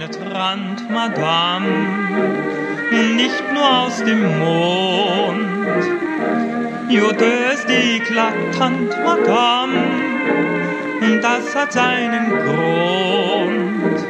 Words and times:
penetrant, 0.00 0.88
Madame, 0.88 1.68
nicht 3.16 3.52
nur 3.52 3.80
aus 3.82 4.02
dem 4.02 4.38
Mond. 4.38 5.46
Jodös 6.88 7.66
eklatant, 7.68 8.90
Madame, 9.04 9.78
das 11.20 11.54
hat 11.54 11.72
seinen 11.72 12.30
Grund. 12.30 14.06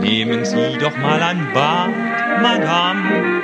Nehmen 0.00 0.44
Sie 0.44 0.78
doch 0.80 0.96
mal 0.96 1.22
ein 1.22 1.46
Bad, 1.52 1.90
Madame, 2.40 3.42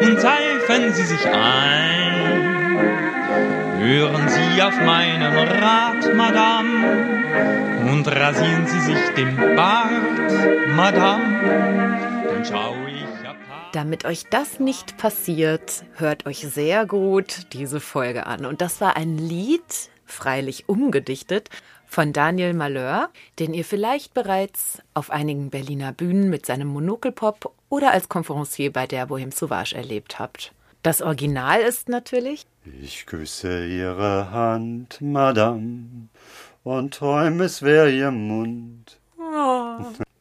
und 0.00 0.20
seifen 0.20 0.92
Sie 0.92 1.04
sich 1.04 1.26
ein. 1.26 2.04
Hören 3.84 4.30
Sie 4.30 4.62
auf 4.62 4.80
meinen 4.80 5.36
Rat, 5.36 6.14
Madame, 6.14 7.90
und 7.92 8.08
rasieren 8.08 8.66
Sie 8.66 8.80
sich 8.80 8.98
den 9.14 9.36
Bart, 9.56 10.70
Madame, 10.74 12.24
dann 12.26 12.44
schau 12.46 12.74
ich. 12.86 13.04
Damit 13.72 14.06
euch 14.06 14.24
das 14.30 14.58
nicht 14.58 14.96
passiert, 14.96 15.84
hört 15.96 16.24
euch 16.24 16.38
sehr 16.38 16.86
gut 16.86 17.52
diese 17.52 17.78
Folge 17.78 18.24
an. 18.24 18.46
Und 18.46 18.62
das 18.62 18.80
war 18.80 18.96
ein 18.96 19.18
Lied, 19.18 19.90
freilich 20.06 20.66
umgedichtet, 20.66 21.50
von 21.84 22.14
Daniel 22.14 22.54
Malheur, 22.54 23.10
den 23.38 23.52
ihr 23.52 23.66
vielleicht 23.66 24.14
bereits 24.14 24.78
auf 24.94 25.10
einigen 25.10 25.50
Berliner 25.50 25.92
Bühnen 25.92 26.30
mit 26.30 26.46
seinem 26.46 26.68
Monokelpop 26.68 27.52
oder 27.68 27.90
als 27.90 28.08
Konferencier 28.08 28.72
bei 28.72 28.86
der 28.86 29.04
Bohem 29.08 29.30
Sauvage 29.30 29.74
erlebt 29.76 30.18
habt. 30.18 30.54
Das 30.82 31.02
Original 31.02 31.60
ist 31.60 31.90
natürlich 31.90 32.46
Ich 32.66 33.04
küsse 33.04 33.66
Ihre 33.66 34.30
Hand, 34.30 34.98
Madame, 35.02 36.08
und 36.62 36.94
träume, 36.94 37.44
es 37.44 37.60
wäre 37.60 37.92
Ihr 37.92 38.10
Mund. 38.10 38.98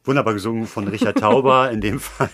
Wunderbar 0.04 0.34
gesungen 0.34 0.68
von 0.68 0.90
Richard 0.90 1.20
Tauber, 1.20 1.72
in 1.72 1.80
dem 1.80 2.02
Fall 2.02 2.30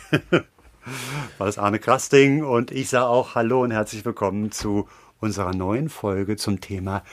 war 1.38 1.46
das 1.46 1.60
Arne 1.60 1.78
Krasting. 1.78 2.44
Und 2.44 2.72
ich 2.72 2.90
sage 2.90 3.06
auch 3.06 3.36
Hallo 3.36 3.62
und 3.62 3.70
herzlich 3.70 4.04
willkommen 4.04 4.52
zu 4.52 4.88
unserer 5.20 5.54
neuen 5.54 5.90
Folge 5.90 6.38
zum 6.38 6.60
Thema 6.60 7.04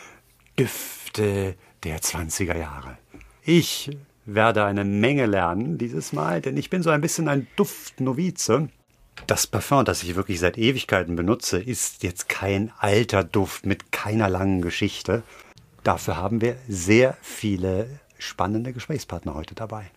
Düfte 0.58 1.54
der 1.84 2.00
20er 2.00 2.56
Jahre. 2.56 2.96
Ich 3.42 3.90
werde 4.24 4.64
eine 4.64 4.84
Menge 4.84 5.26
lernen 5.26 5.76
dieses 5.76 6.14
Mal, 6.14 6.40
denn 6.40 6.56
ich 6.56 6.70
bin 6.70 6.82
so 6.82 6.88
ein 6.88 7.02
bisschen 7.02 7.28
ein 7.28 7.46
Duftnovize. 7.56 8.70
Das 9.26 9.46
Parfum, 9.46 9.84
das 9.84 10.02
ich 10.02 10.14
wirklich 10.14 10.38
seit 10.38 10.56
Ewigkeiten 10.58 11.16
benutze, 11.16 11.58
ist 11.58 12.02
jetzt 12.02 12.28
kein 12.28 12.72
alter 12.78 13.24
Duft 13.24 13.66
mit 13.66 13.90
keiner 13.90 14.28
langen 14.28 14.62
Geschichte. 14.62 15.22
Dafür 15.82 16.16
haben 16.16 16.40
wir 16.40 16.56
sehr 16.68 17.16
viele 17.22 18.00
spannende 18.18 18.72
Gesprächspartner 18.72 19.34
heute 19.34 19.54
dabei. 19.54 19.90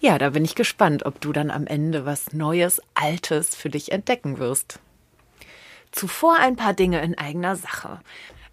Ja, 0.00 0.18
da 0.18 0.30
bin 0.30 0.44
ich 0.44 0.54
gespannt, 0.54 1.06
ob 1.06 1.20
du 1.20 1.32
dann 1.32 1.50
am 1.50 1.66
Ende 1.66 2.06
was 2.06 2.32
Neues, 2.32 2.80
Altes 2.94 3.54
für 3.54 3.68
dich 3.68 3.90
entdecken 3.90 4.38
wirst. 4.38 4.78
Zuvor 5.90 6.36
ein 6.38 6.56
paar 6.56 6.74
Dinge 6.74 7.00
in 7.02 7.16
eigener 7.16 7.56
Sache. 7.56 8.00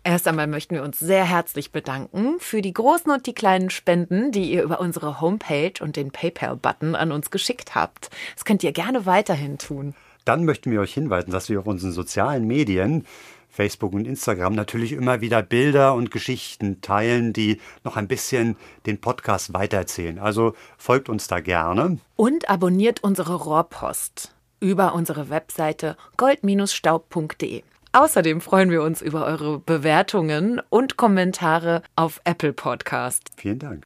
Erst 0.07 0.27
einmal 0.27 0.45
möchten 0.45 0.75
wir 0.75 0.83
uns 0.83 0.99
sehr 0.99 1.25
herzlich 1.25 1.71
bedanken 1.71 2.35
für 2.37 2.61
die 2.61 2.73
großen 2.73 3.11
und 3.11 3.25
die 3.25 3.33
kleinen 3.33 3.71
Spenden, 3.71 4.31
die 4.31 4.51
ihr 4.51 4.61
über 4.61 4.79
unsere 4.79 5.19
Homepage 5.19 5.73
und 5.81 5.95
den 5.95 6.11
PayPal-Button 6.11 6.93
an 6.93 7.11
uns 7.11 7.31
geschickt 7.31 7.73
habt. 7.73 8.11
Das 8.35 8.45
könnt 8.45 8.63
ihr 8.63 8.71
gerne 8.71 9.07
weiterhin 9.07 9.57
tun. 9.57 9.95
Dann 10.23 10.45
möchten 10.45 10.69
wir 10.69 10.79
euch 10.79 10.93
hinweisen, 10.93 11.31
dass 11.31 11.49
wir 11.49 11.59
auf 11.59 11.65
unseren 11.65 11.91
sozialen 11.91 12.45
Medien, 12.45 13.07
Facebook 13.49 13.93
und 13.93 14.05
Instagram, 14.05 14.53
natürlich 14.53 14.91
immer 14.91 15.21
wieder 15.21 15.41
Bilder 15.41 15.95
und 15.95 16.11
Geschichten 16.11 16.81
teilen, 16.81 17.33
die 17.33 17.59
noch 17.83 17.97
ein 17.97 18.07
bisschen 18.07 18.57
den 18.85 19.01
Podcast 19.01 19.55
weitererzählen. 19.55 20.19
Also 20.19 20.53
folgt 20.77 21.09
uns 21.09 21.25
da 21.27 21.39
gerne. 21.39 21.97
Und 22.15 22.47
abonniert 22.47 23.03
unsere 23.03 23.33
Rohrpost 23.33 24.35
über 24.59 24.93
unsere 24.93 25.31
Webseite 25.31 25.97
gold-staub.de. 26.17 27.63
Außerdem 27.95 28.41
freuen 28.41 28.71
wir 28.71 28.83
uns 28.83 29.01
über 29.01 29.25
eure 29.25 29.57
Bewertungen 29.57 30.61
und 30.67 30.97
Kommentare 30.97 31.81
auf 31.95 32.19
Apple 32.25 32.51
Podcast. 32.51 33.29
Vielen 33.37 33.57
Dank. 33.57 33.85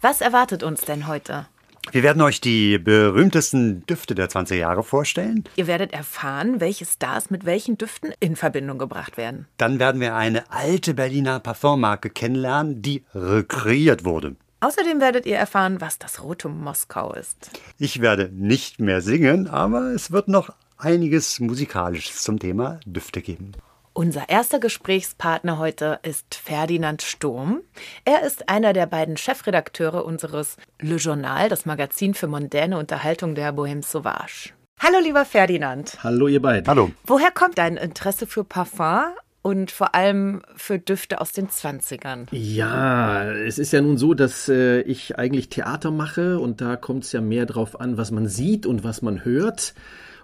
Was 0.00 0.20
erwartet 0.20 0.62
uns 0.62 0.82
denn 0.82 1.08
heute? 1.08 1.48
Wir 1.90 2.04
werden 2.04 2.22
euch 2.22 2.40
die 2.40 2.78
berühmtesten 2.78 3.84
Düfte 3.86 4.14
der 4.14 4.28
20er 4.28 4.54
Jahre 4.54 4.84
vorstellen. 4.84 5.42
Ihr 5.56 5.66
werdet 5.66 5.92
erfahren, 5.92 6.60
welche 6.60 6.84
Stars 6.84 7.30
mit 7.30 7.46
welchen 7.46 7.78
Düften 7.78 8.12
in 8.20 8.36
Verbindung 8.36 8.78
gebracht 8.78 9.16
werden. 9.16 9.48
Dann 9.56 9.80
werden 9.80 10.00
wir 10.00 10.14
eine 10.14 10.48
alte 10.48 10.94
Berliner 10.94 11.40
Parfummarke 11.40 12.10
kennenlernen, 12.10 12.80
die 12.80 13.04
rekreiert 13.12 14.04
wurde. 14.04 14.36
Außerdem 14.60 15.00
werdet 15.00 15.26
ihr 15.26 15.36
erfahren, 15.36 15.80
was 15.80 15.98
das 15.98 16.22
Rote 16.22 16.48
Moskau 16.48 17.12
ist. 17.12 17.50
Ich 17.80 18.00
werde 18.00 18.30
nicht 18.32 18.78
mehr 18.78 19.00
singen, 19.00 19.48
aber 19.48 19.92
es 19.96 20.12
wird 20.12 20.28
noch 20.28 20.50
einiges 20.78 21.40
Musikalisches 21.40 22.22
zum 22.22 22.38
Thema 22.38 22.80
Düfte 22.86 23.22
geben. 23.22 23.52
Unser 23.92 24.28
erster 24.28 24.58
Gesprächspartner 24.58 25.58
heute 25.58 26.00
ist 26.02 26.34
Ferdinand 26.34 27.00
Sturm. 27.00 27.62
Er 28.04 28.24
ist 28.26 28.50
einer 28.50 28.74
der 28.74 28.84
beiden 28.84 29.16
Chefredakteure 29.16 30.04
unseres 30.04 30.58
Le 30.80 30.96
Journal, 30.96 31.48
das 31.48 31.64
Magazin 31.64 32.12
für 32.12 32.26
mondäne 32.26 32.78
Unterhaltung 32.78 33.34
der 33.34 33.54
Bohème 33.54 33.82
Sauvage. 33.82 34.50
Hallo, 34.78 34.98
lieber 35.02 35.24
Ferdinand. 35.24 35.96
Hallo 36.04 36.28
ihr 36.28 36.42
beiden. 36.42 36.68
Hallo. 36.68 36.90
Woher 37.06 37.30
kommt 37.30 37.56
dein 37.56 37.78
Interesse 37.78 38.26
für 38.26 38.44
Parfum 38.44 39.14
und 39.40 39.70
vor 39.70 39.94
allem 39.94 40.42
für 40.56 40.78
Düfte 40.78 41.22
aus 41.22 41.32
den 41.32 41.48
20ern? 41.48 42.26
Ja, 42.32 43.32
es 43.32 43.58
ist 43.58 43.72
ja 43.72 43.80
nun 43.80 43.96
so, 43.96 44.12
dass 44.12 44.50
äh, 44.50 44.82
ich 44.82 45.18
eigentlich 45.18 45.48
Theater 45.48 45.90
mache 45.90 46.38
und 46.38 46.60
da 46.60 46.76
kommt 46.76 47.04
es 47.04 47.12
ja 47.12 47.22
mehr 47.22 47.46
drauf 47.46 47.80
an, 47.80 47.96
was 47.96 48.10
man 48.10 48.28
sieht 48.28 48.66
und 48.66 48.84
was 48.84 49.00
man 49.00 49.24
hört. 49.24 49.72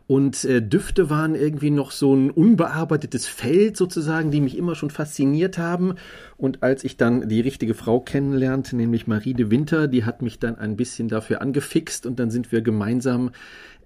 Und 0.06 0.44
äh, 0.44 0.60
Düfte 0.60 1.10
waren 1.10 1.34
irgendwie 1.34 1.70
noch 1.70 1.90
so 1.90 2.14
ein 2.14 2.30
unbearbeitetes 2.30 3.26
Feld 3.26 3.76
sozusagen, 3.76 4.30
die 4.30 4.40
mich 4.40 4.58
immer 4.58 4.74
schon 4.74 4.90
fasziniert 4.90 5.58
haben. 5.58 5.94
Und 6.36 6.62
als 6.62 6.84
ich 6.84 6.96
dann 6.96 7.28
die 7.28 7.40
richtige 7.40 7.74
Frau 7.74 8.00
kennenlernte, 8.00 8.76
nämlich 8.76 9.06
Marie 9.06 9.34
de 9.34 9.50
Winter, 9.50 9.88
die 9.88 10.04
hat 10.04 10.22
mich 10.22 10.38
dann 10.38 10.58
ein 10.58 10.76
bisschen 10.76 11.08
dafür 11.08 11.40
angefixt 11.40 12.04
und 12.06 12.18
dann 12.18 12.30
sind 12.30 12.52
wir 12.52 12.62
gemeinsam 12.62 13.30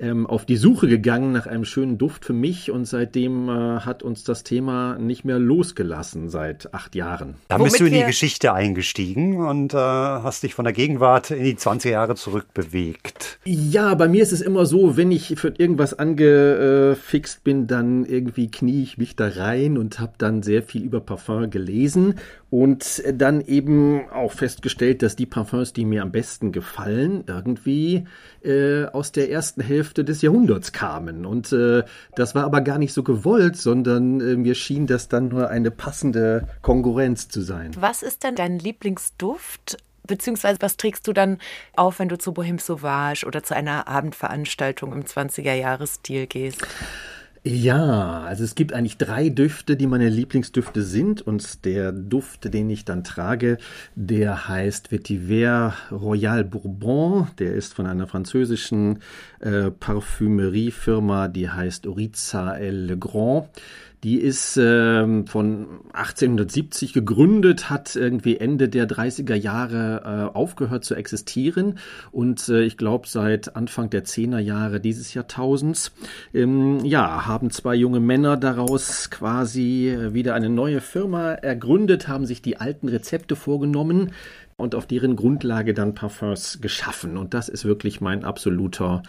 ähm, 0.00 0.26
auf 0.26 0.44
die 0.44 0.56
Suche 0.56 0.88
gegangen 0.88 1.32
nach 1.32 1.46
einem 1.46 1.64
schönen 1.64 1.98
Duft 1.98 2.24
für 2.24 2.32
mich 2.32 2.70
und 2.70 2.84
seitdem 2.84 3.48
äh, 3.48 3.80
hat 3.80 4.02
uns 4.02 4.24
das 4.24 4.44
Thema 4.44 4.98
nicht 4.98 5.24
mehr 5.24 5.38
losgelassen 5.38 6.28
seit 6.28 6.72
acht 6.74 6.94
Jahren. 6.94 7.34
Dann 7.48 7.62
bist 7.62 7.80
Womit 7.80 7.92
du 7.92 7.94
in 7.94 8.00
die 8.00 8.06
Geschichte 8.06 8.52
eingestiegen 8.52 9.44
und 9.46 9.74
äh, 9.74 9.76
hast 9.76 10.42
dich 10.42 10.54
von 10.54 10.64
der 10.64 10.72
Gegenwart 10.72 11.30
in 11.30 11.44
die 11.44 11.56
20er 11.56 11.90
Jahre 11.90 12.14
zurückbewegt. 12.14 13.38
Ja, 13.44 13.94
bei 13.94 14.08
mir 14.08 14.22
ist 14.22 14.32
es 14.32 14.40
immer 14.40 14.66
so, 14.66 14.96
wenn 14.96 15.10
ich 15.10 15.34
für 15.38 15.54
irgendwas 15.56 15.94
angefixt 15.94 17.44
bin, 17.44 17.66
dann 17.66 18.04
irgendwie 18.04 18.50
knie 18.50 18.82
ich 18.82 18.98
mich 18.98 19.16
da 19.16 19.28
rein 19.28 19.78
und 19.78 20.00
habe 20.00 20.14
dann 20.18 20.42
sehr 20.42 20.62
viel 20.62 20.82
über 20.82 21.00
Parfum 21.00 21.50
gelesen 21.50 22.14
und 22.50 23.02
dann 23.12 23.40
eben 23.40 24.08
auch 24.10 24.32
festgestellt, 24.32 25.02
dass 25.02 25.16
die 25.16 25.26
Parfums, 25.26 25.72
die 25.72 25.84
mir 25.84 26.02
am 26.02 26.12
besten 26.12 26.52
gefallen, 26.52 27.24
irgendwie 27.26 28.04
äh, 28.42 28.86
aus 28.86 29.12
der 29.12 29.30
ersten 29.30 29.60
Hälfte 29.60 30.04
des 30.04 30.22
Jahrhunderts 30.22 30.72
kamen. 30.72 31.26
Und 31.26 31.52
äh, 31.52 31.84
das 32.14 32.34
war 32.34 32.44
aber 32.44 32.60
gar 32.60 32.78
nicht 32.78 32.92
so 32.92 33.02
gewollt, 33.02 33.56
sondern 33.56 34.20
äh, 34.20 34.36
mir 34.36 34.54
schien 34.54 34.86
das 34.86 35.08
dann 35.08 35.28
nur 35.28 35.48
eine 35.48 35.70
passende 35.70 36.48
Konkurrenz 36.62 37.28
zu 37.28 37.42
sein. 37.42 37.72
Was 37.78 38.02
ist 38.02 38.24
denn 38.24 38.34
dein 38.34 38.58
Lieblingsduft? 38.58 39.78
Beziehungsweise 40.06 40.60
was 40.60 40.76
trägst 40.76 41.06
du 41.08 41.12
dann 41.12 41.38
auf, 41.74 41.98
wenn 41.98 42.08
du 42.08 42.16
zu 42.16 42.30
Bohème 42.30 42.60
Sauvage 42.60 43.26
oder 43.26 43.42
zu 43.42 43.56
einer 43.56 43.88
Abendveranstaltung 43.88 44.92
im 44.92 45.02
20er-Jahres-Stil 45.02 46.26
gehst? 46.28 46.64
Ja, 47.48 48.22
also 48.22 48.42
es 48.42 48.56
gibt 48.56 48.72
eigentlich 48.72 48.98
drei 48.98 49.28
Düfte, 49.28 49.76
die 49.76 49.86
meine 49.86 50.08
Lieblingsdüfte 50.08 50.82
sind. 50.82 51.22
Und 51.22 51.64
der 51.64 51.92
Duft, 51.92 52.52
den 52.52 52.68
ich 52.68 52.84
dann 52.84 53.04
trage, 53.04 53.58
der 53.94 54.48
heißt 54.48 54.90
Vetiver 54.90 55.72
Royal 55.92 56.42
Bourbon. 56.42 57.28
Der 57.38 57.54
ist 57.54 57.72
von 57.72 57.86
einer 57.86 58.08
französischen 58.08 58.98
äh, 59.38 59.70
Parfümeriefirma, 59.70 61.28
die 61.28 61.48
heißt 61.48 61.86
Oriza 61.86 62.56
El 62.56 62.86
Legrand. 62.86 63.48
Die 64.06 64.20
ist 64.20 64.56
äh, 64.56 65.24
von 65.24 65.66
1870 65.92 66.92
gegründet, 66.92 67.70
hat 67.70 67.96
irgendwie 67.96 68.36
Ende 68.36 68.68
der 68.68 68.88
30er 68.88 69.34
Jahre 69.34 70.30
äh, 70.32 70.36
aufgehört 70.36 70.84
zu 70.84 70.94
existieren 70.94 71.80
und 72.12 72.48
äh, 72.48 72.62
ich 72.62 72.76
glaube 72.76 73.08
seit 73.08 73.56
Anfang 73.56 73.90
der 73.90 74.04
10er 74.04 74.38
Jahre 74.38 74.78
dieses 74.78 75.12
Jahrtausends, 75.12 75.90
ähm, 76.32 76.84
ja, 76.84 77.26
haben 77.26 77.50
zwei 77.50 77.74
junge 77.74 77.98
Männer 77.98 78.36
daraus 78.36 79.10
quasi 79.10 79.88
äh, 79.88 80.14
wieder 80.14 80.34
eine 80.34 80.50
neue 80.50 80.80
Firma 80.80 81.32
ergründet, 81.32 82.06
haben 82.06 82.26
sich 82.26 82.40
die 82.40 82.58
alten 82.58 82.88
Rezepte 82.88 83.34
vorgenommen, 83.34 84.12
und 84.56 84.74
auf 84.74 84.86
deren 84.86 85.16
Grundlage 85.16 85.74
dann 85.74 85.94
Parfums 85.94 86.60
geschaffen. 86.62 87.16
Und 87.18 87.34
das 87.34 87.48
ist 87.48 87.64
wirklich 87.66 88.00
mein 88.00 88.24
absoluter 88.24 89.02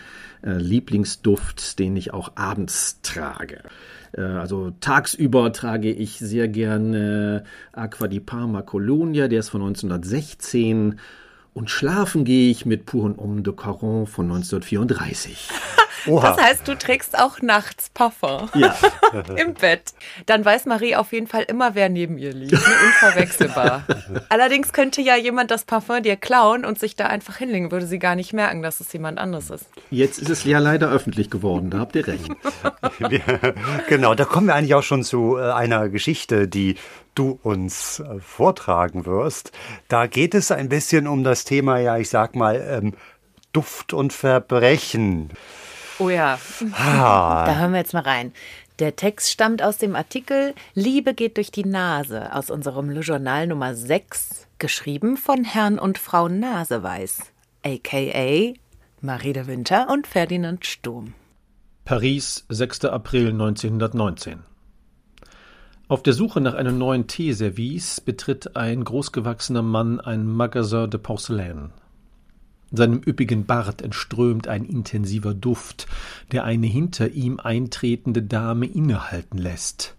äh, 0.44 0.58
Lieblingsduft, 0.58 1.80
den 1.80 1.96
ich 1.96 2.14
auch 2.14 2.34
abends 2.36 3.00
trage. 3.02 3.64
Äh, 4.12 4.22
also 4.22 4.72
tagsüber 4.82 5.54
trage 5.54 5.92
ich 5.92 6.20
sehr 6.20 6.50
gerne 6.50 7.44
Aqua 7.72 8.08
di 8.08 8.20
Parma 8.20 8.62
Colonia, 8.62 9.30
der 9.30 9.40
ist 9.40 9.50
von 9.50 9.62
1916. 9.62 11.00
Und 11.58 11.72
schlafen 11.72 12.24
gehe 12.24 12.52
ich 12.52 12.68
mit 12.68 12.86
Pour 12.86 13.16
Homme 13.18 13.42
de 13.42 13.52
Caron 13.52 14.06
von 14.06 14.26
1934. 14.26 15.50
Oha. 16.06 16.30
Das 16.30 16.46
heißt, 16.46 16.68
du 16.68 16.78
trägst 16.78 17.18
auch 17.18 17.42
nachts 17.42 17.90
Parfum. 17.90 18.48
Ja. 18.54 18.76
Im 19.36 19.56
Bett. 19.56 19.96
Dann 20.28 20.46
weiß 20.46 20.66
Marie 20.68 20.96
auf 20.96 21.12
jeden 21.14 21.26
Fall 21.26 21.42
immer, 21.48 21.74
wer 21.74 21.90
neben 21.90 22.20
ihr 22.20 22.32
liegt. 22.32 22.52
Ne? 22.52 22.60
Unverwechselbar. 22.60 23.88
Allerdings 24.30 24.72
könnte 24.72 25.02
ja 25.02 25.16
jemand 25.18 25.50
das 25.50 25.66
Parfum 25.66 26.04
dir 26.04 26.16
klauen 26.16 26.64
und 26.64 26.78
sich 26.78 26.96
da 26.96 27.08
einfach 27.08 27.38
hinlegen, 27.38 27.72
würde 27.72 27.88
sie 27.88 27.98
gar 27.98 28.14
nicht 28.14 28.34
merken, 28.34 28.62
dass 28.62 28.80
es 28.80 28.94
jemand 28.94 29.18
anderes 29.18 29.50
ist. 29.50 29.66
Jetzt 29.90 30.20
ist 30.20 30.30
es 30.30 30.44
ja 30.44 30.60
leider 30.60 30.92
öffentlich 30.92 31.32
geworden, 31.32 31.72
da 31.72 31.80
habt 31.80 31.96
ihr 31.96 32.06
recht. 32.06 32.30
genau, 33.90 34.14
da 34.14 34.26
kommen 34.26 34.46
wir 34.46 34.54
eigentlich 34.54 34.76
auch 34.76 34.84
schon 34.84 35.04
zu 35.04 35.38
äh, 35.38 35.52
einer 35.52 35.90
Geschichte, 35.90 36.48
die 36.48 36.76
du 37.18 37.40
uns 37.44 38.00
äh, 38.00 38.20
vortragen 38.20 39.06
wirst. 39.06 39.52
Da 39.88 40.08
geht 40.08 40.34
es 40.34 40.52
ein 40.52 40.70
bisschen 40.70 41.08
um 41.08 41.24
das 41.24 41.44
Thema, 41.44 41.80
ja, 41.80 41.98
ich 41.98 42.10
sag 42.10 42.36
mal, 42.36 42.56
ähm, 42.56 42.94
Duft 43.54 43.94
und 43.94 44.14
Verbrechen. 44.14 45.32
Oh 46.00 46.10
ja. 46.10 46.38
Ah. 46.74 47.46
Da 47.46 47.56
hören 47.58 47.72
wir 47.72 47.80
jetzt 47.80 47.94
mal 47.94 48.04
rein. 48.04 48.34
Der 48.80 48.96
Text 48.96 49.32
stammt 49.32 49.64
aus 49.64 49.80
dem 49.80 49.96
Artikel 49.96 50.54
Liebe 50.76 51.16
geht 51.16 51.38
durch 51.38 51.50
die 51.50 51.66
Nase 51.66 52.34
aus 52.36 52.52
unserem 52.52 52.92
Le 52.92 53.00
Journal 53.00 53.48
Nummer 53.48 53.74
6, 53.74 54.48
geschrieben 54.60 55.18
von 55.18 55.44
Herrn 55.44 55.80
und 55.80 55.98
Frau 55.98 56.28
Naseweiß, 56.28 57.22
aka 57.66 58.54
Marie 59.02 59.34
de 59.34 59.48
Winter 59.48 59.90
und 59.90 60.06
Ferdinand 60.06 60.64
Sturm. 60.66 61.16
Paris, 61.86 62.46
6. 62.50 62.86
April 62.86 63.30
1919. 63.30 64.44
Auf 65.90 66.04
der 66.04 66.12
Suche 66.12 66.42
nach 66.42 66.54
einem 66.54 66.78
neuen 66.78 67.08
Teeservice 67.08 68.02
betritt 68.02 68.58
ein 68.58 68.84
großgewachsener 68.84 69.62
Mann 69.62 70.02
ein 70.02 70.26
Magasin 70.26 70.90
de 70.90 71.00
Porcelaine. 71.00 71.70
Seinem 72.74 73.02
üppigen 73.08 73.46
Bart 73.46 73.82
entströmt 73.82 74.50
ein 74.50 74.66
intensiver 74.66 75.34
Duft, 75.34 75.88
der 76.34 76.44
eine 76.44 76.68
hinter 76.68 77.12
ihm 77.12 77.40
eintretende 77.40 78.22
Dame 78.22 78.66
innehalten 78.66 79.38
lässt. 79.38 79.96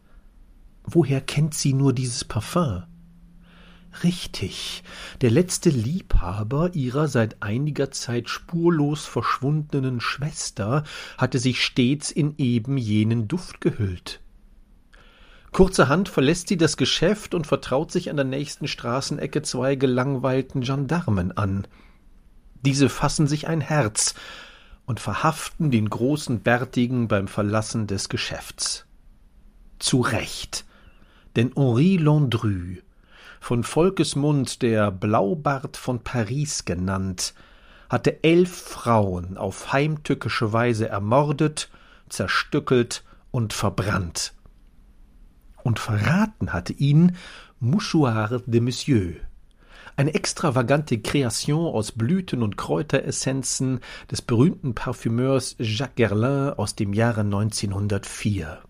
Woher 0.85 1.23
kennt 1.23 1.55
sie 1.55 1.73
nur 1.73 1.95
dieses 1.95 2.23
Parfum? 2.23 2.83
Richtig, 4.03 4.83
der 5.23 5.31
letzte 5.31 5.71
Liebhaber 5.71 6.75
ihrer 6.75 7.09
seit 7.09 7.43
einiger 7.43 7.91
Zeit 7.91 8.29
spurlos 8.29 9.07
verschwundenen 9.07 10.03
Schwester 10.03 10.85
hatte 11.17 11.39
sich 11.39 11.65
stets 11.65 12.11
in 12.11 12.35
eben 12.37 12.77
jenen 12.77 13.27
Duft 13.27 13.63
gehüllt. 13.63 14.21
Kurzerhand 15.53 16.09
verlässt 16.09 16.49
sie 16.49 16.57
das 16.57 16.77
Geschäft 16.77 17.35
und 17.35 17.47
vertraut 17.47 17.91
sich 17.91 18.11
an 18.11 18.17
der 18.17 18.25
nächsten 18.25 18.69
Straßenecke 18.69 19.43
zwei 19.43 19.77
gelangweilten 19.77 20.61
Gendarmen 20.61 21.37
an. 21.37 21.67
Diese 22.65 22.89
fassen 22.89 23.27
sich 23.27 23.49
ein 23.49 23.61
Herz 23.61 24.15
und 24.87 25.01
verhaften 25.01 25.71
den 25.71 25.89
großen 25.89 26.41
Bärtigen 26.41 27.09
beim 27.09 27.29
Verlassen 27.29 27.87
des 27.87 28.09
Geschäfts. 28.09 28.87
Zu 29.79 30.01
Recht, 30.01 30.65
denn 31.37 31.53
Henri 31.55 31.97
Landru, 31.97 32.79
von 33.41 33.63
Volkesmund 33.63 34.63
der 34.63 34.91
Blaubart 34.91 35.77
von 35.77 36.03
Paris 36.03 36.65
genannt, 36.65 37.35
hatte 37.89 38.23
elf 38.25 38.51
Frauen 38.51 39.37
auf 39.37 39.73
heimtückische 39.73 40.53
Weise 40.53 40.89
ermordet, 40.89 41.71
zerstückelt 42.09 43.05
und 43.31 43.53
verbrannt. 43.53 44.35
Und 45.63 45.79
verraten 45.79 46.53
hatte 46.53 46.73
ihn 46.73 47.17
Mouchoir 47.61 48.43
de 48.47 48.61
Monsieur, 48.61 49.15
eine 49.97 50.15
extravagante 50.15 51.01
Kreation 51.01 51.75
aus 51.75 51.91
Blüten 51.91 52.43
und 52.43 52.57
Kräuteressenzen 52.57 53.81
des 54.11 54.23
berühmten 54.23 54.75
Parfümeurs 54.75 55.57
Jacques 55.59 55.97
Guerlain 55.97 56.53
aus 56.53 56.77
dem 56.77 56.93
Jahre 56.93 57.23
1904. 57.23 58.61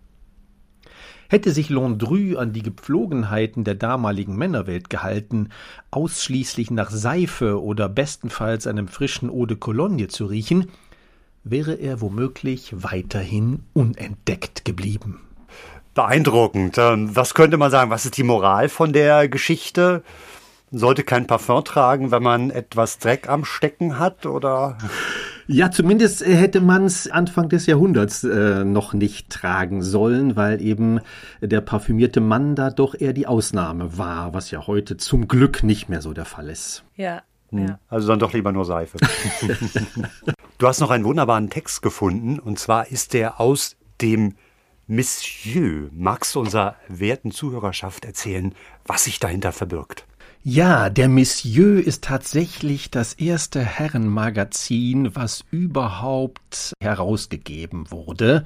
Hätte 1.29 1.51
sich 1.51 1.69
Landru 1.69 2.37
an 2.37 2.53
die 2.53 2.63
Gepflogenheiten 2.63 3.63
der 3.63 3.75
damaligen 3.75 4.35
Männerwelt 4.35 4.89
gehalten, 4.89 5.49
ausschließlich 5.91 6.71
nach 6.71 6.89
Seife 6.89 7.61
oder 7.61 7.87
bestenfalls 7.87 8.65
einem 8.65 8.87
frischen 8.87 9.29
Eau 9.29 9.45
de 9.45 9.57
Cologne 9.57 10.07
zu 10.07 10.25
riechen, 10.25 10.71
wäre 11.43 11.75
er 11.75 12.01
womöglich 12.01 12.73
weiterhin 12.75 13.65
unentdeckt 13.73 14.65
geblieben. 14.65 15.21
Beeindruckend. 15.93 16.77
Ähm, 16.77 17.15
was 17.15 17.33
könnte 17.33 17.57
man 17.57 17.71
sagen? 17.71 17.91
Was 17.91 18.05
ist 18.05 18.17
die 18.17 18.23
Moral 18.23 18.69
von 18.69 18.93
der 18.93 19.27
Geschichte? 19.27 20.03
sollte 20.71 21.03
kein 21.03 21.27
Parfum 21.27 21.63
tragen, 21.63 22.11
wenn 22.11 22.23
man 22.23 22.49
etwas 22.49 22.99
Dreck 22.99 23.29
am 23.29 23.45
Stecken 23.45 23.99
hat, 23.99 24.25
oder? 24.25 24.77
Ja, 25.47 25.71
zumindest 25.71 26.25
hätte 26.25 26.61
man 26.61 26.85
es 26.85 27.09
Anfang 27.09 27.49
des 27.49 27.65
Jahrhunderts 27.65 28.23
äh, 28.23 28.63
noch 28.63 28.93
nicht 28.93 29.29
tragen 29.31 29.81
sollen, 29.81 30.35
weil 30.35 30.61
eben 30.61 30.99
der 31.41 31.61
parfümierte 31.61 32.21
Mann 32.21 32.55
da 32.55 32.69
doch 32.69 32.93
eher 32.93 33.13
die 33.13 33.25
Ausnahme 33.25 33.97
war, 33.97 34.33
was 34.33 34.51
ja 34.51 34.67
heute 34.67 34.97
zum 34.97 35.27
Glück 35.27 35.63
nicht 35.63 35.89
mehr 35.89 36.01
so 36.01 36.13
der 36.13 36.25
Fall 36.25 36.49
ist. 36.49 36.83
Ja. 36.95 37.23
Hm. 37.49 37.67
ja. 37.67 37.79
Also 37.87 38.07
dann 38.07 38.19
doch 38.19 38.33
lieber 38.33 38.51
nur 38.51 38.65
Seife. 38.65 38.99
du 40.59 40.67
hast 40.67 40.81
noch 40.81 40.91
einen 40.91 41.03
wunderbaren 41.03 41.49
Text 41.49 41.81
gefunden, 41.81 42.37
und 42.37 42.59
zwar 42.59 42.87
ist 42.87 43.13
der 43.13 43.39
aus 43.39 43.75
dem 44.01 44.35
Monsieur. 44.91 45.91
Magst 45.93 46.33
du 46.33 46.39
unserer 46.39 46.75
werten 46.87 47.29
Zuhörerschaft 47.29 48.05
erzählen, 48.05 48.55
was 48.87 49.03
sich 49.03 49.19
dahinter 49.19 49.51
verbirgt? 49.51 50.07
Ja, 50.41 50.89
der 50.89 51.09
Monsieur 51.09 51.85
ist 51.85 52.05
tatsächlich 52.05 52.89
das 52.89 53.13
erste 53.13 53.63
Herrenmagazin, 53.63 55.15
was 55.15 55.45
überhaupt 55.51 56.73
herausgegeben 56.81 57.91
wurde. 57.91 58.45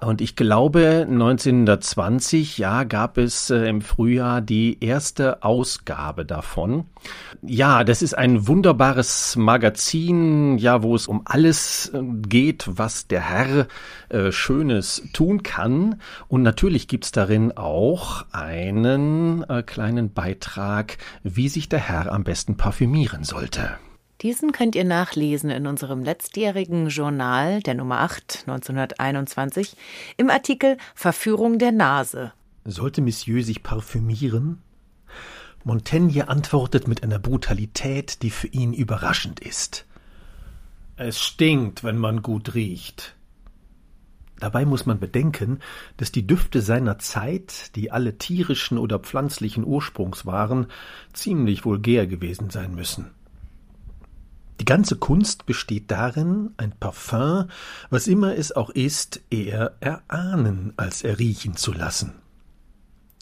Und 0.00 0.20
ich 0.20 0.36
glaube, 0.36 1.06
1920, 1.08 2.58
ja, 2.58 2.84
gab 2.84 3.16
es 3.16 3.48
äh, 3.48 3.66
im 3.68 3.80
Frühjahr 3.80 4.40
die 4.40 4.84
erste 4.84 5.42
Ausgabe 5.42 6.26
davon. 6.26 6.84
Ja, 7.42 7.84
das 7.84 8.02
ist 8.02 8.16
ein 8.16 8.46
wunderbares 8.46 9.36
Magazin, 9.36 10.58
ja, 10.58 10.82
wo 10.82 10.94
es 10.94 11.06
um 11.06 11.22
alles 11.24 11.90
äh, 11.94 12.02
geht, 12.02 12.64
was 12.66 13.06
der 13.06 13.22
Herr 13.22 13.66
äh, 14.10 14.30
Schönes 14.30 15.02
tun 15.12 15.42
kann. 15.42 16.00
Und 16.28 16.42
natürlich 16.42 16.86
gibt's 16.88 17.12
darin 17.12 17.56
auch 17.56 18.26
einen 18.32 19.42
äh, 19.44 19.62
kleinen 19.62 20.12
Beitrag, 20.12 20.98
wie 21.22 21.48
sich 21.48 21.68
der 21.68 21.80
Herr 21.80 22.12
am 22.12 22.24
besten 22.24 22.56
parfümieren 22.56 23.24
sollte. 23.24 23.78
Diesen 24.24 24.52
könnt 24.52 24.74
ihr 24.74 24.84
nachlesen 24.84 25.50
in 25.50 25.66
unserem 25.66 26.02
letztjährigen 26.02 26.88
Journal 26.88 27.60
der 27.60 27.74
Nummer 27.74 28.00
8 28.00 28.44
1921 28.46 29.76
im 30.16 30.30
Artikel 30.30 30.78
Verführung 30.94 31.58
der 31.58 31.72
Nase. 31.72 32.32
Sollte 32.64 33.02
Monsieur 33.02 33.42
sich 33.42 33.62
parfümieren? 33.62 34.62
Montaigne 35.62 36.30
antwortet 36.30 36.88
mit 36.88 37.02
einer 37.02 37.18
Brutalität, 37.18 38.22
die 38.22 38.30
für 38.30 38.46
ihn 38.46 38.72
überraschend 38.72 39.40
ist. 39.40 39.84
Es 40.96 41.20
stinkt, 41.20 41.84
wenn 41.84 41.98
man 41.98 42.22
gut 42.22 42.54
riecht. 42.54 43.16
Dabei 44.40 44.64
muss 44.64 44.86
man 44.86 44.98
bedenken, 44.98 45.58
dass 45.98 46.12
die 46.12 46.26
Düfte 46.26 46.62
seiner 46.62 46.98
Zeit, 46.98 47.76
die 47.76 47.92
alle 47.92 48.16
tierischen 48.16 48.78
oder 48.78 49.00
pflanzlichen 49.00 49.66
Ursprungs 49.66 50.24
waren, 50.24 50.68
ziemlich 51.12 51.66
vulgär 51.66 52.06
gewesen 52.06 52.48
sein 52.48 52.74
müssen. 52.74 53.10
Die 54.60 54.64
ganze 54.64 54.96
Kunst 54.96 55.46
besteht 55.46 55.90
darin, 55.90 56.50
ein 56.56 56.72
Parfum, 56.78 57.48
was 57.90 58.06
immer 58.06 58.36
es 58.36 58.52
auch 58.52 58.70
ist, 58.70 59.20
eher 59.30 59.76
erahnen 59.80 60.72
als 60.76 61.02
erriechen 61.02 61.56
zu 61.56 61.72
lassen. 61.72 62.14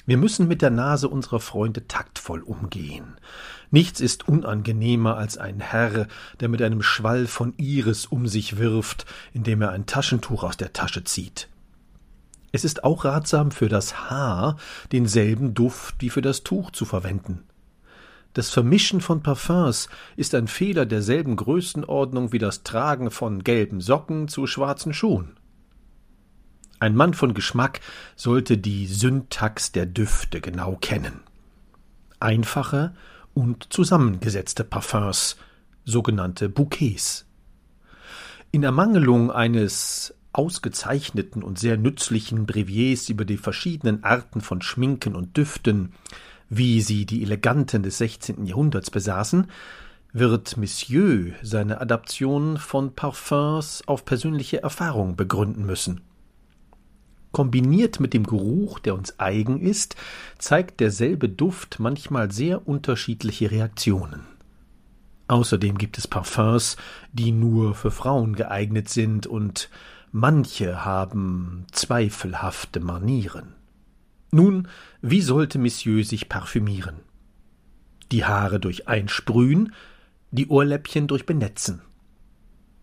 Wir 0.04 0.16
müssen 0.16 0.48
mit 0.48 0.62
der 0.62 0.70
Nase 0.70 1.08
unserer 1.08 1.40
Freunde 1.40 1.86
taktvoll 1.86 2.40
umgehen. 2.42 3.16
Nichts 3.70 4.00
ist 4.00 4.28
unangenehmer 4.28 5.16
als 5.16 5.38
ein 5.38 5.60
Herr, 5.60 6.08
der 6.40 6.48
mit 6.48 6.60
einem 6.60 6.82
Schwall 6.82 7.26
von 7.26 7.54
Iris 7.56 8.06
um 8.06 8.26
sich 8.26 8.58
wirft, 8.58 9.06
indem 9.32 9.62
er 9.62 9.70
ein 9.70 9.86
Taschentuch 9.86 10.42
aus 10.42 10.56
der 10.56 10.72
Tasche 10.72 11.04
zieht. 11.04 11.48
Es 12.50 12.64
ist 12.64 12.84
auch 12.84 13.04
ratsam 13.04 13.50
für 13.50 13.68
das 13.68 14.10
Haar 14.10 14.56
denselben 14.90 15.54
Duft 15.54 15.94
wie 16.00 16.10
für 16.10 16.20
das 16.20 16.42
Tuch 16.42 16.70
zu 16.72 16.84
verwenden. 16.84 17.44
Das 18.34 18.48
Vermischen 18.48 19.00
von 19.00 19.22
Parfums 19.22 19.88
ist 20.16 20.34
ein 20.34 20.48
Fehler 20.48 20.86
derselben 20.86 21.36
Größenordnung 21.36 22.32
wie 22.32 22.38
das 22.38 22.62
Tragen 22.62 23.10
von 23.10 23.44
gelben 23.44 23.80
Socken 23.80 24.28
zu 24.28 24.46
schwarzen 24.46 24.94
Schuhen. 24.94 25.36
Ein 26.80 26.96
Mann 26.96 27.14
von 27.14 27.34
Geschmack 27.34 27.80
sollte 28.16 28.58
die 28.58 28.86
Syntax 28.86 29.70
der 29.70 29.86
Düfte 29.86 30.40
genau 30.40 30.76
kennen. 30.80 31.20
Einfache 32.20 32.94
und 33.34 33.72
zusammengesetzte 33.72 34.64
Parfums, 34.64 35.36
sogenannte 35.84 36.48
Bouquets. 36.48 37.26
In 38.50 38.62
Ermangelung 38.62 39.30
eines 39.30 40.14
ausgezeichneten 40.32 41.42
und 41.42 41.58
sehr 41.58 41.76
nützlichen 41.76 42.46
Breviers 42.46 43.10
über 43.10 43.24
die 43.24 43.36
verschiedenen 43.36 44.02
Arten 44.02 44.40
von 44.40 44.62
Schminken 44.62 45.14
und 45.14 45.36
Düften, 45.36 45.92
wie 46.54 46.82
sie 46.82 47.06
die 47.06 47.22
Eleganten 47.22 47.82
des 47.82 47.96
16. 47.96 48.44
Jahrhunderts 48.44 48.90
besaßen, 48.90 49.46
wird 50.12 50.58
Monsieur 50.58 51.32
seine 51.42 51.80
Adaption 51.80 52.58
von 52.58 52.94
Parfums 52.94 53.82
auf 53.86 54.04
persönliche 54.04 54.62
Erfahrung 54.62 55.16
begründen 55.16 55.64
müssen. 55.64 56.02
Kombiniert 57.30 58.00
mit 58.00 58.12
dem 58.12 58.24
Geruch, 58.24 58.80
der 58.80 58.94
uns 58.94 59.18
eigen 59.18 59.62
ist, 59.62 59.96
zeigt 60.36 60.80
derselbe 60.80 61.30
Duft 61.30 61.80
manchmal 61.80 62.30
sehr 62.30 62.68
unterschiedliche 62.68 63.50
Reaktionen. 63.50 64.26
Außerdem 65.28 65.78
gibt 65.78 65.96
es 65.96 66.06
Parfums, 66.06 66.76
die 67.14 67.32
nur 67.32 67.74
für 67.74 67.90
Frauen 67.90 68.36
geeignet 68.36 68.90
sind 68.90 69.26
und 69.26 69.70
manche 70.10 70.84
haben 70.84 71.64
zweifelhafte 71.72 72.80
Manieren. 72.80 73.54
Nun, 74.34 74.66
wie 75.02 75.20
sollte 75.20 75.58
Monsieur 75.58 76.04
sich 76.04 76.30
parfümieren? 76.30 76.96
Die 78.10 78.24
Haare 78.24 78.60
durch 78.60 78.88
Einsprühen, 78.88 79.74
die 80.30 80.48
Ohrläppchen 80.48 81.06
durch 81.06 81.26
Benetzen. 81.26 81.82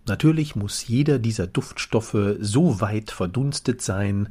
Natürlich 0.07 0.55
muss 0.55 0.87
jeder 0.87 1.17
dieser 1.17 1.47
Duftstoffe 1.47 2.35
so 2.39 2.81
weit 2.81 3.09
verdunstet 3.09 3.81
sein, 3.81 4.29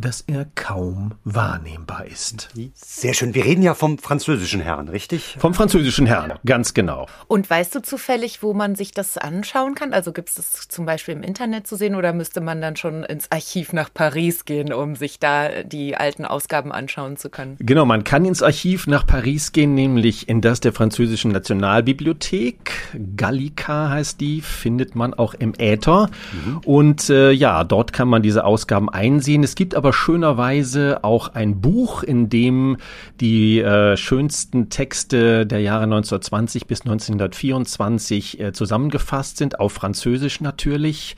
dass 0.00 0.22
er 0.26 0.46
kaum 0.54 1.12
wahrnehmbar 1.24 2.06
ist. 2.06 2.48
Sehr 2.74 3.12
schön. 3.12 3.34
Wir 3.34 3.44
reden 3.44 3.62
ja 3.62 3.74
vom 3.74 3.98
französischen 3.98 4.60
Herrn, 4.60 4.88
richtig? 4.88 5.36
Vom 5.38 5.52
französischen 5.52 6.06
Herrn, 6.06 6.38
ganz 6.46 6.74
genau. 6.74 7.06
Und 7.28 7.48
weißt 7.48 7.74
du 7.74 7.82
zufällig, 7.82 8.42
wo 8.42 8.54
man 8.54 8.74
sich 8.74 8.92
das 8.92 9.18
anschauen 9.18 9.74
kann? 9.74 9.92
Also 9.92 10.12
gibt 10.12 10.30
es 10.30 10.36
das 10.36 10.68
zum 10.68 10.86
Beispiel 10.86 11.14
im 11.14 11.22
Internet 11.22 11.66
zu 11.66 11.76
sehen 11.76 11.94
oder 11.94 12.12
müsste 12.12 12.40
man 12.40 12.60
dann 12.60 12.76
schon 12.76 13.04
ins 13.04 13.30
Archiv 13.30 13.72
nach 13.72 13.92
Paris 13.92 14.44
gehen, 14.44 14.72
um 14.72 14.96
sich 14.96 15.18
da 15.18 15.62
die 15.62 15.96
alten 15.96 16.24
Ausgaben 16.24 16.72
anschauen 16.72 17.16
zu 17.16 17.28
können? 17.28 17.56
Genau, 17.60 17.84
man 17.84 18.04
kann 18.04 18.24
ins 18.24 18.42
Archiv 18.42 18.86
nach 18.86 19.06
Paris 19.06 19.52
gehen, 19.52 19.74
nämlich 19.74 20.28
in 20.28 20.40
das 20.40 20.60
der 20.60 20.72
französischen 20.72 21.30
Nationalbibliothek. 21.32 22.72
Gallica 23.16 23.90
heißt 23.90 24.20
die, 24.20 24.40
findet 24.40 24.94
man 24.94 25.12
auch 25.12 25.34
im 25.34 25.52
Äther. 25.58 26.08
Mhm. 26.32 26.58
Und 26.64 27.10
äh, 27.10 27.30
ja, 27.32 27.64
dort 27.64 27.92
kann 27.92 28.08
man 28.08 28.22
diese 28.22 28.44
Ausgaben 28.44 28.88
einsehen. 28.88 29.42
Es 29.44 29.54
gibt 29.54 29.74
aber 29.74 29.89
aber 29.90 29.96
schönerweise 29.96 31.02
auch 31.02 31.34
ein 31.34 31.60
Buch, 31.60 32.04
in 32.04 32.28
dem 32.28 32.76
die 33.20 33.58
äh, 33.58 33.96
schönsten 33.96 34.68
Texte 34.68 35.46
der 35.46 35.60
Jahre 35.62 35.82
1920 35.82 36.68
bis 36.68 36.82
1924 36.82 38.38
äh, 38.38 38.52
zusammengefasst 38.52 39.38
sind, 39.38 39.58
auf 39.58 39.72
Französisch 39.72 40.40
natürlich. 40.40 41.16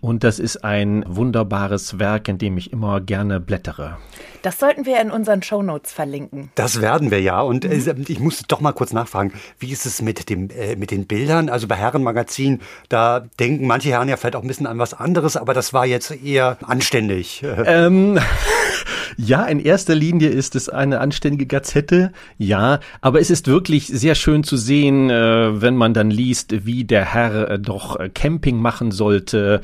Und 0.00 0.24
das 0.24 0.38
ist 0.38 0.64
ein 0.64 1.04
wunderbares 1.06 1.98
Werk, 1.98 2.28
in 2.28 2.38
dem 2.38 2.56
ich 2.56 2.72
immer 2.72 3.02
gerne 3.02 3.40
blättere. 3.40 3.98
Das 4.44 4.58
sollten 4.58 4.84
wir 4.84 5.00
in 5.00 5.10
unseren 5.10 5.42
Shownotes 5.42 5.90
verlinken. 5.90 6.50
Das 6.54 6.82
werden 6.82 7.10
wir 7.10 7.22
ja. 7.22 7.40
Und 7.40 7.64
äh, 7.64 7.94
mhm. 7.94 8.04
ich 8.08 8.20
muss 8.20 8.42
doch 8.46 8.60
mal 8.60 8.72
kurz 8.72 8.92
nachfragen, 8.92 9.32
wie 9.58 9.70
ist 9.72 9.86
es 9.86 10.02
mit, 10.02 10.28
dem, 10.28 10.50
äh, 10.50 10.76
mit 10.76 10.90
den 10.90 11.06
Bildern? 11.06 11.48
Also 11.48 11.66
bei 11.66 11.76
Herrenmagazin, 11.76 12.60
da 12.90 13.20
denken 13.40 13.66
manche 13.66 13.88
Herren 13.88 14.10
ja 14.10 14.18
vielleicht 14.18 14.36
auch 14.36 14.42
ein 14.42 14.48
bisschen 14.48 14.66
an 14.66 14.78
was 14.78 14.92
anderes, 14.92 15.38
aber 15.38 15.54
das 15.54 15.72
war 15.72 15.86
jetzt 15.86 16.10
eher 16.22 16.58
anständig. 16.60 17.42
Ähm, 17.42 18.13
ja, 19.16 19.44
in 19.44 19.60
erster 19.60 19.94
Linie 19.94 20.28
ist 20.28 20.54
es 20.54 20.68
eine 20.68 21.00
anständige 21.00 21.46
Gazette, 21.46 22.12
ja, 22.38 22.80
aber 23.00 23.20
es 23.20 23.30
ist 23.30 23.46
wirklich 23.46 23.86
sehr 23.86 24.14
schön 24.14 24.44
zu 24.44 24.56
sehen, 24.56 25.10
äh, 25.10 25.60
wenn 25.60 25.76
man 25.76 25.94
dann 25.94 26.10
liest, 26.10 26.66
wie 26.66 26.84
der 26.84 27.04
Herr 27.04 27.50
äh, 27.50 27.58
doch 27.58 27.98
äh, 27.98 28.08
Camping 28.08 28.60
machen 28.60 28.90
sollte 28.90 29.60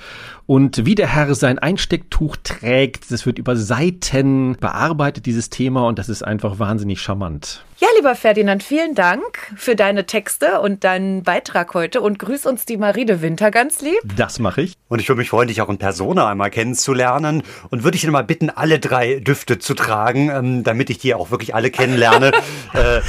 und 0.47 0.85
wie 0.87 0.95
der 0.95 1.09
Herr 1.09 1.35
sein 1.35 1.59
Einstecktuch 1.59 2.37
trägt. 2.43 3.11
Das 3.11 3.27
wird 3.27 3.39
über 3.39 3.57
Seiten 3.57 4.57
bearbeitet, 4.61 5.27
dieses 5.27 5.51
Thema, 5.51 5.87
und 5.87 5.99
das 5.99 6.09
ist 6.09 6.25
einfach 6.25 6.59
wahnsinnig 6.59 7.01
charmant. 7.01 7.65
Ja, 7.81 7.89
lieber 7.97 8.15
Ferdinand, 8.15 8.63
vielen 8.63 8.95
Dank 8.95 9.55
für 9.57 9.75
deine 9.75 10.05
Texte 10.05 10.61
und 10.61 10.85
deinen 10.85 11.23
Beitrag 11.23 11.73
heute 11.73 12.03
und 12.03 12.19
grüß 12.19 12.45
uns 12.45 12.67
die 12.67 12.77
Marie 12.77 13.07
de 13.07 13.23
Winter 13.23 13.51
ganz 13.51 13.81
lieb. 13.81 13.99
Das 14.17 14.39
mache 14.39 14.61
ich. 14.61 14.75
Und 14.89 15.01
ich 15.01 15.09
würde 15.09 15.21
mich 15.21 15.31
freuen, 15.31 15.49
dich 15.49 15.63
auch 15.63 15.71
in 15.71 15.79
Persona 15.79 16.29
einmal 16.29 16.51
kennenzulernen 16.51 17.43
und 17.71 17.83
würde 17.83 17.93
dich 17.93 18.03
dann 18.03 18.13
mal 18.13 18.23
bitten, 18.23 18.51
alle 18.51 18.81
drei 18.81 19.21
Düfte 19.21 19.59
zu 19.59 19.73
tragen, 19.73 20.29
ähm, 20.29 20.63
damit 20.63 20.91
ich 20.91 20.99
die 20.99 21.15
auch 21.15 21.31
wirklich 21.31 21.55
alle 21.55 21.71
kennenlerne. 21.71 22.33
äh, 22.75 23.01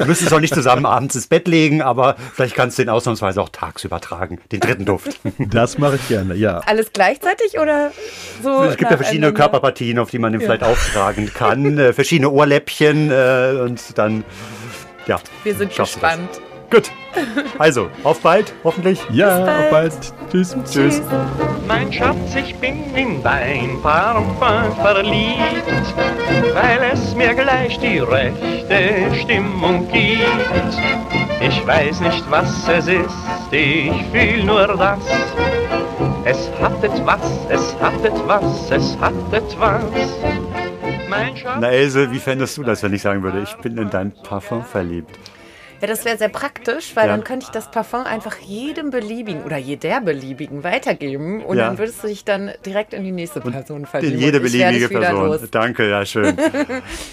wir 0.00 0.06
müssen 0.06 0.26
es 0.26 0.32
auch 0.32 0.40
nicht 0.40 0.54
zusammen 0.54 0.86
abends 0.86 1.14
ins 1.14 1.26
Bett 1.26 1.46
legen, 1.46 1.82
aber 1.82 2.16
vielleicht 2.34 2.54
kannst 2.54 2.78
du 2.78 2.82
den 2.82 2.88
ausnahmsweise 2.88 3.40
auch 3.40 3.50
tagsüber 3.50 4.00
tragen, 4.00 4.40
den 4.50 4.60
dritten 4.60 4.84
Duft. 4.84 5.20
Das 5.38 5.78
mache 5.78 5.96
ich 5.96 6.08
gerne, 6.08 6.34
ja. 6.34 6.58
Alles 6.66 6.92
gleichzeitig 6.92 7.58
oder 7.58 7.92
so? 8.42 8.62
Es 8.64 8.76
gibt 8.76 8.90
ja 8.90 8.96
verschiedene 8.96 9.32
Körperpartien, 9.32 9.98
auf 9.98 10.10
die 10.10 10.18
man 10.18 10.32
den 10.32 10.40
ja. 10.40 10.46
vielleicht 10.46 10.64
auftragen 10.64 11.32
kann, 11.32 11.78
äh, 11.78 11.92
verschiedene 11.92 12.30
Ohrläppchen 12.30 13.10
äh, 13.10 13.58
und 13.60 13.98
dann, 13.98 14.24
ja. 15.06 15.20
Wir 15.44 15.54
sind 15.54 15.74
gespannt. 15.74 16.40
Gut. 16.70 16.90
Also, 17.58 17.90
auf 18.04 18.20
bald, 18.20 18.54
hoffentlich. 18.62 19.00
Ja, 19.10 19.40
bald. 19.40 19.48
auf 19.48 19.70
bald. 19.70 20.14
Tschüss. 20.30 20.56
Tschüss. 20.70 21.02
Mein 21.66 21.92
Schatz, 21.92 22.34
ich 22.36 22.54
bin 22.56 22.94
in 22.94 23.22
dein 23.22 23.80
Parfum 23.82 24.76
verliebt, 24.76 25.94
weil 26.54 26.90
es 26.92 27.14
mir 27.14 27.34
gleich 27.34 27.78
die 27.80 27.98
rechte 27.98 29.14
Stimmung 29.20 29.88
gibt. 29.90 30.78
Ich 31.40 31.66
weiß 31.66 32.00
nicht, 32.00 32.30
was 32.30 32.68
es 32.68 32.86
ist, 32.86 33.52
ich 33.52 33.90
fühl 34.12 34.44
nur 34.44 34.66
das. 34.68 35.00
Es 36.24 36.50
hat 36.60 36.84
etwas, 36.84 37.20
es 37.48 37.74
hat 37.80 38.04
etwas, 38.04 38.70
es 38.70 38.96
hat 39.00 39.32
etwas. 39.32 39.82
Na 41.58 41.70
Else, 41.70 42.10
wie 42.12 42.18
fändest 42.18 42.56
du 42.56 42.62
das, 42.62 42.82
wenn 42.82 42.92
ich 42.94 43.02
sagen 43.02 43.22
würde, 43.22 43.40
ich 43.42 43.54
bin 43.56 43.76
in 43.78 43.90
dein 43.90 44.12
Parfum 44.22 44.62
verliebt? 44.62 45.18
Ja, 45.80 45.86
das 45.86 46.04
wäre 46.04 46.18
sehr 46.18 46.28
praktisch, 46.28 46.94
weil 46.94 47.08
ja. 47.08 47.16
dann 47.16 47.24
könnte 47.24 47.46
ich 47.46 47.52
das 47.52 47.70
Parfum 47.70 48.04
einfach 48.04 48.38
jedem 48.38 48.90
beliebigen 48.90 49.44
oder 49.44 49.56
jeder 49.56 50.00
beliebigen 50.00 50.62
weitergeben 50.62 51.42
und 51.42 51.56
ja. 51.56 51.68
dann 51.68 51.78
würdest 51.78 52.02
du 52.02 52.08
dich 52.08 52.24
dann 52.24 52.50
direkt 52.66 52.92
in 52.92 53.04
die 53.04 53.12
nächste 53.12 53.40
Person 53.40 53.86
verlieben. 53.86 54.16
In 54.16 54.20
jede 54.20 54.40
beliebige 54.40 54.88
Person. 54.88 55.48
Danke, 55.50 55.88
ja, 55.88 56.04
schön. 56.04 56.36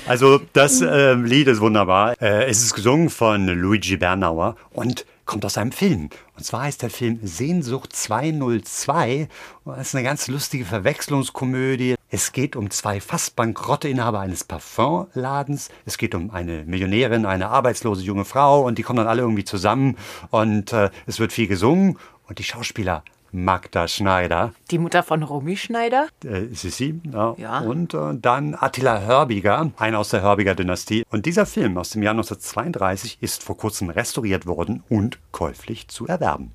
also 0.07 0.41
das 0.53 0.81
äh, 0.81 1.13
Lied 1.13 1.47
ist 1.47 1.61
wunderbar. 1.61 2.21
Äh, 2.21 2.45
es 2.45 2.63
ist 2.63 2.73
gesungen 2.73 3.09
von 3.09 3.47
Luigi 3.47 3.97
Bernauer 3.97 4.55
und 4.73 5.05
kommt 5.27 5.45
aus 5.45 5.57
einem 5.57 5.71
Film. 5.71 6.09
Und 6.35 6.43
zwar 6.43 6.63
heißt 6.63 6.81
der 6.81 6.89
Film 6.89 7.19
Sehnsucht 7.21 7.95
202. 7.95 9.27
Das 9.65 9.89
ist 9.89 9.95
eine 9.95 10.03
ganz 10.03 10.27
lustige 10.27 10.65
Verwechslungskomödie. 10.65 11.95
Es 12.09 12.31
geht 12.31 12.55
um 12.55 12.71
zwei 12.71 13.01
fast 13.01 13.35
bankrotte 13.35 13.89
Inhaber 13.89 14.21
eines 14.21 14.43
Parfumladens. 14.43 15.69
Es 15.85 15.97
geht 15.97 16.15
um 16.15 16.31
eine 16.31 16.63
Millionärin, 16.63 17.25
eine 17.25 17.49
arbeitslose 17.49 18.03
junge 18.03 18.25
Frau 18.25 18.65
und 18.65 18.77
die 18.77 18.83
kommen 18.83 18.97
dann 18.97 19.07
alle 19.07 19.21
irgendwie 19.21 19.43
zusammen 19.43 19.97
und 20.31 20.73
äh, 20.73 20.89
es 21.05 21.19
wird 21.19 21.33
viel 21.33 21.47
gesungen 21.47 21.99
und 22.27 22.39
die 22.39 22.43
Schauspieler 22.43 23.03
Magda 23.31 23.87
Schneider. 23.87 24.53
Die 24.71 24.77
Mutter 24.77 25.03
von 25.03 25.23
Romy 25.23 25.57
Schneider? 25.57 26.07
Äh, 26.23 26.45
Sissi, 26.53 26.99
ja. 27.11 27.35
ja. 27.37 27.59
Und 27.59 27.93
äh, 27.93 28.15
dann 28.15 28.55
Attila 28.55 29.01
Hörbiger, 29.01 29.71
einer 29.77 29.99
aus 29.99 30.09
der 30.09 30.21
Hörbiger 30.21 30.55
Dynastie. 30.55 31.03
Und 31.09 31.25
dieser 31.25 31.45
Film 31.45 31.77
aus 31.77 31.91
dem 31.91 32.03
Jahr 32.03 32.13
1932 32.13 33.17
ist 33.21 33.43
vor 33.43 33.57
kurzem 33.57 33.89
restauriert 33.89 34.45
worden 34.45 34.83
und 34.89 35.19
käuflich 35.31 35.87
zu 35.87 36.07
erwerben. 36.07 36.53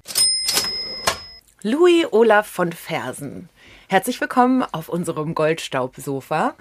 Louis 1.62 2.06
Olaf 2.10 2.46
von 2.46 2.72
Fersen. 2.72 3.48
Herzlich 3.88 4.20
willkommen 4.20 4.64
auf 4.72 4.88
unserem 4.88 5.34
Goldstaubsofa. 5.34 6.54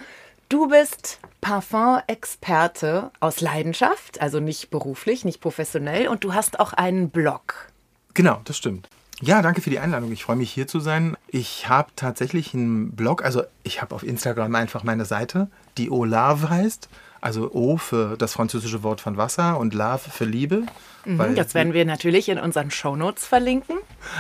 Du 0.49 0.67
bist 0.67 1.19
Parfum-Experte 1.39 3.09
aus 3.21 3.39
Leidenschaft, 3.39 4.21
also 4.21 4.39
nicht 4.41 4.69
beruflich, 4.69 5.23
nicht 5.23 5.39
professionell, 5.39 6.09
und 6.09 6.23
du 6.25 6.33
hast 6.33 6.59
auch 6.59 6.73
einen 6.73 7.09
Blog. 7.09 7.69
Genau, 8.13 8.41
das 8.43 8.57
stimmt. 8.57 8.89
Ja, 9.23 9.43
danke 9.43 9.61
für 9.61 9.69
die 9.69 9.77
Einladung. 9.77 10.11
Ich 10.11 10.23
freue 10.23 10.35
mich 10.35 10.51
hier 10.51 10.65
zu 10.65 10.79
sein. 10.79 11.15
Ich 11.27 11.69
habe 11.69 11.91
tatsächlich 11.95 12.55
einen 12.55 12.93
Blog, 12.95 13.23
also 13.23 13.43
ich 13.61 13.79
habe 13.79 13.93
auf 13.93 14.01
Instagram 14.01 14.55
einfach 14.55 14.83
meine 14.83 15.05
Seite, 15.05 15.47
die 15.77 15.91
Olave 15.91 16.49
heißt. 16.49 16.89
Also 17.21 17.51
O 17.53 17.77
für 17.77 18.17
das 18.17 18.33
französische 18.33 18.81
Wort 18.81 18.99
von 18.99 19.15
Wasser 19.15 19.59
und 19.59 19.73
Lave 19.75 20.09
für 20.09 20.25
Liebe. 20.25 20.63
Mhm, 21.05 21.35
das 21.35 21.53
werden 21.53 21.73
wir 21.73 21.85
natürlich 21.85 22.29
in 22.29 22.37
unseren 22.39 22.69
Shownotes 22.71 23.25
verlinken. 23.25 23.77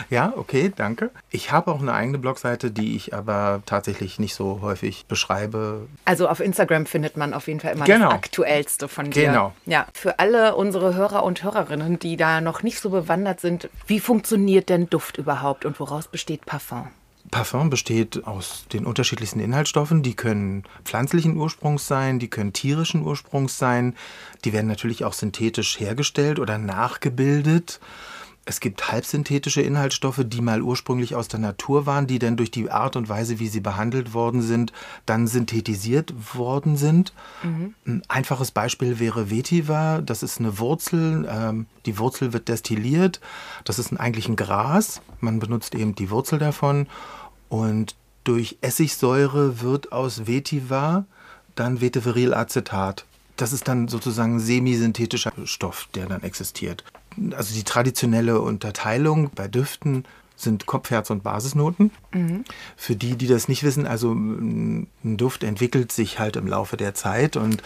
Ja, 0.09 0.33
okay, 0.35 0.71
danke. 0.75 1.09
Ich 1.29 1.51
habe 1.51 1.71
auch 1.71 1.81
eine 1.81 1.93
eigene 1.93 2.17
Blogseite, 2.19 2.71
die 2.71 2.95
ich 2.95 3.13
aber 3.13 3.61
tatsächlich 3.65 4.19
nicht 4.19 4.35
so 4.35 4.59
häufig 4.61 5.05
beschreibe. 5.07 5.87
Also 6.05 6.27
auf 6.27 6.39
Instagram 6.39 6.85
findet 6.85 7.17
man 7.17 7.33
auf 7.33 7.47
jeden 7.47 7.59
Fall 7.59 7.73
immer 7.73 7.85
Genau. 7.85 8.05
das 8.05 8.13
Aktuellste 8.15 8.87
von 8.87 9.09
dir. 9.11 9.25
Genau. 9.27 9.53
Ja, 9.65 9.87
für 9.93 10.19
alle 10.19 10.55
unsere 10.55 10.95
Hörer 10.95 11.23
und 11.23 11.43
Hörerinnen, 11.43 11.99
die 11.99 12.17
da 12.17 12.39
noch 12.41 12.63
nicht 12.63 12.79
so 12.79 12.89
bewandert 12.91 13.39
sind, 13.41 13.69
wie 13.87 13.99
funktioniert 13.99 14.69
denn 14.69 14.89
Duft 14.89 15.17
überhaupt 15.17 15.65
und 15.65 15.79
woraus 15.79 16.07
besteht 16.07 16.45
Parfum? 16.45 16.87
Parfum 17.31 17.69
besteht 17.69 18.27
aus 18.27 18.65
den 18.73 18.85
unterschiedlichsten 18.85 19.39
Inhaltsstoffen. 19.39 20.03
Die 20.03 20.15
können 20.15 20.63
pflanzlichen 20.83 21.37
Ursprungs 21.37 21.87
sein, 21.87 22.19
die 22.19 22.27
können 22.27 22.53
tierischen 22.53 23.03
Ursprungs 23.03 23.57
sein. 23.57 23.95
Die 24.43 24.53
werden 24.53 24.67
natürlich 24.67 25.05
auch 25.05 25.13
synthetisch 25.13 25.79
hergestellt 25.79 26.39
oder 26.39 26.57
nachgebildet. 26.57 27.79
Es 28.43 28.59
gibt 28.59 28.91
halbsynthetische 28.91 29.61
Inhaltsstoffe, 29.61 30.23
die 30.25 30.41
mal 30.41 30.63
ursprünglich 30.63 31.15
aus 31.15 31.27
der 31.27 31.39
Natur 31.39 31.85
waren, 31.85 32.07
die 32.07 32.17
dann 32.17 32.37
durch 32.37 32.49
die 32.49 32.71
Art 32.71 32.95
und 32.95 33.07
Weise, 33.07 33.37
wie 33.37 33.47
sie 33.47 33.59
behandelt 33.59 34.15
worden 34.15 34.41
sind, 34.41 34.73
dann 35.05 35.27
synthetisiert 35.27 36.35
worden 36.35 36.75
sind. 36.75 37.13
Ein 37.85 38.01
einfaches 38.07 38.49
Beispiel 38.49 38.99
wäre 38.99 39.29
Vetiver. 39.29 40.01
Das 40.03 40.23
ist 40.23 40.39
eine 40.39 40.57
Wurzel. 40.57 41.29
Ähm, 41.29 41.67
die 41.85 41.99
Wurzel 41.99 42.33
wird 42.33 42.47
destilliert. 42.47 43.21
Das 43.63 43.77
ist 43.77 43.93
eigentlich 43.93 44.27
ein 44.27 44.35
Gras. 44.35 45.01
Man 45.19 45.37
benutzt 45.39 45.75
eben 45.75 45.93
die 45.93 46.09
Wurzel 46.09 46.39
davon. 46.39 46.87
Und 47.51 47.95
durch 48.23 48.57
Essigsäure 48.61 49.59
wird 49.59 49.91
aus 49.91 50.25
Vetiver 50.25 51.05
dann 51.55 51.81
Vetiverilacetat. 51.81 53.05
Das 53.35 53.51
ist 53.51 53.67
dann 53.67 53.89
sozusagen 53.89 54.35
ein 54.35 54.39
semisynthetischer 54.39 55.33
Stoff, 55.43 55.89
der 55.93 56.05
dann 56.05 56.23
existiert. 56.23 56.85
Also 57.35 57.53
die 57.53 57.65
traditionelle 57.65 58.39
Unterteilung 58.39 59.31
bei 59.35 59.49
Düften 59.49 60.05
sind 60.37 60.65
Kopf, 60.65 60.91
Herz 60.91 61.09
und 61.09 61.23
Basisnoten. 61.23 61.91
Für 62.77 62.95
die, 62.95 63.17
die 63.17 63.27
das 63.27 63.49
nicht 63.49 63.63
wissen, 63.63 63.85
also 63.85 64.13
ein 64.13 64.87
Duft 65.03 65.43
entwickelt 65.43 65.91
sich 65.91 66.19
halt 66.19 66.37
im 66.37 66.47
Laufe 66.47 66.77
der 66.77 66.93
Zeit 66.93 67.35
und 67.35 67.61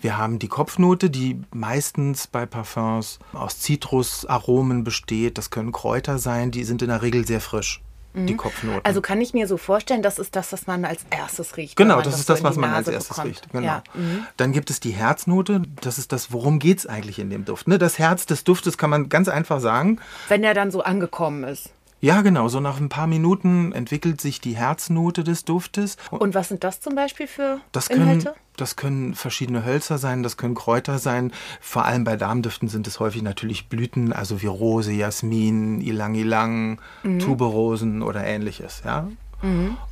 wir 0.00 0.18
haben 0.18 0.40
die 0.40 0.48
Kopfnote, 0.48 1.10
die 1.10 1.40
meistens 1.52 2.26
bei 2.26 2.44
Parfums 2.44 3.20
aus 3.32 3.60
Zitrusaromen 3.60 4.82
besteht. 4.82 5.38
Das 5.38 5.50
können 5.50 5.70
Kräuter 5.70 6.18
sein, 6.18 6.50
die 6.50 6.64
sind 6.64 6.82
in 6.82 6.88
der 6.88 7.02
Regel 7.02 7.24
sehr 7.24 7.40
frisch, 7.40 7.80
die 8.26 8.36
Kopfnoten. 8.36 8.80
Also 8.84 9.00
kann 9.00 9.20
ich 9.20 9.34
mir 9.34 9.46
so 9.46 9.56
vorstellen, 9.56 10.02
das 10.02 10.18
ist 10.18 10.36
das, 10.36 10.52
was 10.52 10.66
man 10.66 10.84
als 10.84 11.00
erstes 11.10 11.56
riecht. 11.56 11.76
Genau, 11.76 11.96
man 11.96 12.04
das 12.04 12.18
ist 12.18 12.26
so 12.26 12.32
das, 12.32 12.40
in 12.40 12.46
was 12.46 12.56
man 12.56 12.70
als 12.70 12.88
erstes 12.88 13.08
bekommt. 13.08 13.28
riecht. 13.28 13.50
Genau. 13.52 13.64
Ja. 13.64 13.82
mhm. 13.94 14.26
Dann 14.36 14.52
gibt 14.52 14.70
es 14.70 14.80
die 14.80 14.90
Herznote. 14.90 15.62
Das 15.80 15.98
ist 15.98 16.12
das, 16.12 16.32
worum 16.32 16.58
geht 16.58 16.78
es 16.78 16.86
eigentlich 16.86 17.18
in 17.18 17.30
dem 17.30 17.44
Duft? 17.44 17.68
Ne? 17.68 17.78
Das 17.78 17.98
Herz 17.98 18.26
des 18.26 18.44
Duftes 18.44 18.78
kann 18.78 18.90
man 18.90 19.08
ganz 19.08 19.28
einfach 19.28 19.60
sagen. 19.60 19.98
Wenn 20.28 20.44
er 20.44 20.54
dann 20.54 20.70
so 20.70 20.82
angekommen 20.82 21.44
ist. 21.44 21.70
Ja, 22.00 22.22
genau. 22.22 22.48
So 22.48 22.60
nach 22.60 22.78
ein 22.78 22.88
paar 22.88 23.06
Minuten 23.08 23.72
entwickelt 23.72 24.20
sich 24.20 24.40
die 24.40 24.54
Herznote 24.56 25.24
des 25.24 25.44
Duftes. 25.44 25.96
Und 26.10 26.34
was 26.34 26.48
sind 26.48 26.62
das 26.62 26.80
zum 26.80 26.94
Beispiel 26.94 27.26
für 27.26 27.60
Das 27.72 27.88
können, 27.88 28.02
Inhalte? 28.02 28.34
das 28.56 28.76
können 28.76 29.14
verschiedene 29.14 29.64
Hölzer 29.64 29.98
sein, 29.98 30.22
das 30.22 30.36
können 30.36 30.54
Kräuter 30.54 30.98
sein. 31.00 31.32
Vor 31.60 31.84
allem 31.84 32.04
bei 32.04 32.16
Darmdüften 32.16 32.68
sind 32.68 32.86
es 32.86 33.00
häufig 33.00 33.22
natürlich 33.22 33.68
Blüten, 33.68 34.12
also 34.12 34.40
wie 34.42 34.46
Rose, 34.46 34.92
Jasmin, 34.92 35.80
Ilang-Ilang, 35.80 36.80
Mhm. 37.02 37.18
Tuberosen 37.18 38.02
oder 38.02 38.24
ähnliches. 38.24 38.82
Ja? 38.84 39.08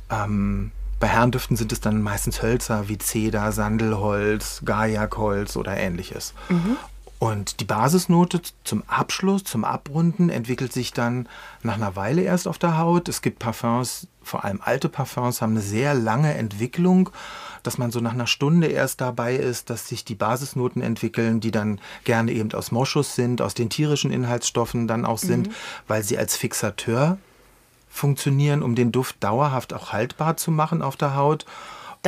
Ähm, 0.09 0.71
bei 0.99 1.07
Herrendüften 1.07 1.57
sind 1.57 1.71
es 1.71 1.79
dann 1.81 2.01
meistens 2.01 2.41
Hölzer 2.41 2.87
wie 2.89 2.97
Zeder, 2.97 3.51
Sandelholz, 3.51 4.61
Gajakholz 4.65 5.55
oder 5.57 5.75
ähnliches. 5.77 6.33
Und 7.19 7.59
die 7.61 7.65
Basisnote 7.65 8.41
zum 8.63 8.83
Abschluss, 8.87 9.43
zum 9.43 9.63
Abrunden 9.63 10.29
entwickelt 10.29 10.71
sich 10.71 10.93
dann 10.93 11.27
nach 11.63 11.75
einer 11.75 11.95
Weile 11.95 12.21
erst 12.21 12.47
auf 12.47 12.59
der 12.59 12.77
Haut. 12.77 13.09
Es 13.09 13.23
gibt 13.23 13.39
Parfums, 13.39 14.07
vor 14.21 14.45
allem 14.45 14.61
alte 14.63 14.87
Parfums, 14.87 15.41
haben 15.41 15.53
eine 15.53 15.61
sehr 15.61 15.95
lange 15.95 16.35
Entwicklung, 16.35 17.09
dass 17.63 17.79
man 17.79 17.89
so 17.89 17.99
nach 18.01 18.13
einer 18.13 18.27
Stunde 18.27 18.67
erst 18.67 19.01
dabei 19.01 19.35
ist, 19.35 19.71
dass 19.71 19.87
sich 19.87 20.05
die 20.05 20.13
Basisnoten 20.13 20.83
entwickeln, 20.83 21.39
die 21.39 21.49
dann 21.49 21.79
gerne 22.03 22.31
eben 22.33 22.53
aus 22.53 22.71
Moschus 22.71 23.15
sind, 23.15 23.41
aus 23.41 23.55
den 23.55 23.71
tierischen 23.71 24.11
Inhaltsstoffen 24.11 24.87
dann 24.87 25.03
auch 25.03 25.17
sind, 25.17 25.49
weil 25.87 26.03
sie 26.03 26.19
als 26.19 26.37
Fixateur 26.37 27.17
funktionieren, 27.89 28.61
um 28.61 28.75
den 28.75 28.91
Duft 28.91 29.23
dauerhaft 29.23 29.73
auch 29.73 29.91
haltbar 29.91 30.37
zu 30.37 30.51
machen 30.51 30.83
auf 30.83 30.95
der 30.95 31.15
Haut. 31.15 31.47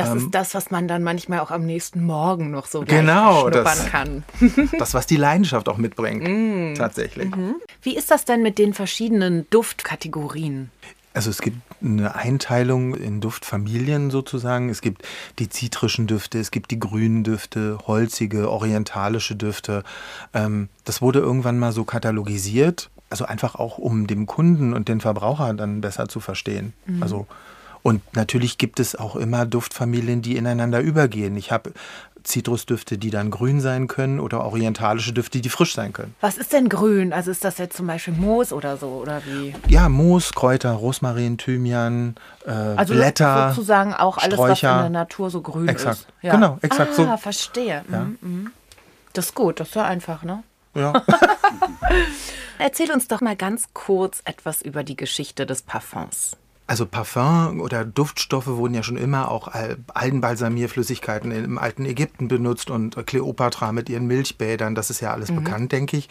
Das 0.04 0.14
ist 0.22 0.30
das, 0.32 0.54
was 0.54 0.70
man 0.70 0.88
dann 0.88 1.02
manchmal 1.02 1.40
auch 1.40 1.50
am 1.50 1.64
nächsten 1.66 2.04
Morgen 2.04 2.50
noch 2.50 2.66
so 2.66 2.80
Ähm, 2.80 2.86
Genau, 2.86 3.44
gleich 3.50 3.64
das- 3.64 3.78
schnuppern 3.82 3.90
kann. 3.90 4.68
Das, 4.78 4.94
was 4.94 5.06
die 5.06 5.16
Leidenschaft 5.16 5.68
auch 5.68 5.76
mitbringt, 5.76 6.76
tatsächlich. 6.78 7.30
Wie 7.82 7.96
ist 7.96 8.10
das 8.10 8.24
denn 8.24 8.42
mit 8.42 8.58
den 8.58 8.74
verschiedenen 8.74 9.46
Duftkategorien? 9.50 10.70
Also 11.12 11.28
es 11.30 11.40
gibt 11.40 11.56
eine 11.82 12.14
Einteilung 12.14 12.94
in 12.94 13.20
Duftfamilien 13.20 14.10
sozusagen. 14.12 14.68
Es 14.68 14.80
gibt 14.80 15.02
die 15.40 15.48
zitrischen 15.48 16.06
Düfte, 16.06 16.38
es 16.38 16.52
gibt 16.52 16.70
die 16.70 16.78
grünen 16.78 17.24
Düfte, 17.24 17.78
holzige, 17.86 18.48
orientalische 18.48 19.34
Düfte. 19.34 19.82
Ähm, 20.34 20.68
das 20.84 21.02
wurde 21.02 21.18
irgendwann 21.18 21.58
mal 21.58 21.72
so 21.72 21.82
katalogisiert, 21.84 22.90
also 23.10 23.24
einfach 23.24 23.56
auch 23.56 23.76
um 23.78 24.06
dem 24.06 24.26
Kunden 24.26 24.72
und 24.72 24.88
den 24.88 25.00
Verbraucher 25.00 25.52
dann 25.54 25.80
besser 25.80 26.08
zu 26.08 26.20
verstehen. 26.20 26.74
Also 27.00 27.26
und 27.82 28.02
natürlich 28.14 28.58
gibt 28.58 28.80
es 28.80 28.94
auch 28.96 29.16
immer 29.16 29.46
Duftfamilien, 29.46 30.22
die 30.22 30.36
ineinander 30.36 30.80
übergehen. 30.80 31.36
Ich 31.36 31.50
habe 31.52 31.72
Zitrusdüfte, 32.22 32.98
die 32.98 33.10
dann 33.10 33.30
grün 33.30 33.60
sein 33.60 33.88
können 33.88 34.20
oder 34.20 34.44
orientalische 34.44 35.12
Düfte, 35.12 35.40
die 35.40 35.48
frisch 35.48 35.74
sein 35.74 35.92
können. 35.92 36.14
Was 36.20 36.36
ist 36.36 36.52
denn 36.52 36.68
grün? 36.68 37.12
Also 37.12 37.30
ist 37.30 37.44
das 37.44 37.58
jetzt 37.58 37.76
zum 37.76 37.86
Beispiel 37.86 38.14
Moos 38.14 38.52
oder 38.52 38.76
so? 38.76 38.88
Oder 38.88 39.22
wie? 39.24 39.54
Ja, 39.68 39.88
Moos, 39.88 40.32
Kräuter, 40.32 40.72
Rosmarin, 40.72 41.38
Thymian, 41.38 42.16
äh, 42.46 42.50
Also 42.50 42.94
Blätter. 42.94 43.50
sozusagen 43.50 43.94
auch 43.94 44.18
alles, 44.18 44.38
was 44.38 44.50
in 44.50 44.56
Sträucher. 44.56 44.80
der 44.82 44.90
Natur 44.90 45.30
so 45.30 45.40
grün 45.40 45.68
Exakt. 45.68 45.98
ist. 45.98 46.06
Genau, 46.22 46.58
exakt 46.62 46.92
ah, 46.92 46.94
so. 46.94 47.16
verstehe. 47.16 47.84
Ja. 47.90 48.00
Mhm, 48.00 48.18
mhm. 48.20 48.50
Das 49.12 49.26
ist 49.26 49.34
gut, 49.34 49.58
das 49.60 49.68
ist 49.68 49.74
ja 49.74 49.84
einfach, 49.84 50.22
ne? 50.22 50.42
Ja. 50.74 50.92
Erzähl 52.58 52.92
uns 52.92 53.08
doch 53.08 53.22
mal 53.22 53.36
ganz 53.36 53.68
kurz 53.72 54.20
etwas 54.24 54.62
über 54.62 54.84
die 54.84 54.96
Geschichte 54.96 55.46
des 55.46 55.62
Parfums. 55.62 56.36
Also 56.70 56.86
Parfum 56.86 57.60
oder 57.60 57.84
Duftstoffe 57.84 58.46
wurden 58.46 58.74
ja 58.74 58.84
schon 58.84 58.96
immer 58.96 59.28
auch 59.28 59.48
Al- 59.48 59.78
Algenbalsamierflüssigkeiten 59.92 61.32
im 61.32 61.58
alten 61.58 61.84
Ägypten 61.84 62.28
benutzt 62.28 62.70
und 62.70 62.96
Kleopatra 63.08 63.72
mit 63.72 63.88
ihren 63.88 64.06
Milchbädern, 64.06 64.76
das 64.76 64.88
ist 64.88 65.00
ja 65.00 65.10
alles 65.12 65.32
bekannt, 65.32 65.72
denke 65.72 65.96
ich. 65.96 66.08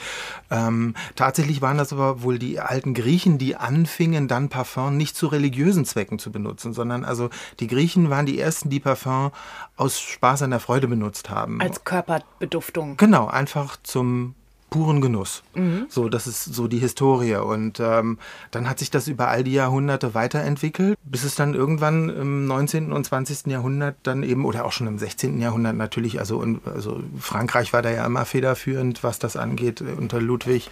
Ähm, 0.52 0.96
tatsächlich 1.16 1.62
waren 1.62 1.78
das 1.78 1.94
aber 1.94 2.24
wohl 2.24 2.40
die 2.40 2.60
alten 2.60 2.94
Griechen, 2.94 3.38
die 3.38 3.56
anfingen, 3.56 4.28
dann 4.28 4.50
Parfum 4.50 4.98
nicht 4.98 5.16
zu 5.16 5.28
religiösen 5.28 5.86
Zwecken 5.86 6.20
zu 6.20 6.30
benutzen, 6.30 6.74
sondern 6.74 7.06
also 7.06 7.30
die 7.62 7.68
Griechen 7.68 8.10
waren 8.10 8.26
die 8.26 8.38
ersten, 8.38 8.70
die 8.70 8.82
Parfum 8.82 9.32
aus 9.78 10.02
Spaß 10.02 10.42
an 10.42 10.50
der 10.50 10.60
Freude 10.60 10.90
benutzt 10.90 11.30
haben. 11.30 11.62
Als 11.62 11.86
Körperbeduftung. 11.86 12.98
Genau, 12.98 13.28
einfach 13.28 13.78
zum 13.82 14.36
puren 14.70 15.02
Genuss. 15.02 15.44
So, 15.90 16.10
das 16.10 16.28
ist 16.28 16.44
so 16.44 16.68
die 16.68 16.80
Historie. 16.80 17.36
Und 17.36 17.80
ähm, 17.80 18.18
dann 18.52 18.70
hat 18.70 18.80
sich 18.80 18.92
das 18.92 19.08
über 19.08 19.28
all 19.28 19.44
die 19.44 19.54
Jahrhunderte 19.54 20.14
weiterentwickelt, 20.14 20.98
bis 21.04 21.24
es 21.24 21.36
dann 21.36 21.54
irgendwann 21.54 22.10
im 22.10 22.46
19. 22.46 22.92
und 22.92 23.06
20. 23.06 23.48
Jahrhundert 23.48 23.96
dann 24.04 24.24
eben, 24.24 24.46
oder 24.46 24.66
auch 24.66 24.72
schon 24.72 24.88
im 24.88 24.98
16. 24.98 25.40
Jahrhundert 25.40 25.76
natürlich, 25.76 26.20
also, 26.20 26.44
also 26.66 27.02
Frankreich 27.20 27.74
war 27.74 27.82
da 27.82 27.92
ja 27.92 28.06
immer 28.06 28.26
federführend, 28.26 29.04
was 29.04 29.20
das 29.20 29.36
angeht, 29.36 29.82
äh, 29.82 29.94
unter 29.98 30.22
Ludwig, 30.22 30.70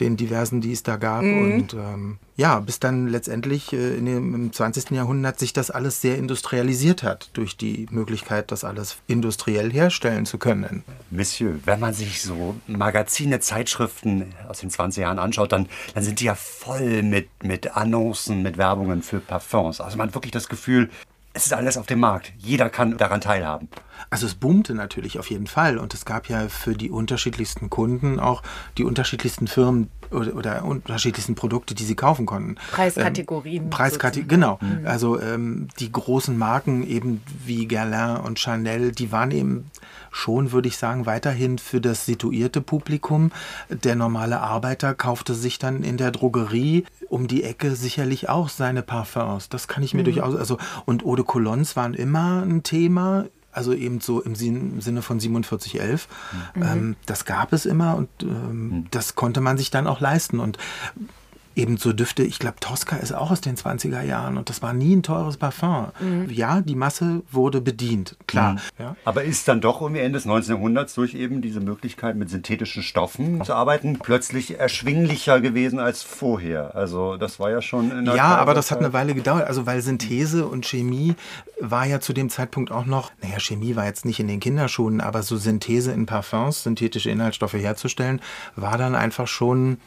den 0.00 0.16
diversen, 0.16 0.60
die 0.60 0.72
es 0.72 0.82
da 0.82 0.96
gab. 0.96 1.22
Und 1.22 1.74
ähm, 1.74 2.18
ja, 2.36 2.60
bis 2.60 2.80
dann 2.80 3.08
letztendlich 3.08 3.72
äh, 3.72 3.96
in 3.96 4.06
dem, 4.06 4.34
im 4.34 4.52
20. 4.52 4.90
Jahrhundert 4.90 5.38
sich 5.38 5.52
das 5.52 5.70
alles 5.70 6.00
sehr 6.00 6.18
industrialisiert 6.18 7.02
hat, 7.02 7.30
durch 7.32 7.56
die 7.56 7.86
Möglichkeit, 7.90 8.52
das 8.52 8.64
alles 8.64 8.98
industriell 9.06 9.72
herstellen 9.72 10.26
zu 10.26 10.38
können. 10.38 10.84
Monsieur, 11.10 11.54
wenn 11.64 11.80
man 11.80 11.94
sich 11.94 12.22
so 12.22 12.56
Magazine, 12.66 13.40
Zeitschriften 13.40 14.34
aus 14.48 14.60
den 14.60 14.70
20 14.70 15.02
Jahren 15.02 15.18
anschaut, 15.18 15.52
dann, 15.52 15.68
dann 15.94 16.04
sind 16.04 16.20
die 16.20 16.24
ja 16.24 16.34
voll 16.34 17.02
mit, 17.02 17.28
mit 17.42 17.76
Annoncen, 17.76 18.42
mit 18.42 18.58
Werbungen 18.58 19.02
für 19.02 19.20
Parfums. 19.20 19.80
Also 19.80 19.96
man 19.96 20.08
hat 20.08 20.14
wirklich 20.14 20.32
das 20.32 20.48
Gefühl, 20.48 20.90
es 21.36 21.46
ist 21.46 21.52
alles 21.52 21.76
auf 21.76 21.86
dem 21.86 22.00
Markt. 22.00 22.32
Jeder 22.38 22.70
kann 22.70 22.96
daran 22.96 23.20
teilhaben. 23.20 23.68
Also 24.08 24.26
es 24.26 24.34
boomte 24.34 24.74
natürlich 24.74 25.18
auf 25.18 25.28
jeden 25.30 25.46
Fall 25.46 25.78
und 25.78 25.92
es 25.92 26.04
gab 26.04 26.28
ja 26.28 26.48
für 26.48 26.74
die 26.74 26.90
unterschiedlichsten 26.90 27.68
Kunden 27.68 28.18
auch 28.18 28.42
die 28.78 28.84
unterschiedlichsten 28.84 29.46
Firmen 29.46 29.90
oder, 30.10 30.34
oder 30.34 30.64
unterschiedlichsten 30.64 31.34
Produkte, 31.34 31.74
die 31.74 31.84
sie 31.84 31.94
kaufen 31.94 32.24
konnten. 32.24 32.56
Preiskategorien 32.70 33.64
Ähm, 33.64 33.70
Preiskategorien, 33.70 34.28
genau. 34.28 34.58
Also 34.84 35.20
ähm, 35.20 35.68
die 35.78 35.92
großen 35.92 36.36
Marken 36.38 36.86
eben 36.86 37.22
wie 37.44 37.66
Guerlain 37.66 38.18
und 38.18 38.38
Chanel, 38.38 38.92
die 38.92 39.12
waren 39.12 39.30
eben 39.30 39.70
schon, 40.10 40.52
würde 40.52 40.68
ich 40.68 40.78
sagen, 40.78 41.04
weiterhin 41.04 41.58
für 41.58 41.80
das 41.80 42.06
situierte 42.06 42.60
Publikum. 42.60 43.32
Der 43.68 43.96
normale 43.96 44.40
Arbeiter 44.40 44.94
kaufte 44.94 45.34
sich 45.34 45.58
dann 45.58 45.82
in 45.82 45.96
der 45.98 46.10
Drogerie 46.10 46.86
um 47.08 47.26
die 47.28 47.42
Ecke 47.44 47.74
sicherlich 47.76 48.28
auch 48.28 48.48
seine 48.48 48.82
Parfums. 48.82 49.48
Das 49.48 49.68
kann 49.68 49.82
ich 49.82 49.94
mir 49.94 50.02
durchaus, 50.04 50.34
also 50.36 50.58
und 50.84 51.04
Eau 51.04 51.16
de 51.16 51.24
Cologne 51.24 51.64
waren 51.74 51.94
immer 51.94 52.42
ein 52.42 52.62
Thema. 52.62 53.26
Also 53.52 53.72
eben 53.72 54.00
so 54.02 54.20
im 54.20 54.34
Sin- 54.34 54.82
Sinne 54.82 55.00
von 55.00 55.18
4711. 55.18 56.08
Ähm, 56.56 56.94
das 57.06 57.24
gab 57.24 57.54
es 57.54 57.64
immer 57.64 57.96
und 57.96 58.08
ähm, 58.22 58.84
das 58.90 59.14
konnte 59.14 59.40
man 59.40 59.56
sich 59.56 59.70
dann 59.70 59.86
auch 59.86 60.00
leisten. 60.00 60.40
Und 60.40 60.58
eben 61.56 61.78
so 61.78 61.92
Düfte. 61.92 62.22
Ich 62.22 62.38
glaube, 62.38 62.56
Tosca 62.60 62.96
ist 62.96 63.12
auch 63.12 63.30
aus 63.30 63.40
den 63.40 63.56
20er 63.56 64.02
Jahren 64.02 64.36
und 64.36 64.50
das 64.50 64.62
war 64.62 64.72
nie 64.72 64.94
ein 64.94 65.02
teures 65.02 65.38
Parfum. 65.38 65.88
Mhm. 65.98 66.28
Ja, 66.30 66.60
die 66.60 66.74
Masse 66.74 67.22
wurde 67.32 67.60
bedient, 67.60 68.16
klar. 68.26 68.52
Mhm. 68.52 68.58
Ja. 68.78 68.96
Aber 69.04 69.24
ist 69.24 69.48
dann 69.48 69.60
doch 69.60 69.80
irgendwie 69.80 70.02
Ende 70.02 70.18
des 70.18 70.26
19. 70.26 70.56
Jahrhunderts 70.56 70.94
durch 70.94 71.14
eben 71.14 71.40
diese 71.40 71.60
Möglichkeit 71.60 72.16
mit 72.16 72.30
synthetischen 72.30 72.82
Stoffen 72.82 73.42
zu 73.42 73.54
arbeiten 73.54 73.98
plötzlich 73.98 74.60
erschwinglicher 74.60 75.40
gewesen 75.40 75.78
als 75.78 76.02
vorher. 76.02 76.74
Also 76.76 77.16
das 77.16 77.40
war 77.40 77.50
ja 77.50 77.62
schon 77.62 77.90
in 77.90 78.04
der 78.04 78.14
Ja, 78.14 78.36
aber 78.36 78.54
das 78.54 78.70
hat 78.70 78.78
eine 78.78 78.92
Weile 78.92 79.14
gedauert. 79.14 79.46
Also 79.46 79.66
weil 79.66 79.80
Synthese 79.80 80.46
und 80.46 80.66
Chemie 80.66 81.14
war 81.58 81.86
ja 81.86 82.00
zu 82.00 82.12
dem 82.12 82.28
Zeitpunkt 82.28 82.70
auch 82.70 82.84
noch, 82.84 83.10
naja, 83.22 83.40
Chemie 83.40 83.76
war 83.76 83.86
jetzt 83.86 84.04
nicht 84.04 84.20
in 84.20 84.28
den 84.28 84.40
Kinderschuhen, 84.40 85.00
aber 85.00 85.22
so 85.22 85.36
Synthese 85.36 85.92
in 85.92 86.04
Parfums, 86.04 86.64
synthetische 86.64 87.10
Inhaltsstoffe 87.10 87.54
herzustellen, 87.54 88.20
war 88.56 88.76
dann 88.76 88.94
einfach 88.94 89.26
schon 89.26 89.78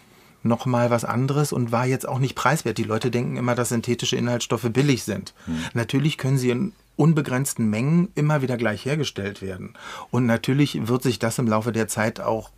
noch 0.44 0.66
mal 0.66 0.90
was 0.90 1.06
anderes 1.06 1.52
und 1.52 1.72
war 1.72 1.86
jetzt 1.86 2.08
auch 2.08 2.20
nicht 2.20 2.36
preiswert. 2.36 2.78
Die 2.78 2.84
Leute 2.84 3.12
denken 3.12 3.38
immer, 3.38 3.56
dass 3.56 3.70
synthetische 3.70 4.16
Inhaltsstoffe 4.16 4.70
billig 4.72 5.04
sind. 5.04 5.34
Hm. 5.46 5.60
Natürlich 5.74 6.18
können 6.18 6.38
sie 6.38 6.50
in 6.50 6.74
unbegrenzten 6.96 7.70
Mengen 7.70 8.10
immer 8.16 8.42
wieder 8.42 8.58
gleich 8.58 8.86
hergestellt 8.86 9.42
werden. 9.42 9.74
Und 10.12 10.26
natürlich 10.26 10.88
wird 10.88 11.04
sich 11.04 11.18
das 11.18 11.40
im 11.40 11.48
Laufe 11.48 11.72
der 11.72 11.88
Zeit 11.88 12.20
auch 12.20 12.52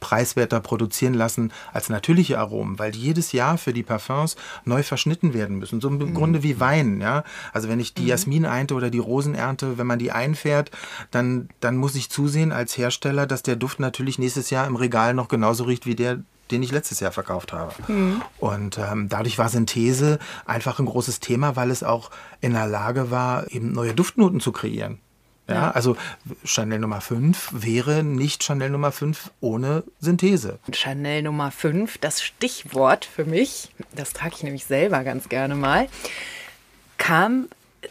preiswerter 0.00 0.60
produzieren 0.60 1.14
lassen 1.14 1.52
als 1.72 1.88
natürliche 1.88 2.38
Aromen, 2.38 2.78
weil 2.78 2.94
jedes 2.94 3.32
Jahr 3.32 3.58
für 3.58 3.72
die 3.72 3.82
Parfums 3.82 4.36
neu 4.64 4.82
verschnitten 4.82 5.34
werden 5.34 5.58
müssen. 5.58 5.80
So 5.80 5.88
im 5.88 5.98
mhm. 5.98 6.14
Grunde 6.14 6.42
wie 6.42 6.60
Wein, 6.60 7.00
ja. 7.00 7.24
Also 7.52 7.68
wenn 7.68 7.80
ich 7.80 7.94
die 7.94 8.02
mhm. 8.02 8.08
Jasmin 8.08 8.46
einte 8.46 8.74
oder 8.74 8.90
die 8.90 8.98
Rosen 8.98 9.34
ernte, 9.34 9.78
wenn 9.78 9.86
man 9.86 9.98
die 9.98 10.12
einfährt, 10.12 10.70
dann, 11.10 11.48
dann 11.60 11.76
muss 11.76 11.94
ich 11.94 12.10
zusehen 12.10 12.52
als 12.52 12.76
Hersteller, 12.78 13.26
dass 13.26 13.42
der 13.42 13.56
Duft 13.56 13.80
natürlich 13.80 14.18
nächstes 14.18 14.50
Jahr 14.50 14.66
im 14.66 14.76
Regal 14.76 15.14
noch 15.14 15.28
genauso 15.28 15.64
riecht 15.64 15.86
wie 15.86 15.96
der, 15.96 16.20
den 16.50 16.62
ich 16.62 16.72
letztes 16.72 17.00
Jahr 17.00 17.12
verkauft 17.12 17.52
habe. 17.52 17.74
Mhm. 17.86 18.22
Und 18.38 18.78
ähm, 18.78 19.08
dadurch 19.08 19.38
war 19.38 19.48
Synthese 19.48 20.18
einfach 20.46 20.78
ein 20.78 20.86
großes 20.86 21.20
Thema, 21.20 21.56
weil 21.56 21.70
es 21.70 21.82
auch 21.82 22.10
in 22.40 22.52
der 22.52 22.66
Lage 22.66 23.10
war, 23.10 23.50
eben 23.50 23.72
neue 23.72 23.94
Duftnoten 23.94 24.40
zu 24.40 24.52
kreieren. 24.52 25.00
Ja, 25.48 25.70
also 25.70 25.96
Chanel 26.44 26.78
Nummer 26.78 27.00
5 27.00 27.48
wäre 27.52 28.02
nicht 28.04 28.44
Chanel 28.44 28.68
Nummer 28.68 28.92
5 28.92 29.30
ohne 29.40 29.82
Synthese. 29.98 30.58
Chanel 30.72 31.22
Nummer 31.22 31.50
5, 31.50 31.96
das 31.98 32.22
Stichwort 32.22 33.06
für 33.06 33.24
mich, 33.24 33.70
das 33.94 34.12
trage 34.12 34.34
ich 34.36 34.42
nämlich 34.42 34.66
selber 34.66 35.04
ganz 35.04 35.30
gerne 35.30 35.54
mal, 35.54 35.88
kam 36.98 37.48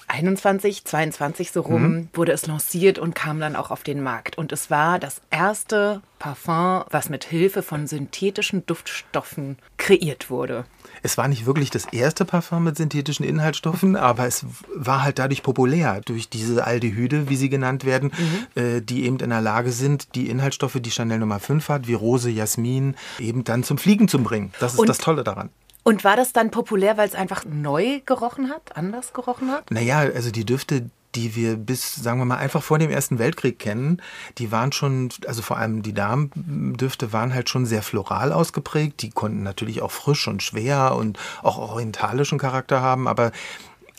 21, 0.07 0.85
22 0.85 1.51
so 1.51 1.61
rum 1.61 1.81
mhm. 1.81 2.09
wurde 2.13 2.31
es 2.31 2.45
lanciert 2.45 2.99
und 2.99 3.15
kam 3.15 3.39
dann 3.39 3.55
auch 3.55 3.71
auf 3.71 3.83
den 3.83 4.01
Markt. 4.01 4.37
Und 4.37 4.51
es 4.51 4.69
war 4.69 4.99
das 4.99 5.21
erste 5.29 6.01
Parfum, 6.19 6.83
was 6.89 7.09
mit 7.09 7.23
Hilfe 7.23 7.61
von 7.61 7.87
synthetischen 7.87 8.65
Duftstoffen 8.65 9.57
kreiert 9.77 10.29
wurde. 10.29 10.65
Es 11.03 11.17
war 11.17 11.27
nicht 11.27 11.45
wirklich 11.45 11.69
das 11.69 11.85
erste 11.85 12.25
Parfum 12.25 12.63
mit 12.63 12.77
synthetischen 12.77 13.25
Inhaltsstoffen, 13.25 13.95
aber 13.95 14.25
es 14.25 14.45
war 14.75 15.03
halt 15.03 15.19
dadurch 15.19 15.43
populär, 15.43 16.01
durch 16.03 16.29
diese 16.29 16.65
Aldehyde, 16.65 17.29
wie 17.29 17.35
sie 17.35 17.49
genannt 17.49 17.85
werden, 17.85 18.11
mhm. 18.17 18.61
äh, 18.61 18.81
die 18.81 19.05
eben 19.05 19.19
in 19.19 19.29
der 19.29 19.41
Lage 19.41 19.71
sind, 19.71 20.15
die 20.15 20.29
Inhaltsstoffe, 20.29 20.77
die 20.79 20.91
Chanel 20.91 21.19
Nummer 21.19 21.39
5 21.39 21.69
hat, 21.69 21.87
wie 21.87 21.93
Rose, 21.93 22.29
Jasmin, 22.29 22.95
eben 23.19 23.43
dann 23.43 23.63
zum 23.63 23.77
Fliegen 23.77 24.07
zu 24.07 24.19
bringen. 24.19 24.51
Das 24.59 24.73
ist 24.73 24.79
und 24.79 24.89
das 24.89 24.97
Tolle 24.97 25.23
daran. 25.23 25.49
Und 25.87 26.03
war 26.03 26.17
das 26.17 26.33
dann 26.33 26.51
populär, 26.51 26.97
weil 26.97 27.07
es 27.07 27.15
einfach 27.15 27.45
neu 27.45 28.01
gerochen 28.05 28.49
hat, 28.49 28.75
anders 28.75 29.13
gerochen 29.13 29.49
hat? 29.49 29.71
Naja, 29.71 29.99
also 29.99 30.31
die 30.31 30.43
Düfte, 30.43 30.89
die 31.15 31.33
wir 31.33 31.55
bis, 31.55 31.95
sagen 31.95 32.19
wir 32.19 32.25
mal, 32.25 32.39
einfach 32.39 32.61
vor 32.61 32.77
dem 32.77 32.91
Ersten 32.91 33.19
Weltkrieg 33.19 33.57
kennen, 33.57 34.01
die 34.37 34.51
waren 34.51 34.73
schon, 34.73 35.07
also 35.27 35.41
vor 35.41 35.57
allem 35.57 35.83
die 35.83 35.93
Darmdüfte 35.93 37.13
waren 37.13 37.33
halt 37.33 37.47
schon 37.47 37.65
sehr 37.65 37.83
floral 37.83 38.33
ausgeprägt. 38.33 39.01
Die 39.01 39.11
konnten 39.11 39.43
natürlich 39.43 39.81
auch 39.81 39.91
frisch 39.91 40.27
und 40.27 40.43
schwer 40.43 40.93
und 40.93 41.17
auch 41.41 41.57
orientalischen 41.57 42.37
Charakter 42.37 42.81
haben, 42.81 43.07
aber 43.07 43.31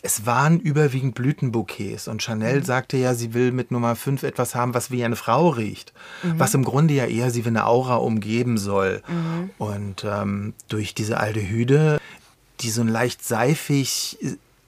es 0.01 0.25
waren 0.25 0.59
überwiegend 0.59 1.15
Blütenbouquets 1.15 2.07
und 2.07 2.23
Chanel 2.23 2.59
mhm. 2.59 2.63
sagte 2.63 2.97
ja, 2.97 3.13
sie 3.13 3.33
will 3.33 3.51
mit 3.51 3.71
Nummer 3.71 3.95
5 3.95 4.23
etwas 4.23 4.55
haben, 4.55 4.73
was 4.73 4.91
wie 4.91 5.03
eine 5.03 5.17
Frau 5.17 5.49
riecht. 5.49 5.93
Mhm. 6.23 6.39
Was 6.39 6.53
im 6.53 6.63
Grunde 6.63 6.93
ja 6.93 7.05
eher 7.05 7.31
sie 7.31 7.43
wie 7.43 7.49
eine 7.49 7.65
Aura 7.65 7.95
umgeben 7.95 8.57
soll. 8.57 9.03
Mhm. 9.07 9.49
Und 9.57 10.05
ähm, 10.05 10.53
durch 10.69 10.93
diese 10.93 11.19
Aldehyde, 11.19 11.99
die 12.61 12.69
so 12.69 12.81
ein 12.81 12.87
leicht 12.87 13.23
seifig 13.25 14.17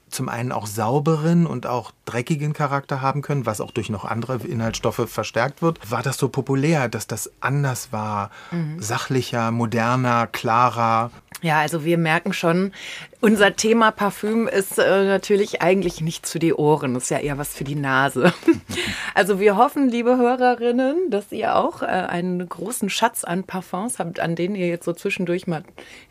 zum 0.10 0.28
einen 0.28 0.52
auch 0.52 0.68
sauberen 0.68 1.48
und 1.48 1.66
auch 1.66 1.92
dreckigen 2.06 2.52
Charakter 2.52 3.02
haben 3.02 3.22
können, 3.22 3.46
was 3.46 3.62
auch 3.62 3.72
durch 3.72 3.90
noch 3.90 4.04
andere 4.04 4.36
Inhaltsstoffe 4.46 5.10
verstärkt 5.10 5.62
wird, 5.62 5.90
war 5.90 6.04
das 6.04 6.18
so 6.18 6.28
populär, 6.28 6.90
dass 6.90 7.08
das 7.08 7.32
anders 7.40 7.94
war, 7.94 8.30
mhm. 8.52 8.82
sachlicher, 8.82 9.52
moderner, 9.52 10.28
klarer. 10.28 11.12
Ja, 11.42 11.60
also 11.60 11.86
wir 11.86 11.98
merken 11.98 12.34
schon, 12.34 12.74
unser 13.22 13.56
Thema 13.56 13.92
Parfüm 13.92 14.48
ist 14.48 14.80
äh, 14.80 15.06
natürlich 15.06 15.62
eigentlich 15.62 16.02
nicht 16.02 16.28
für 16.28 16.40
die 16.40 16.54
Ohren, 16.54 16.96
ist 16.96 17.12
ja 17.12 17.20
eher 17.20 17.38
was 17.38 17.54
für 17.54 17.64
die 17.64 17.76
Nase. 17.76 18.34
also 19.14 19.40
wir 19.40 19.56
hoffen, 19.56 19.88
liebe 19.88 20.18
Hörerinnen, 20.18 21.12
dass 21.12 21.32
ihr 21.32 21.56
auch 21.56 21.84
äh, 21.84 21.86
einen 21.86 22.48
großen 22.50 22.90
Schatz 22.90 23.24
an 23.24 23.44
Parfums 23.44 24.00
habt, 24.00 24.20
an 24.20 24.36
denen 24.36 24.56
ihr 24.56 24.68
jetzt 24.68 24.86
so 24.86 24.94
zwischendurch 24.94 25.46
mal 25.46 25.64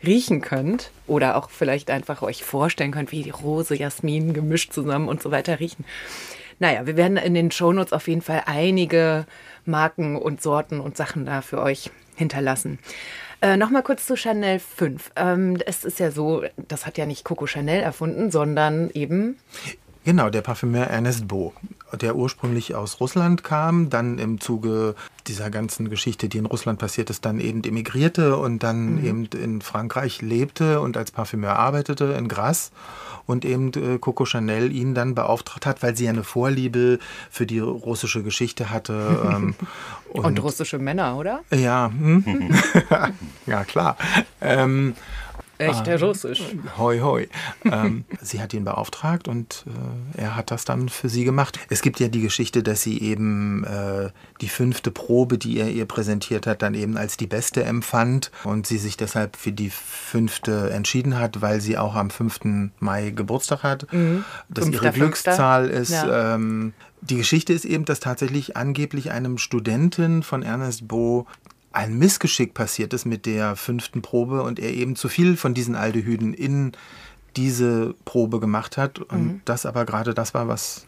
riechen 0.05 0.41
könnt 0.41 0.91
oder 1.05 1.35
auch 1.35 1.49
vielleicht 1.49 1.91
einfach 1.91 2.21
euch 2.21 2.45
vorstellen 2.45 2.91
könnt, 2.91 3.11
wie 3.11 3.23
die 3.23 3.29
Rose, 3.29 3.75
Jasmin 3.75 4.33
gemischt 4.33 4.71
zusammen 4.71 5.09
und 5.09 5.21
so 5.21 5.31
weiter 5.31 5.59
riechen. 5.59 5.83
Naja, 6.59 6.85
wir 6.85 6.95
werden 6.95 7.17
in 7.17 7.33
den 7.33 7.51
Shownotes 7.51 7.91
auf 7.91 8.07
jeden 8.07 8.21
Fall 8.21 8.43
einige 8.45 9.25
Marken 9.65 10.15
und 10.15 10.41
Sorten 10.41 10.79
und 10.79 10.95
Sachen 10.95 11.25
da 11.25 11.41
für 11.41 11.61
euch 11.61 11.91
hinterlassen. 12.15 12.79
Äh, 13.41 13.57
Nochmal 13.57 13.81
kurz 13.81 14.05
zu 14.05 14.15
Chanel 14.15 14.59
5. 14.59 15.13
Ähm, 15.15 15.57
es 15.65 15.83
ist 15.83 15.99
ja 15.99 16.11
so, 16.11 16.43
das 16.57 16.85
hat 16.85 16.99
ja 16.99 17.07
nicht 17.07 17.25
Coco 17.25 17.47
Chanel 17.47 17.81
erfunden, 17.81 18.29
sondern 18.29 18.91
eben. 18.91 19.37
Genau, 20.03 20.29
der 20.31 20.41
Parfümeur 20.41 20.85
Ernest 20.87 21.27
Beau, 21.27 21.53
der 21.93 22.15
ursprünglich 22.15 22.73
aus 22.73 22.99
Russland 22.99 23.43
kam, 23.43 23.91
dann 23.91 24.17
im 24.17 24.39
Zuge 24.39 24.95
dieser 25.27 25.51
ganzen 25.51 25.89
Geschichte, 25.89 26.27
die 26.27 26.39
in 26.39 26.47
Russland 26.47 26.79
passiert 26.79 27.11
ist, 27.11 27.23
dann 27.23 27.39
eben 27.39 27.63
emigrierte 27.63 28.37
und 28.37 28.63
dann 28.63 28.95
mhm. 28.95 29.05
eben 29.05 29.25
in 29.25 29.61
Frankreich 29.61 30.21
lebte 30.21 30.81
und 30.81 30.97
als 30.97 31.11
Parfümeur 31.11 31.55
arbeitete 31.55 32.05
in 32.17 32.27
Grasse 32.27 32.71
und 33.27 33.45
eben 33.45 33.71
äh, 33.73 33.99
Coco 33.99 34.25
Chanel 34.25 34.71
ihn 34.71 34.95
dann 34.95 35.13
beauftragt 35.13 35.67
hat, 35.67 35.83
weil 35.83 35.95
sie 35.95 36.09
eine 36.09 36.23
Vorliebe 36.23 36.97
für 37.29 37.45
die 37.45 37.59
russische 37.59 38.23
Geschichte 38.23 38.71
hatte. 38.71 39.19
Ähm, 39.31 39.55
und, 40.09 40.25
und, 40.25 40.43
russische 40.43 40.79
Männer, 40.79 41.15
oder? 41.17 41.41
Ja, 41.53 41.91
hm? 41.95 42.51
ja 43.45 43.63
klar. 43.63 43.97
Ähm, 44.41 44.95
Echt 45.61 45.87
äh, 45.87 45.95
russisch. 45.95 46.41
Hoi, 46.77 46.99
hoi. 46.99 47.27
ähm, 47.65 48.05
sie 48.21 48.41
hat 48.41 48.53
ihn 48.53 48.63
beauftragt 48.63 49.27
und 49.27 49.65
äh, 50.15 50.21
er 50.21 50.35
hat 50.35 50.51
das 50.51 50.65
dann 50.65 50.89
für 50.89 51.09
sie 51.09 51.23
gemacht. 51.23 51.59
Es 51.69 51.81
gibt 51.81 51.99
ja 51.99 52.07
die 52.07 52.21
Geschichte, 52.21 52.63
dass 52.63 52.81
sie 52.81 52.99
eben 53.01 53.63
äh, 53.63 54.09
die 54.41 54.49
fünfte 54.49 54.91
Probe, 54.91 55.37
die 55.37 55.59
er 55.59 55.69
ihr 55.69 55.85
präsentiert 55.85 56.47
hat, 56.47 56.61
dann 56.61 56.73
eben 56.73 56.97
als 56.97 57.17
die 57.17 57.27
beste 57.27 57.63
empfand 57.63 58.31
und 58.43 58.67
sie 58.67 58.77
sich 58.77 58.97
deshalb 58.97 59.35
für 59.35 59.51
die 59.51 59.69
fünfte 59.69 60.69
entschieden 60.71 61.17
hat, 61.17 61.41
weil 61.41 61.61
sie 61.61 61.77
auch 61.77 61.95
am 61.95 62.09
5. 62.09 62.71
Mai 62.79 63.11
Geburtstag 63.11 63.63
hat. 63.63 63.91
Mhm. 63.93 64.23
Dass 64.49 64.65
Fünfter, 64.65 64.83
ihre 64.83 64.93
Glückszahl 64.93 65.69
Fünfter. 65.69 65.81
ist. 65.81 65.91
Ja. 65.91 66.35
Ähm, 66.35 66.73
die 67.01 67.17
Geschichte 67.17 67.51
ist 67.51 67.65
eben, 67.65 67.85
dass 67.85 67.99
tatsächlich 67.99 68.55
angeblich 68.55 69.11
einem 69.11 69.39
Studenten 69.39 70.21
von 70.21 70.43
Ernest 70.43 70.87
Beau 70.87 71.25
ein 71.73 71.97
Missgeschick 71.97 72.53
passiert 72.53 72.93
ist 72.93 73.05
mit 73.05 73.25
der 73.25 73.55
fünften 73.55 74.01
Probe 74.01 74.43
und 74.43 74.59
er 74.59 74.73
eben 74.73 74.95
zu 74.95 75.09
viel 75.09 75.37
von 75.37 75.53
diesen 75.53 75.75
Aldehyden 75.75 76.33
in 76.33 76.73
diese 77.37 77.95
Probe 78.03 78.39
gemacht 78.39 78.77
hat 78.77 78.99
und 78.99 79.23
mhm. 79.23 79.41
das 79.45 79.65
aber 79.65 79.85
gerade 79.85 80.13
das 80.13 80.33
war, 80.33 80.47
was 80.47 80.85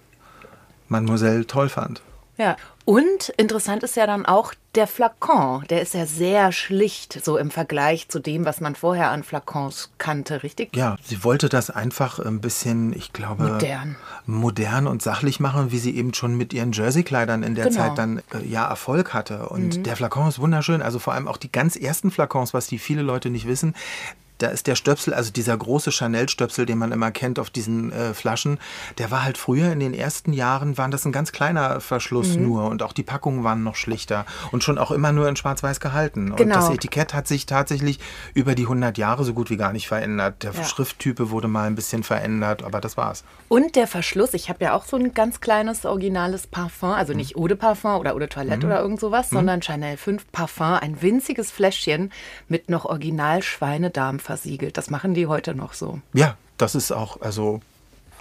Mademoiselle 0.90 1.48
toll 1.48 1.70
fand. 1.70 2.02
Ja, 2.38 2.56
und 2.86 3.30
interessant 3.38 3.84
ist 3.84 3.96
ja 3.96 4.08
dann 4.08 4.26
auch 4.26 4.54
der 4.76 4.88
Flakon. 4.88 5.64
Der 5.70 5.82
ist 5.82 5.94
ja 5.94 6.06
sehr 6.06 6.52
schlicht, 6.52 7.24
so 7.24 7.38
im 7.38 7.52
Vergleich 7.52 8.10
zu 8.10 8.20
dem, 8.20 8.44
was 8.44 8.60
man 8.60 8.76
vorher 8.76 9.12
an 9.12 9.24
Flakons 9.24 9.92
kannte, 10.00 10.42
richtig? 10.42 10.76
Ja, 10.76 10.98
sie 11.04 11.24
wollte 11.24 11.48
das 11.48 11.70
einfach 11.70 12.20
ein 12.20 12.42
bisschen, 12.42 12.92
ich 12.94 13.14
glaube, 13.14 13.44
modern, 13.44 13.96
modern 14.26 14.88
und 14.88 15.02
sachlich 15.04 15.40
machen, 15.40 15.72
wie 15.72 15.78
sie 15.78 15.96
eben 15.96 16.14
schon 16.14 16.36
mit 16.36 16.54
ihren 16.54 16.72
Jerseykleidern 16.72 17.44
in 17.44 17.56
der 17.56 17.66
genau. 17.66 17.78
Zeit 17.78 17.98
dann 17.98 18.18
äh, 18.34 18.46
ja 18.46 18.68
Erfolg 18.68 19.14
hatte. 19.14 19.48
Und 19.50 19.78
mhm. 19.78 19.84
der 19.84 19.96
Flakon 19.96 20.28
ist 20.28 20.40
wunderschön. 20.40 20.82
Also 20.82 20.98
vor 20.98 21.14
allem 21.14 21.28
auch 21.28 21.38
die 21.38 21.52
ganz 21.52 21.76
ersten 21.76 22.10
Flakons, 22.10 22.54
was 22.54 22.68
die 22.68 22.80
viele 22.80 23.04
Leute 23.04 23.30
nicht 23.30 23.48
wissen, 23.48 23.76
da 24.38 24.48
ist 24.48 24.68
der 24.68 24.76
Stöpsel, 24.76 25.14
also 25.14 25.32
dieser 25.32 25.56
große 25.58 25.92
Chanel-Stöpsel, 25.92 26.66
den 26.66 26.78
man 26.78 26.92
immer 26.92 27.12
kennt 27.12 27.40
auf 27.40 27.50
diesen 27.50 27.92
äh, 27.92 28.14
Flaschen, 28.14 28.60
der 28.98 29.12
war 29.12 29.24
halt 29.24 29.38
früher 29.38 29.72
in 29.72 29.80
den 29.80 29.94
ersten 29.94 30.34
Jahren, 30.34 30.78
waren 30.78 30.92
das 30.92 31.06
ein 31.06 31.12
ganz 31.12 31.32
kleiner 31.32 31.80
Verschluss 31.80 32.36
mhm. 32.36 32.44
nur 32.44 32.66
und 32.70 32.84
auch 32.84 32.94
die 32.94 33.04
Packungen 33.04 33.44
waren 33.44 33.64
noch 33.64 33.76
schlichter 33.76 34.26
und 34.52 34.64
schon 34.64 34.78
auch 34.78 34.92
immer 34.92 35.12
nur 35.12 35.28
in 35.28 35.36
schwarz-weiß 35.36 35.80
gehalten. 35.80 36.36
Genau. 36.36 36.42
Und 36.42 36.50
das 36.50 36.70
Etikett 36.70 37.14
hat 37.14 37.28
sich 37.28 37.46
tatsächlich 37.46 38.00
über 38.34 38.56
die 38.56 38.64
100 38.64 38.98
Jahre 38.98 39.24
so 39.24 39.34
gut 39.34 39.50
wie 39.50 39.58
gar 39.58 39.74
nicht 39.74 39.88
verändert. 39.88 40.44
Der 40.44 40.54
ja. 40.54 40.64
Schrifttype 40.64 41.30
wurde 41.30 41.48
mal 41.48 41.68
ein 41.68 41.76
bisschen 41.76 42.04
verändert, 42.04 42.64
aber 42.64 42.82
das 42.82 42.98
war's. 42.98 43.24
Und 43.50 43.76
der 43.76 43.88
Verschluss, 43.88 44.34
ich 44.34 44.50
habe 44.50 44.64
ja 44.64 44.74
auch 44.74 44.86
so 44.86 44.98
ein 44.98 45.14
ganz 45.14 45.42
kleines 45.42 45.86
originales 45.86 46.48
Parfum, 46.48 46.92
also 46.92 47.14
nicht 47.14 47.36
Eau 47.38 47.48
de 47.48 47.58
Parfum 47.58 48.00
oder 48.00 48.14
Eau 48.14 48.20
de 48.20 48.28
Toilette 48.28 48.66
mhm. 48.66 48.72
oder 48.72 48.82
irgend 48.82 49.00
sowas, 49.00 49.32
mhm. 49.32 49.38
sondern 49.38 49.62
Chanel 49.62 49.98
5 49.98 50.32
Parfum, 50.32 50.74
ein 50.82 51.02
winziges 51.02 51.52
Fläschchen 51.52 52.12
mit 52.48 52.70
noch 52.70 52.86
original 52.86 53.44
Schweinedarm 53.44 54.20
versiegelt. 54.24 54.78
Das 54.78 54.90
machen 54.90 55.14
die 55.14 55.28
heute 55.28 55.54
noch 55.54 55.74
so. 55.74 56.00
Ja, 56.14 56.38
das 56.58 56.76
ist 56.76 56.92
auch, 56.92 57.22
also 57.22 57.62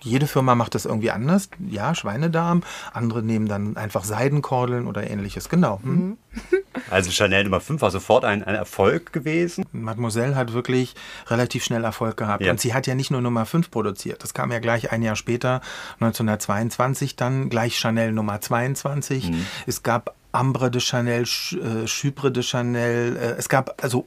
jede 0.04 0.26
Firma 0.26 0.54
macht 0.54 0.74
das 0.74 0.84
irgendwie 0.84 1.10
anders. 1.10 1.48
Ja, 1.70 1.94
Schweinedarm. 1.94 2.62
Andere 2.92 3.22
nehmen 3.22 3.46
dann 3.46 3.76
einfach 3.76 4.04
Seidenkordeln 4.04 4.86
oder 4.86 5.08
ähnliches. 5.08 5.48
Genau. 5.48 5.80
Hm? 5.82 5.90
Mhm. 5.92 6.18
Also 6.90 7.10
Chanel 7.10 7.44
Nummer 7.44 7.60
5 7.60 7.80
war 7.82 7.90
sofort 7.90 8.24
ein, 8.24 8.42
ein, 8.42 8.54
Erfolg 8.54 9.12
gewesen. 9.12 9.64
Mademoiselle 9.72 10.34
hat 10.34 10.52
wirklich 10.52 10.94
relativ 11.26 11.64
schnell 11.64 11.84
Erfolg 11.84 12.16
gehabt. 12.16 12.42
Ja. 12.42 12.50
Und 12.50 12.60
sie 12.60 12.72
hat 12.74 12.86
ja 12.86 12.94
nicht 12.94 13.10
nur 13.10 13.20
Nummer 13.20 13.46
5 13.46 13.70
produziert. 13.70 14.22
Das 14.22 14.32
kam 14.34 14.50
ja 14.50 14.58
gleich 14.58 14.90
ein 14.90 15.02
Jahr 15.02 15.16
später, 15.16 15.60
1922, 16.00 17.16
dann 17.16 17.50
gleich 17.50 17.78
Chanel 17.78 18.12
Nummer 18.12 18.40
22. 18.40 19.30
Mhm. 19.30 19.46
Es 19.66 19.82
gab 19.82 20.14
Ambre 20.32 20.70
de 20.70 20.80
Chanel, 20.80 21.22
äh, 21.22 21.86
Chypre 21.86 22.32
de 22.32 22.42
Chanel. 22.42 23.16
Äh, 23.16 23.38
es 23.38 23.48
gab 23.50 23.82
also 23.82 24.06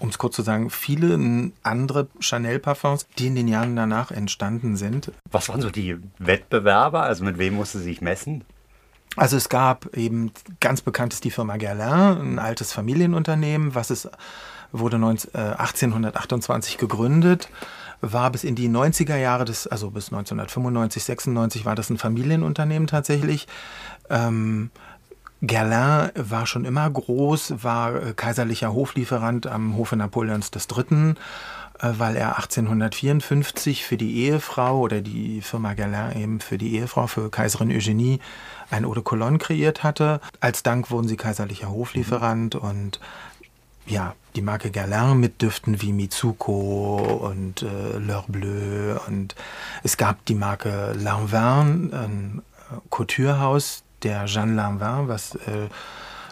um 0.00 0.08
es 0.08 0.18
kurz 0.18 0.36
zu 0.36 0.42
sagen, 0.42 0.70
viele 0.70 1.52
andere 1.62 2.08
Chanel-Parfums, 2.20 3.06
die 3.18 3.28
in 3.28 3.34
den 3.34 3.48
Jahren 3.48 3.76
danach 3.76 4.10
entstanden 4.10 4.76
sind. 4.76 5.12
Was 5.30 5.48
waren 5.48 5.60
so 5.60 5.70
die 5.70 5.96
Wettbewerber? 6.18 7.02
Also 7.02 7.24
mit 7.24 7.38
wem 7.38 7.54
musste 7.54 7.78
sie 7.78 7.84
sich 7.84 8.00
messen? 8.00 8.44
Also 9.16 9.36
es 9.36 9.48
gab 9.48 9.96
eben 9.96 10.32
ganz 10.60 10.80
bekannt 10.80 11.12
ist 11.12 11.24
die 11.24 11.30
Firma 11.30 11.56
Guerlain, 11.56 12.20
ein 12.20 12.38
altes 12.38 12.72
Familienunternehmen, 12.72 13.74
was 13.74 13.90
es 13.90 14.08
wurde 14.72 14.98
19, 14.98 15.30
äh, 15.34 15.38
1828 15.38 16.78
gegründet, 16.78 17.48
war 18.00 18.30
bis 18.30 18.42
in 18.42 18.56
die 18.56 18.68
90er 18.68 19.16
Jahre, 19.16 19.44
des, 19.44 19.68
also 19.68 19.90
bis 19.90 20.06
1995, 20.06 21.04
96 21.04 21.64
war 21.64 21.76
das 21.76 21.90
ein 21.90 21.98
Familienunternehmen 21.98 22.88
tatsächlich. 22.88 23.46
Ähm, 24.10 24.70
Guerlain 25.46 26.10
war 26.16 26.46
schon 26.46 26.64
immer 26.64 26.88
groß, 26.88 27.62
war 27.62 27.94
äh, 27.94 28.12
kaiserlicher 28.14 28.72
Hoflieferant 28.72 29.46
am 29.46 29.76
Hofe 29.76 29.96
Napoleons 29.96 30.50
III., 30.54 31.14
äh, 31.80 31.92
weil 31.98 32.16
er 32.16 32.36
1854 32.36 33.84
für 33.84 33.96
die 33.96 34.24
Ehefrau 34.24 34.78
oder 34.78 35.00
die 35.00 35.40
Firma 35.40 35.74
Guerlain 35.74 36.16
eben 36.16 36.40
für 36.40 36.58
die 36.58 36.74
Ehefrau, 36.76 37.06
für 37.06 37.30
Kaiserin 37.30 37.70
Eugenie, 37.70 38.20
ein 38.70 38.84
Eau 38.84 38.94
de 38.94 39.02
Cologne 39.02 39.38
kreiert 39.38 39.82
hatte. 39.82 40.20
Als 40.40 40.62
Dank 40.62 40.90
wurden 40.90 41.08
sie 41.08 41.16
kaiserlicher 41.16 41.70
Hoflieferant 41.70 42.54
und 42.54 43.00
ja, 43.86 44.14
die 44.34 44.42
Marke 44.42 44.70
Guerlain 44.70 45.18
mit 45.18 45.42
Düften 45.42 45.82
wie 45.82 45.92
Mitsuko 45.92 47.20
und 47.28 47.62
äh, 47.62 47.98
L'Heure 47.98 48.24
Bleu 48.28 48.98
und 49.06 49.34
es 49.82 49.96
gab 49.96 50.24
die 50.24 50.34
Marke 50.34 50.94
Lanvin, 50.98 51.92
ein 51.92 52.42
Couturehaus, 52.90 53.83
der 54.04 54.26
Jeanne 54.26 54.54
Lanvin, 54.54 55.08
was 55.08 55.34
äh, 55.34 55.68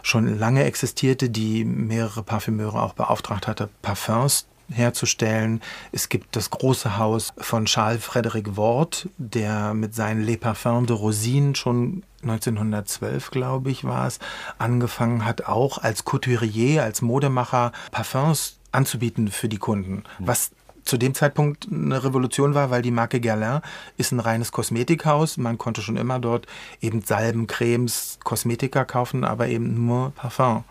schon 0.02 0.38
lange 0.38 0.64
existierte, 0.64 1.30
die 1.30 1.64
mehrere 1.64 2.22
Parfümeure 2.22 2.82
auch 2.82 2.94
beauftragt 2.94 3.46
hatte, 3.46 3.68
Parfums 3.82 4.46
herzustellen. 4.70 5.60
Es 5.92 6.08
gibt 6.08 6.36
das 6.36 6.50
große 6.50 6.96
Haus 6.96 7.32
von 7.38 7.66
Charles 7.66 8.04
Frédéric 8.04 8.56
Ward, 8.56 9.08
der 9.18 9.74
mit 9.74 9.94
seinen 9.94 10.22
Les 10.22 10.38
Parfums 10.38 10.86
de 10.86 10.96
Rosine 10.96 11.54
schon 11.54 12.02
1912, 12.22 13.30
glaube 13.30 13.70
ich, 13.70 13.84
war 13.84 14.06
es, 14.06 14.18
angefangen 14.58 15.24
hat, 15.24 15.46
auch 15.46 15.78
als 15.78 16.04
Couturier, 16.04 16.82
als 16.82 17.02
Modemacher 17.02 17.72
Parfums 17.90 18.58
anzubieten 18.70 19.28
für 19.28 19.48
die 19.48 19.58
Kunden, 19.58 20.04
was 20.18 20.50
zu 20.84 20.96
dem 20.96 21.14
Zeitpunkt 21.14 21.68
eine 21.70 22.02
Revolution 22.02 22.54
war, 22.54 22.70
weil 22.70 22.82
die 22.82 22.90
Marke 22.90 23.20
Guerlain 23.20 23.60
ist 23.96 24.12
ein 24.12 24.20
reines 24.20 24.52
Kosmetikhaus. 24.52 25.36
Man 25.36 25.58
konnte 25.58 25.82
schon 25.82 25.96
immer 25.96 26.18
dort 26.18 26.46
eben 26.80 27.02
Salben, 27.02 27.46
Cremes, 27.46 28.18
Kosmetika 28.24 28.84
kaufen, 28.84 29.24
aber 29.24 29.48
eben 29.48 29.86
nur 29.86 30.12
Parfum. 30.16 30.64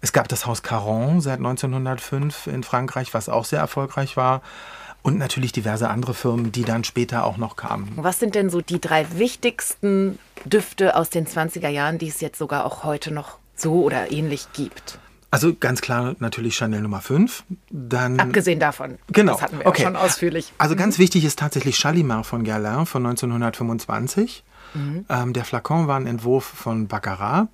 Es 0.00 0.12
gab 0.12 0.28
das 0.28 0.46
Haus 0.46 0.62
Caron 0.62 1.20
seit 1.20 1.38
1905 1.38 2.46
in 2.46 2.62
Frankreich, 2.62 3.14
was 3.14 3.28
auch 3.28 3.44
sehr 3.44 3.60
erfolgreich 3.60 4.16
war. 4.16 4.42
Und 5.02 5.18
natürlich 5.18 5.52
diverse 5.52 5.88
andere 5.88 6.14
Firmen, 6.14 6.50
die 6.50 6.64
dann 6.64 6.82
später 6.82 7.24
auch 7.24 7.36
noch 7.36 7.54
kamen. 7.54 7.92
Was 7.94 8.18
sind 8.18 8.34
denn 8.34 8.50
so 8.50 8.60
die 8.60 8.80
drei 8.80 9.06
wichtigsten 9.18 10.18
Düfte 10.44 10.96
aus 10.96 11.10
den 11.10 11.26
20er 11.26 11.68
Jahren, 11.68 11.98
die 11.98 12.08
es 12.08 12.20
jetzt 12.20 12.38
sogar 12.38 12.64
auch 12.64 12.82
heute 12.82 13.12
noch 13.12 13.38
so 13.54 13.82
oder 13.84 14.10
ähnlich 14.10 14.48
gibt? 14.52 14.98
Also 15.30 15.54
ganz 15.54 15.80
klar 15.80 16.14
natürlich 16.18 16.56
Chanel 16.56 16.82
Nummer 16.82 17.00
5. 17.00 17.44
Dann, 17.70 18.18
Abgesehen 18.20 18.60
davon. 18.60 18.98
Genau. 19.08 19.32
Das 19.32 19.42
hatten 19.42 19.58
wir 19.58 19.66
okay. 19.66 19.82
schon 19.82 19.96
ausführlich. 19.96 20.52
Also 20.58 20.74
mhm. 20.74 20.78
ganz 20.78 20.98
wichtig 20.98 21.24
ist 21.24 21.38
tatsächlich 21.38 21.76
Chalimar 21.76 22.24
von 22.24 22.44
Guerlain 22.44 22.86
von 22.86 23.04
1925. 23.04 24.44
Mhm. 24.74 25.04
Ähm, 25.08 25.32
der 25.32 25.44
Flakon 25.44 25.88
war 25.88 25.98
ein 25.98 26.06
Entwurf 26.06 26.44
von 26.44 26.86
Baccarat. 26.86 27.48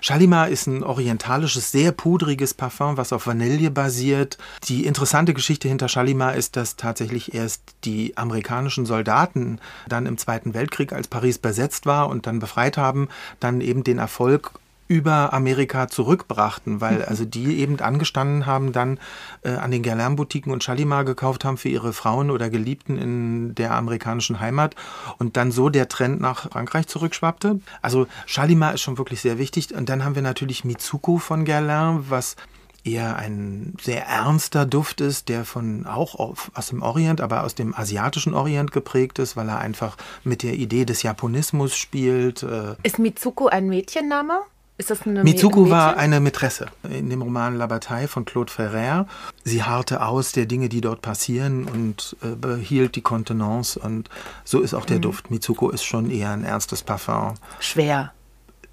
Shalimar 0.00 0.48
ist 0.48 0.66
ein 0.66 0.82
orientalisches, 0.82 1.70
sehr 1.70 1.92
pudriges 1.92 2.54
Parfum, 2.54 2.96
was 2.96 3.12
auf 3.12 3.26
Vanille 3.26 3.70
basiert. 3.70 4.38
Die 4.64 4.86
interessante 4.86 5.34
Geschichte 5.34 5.68
hinter 5.68 5.88
Shalimar 5.88 6.34
ist, 6.34 6.56
dass 6.56 6.76
tatsächlich 6.76 7.34
erst 7.34 7.62
die 7.84 8.16
amerikanischen 8.16 8.86
Soldaten 8.86 9.60
dann 9.88 10.06
im 10.06 10.16
Zweiten 10.16 10.54
Weltkrieg, 10.54 10.92
als 10.92 11.08
Paris 11.08 11.38
besetzt 11.38 11.84
war 11.86 12.08
und 12.08 12.26
dann 12.26 12.38
befreit 12.38 12.78
haben, 12.78 13.08
dann 13.40 13.60
eben 13.60 13.84
den 13.84 13.98
Erfolg 13.98 14.52
über 14.90 15.32
Amerika 15.32 15.86
zurückbrachten, 15.86 16.80
weil 16.80 16.96
mhm. 16.96 17.04
also 17.06 17.24
die 17.24 17.60
eben 17.60 17.78
angestanden 17.78 18.44
haben, 18.44 18.72
dann 18.72 18.98
äh, 19.42 19.50
an 19.52 19.70
den 19.70 19.84
Guerlain-Boutiquen 19.84 20.52
und 20.52 20.64
Shalimar 20.64 21.04
gekauft 21.04 21.44
haben 21.44 21.58
für 21.58 21.68
ihre 21.68 21.92
Frauen 21.92 22.28
oder 22.28 22.50
Geliebten 22.50 22.98
in 22.98 23.54
der 23.54 23.70
amerikanischen 23.70 24.40
Heimat 24.40 24.74
und 25.18 25.36
dann 25.36 25.52
so 25.52 25.68
der 25.68 25.88
Trend 25.88 26.20
nach 26.20 26.50
Frankreich 26.50 26.88
zurückschwappte. 26.88 27.60
Also 27.82 28.08
Shalimar 28.26 28.74
ist 28.74 28.80
schon 28.80 28.98
wirklich 28.98 29.20
sehr 29.20 29.38
wichtig. 29.38 29.72
Und 29.72 29.88
dann 29.88 30.04
haben 30.04 30.16
wir 30.16 30.22
natürlich 30.22 30.64
Mitsuko 30.64 31.18
von 31.18 31.44
Guerlain, 31.44 32.06
was 32.08 32.34
eher 32.82 33.14
ein 33.14 33.74
sehr 33.80 34.06
ernster 34.06 34.66
Duft 34.66 35.00
ist, 35.00 35.28
der 35.28 35.44
von 35.44 35.86
auch 35.86 36.18
aus 36.18 36.66
dem 36.66 36.82
Orient, 36.82 37.20
aber 37.20 37.44
aus 37.44 37.54
dem 37.54 37.76
asiatischen 37.76 38.34
Orient 38.34 38.72
geprägt 38.72 39.20
ist, 39.20 39.36
weil 39.36 39.48
er 39.48 39.60
einfach 39.60 39.96
mit 40.24 40.42
der 40.42 40.54
Idee 40.54 40.84
des 40.84 41.04
Japonismus 41.04 41.76
spielt. 41.76 42.42
Äh. 42.42 42.74
Ist 42.82 42.98
Mitsuko 42.98 43.46
ein 43.46 43.68
Mädchenname? 43.68 44.40
Ist 44.80 44.88
das 44.88 45.02
eine 45.06 45.22
Mitsuko 45.22 45.68
war 45.68 45.98
eine 45.98 46.20
Mätresse 46.20 46.68
in 46.84 47.10
dem 47.10 47.20
Roman 47.20 47.54
La 47.54 47.66
Bataille 47.66 48.08
von 48.08 48.24
Claude 48.24 48.50
Ferrer. 48.50 49.06
Sie 49.44 49.62
harrte 49.62 50.02
aus 50.06 50.32
der 50.32 50.46
Dinge, 50.46 50.70
die 50.70 50.80
dort 50.80 51.02
passieren 51.02 51.66
und 51.66 52.16
äh, 52.22 52.28
behielt 52.28 52.96
die 52.96 53.02
Kontenance 53.02 53.78
und 53.78 54.08
so 54.42 54.60
ist 54.60 54.72
auch 54.72 54.86
der 54.86 54.96
mhm. 54.96 55.02
Duft. 55.02 55.30
Mitsuko 55.30 55.68
ist 55.68 55.84
schon 55.84 56.10
eher 56.10 56.30
ein 56.30 56.44
ernstes 56.44 56.82
Parfum. 56.82 57.34
Schwer. 57.58 58.14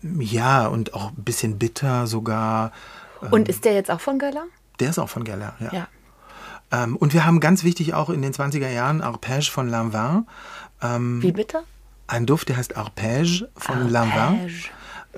Ja, 0.02 0.68
und 0.68 0.94
auch 0.94 1.10
ein 1.10 1.24
bisschen 1.26 1.60
bitter 1.60 2.08
sogar. 2.08 2.72
Und 3.30 3.50
ähm, 3.50 3.54
ist 3.54 3.66
der 3.66 3.74
jetzt 3.74 3.92
auch 3.92 4.00
von 4.00 4.18
Geller? 4.18 4.46
Der 4.80 4.92
ist 4.92 5.00
auch 5.00 5.10
von 5.10 5.26
Geller, 5.26 5.56
ja. 5.60 5.74
ja. 5.74 5.88
Ähm, 6.72 6.96
und 6.96 7.14
wir 7.14 7.26
haben 7.26 7.42
ganz 7.42 7.66
wichtig 7.66 7.96
auch 7.96 8.10
in 8.10 8.22
den 8.22 8.32
20er 8.32 8.70
Jahren 8.70 9.02
Arpège 9.02 9.52
von 9.52 9.68
Lanvin. 9.68 10.26
Ähm, 10.82 11.22
Wie 11.22 11.34
bitte? 11.34 11.64
Ein 12.08 12.26
Duft, 12.26 12.48
der 12.48 12.56
heißt 12.56 12.78
Arpège 12.78 13.50
von 13.58 13.76
Arpège. 13.76 13.90
Lanvin. 13.90 14.50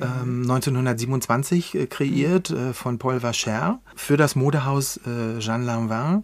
1927 0.06 1.76
ähm, 1.76 1.82
äh, 1.82 1.86
kreiert 1.88 2.50
äh, 2.50 2.74
von 2.74 2.98
Paul 2.98 3.22
Vacher 3.22 3.80
für 3.96 4.18
das 4.18 4.36
Modehaus 4.36 4.98
äh, 4.98 5.40
Jean 5.40 5.64
Lanvin. 5.64 6.24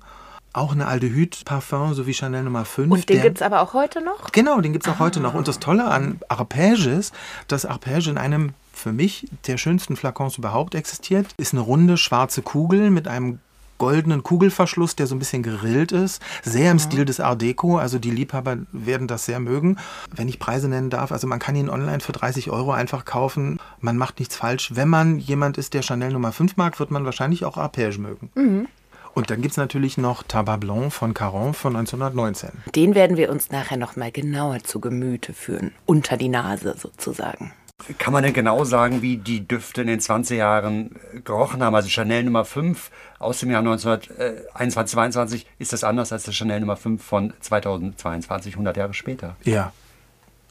Auch 0.53 0.71
eine 0.71 0.88
Aldehyd-Parfum, 0.88 1.93
so 1.93 2.07
wie 2.07 2.13
Chanel 2.13 2.43
Nummer 2.43 2.63
5. 2.63 2.89
Und 2.89 3.09
den 3.09 3.21
gibt 3.21 3.38
es 3.38 3.41
aber 3.41 3.61
auch 3.61 3.73
heute 3.73 4.01
noch? 4.01 4.31
Genau, 4.31 4.61
den 4.61 4.71
gibt 4.71 4.88
es 4.88 4.93
auch 4.93 4.99
heute 4.99 5.19
noch. 5.19 5.33
Und 5.33 5.49
das 5.49 5.59
Tolle 5.59 5.85
an 5.85 6.21
Arpège 6.29 6.97
ist, 6.97 7.13
dass 7.49 7.67
Arpège 7.67 8.09
in 8.09 8.17
einem 8.17 8.53
für 8.71 8.93
mich 8.93 9.27
der 9.47 9.57
schönsten 9.57 9.95
Flakons 9.95 10.38
überhaupt 10.38 10.75
existiert. 10.75 11.33
Ist 11.38 11.53
eine 11.53 11.61
runde 11.61 11.97
schwarze 11.97 12.41
Kugel 12.41 12.89
mit 12.91 13.07
einem 13.07 13.39
goldenen 13.77 14.23
Kugelverschluss, 14.23 14.95
der 14.95 15.07
so 15.07 15.15
ein 15.15 15.19
bisschen 15.19 15.43
gerillt 15.43 15.91
ist. 15.91 16.21
Sehr 16.43 16.71
im 16.71 16.77
mhm. 16.77 16.81
Stil 16.81 17.05
des 17.05 17.19
Art 17.19 17.41
Deco. 17.41 17.77
Also 17.77 17.99
die 17.99 18.11
Liebhaber 18.11 18.57
werden 18.71 19.07
das 19.07 19.25
sehr 19.25 19.39
mögen. 19.39 19.77
Wenn 20.13 20.27
ich 20.27 20.39
Preise 20.39 20.67
nennen 20.67 20.89
darf, 20.89 21.11
also 21.11 21.27
man 21.27 21.39
kann 21.39 21.55
ihn 21.55 21.69
online 21.69 21.99
für 21.99 22.11
30 22.11 22.49
Euro 22.51 22.71
einfach 22.71 23.05
kaufen. 23.05 23.59
Man 23.79 23.97
macht 23.97 24.19
nichts 24.19 24.35
falsch. 24.35 24.75
Wenn 24.75 24.89
man 24.89 25.19
jemand 25.19 25.57
ist, 25.57 25.73
der 25.73 25.81
Chanel 25.81 26.11
Nummer 26.11 26.31
5 26.31 26.57
mag, 26.57 26.79
wird 26.79 26.91
man 26.91 27.05
wahrscheinlich 27.05 27.45
auch 27.45 27.57
Arpège 27.57 27.99
mögen. 27.99 28.29
Mhm. 28.35 28.67
Und 29.15 29.29
dann 29.29 29.41
gibt 29.41 29.53
es 29.53 29.57
natürlich 29.57 29.97
noch 29.97 30.23
Tabac 30.23 30.59
Blanc 30.59 30.91
von 30.91 31.13
Caron 31.13 31.53
von 31.53 31.73
1919. 31.75 32.49
Den 32.75 32.95
werden 32.95 33.15
wir 33.15 33.31
uns 33.31 33.49
nachher 33.49 33.77
nochmal 33.77 34.11
genauer 34.11 34.59
zu 34.63 34.81
Gemüte 34.81 35.33
führen. 35.33 35.71
Unter 35.85 36.17
die 36.17 36.27
Nase 36.27 36.75
sozusagen. 36.77 37.53
Kann 37.97 38.13
man 38.13 38.23
denn 38.23 38.33
genau 38.33 38.63
sagen, 38.63 39.01
wie 39.01 39.17
die 39.17 39.45
Düfte 39.45 39.81
in 39.81 39.88
den 39.88 39.99
20 39.99 40.38
Jahren 40.38 40.95
äh, 41.13 41.19
gerochen 41.19 41.61
haben? 41.61 41.75
Also 41.75 41.89
Chanel 41.89 42.23
Nummer 42.23 42.45
5 42.45 42.89
aus 43.19 43.39
dem 43.39 43.51
Jahr 43.51 43.59
1921, 43.59 44.93
22 44.93 45.47
ist 45.59 45.73
das 45.73 45.83
anders 45.83 46.11
als 46.11 46.23
das 46.23 46.35
Chanel 46.35 46.61
Nummer 46.61 46.77
5 46.77 47.03
von 47.03 47.33
2022, 47.39 48.53
100 48.53 48.77
Jahre 48.77 48.93
später. 48.93 49.35
Ja, 49.43 49.73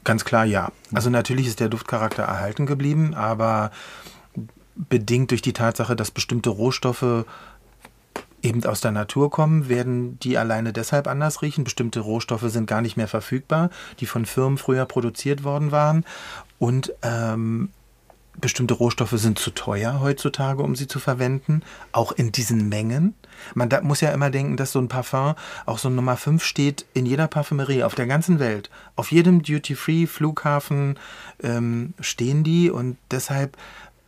ganz 0.05 0.25
klar 0.25 0.45
ja. 0.45 0.71
Also 0.93 1.09
natürlich 1.09 1.47
ist 1.47 1.61
der 1.61 1.71
Duftcharakter 1.71 2.25
erhalten 2.25 2.67
geblieben, 2.67 3.15
aber 3.15 3.71
bedingt 4.77 5.31
durch 5.31 5.43
die 5.43 5.53
Tatsache, 5.55 5.97
dass 5.97 6.11
bestimmte 6.11 6.51
Rohstoffe 6.51 7.25
eben 8.45 8.65
aus 8.67 8.81
der 8.81 8.93
Natur 8.93 9.31
kommen, 9.31 9.69
werden 9.69 10.19
die 10.21 10.37
alleine 10.37 10.73
deshalb 10.73 11.09
anders 11.09 11.43
riechen. 11.43 11.65
Bestimmte 11.65 12.01
Rohstoffe 12.01 12.45
sind 12.49 12.67
gar 12.67 12.83
nicht 12.83 12.97
mehr 12.97 13.09
verfügbar, 13.09 13.71
die 14.01 14.07
von 14.07 14.27
Firmen 14.27 14.59
früher 14.59 14.85
produziert 14.85 15.45
worden 15.45 15.73
waren. 15.73 16.05
Und 16.59 16.93
ähm, 17.03 17.71
bestimmte 18.41 18.75
Rohstoffe 18.75 19.15
sind 19.15 19.39
zu 19.39 19.51
teuer 19.51 20.01
heutzutage, 20.01 20.63
um 20.63 20.75
sie 20.75 20.87
zu 20.87 20.99
verwenden, 20.99 21.63
auch 21.93 22.13
in 22.13 22.33
diesen 22.33 22.69
Mengen. 22.69 23.15
Man 23.55 23.69
da 23.69 23.81
muss 23.81 24.01
ja 24.01 24.11
immer 24.11 24.31
denken, 24.31 24.57
dass 24.57 24.73
so 24.73 24.81
ein 24.81 24.89
Parfum, 24.89 25.35
auch 25.67 25.79
so 25.79 25.89
ein 25.89 25.95
Nummer 25.95 26.17
5 26.17 26.43
steht 26.43 26.87
in 26.95 27.07
jeder 27.07 27.29
Parfümerie 27.29 27.85
auf 27.85 27.95
der 27.95 28.07
ganzen 28.07 28.39
Welt. 28.39 28.71
Auf 28.97 29.13
jedem 29.13 29.43
Duty-Free-Flughafen 29.43 30.99
ähm, 31.43 31.95
stehen 32.01 32.45
die 32.45 32.71
und 32.71 32.97
deshalb 33.11 33.57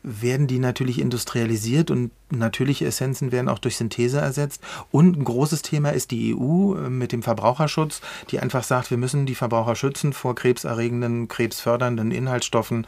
werden 0.07 0.47
die 0.47 0.61
natürlich 0.61 1.01
industrialisiert 1.01 1.91
und 1.91 2.13
natürliche 2.31 2.87
Essenzen 2.87 3.33
werden 3.33 3.49
auch 3.49 3.59
durch 3.59 3.77
Synthese 3.77 4.21
ersetzt. 4.21 4.63
Und 4.93 5.19
ein 5.19 5.25
großes 5.25 5.63
Thema 5.63 5.91
ist 5.91 6.13
die 6.13 6.35
EU 6.35 6.77
äh, 6.77 6.89
mit 6.89 7.11
dem 7.11 7.23
Verbraucherschutz, 7.23 8.01
die 8.31 8.39
einfach 8.39 8.63
sagt, 8.63 8.91
wir 8.91 8.99
müssen 8.99 9.27
die 9.27 9.35
Verbraucher 9.35 9.75
schützen 9.75 10.13
vor 10.13 10.37
krebserregenden, 10.37 11.27
krebsfördernden 11.27 12.13
Inhaltsstoffen, 12.13 12.87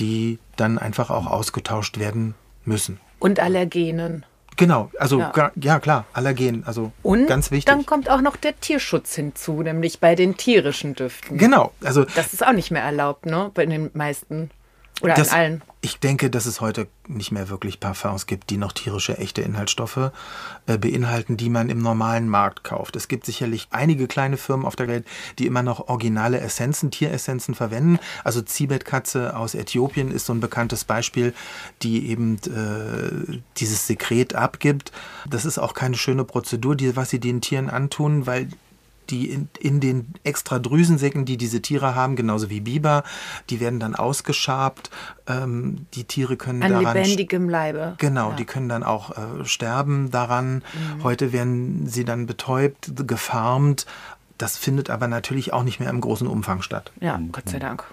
die 0.00 0.38
dann 0.56 0.78
einfach 0.78 1.08
auch 1.08 1.26
ausgetauscht 1.26 1.98
werden 1.98 2.34
müssen. 2.64 2.98
Und 3.20 3.38
Allergenen. 3.38 4.26
Genau, 4.56 4.90
also 4.98 5.20
ja, 5.20 5.52
ja 5.54 5.78
klar, 5.78 6.06
Allergen, 6.14 6.64
also 6.64 6.90
und 7.02 7.26
ganz 7.26 7.50
wichtig. 7.50 7.66
Dann 7.66 7.84
kommt 7.84 8.08
auch 8.08 8.22
noch 8.22 8.36
der 8.36 8.58
Tierschutz 8.58 9.14
hinzu, 9.14 9.62
nämlich 9.62 10.00
bei 10.00 10.14
den 10.14 10.36
tierischen 10.36 10.94
Düften. 10.94 11.36
Genau, 11.36 11.72
also 11.84 12.04
das 12.04 12.32
ist 12.32 12.44
auch 12.44 12.54
nicht 12.54 12.70
mehr 12.70 12.82
erlaubt, 12.82 13.26
ne, 13.26 13.50
bei 13.52 13.66
den 13.66 13.90
meisten 13.92 14.50
oder 15.02 15.14
das, 15.14 15.30
an 15.30 15.38
allen. 15.38 15.62
Ich 15.82 15.98
denke, 15.98 16.30
dass 16.30 16.46
es 16.46 16.60
heute 16.60 16.88
nicht 17.06 17.30
mehr 17.30 17.48
wirklich 17.48 17.80
Parfums 17.80 18.26
gibt, 18.26 18.50
die 18.50 18.56
noch 18.56 18.72
tierische, 18.72 19.18
echte 19.18 19.42
Inhaltsstoffe 19.42 20.10
äh, 20.66 20.78
beinhalten, 20.78 21.36
die 21.36 21.50
man 21.50 21.68
im 21.68 21.78
normalen 21.78 22.28
Markt 22.28 22.64
kauft. 22.64 22.96
Es 22.96 23.06
gibt 23.06 23.26
sicherlich 23.26 23.68
einige 23.70 24.08
kleine 24.08 24.36
Firmen 24.36 24.66
auf 24.66 24.74
der 24.74 24.88
Welt, 24.88 25.06
die 25.38 25.46
immer 25.46 25.62
noch 25.62 25.88
originale 25.88 26.40
Essenzen, 26.40 26.90
Tieressenzen 26.90 27.54
verwenden. 27.54 27.98
Also 28.24 28.40
Zibet-Katze 28.40 29.36
aus 29.36 29.54
Äthiopien 29.54 30.10
ist 30.10 30.26
so 30.26 30.32
ein 30.32 30.40
bekanntes 30.40 30.84
Beispiel, 30.84 31.34
die 31.82 32.08
eben 32.08 32.36
äh, 32.46 33.40
dieses 33.58 33.86
Sekret 33.86 34.34
abgibt. 34.34 34.92
Das 35.28 35.44
ist 35.44 35.58
auch 35.58 35.74
keine 35.74 35.96
schöne 35.96 36.24
Prozedur, 36.24 36.74
die, 36.74 36.96
was 36.96 37.10
sie 37.10 37.20
den 37.20 37.40
Tieren 37.40 37.70
antun, 37.70 38.26
weil 38.26 38.48
die 39.10 39.30
in, 39.30 39.48
in 39.58 39.80
den 39.80 40.14
extra 40.24 40.58
Drüsensäcken, 40.58 41.24
die 41.24 41.36
diese 41.36 41.62
Tiere 41.62 41.94
haben, 41.94 42.16
genauso 42.16 42.50
wie 42.50 42.60
Biber, 42.60 43.04
die 43.50 43.60
werden 43.60 43.80
dann 43.80 43.94
ausgeschabt. 43.94 44.90
Ähm, 45.26 45.86
die 45.94 46.04
Tiere 46.04 46.36
können 46.36 46.62
An 46.62 46.72
daran 46.72 46.94
lebendigem 46.96 47.48
Leibe. 47.48 47.94
Genau, 47.98 48.30
ja. 48.30 48.36
die 48.36 48.44
können 48.44 48.68
dann 48.68 48.82
auch 48.82 49.10
äh, 49.10 49.44
sterben 49.44 50.10
daran. 50.10 50.56
Mhm. 50.56 51.04
Heute 51.04 51.32
werden 51.32 51.86
sie 51.86 52.04
dann 52.04 52.26
betäubt, 52.26 52.92
gefarmt. 53.06 53.86
Das 54.38 54.58
findet 54.58 54.90
aber 54.90 55.08
natürlich 55.08 55.52
auch 55.52 55.62
nicht 55.62 55.80
mehr 55.80 55.90
im 55.90 56.00
großen 56.00 56.26
Umfang 56.26 56.62
statt. 56.62 56.92
Ja, 57.00 57.18
Gott 57.32 57.48
sei 57.48 57.58
Dank. 57.58 57.84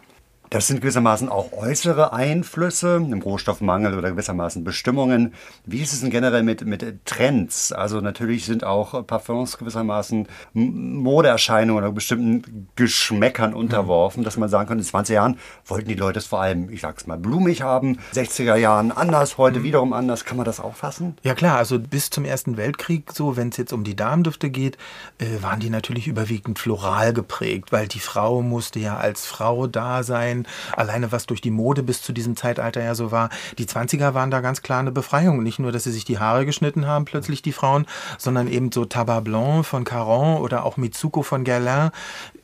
Das 0.53 0.67
sind 0.67 0.81
gewissermaßen 0.81 1.29
auch 1.29 1.51
äußere 1.51 2.13
Einflüsse, 2.13 2.97
im 2.97 3.23
Rohstoffmangel 3.23 3.97
oder 3.97 4.11
gewissermaßen 4.11 4.63
Bestimmungen. 4.63 5.33
Wie 5.65 5.81
ist 5.81 5.93
es 5.93 6.01
denn 6.01 6.11
generell 6.11 6.43
mit, 6.43 6.63
mit 6.63 7.07
Trends? 7.07 7.71
Also 7.71 8.01
natürlich 8.01 8.45
sind 8.45 8.63
auch 8.63 9.07
Parfums 9.07 9.57
gewissermaßen 9.57 10.27
Modeerscheinungen 10.53 11.83
oder 11.83 11.91
bestimmten 11.91 12.67
Geschmäckern 12.75 13.55
unterworfen, 13.55 14.23
dass 14.23 14.37
man 14.37 14.47
sagen 14.47 14.69
kann, 14.69 14.77
in 14.77 14.83
20 14.83 15.15
Jahren 15.15 15.39
wollten 15.65 15.87
die 15.87 15.95
Leute 15.95 16.19
es 16.19 16.27
vor 16.27 16.41
allem, 16.41 16.69
ich 16.69 16.81
sag's 16.81 17.07
mal, 17.07 17.17
blumig 17.17 17.63
haben, 17.63 17.97
60er 18.13 18.55
Jahren 18.55 18.91
anders, 18.91 19.39
heute 19.39 19.61
mhm. 19.61 19.63
wiederum 19.63 19.91
anders. 19.91 20.23
Kann 20.23 20.37
man 20.37 20.45
das 20.45 20.59
auffassen? 20.59 21.17
Ja 21.23 21.33
klar, 21.33 21.57
also 21.57 21.79
bis 21.79 22.11
zum 22.11 22.25
Ersten 22.25 22.57
Weltkrieg, 22.57 23.11
so 23.11 23.37
wenn 23.37 23.49
es 23.49 23.57
jetzt 23.57 23.73
um 23.73 23.83
die 23.83 23.95
Darmdüfte 23.95 24.51
geht, 24.51 24.77
äh, 25.17 25.41
waren 25.41 25.59
die 25.59 25.71
natürlich 25.71 26.07
überwiegend 26.07 26.59
floral 26.59 27.11
geprägt, 27.11 27.71
weil 27.71 27.87
die 27.87 27.99
Frau 27.99 28.43
musste 28.43 28.77
ja 28.77 28.97
als 28.97 29.25
Frau 29.25 29.65
da 29.65 30.03
sein 30.03 30.42
Alleine 30.75 31.11
was 31.11 31.25
durch 31.25 31.41
die 31.41 31.51
Mode 31.51 31.83
bis 31.83 32.01
zu 32.01 32.13
diesem 32.13 32.35
Zeitalter 32.35 32.83
ja 32.83 32.95
so 32.95 33.11
war. 33.11 33.29
Die 33.57 33.65
20er 33.65 34.13
waren 34.13 34.31
da 34.31 34.41
ganz 34.41 34.61
klar 34.61 34.79
eine 34.79 34.91
Befreiung. 34.91 35.43
Nicht 35.43 35.59
nur, 35.59 35.71
dass 35.71 35.83
sie 35.83 35.91
sich 35.91 36.05
die 36.05 36.19
Haare 36.19 36.45
geschnitten 36.45 36.85
haben, 36.85 37.05
plötzlich 37.05 37.41
die 37.41 37.51
Frauen, 37.51 37.85
sondern 38.17 38.47
eben 38.47 38.71
so 38.71 38.85
Tabac 38.85 39.23
Blanc 39.23 39.65
von 39.65 39.83
Caron 39.83 40.41
oder 40.41 40.65
auch 40.65 40.77
Mitsuko 40.77 41.23
von 41.23 41.43
Guerlain 41.43 41.91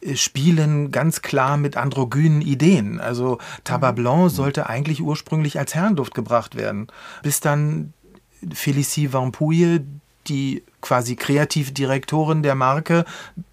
äh, 0.01 0.15
spielen 0.15 0.91
ganz 0.91 1.21
klar 1.21 1.57
mit 1.57 1.77
androgynen 1.77 2.41
Ideen. 2.41 2.99
Also 2.99 3.37
Tabac 3.63 3.95
Blanc 3.95 4.31
sollte 4.31 4.67
eigentlich 4.67 5.01
ursprünglich 5.01 5.59
als 5.59 5.75
Herrenduft 5.75 6.13
gebracht 6.13 6.55
werden. 6.55 6.87
Bis 7.23 7.39
dann 7.39 7.93
Félicie 8.53 9.11
Vampouille, 9.11 9.85
die 10.27 10.63
quasi 10.81 11.15
Kreativdirektorin 11.15 12.43
der 12.43 12.55
Marke 12.55 13.05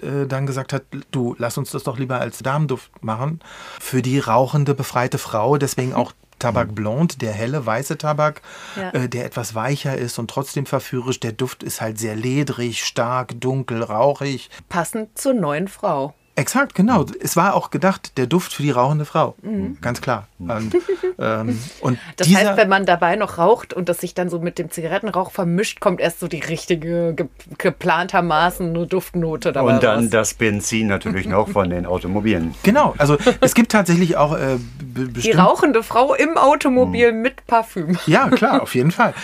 äh, 0.03 0.27
dann 0.27 0.47
gesagt 0.47 0.73
hat, 0.73 0.83
du, 1.11 1.35
lass 1.39 1.59
uns 1.59 1.71
das 1.71 1.85
doch 1.85 1.99
lieber 1.99 2.21
als 2.21 2.39
Damenduft 2.39 2.91
machen. 3.03 3.41
Für 3.81 4.03
die 4.03 4.19
rauchende, 4.19 4.75
befreite 4.75 5.19
Frau, 5.19 5.57
deswegen 5.57 5.95
auch 5.95 6.13
Tabak 6.39 6.75
Blond, 6.75 7.23
der 7.23 7.33
helle 7.33 7.65
weiße 7.65 7.97
Tabak, 7.97 8.43
ja. 8.77 8.91
äh, 8.91 9.09
der 9.09 9.25
etwas 9.25 9.55
weicher 9.55 9.97
ist 9.97 10.19
und 10.19 10.31
trotzdem 10.31 10.67
verführerisch. 10.67 11.21
Der 11.21 11.33
Duft 11.33 11.63
ist 11.63 11.81
halt 11.81 11.99
sehr 11.99 12.15
ledrig, 12.15 12.85
stark, 12.85 13.41
dunkel, 13.41 13.83
rauchig. 13.83 14.51
Passend 14.69 15.17
zur 15.17 15.33
neuen 15.33 15.69
Frau. 15.69 16.15
Exakt, 16.37 16.75
genau. 16.75 17.07
Es 17.19 17.35
war 17.35 17.55
auch 17.55 17.71
gedacht, 17.71 18.19
der 18.19 18.27
Duft 18.27 18.53
für 18.53 18.63
die 18.63 18.71
rauchende 18.71 19.07
Frau. 19.07 19.35
Mhm. 19.41 19.79
Ganz 19.81 20.03
klar. 20.03 20.29
Und, 20.39 20.77
ähm, 21.19 21.59
und 21.81 21.99
das 22.17 22.29
heißt, 22.29 22.59
wenn 22.59 22.69
man 22.69 22.85
dabei 22.85 23.17
noch 23.17 23.39
raucht 23.39 23.73
und 23.73 23.89
das 23.89 23.99
sich 23.99 24.13
dann 24.13 24.29
so 24.29 24.39
mit 24.39 24.59
dem 24.59 24.71
Zigarettenrauch 24.71 25.31
vermischt, 25.31 25.81
kommt 25.81 25.99
erst 25.99 26.21
so 26.21 26.29
die 26.29 26.41
richtige, 26.41 27.15
ge 27.15 27.27
geplantermaßen 27.57 28.69
eine 28.69 28.87
Duftnote 28.87 29.53
dabei 29.55 29.75
Und 29.75 29.83
dann 29.83 30.05
raus. 30.05 30.11
das 30.11 30.35
Benzin 30.35 30.89
natürlich 30.89 31.27
noch 31.27 31.49
von 31.49 31.71
den 31.71 31.87
Automobilen. 31.87 32.55
Genau, 32.63 32.95
also 32.99 33.17
es 33.41 33.55
gibt 33.55 33.71
tatsächlich 33.73 34.17
auch 34.17 34.37
äh, 34.37 34.57
Die 34.59 35.31
rauchende 35.31 35.83
Frau 35.83 36.15
im 36.15 36.37
Automobil 36.37 37.13
mhm. 37.13 37.23
mit 37.23 37.47
Parfüm. 37.47 37.97
Ja, 38.07 38.29
klar, 38.29 38.63
auf 38.63 38.75
jeden 38.75 38.91
Fall. 38.91 39.15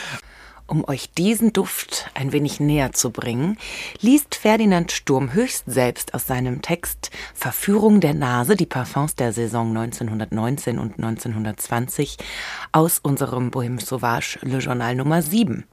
Um 0.66 0.88
euch 0.88 1.10
diesen 1.10 1.52
Duft 1.52 2.10
ein 2.14 2.32
wenig 2.32 2.60
näher 2.60 2.92
zu 2.92 3.10
bringen, 3.10 3.58
liest 4.00 4.34
Ferdinand 4.34 4.92
Sturm 4.92 5.34
höchst 5.34 5.64
selbst 5.66 6.14
aus 6.14 6.26
seinem 6.26 6.62
Text 6.62 7.10
Verführung 7.34 8.00
der 8.00 8.14
Nase, 8.14 8.56
die 8.56 8.66
Parfums 8.66 9.14
der 9.14 9.32
Saison 9.32 9.76
1919 9.76 10.78
und 10.78 10.94
1920 10.98 12.16
aus 12.70 13.00
unserem 13.00 13.50
Bohème 13.50 13.84
Sauvage 13.84 14.38
Le 14.42 14.58
Journal 14.58 14.94
Nummer 14.94 15.20
7. 15.20 15.64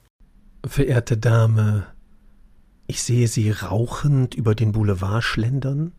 Verehrte 0.66 1.16
Dame, 1.16 1.86
ich 2.86 3.02
sehe 3.02 3.28
Sie 3.28 3.50
rauchend 3.50 4.34
über 4.34 4.54
den 4.54 4.72
Boulevard 4.72 5.22
schlendern. 5.22 5.92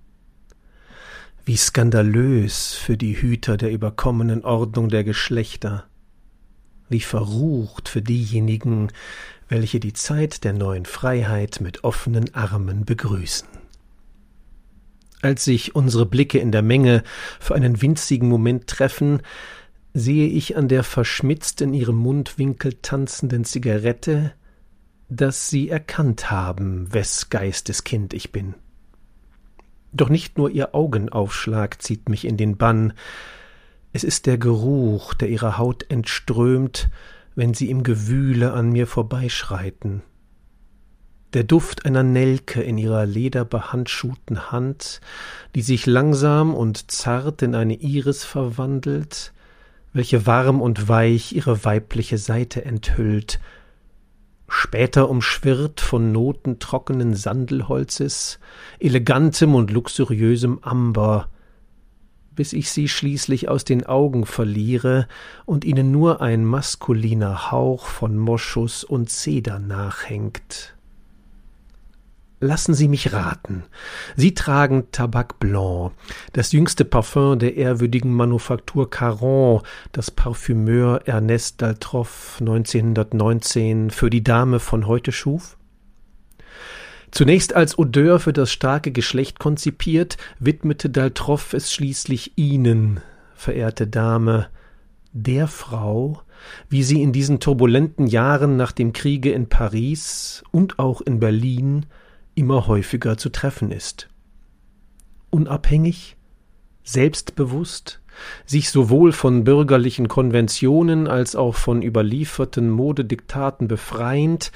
Wie 1.45 1.57
skandalös 1.57 2.73
für 2.73 2.97
die 2.97 3.19
Hüter 3.19 3.57
der 3.57 3.71
überkommenen 3.71 4.43
Ordnung 4.43 4.89
der 4.89 5.03
Geschlechter 5.03 5.85
wie 6.91 6.99
verrucht 6.99 7.89
für 7.89 8.01
diejenigen, 8.01 8.89
welche 9.47 9.79
die 9.79 9.93
Zeit 9.93 10.43
der 10.43 10.53
neuen 10.53 10.85
Freiheit 10.85 11.61
mit 11.61 11.83
offenen 11.83 12.33
Armen 12.35 12.85
begrüßen. 12.85 13.47
Als 15.21 15.45
sich 15.45 15.75
unsere 15.75 16.05
Blicke 16.05 16.39
in 16.39 16.51
der 16.51 16.61
Menge 16.61 17.03
für 17.39 17.55
einen 17.55 17.81
winzigen 17.81 18.27
Moment 18.27 18.67
treffen, 18.67 19.21
sehe 19.93 20.27
ich 20.27 20.57
an 20.57 20.67
der 20.67 20.83
verschmitzt 20.83 21.61
in 21.61 21.73
ihrem 21.73 21.97
Mundwinkel 21.97 22.73
tanzenden 22.81 23.45
Zigarette, 23.45 24.33
dass 25.09 25.49
sie 25.49 25.69
erkannt 25.69 26.31
haben, 26.31 26.93
wes 26.93 27.29
Geistes 27.29 27.83
Kind 27.83 28.13
ich 28.13 28.31
bin. 28.31 28.55
Doch 29.93 30.09
nicht 30.09 30.37
nur 30.37 30.49
ihr 30.49 30.73
Augenaufschlag 30.73 31.81
zieht 31.81 32.07
mich 32.09 32.25
in 32.25 32.37
den 32.37 32.57
Bann, 32.57 32.93
es 33.93 34.03
ist 34.03 34.25
der 34.25 34.37
Geruch, 34.37 35.13
der 35.13 35.29
ihrer 35.29 35.57
Haut 35.57 35.89
entströmt, 35.89 36.89
wenn 37.35 37.53
sie 37.53 37.69
im 37.69 37.83
Gewühle 37.83 38.53
an 38.53 38.71
mir 38.71 38.87
vorbeischreiten. 38.87 40.01
Der 41.33 41.43
Duft 41.43 41.85
einer 41.85 42.03
Nelke 42.03 42.61
in 42.61 42.77
ihrer 42.77 43.05
lederbehandschuhten 43.05 44.51
Hand, 44.51 44.99
die 45.55 45.61
sich 45.61 45.85
langsam 45.85 46.53
und 46.53 46.91
zart 46.91 47.41
in 47.41 47.55
eine 47.55 47.75
Iris 47.75 48.25
verwandelt, 48.25 49.31
welche 49.93 50.25
warm 50.25 50.61
und 50.61 50.89
weich 50.89 51.33
ihre 51.33 51.63
weibliche 51.63 52.17
Seite 52.17 52.65
enthüllt, 52.65 53.39
später 54.49 55.09
umschwirrt 55.09 55.79
von 55.79 56.11
Noten 56.11 56.59
trockenen 56.59 57.15
Sandelholzes, 57.15 58.39
elegantem 58.79 59.55
und 59.55 59.71
luxuriösem 59.71 60.59
Amber, 60.61 61.29
bis 62.35 62.53
ich 62.53 62.71
sie 62.71 62.87
schließlich 62.87 63.49
aus 63.49 63.63
den 63.63 63.85
Augen 63.85 64.25
verliere 64.25 65.07
und 65.45 65.65
ihnen 65.65 65.91
nur 65.91 66.21
ein 66.21 66.45
maskuliner 66.45 67.51
Hauch 67.51 67.85
von 67.85 68.17
Moschus 68.17 68.83
und 68.83 69.09
Zeder 69.09 69.59
nachhängt. 69.59 70.75
Lassen 72.43 72.73
Sie 72.73 72.87
mich 72.87 73.13
raten. 73.13 73.65
Sie 74.15 74.33
tragen 74.33 74.85
Tabak 74.91 75.39
Blanc, 75.39 75.91
das 76.33 76.51
jüngste 76.53 76.85
Parfum 76.85 77.37
der 77.37 77.55
ehrwürdigen 77.55 78.11
Manufaktur 78.11 78.89
Caron, 78.89 79.61
das 79.91 80.09
Parfümeur 80.09 81.01
Ernest 81.05 81.61
Daltroff 81.61 82.37
1919 82.39 83.91
für 83.91 84.09
die 84.09 84.23
Dame 84.23 84.59
von 84.59 84.87
heute 84.87 85.11
schuf? 85.11 85.55
Zunächst 87.11 87.53
als 87.53 87.77
Odeur 87.77 88.19
für 88.19 88.33
das 88.33 88.51
starke 88.51 88.91
Geschlecht 88.91 89.37
konzipiert, 89.37 90.17
widmete 90.39 90.89
Daltroff 90.89 91.53
es 91.53 91.73
schließlich 91.73 92.33
Ihnen, 92.37 93.01
verehrte 93.35 93.85
Dame, 93.85 94.47
der 95.13 95.47
Frau, 95.47 96.21
wie 96.69 96.83
sie 96.83 97.01
in 97.01 97.11
diesen 97.11 97.41
turbulenten 97.41 98.07
Jahren 98.07 98.55
nach 98.55 98.71
dem 98.71 98.93
Kriege 98.93 99.31
in 99.31 99.47
Paris 99.47 100.43
und 100.51 100.79
auch 100.79 101.01
in 101.01 101.19
Berlin 101.19 101.85
immer 102.33 102.67
häufiger 102.67 103.17
zu 103.17 103.29
treffen 103.29 103.71
ist. 103.71 104.07
Unabhängig, 105.29 106.15
selbstbewusst, 106.83 108.01
sich 108.45 108.69
sowohl 108.69 109.11
von 109.11 109.43
bürgerlichen 109.43 110.07
Konventionen 110.07 111.07
als 111.07 111.35
auch 111.35 111.55
von 111.55 111.81
überlieferten 111.81 112.69
Modediktaten 112.69 113.67
befreiend 113.67 114.51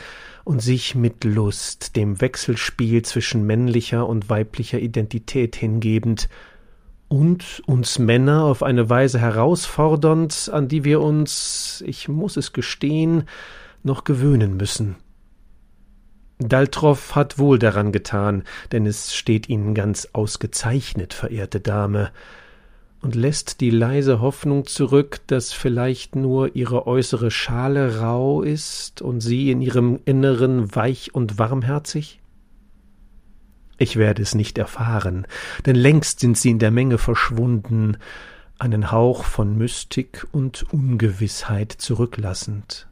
und 0.45 0.61
sich 0.61 0.95
mit 0.95 1.25
Lust 1.25 1.97
dem 1.97 2.21
Wechselspiel 2.21 3.01
zwischen 3.01 3.45
männlicher 3.45 4.07
und 4.07 4.29
weiblicher 4.29 4.79
Identität 4.79 5.57
hingebend, 5.57 6.29
und 7.07 7.61
uns 7.67 7.99
Männer 7.99 8.45
auf 8.45 8.63
eine 8.63 8.89
Weise 8.89 9.19
herausfordernd, 9.19 10.49
an 10.51 10.67
die 10.67 10.83
wir 10.83 11.01
uns, 11.01 11.83
ich 11.85 12.07
muss 12.07 12.35
es 12.35 12.51
gestehen, 12.51 13.25
noch 13.83 14.03
gewöhnen 14.03 14.57
müssen. 14.57 14.95
Daltroff 16.39 17.15
hat 17.15 17.37
wohl 17.37 17.59
daran 17.59 17.91
getan, 17.91 18.43
denn 18.71 18.85
es 18.85 19.15
steht 19.15 19.47
Ihnen 19.47 19.73
ganz 19.73 20.09
ausgezeichnet, 20.13 21.13
verehrte 21.13 21.61
Dame, 21.61 22.11
und 23.05 23.13
lässt 23.13 23.61
die 23.61 23.69
leise 23.69 24.19
Hoffnung 24.19 24.65
zurück, 24.65 25.19
dass 25.27 25.53
vielleicht 25.53 26.15
nur 26.15 26.55
ihre 26.55 26.87
äußere 26.87 27.29
Schale 27.29 27.99
rau 27.99 28.41
ist 28.41 29.03
und 29.03 29.21
sie 29.21 29.51
in 29.51 29.61
ihrem 29.61 29.99
Inneren 30.05 30.75
weich 30.75 31.13
und 31.13 31.37
warmherzig? 31.37 32.19
Ich 33.77 33.97
werde 33.97 34.23
es 34.23 34.33
nicht 34.33 34.57
erfahren, 34.57 35.27
denn 35.67 35.75
längst 35.75 36.19
sind 36.19 36.35
sie 36.35 36.49
in 36.49 36.57
der 36.57 36.71
Menge 36.71 36.97
verschwunden, 36.97 37.97
einen 38.57 38.91
Hauch 38.91 39.23
von 39.23 39.55
Mystik 39.55 40.25
und 40.31 40.65
Ungewissheit 40.73 41.73
zurücklassend. 41.73 42.87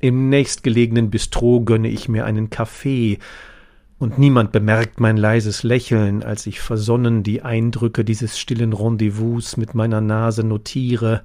Im 0.00 0.28
nächstgelegenen 0.28 1.10
Bistro 1.10 1.60
gönne 1.60 1.88
ich 1.88 2.08
mir 2.08 2.24
einen 2.24 2.50
Kaffee, 2.50 3.20
und 3.98 4.18
niemand 4.18 4.52
bemerkt 4.52 5.00
mein 5.00 5.16
leises 5.16 5.62
Lächeln, 5.62 6.22
als 6.22 6.46
ich 6.46 6.60
versonnen 6.60 7.22
die 7.22 7.42
Eindrücke 7.42 8.04
dieses 8.04 8.38
stillen 8.38 8.72
Rendezvous 8.72 9.56
mit 9.56 9.74
meiner 9.74 10.00
Nase 10.00 10.44
notiere, 10.44 11.22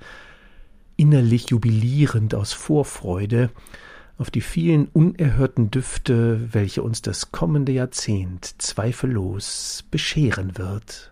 innerlich 0.95 1.49
jubilierend 1.49 2.33
aus 2.33 2.53
Vorfreude, 2.53 3.51
auf 4.17 4.31
die 4.31 4.41
vielen 4.41 4.87
unerhörten 4.87 5.71
Düfte, 5.71 6.53
welche 6.53 6.83
uns 6.83 7.01
das 7.01 7.31
kommende 7.31 7.71
Jahrzehnt 7.71 8.61
zweifellos 8.61 9.85
bescheren 9.89 10.57
wird. 10.57 11.11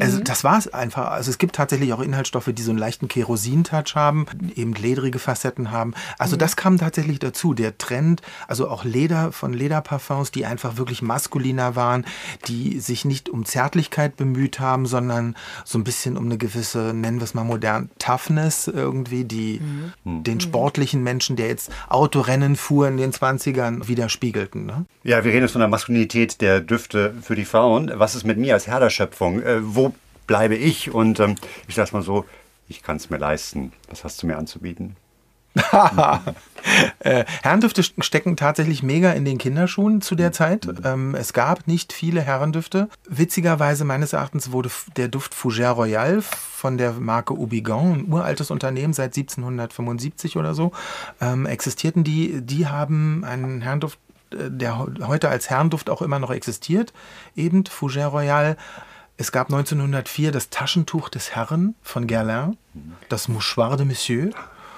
Also 0.00 0.20
das 0.20 0.44
war 0.44 0.58
es 0.58 0.72
einfach. 0.72 1.10
Also 1.10 1.30
es 1.30 1.38
gibt 1.38 1.56
tatsächlich 1.56 1.92
auch 1.92 2.00
Inhaltsstoffe, 2.00 2.50
die 2.52 2.62
so 2.62 2.70
einen 2.70 2.78
leichten 2.78 3.08
Kerosin-Touch 3.08 3.94
haben, 3.94 4.26
eben 4.54 4.74
ledrige 4.74 5.18
Facetten 5.18 5.70
haben. 5.70 5.94
Also 6.18 6.36
mhm. 6.36 6.40
das 6.40 6.56
kam 6.56 6.78
tatsächlich 6.78 7.18
dazu. 7.18 7.54
Der 7.54 7.78
Trend, 7.78 8.22
also 8.48 8.68
auch 8.68 8.84
Leder 8.84 9.32
von 9.32 9.52
Lederparfums, 9.52 10.30
die 10.30 10.46
einfach 10.46 10.76
wirklich 10.76 11.02
maskuliner 11.02 11.76
waren, 11.76 12.04
die 12.46 12.80
sich 12.80 13.04
nicht 13.04 13.28
um 13.28 13.44
Zärtlichkeit 13.44 14.16
bemüht 14.16 14.60
haben, 14.60 14.86
sondern 14.86 15.36
so 15.64 15.78
ein 15.78 15.84
bisschen 15.84 16.16
um 16.16 16.26
eine 16.26 16.38
gewisse, 16.38 16.92
nennen 16.94 17.18
wir 17.18 17.24
es 17.24 17.34
mal 17.34 17.44
modern, 17.44 17.90
Toughness 17.98 18.68
irgendwie, 18.68 19.24
die 19.24 19.60
mhm. 20.04 20.22
den 20.22 20.40
sportlichen 20.40 21.02
Menschen, 21.02 21.36
der 21.36 21.48
jetzt 21.48 21.70
Autorennen 21.88 22.56
fuhr 22.56 22.88
in 22.88 22.96
den 22.96 23.12
20ern, 23.12 23.88
widerspiegelten. 23.88 24.66
Ne? 24.66 24.84
Ja, 25.02 25.24
wir 25.24 25.32
reden 25.32 25.42
jetzt 25.42 25.52
von 25.52 25.60
der 25.60 25.68
Maskulinität 25.68 26.40
der 26.40 26.60
Düfte 26.60 27.14
für 27.22 27.34
die 27.34 27.44
Frauen. 27.44 27.92
Was 27.94 28.14
ist 28.14 28.24
mit 28.24 28.38
mir 28.38 28.54
als 28.54 28.66
Herderschöpfung? 28.66 29.42
Äh, 29.42 29.60
wo 29.62 29.85
bleibe 30.26 30.56
ich. 30.56 30.92
Und 30.92 31.20
ähm, 31.20 31.36
ich 31.68 31.74
sage 31.74 31.90
mal 31.92 32.02
so, 32.02 32.24
ich 32.68 32.82
kann 32.82 32.96
es 32.96 33.10
mir 33.10 33.18
leisten. 33.18 33.72
Was 33.88 34.04
hast 34.04 34.22
du 34.22 34.26
mir 34.26 34.36
anzubieten? 34.36 34.96
äh, 37.00 37.24
Herrendüfte 37.42 37.82
stecken 37.82 38.36
tatsächlich 38.36 38.82
mega 38.82 39.12
in 39.12 39.24
den 39.24 39.38
Kinderschuhen 39.38 40.02
zu 40.02 40.14
der 40.14 40.32
Zeit. 40.32 40.68
Ähm, 40.84 41.14
es 41.14 41.32
gab 41.32 41.66
nicht 41.66 41.92
viele 41.92 42.20
Herrendüfte. 42.20 42.88
Witzigerweise 43.08 43.84
meines 43.84 44.12
Erachtens 44.12 44.52
wurde 44.52 44.70
der 44.96 45.08
Duft 45.08 45.34
Fougère 45.34 45.70
Royal 45.70 46.20
von 46.20 46.76
der 46.76 46.92
Marke 46.92 47.34
Ubigan, 47.34 48.00
ein 48.00 48.12
uraltes 48.12 48.50
Unternehmen 48.50 48.92
seit 48.92 49.16
1775 49.16 50.36
oder 50.36 50.54
so, 50.54 50.72
ähm, 51.20 51.46
existierten 51.46 52.04
die. 52.04 52.42
Die 52.42 52.66
haben 52.66 53.24
einen 53.24 53.62
Herrenduft, 53.62 53.98
äh, 54.32 54.50
der 54.50 54.78
heute 54.78 55.30
als 55.30 55.48
Herrenduft 55.48 55.88
auch 55.88 56.02
immer 56.02 56.18
noch 56.18 56.30
existiert, 56.30 56.92
eben 57.34 57.64
Fougère 57.64 58.08
Royal 58.08 58.56
es 59.16 59.32
gab 59.32 59.48
1904 59.48 60.30
das 60.30 60.50
Taschentuch 60.50 61.08
des 61.08 61.34
Herrn 61.34 61.74
von 61.82 62.06
Guerlain, 62.06 62.56
das 63.08 63.28
Mouchoir 63.28 63.76
de 63.76 63.86
Monsieur. 63.86 64.30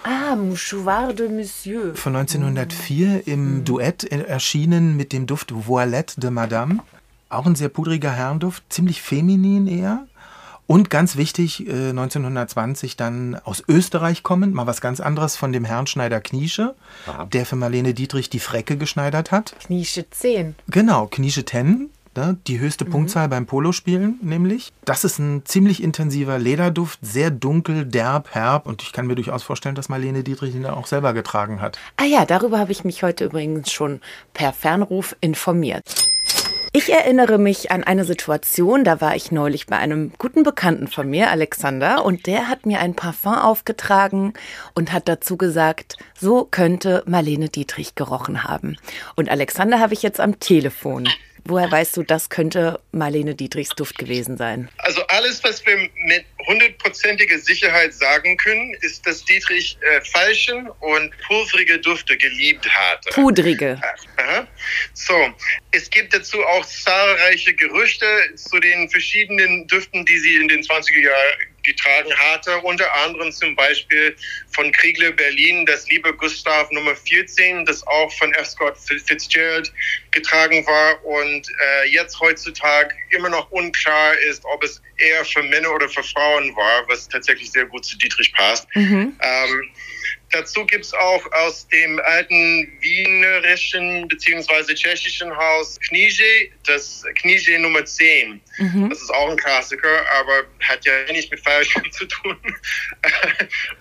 Ah, 0.05 0.36
Mouchoir 0.36 1.12
de 1.12 1.28
Monsieur. 1.28 1.95
Von 1.95 2.14
1904 2.14 3.26
im 3.26 3.59
mhm. 3.59 3.64
Duett 3.64 4.05
erschienen 4.05 4.97
mit 4.97 5.12
dem 5.12 5.26
Duft 5.26 5.53
Voilette 5.53 6.20
de 6.20 6.30
Madame. 6.30 6.80
Auch 7.28 7.47
ein 7.47 7.57
sehr 7.57 7.68
pudriger 7.68 8.12
Herrenduft, 8.12 8.62
ziemlich 8.68 9.03
feminin 9.03 9.66
eher. 9.66 10.07
Und 10.68 10.91
ganz 10.91 11.16
wichtig, 11.16 11.61
1920 11.61 12.93
äh, 12.93 12.97
dann 12.99 13.36
aus 13.36 13.64
Österreich 13.68 14.22
kommend, 14.22 14.55
mal 14.55 14.66
was 14.66 14.82
ganz 14.82 15.01
anderes 15.01 15.34
von 15.34 15.51
dem 15.51 15.64
Herrn 15.64 15.86
Schneider 15.86 16.20
Kniesche, 16.20 16.74
Aha. 17.07 17.24
der 17.24 17.47
für 17.47 17.57
Marlene 17.57 17.95
Dietrich 17.95 18.28
die 18.28 18.39
Frecke 18.39 18.76
geschneidert 18.76 19.32
hat. 19.32 19.57
Kniesche 19.61 20.09
10. 20.11 20.57
Genau, 20.68 21.07
Kniesche 21.07 21.47
10 21.47 21.89
ne? 22.16 22.38
die 22.46 22.59
höchste 22.59 22.84
mhm. 22.84 22.90
Punktzahl 22.90 23.28
beim 23.28 23.46
Polospielen 23.46 24.18
nämlich. 24.22 24.72
Das 24.84 25.04
ist 25.04 25.18
ein 25.18 25.44
ziemlich 25.44 25.82
intensiver 25.82 26.38
Lederduft, 26.38 26.98
sehr 27.02 27.30
dunkel, 27.30 27.84
derb, 27.84 28.34
herb 28.34 28.66
und 28.66 28.82
ich 28.82 28.92
kann 28.92 29.06
mir 29.06 29.14
durchaus 29.14 29.42
vorstellen, 29.42 29.74
dass 29.74 29.88
Marlene 29.88 30.22
Dietrich 30.22 30.54
ihn 30.54 30.66
auch 30.66 30.86
selber 30.86 31.12
getragen 31.12 31.61
hat. 31.61 31.78
Ah 31.96 32.04
ja, 32.04 32.24
darüber 32.24 32.59
habe 32.59 32.72
ich 32.72 32.84
mich 32.84 33.02
heute 33.02 33.24
übrigens 33.24 33.72
schon 33.72 34.00
per 34.34 34.52
Fernruf 34.52 35.16
informiert. 35.20 35.84
Ich 36.74 36.92
erinnere 36.92 37.38
mich 37.38 37.70
an 37.70 37.82
eine 37.82 38.04
Situation, 38.04 38.84
da 38.84 39.00
war 39.00 39.16
ich 39.16 39.32
neulich 39.32 39.66
bei 39.66 39.78
einem 39.78 40.12
guten 40.18 40.42
Bekannten 40.42 40.86
von 40.86 41.09
mir, 41.09 41.30
Alexander, 41.30 42.04
und 42.04 42.26
der 42.26 42.46
hat 42.48 42.66
mir 42.66 42.80
ein 42.80 42.94
Parfum 42.94 43.34
aufgetragen 43.34 44.34
und 44.74 44.92
hat 44.92 45.09
dazu 45.09 45.38
gesagt, 45.38 45.96
so 46.18 46.44
könnte 46.44 47.02
Marlene 47.06 47.48
Dietrich 47.48 47.94
gerochen 47.94 48.44
haben. 48.44 48.76
Und 49.16 49.30
Alexander 49.30 49.80
habe 49.80 49.94
ich 49.94 50.02
jetzt 50.02 50.20
am 50.20 50.40
Telefon. 50.40 51.09
Woher 51.49 51.72
weißt 51.72 51.96
du, 51.96 52.03
das 52.03 52.28
könnte 52.28 52.78
Marlene 52.92 53.34
Dietrichs 53.34 53.70
Duft 53.70 53.96
gewesen 53.96 54.36
sein? 54.36 54.68
Also 54.76 55.03
alles, 55.07 55.42
was 55.42 55.64
wir 55.64 55.76
mit 55.78 56.26
hundertprozentiger 56.46 57.38
Sicherheit 57.38 57.94
sagen 57.94 58.36
können, 58.36 58.74
ist, 58.82 59.07
dass 59.07 59.24
Dietrich 59.24 59.78
äh, 59.80 60.03
falschen 60.03 60.68
und 60.68 61.11
pulverige 61.26 61.78
Düfte 61.78 62.18
geliebt 62.18 62.68
hat. 62.68 63.07
Pudrige. 63.14 63.80
Aha. 64.18 64.46
So, 64.92 65.32
es 65.70 65.88
gibt 65.88 66.12
dazu 66.12 66.44
auch 66.44 66.66
zahlreiche 66.66 67.55
Gerüchte 67.55 68.07
zu 68.34 68.61
den 68.61 68.90
verschiedenen 68.90 69.66
Düften, 69.68 70.05
die 70.05 70.18
sie 70.18 70.36
in 70.36 70.49
den 70.49 70.62
20er 70.62 71.01
Jahren 71.01 71.38
getragen 71.62 72.14
hatte, 72.14 72.59
unter 72.61 72.92
anderem 73.05 73.32
zum 73.32 73.57
Beispiel 73.57 74.14
von 74.59 74.72
Kriegler 74.72 75.12
Berlin, 75.12 75.64
das 75.66 75.88
Liebe 75.88 76.12
Gustav 76.12 76.68
Nummer 76.72 76.96
14, 76.96 77.64
das 77.64 77.86
auch 77.86 78.12
von 78.14 78.34
F. 78.34 78.46
Scott 78.48 78.76
Fitzgerald 78.76 79.72
getragen 80.11 80.66
war 80.66 81.04
und 81.04 81.48
äh, 81.48 81.88
jetzt 81.90 82.18
heutzutage 82.18 82.92
immer 83.11 83.28
noch 83.28 83.48
unklar 83.52 84.18
ist, 84.28 84.44
ob 84.46 84.64
es 84.64 84.82
eher 84.96 85.24
für 85.24 85.44
Männer 85.44 85.72
oder 85.72 85.88
für 85.88 86.02
Frauen 86.02 86.56
war, 86.56 86.88
was 86.88 87.09
tatsächlich 87.09 87.52
sehr 87.52 87.66
gut 87.66 87.84
zu 87.84 87.96
Dietrich 87.98 88.32
passt. 88.32 88.66
Mhm. 88.74 89.16
Ähm, 89.20 89.70
Dazu 90.30 90.66
gibt 90.66 90.84
es 90.84 90.92
auch 90.92 91.32
aus 91.32 91.66
dem 91.68 91.98
alten 92.00 92.70
wienerischen 92.80 94.06
bzw. 94.09 94.74
tschechischen 94.74 95.34
Haus 95.34 95.80
Knije, 95.80 96.50
das 96.66 97.02
Knije 97.14 97.59
Nummer 97.59 97.84
10. 97.84 98.38
Mhm. 98.59 98.90
Das 98.90 99.00
ist 99.00 99.11
auch 99.11 99.30
ein 99.30 99.38
Klassiker, 99.38 100.04
aber 100.20 100.44
hat 100.61 100.84
ja 100.84 100.92
nichts 101.11 101.30
mit 101.30 101.40
Feierschirm 101.40 101.90
zu 101.92 102.04
tun. 102.06 102.36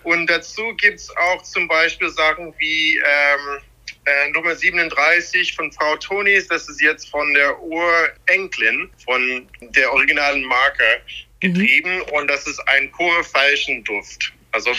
Und 0.04 0.26
dazu 0.28 0.67
gibt 0.74 1.00
es 1.00 1.10
auch 1.16 1.42
zum 1.42 1.68
Beispiel 1.68 2.08
Sachen 2.10 2.54
wie 2.58 2.96
ähm, 2.96 3.60
äh, 4.04 4.30
Nummer 4.30 4.54
37 4.54 5.54
von 5.54 5.72
Frau 5.72 5.96
Tonis. 5.96 6.48
Das 6.48 6.68
ist 6.68 6.80
jetzt 6.80 7.08
von 7.10 7.34
der 7.34 7.60
Urenkelin, 7.60 8.90
von 9.04 9.48
der 9.60 9.92
originalen 9.92 10.44
Marke 10.44 11.02
mhm. 11.42 11.54
getrieben. 11.54 11.96
Mhm. 11.96 12.02
Und 12.12 12.28
das 12.28 12.46
ist 12.46 12.60
ein 12.68 12.90
pure 12.92 13.24
falschen 13.24 13.84
Duft. 13.84 14.32
Also 14.52 14.72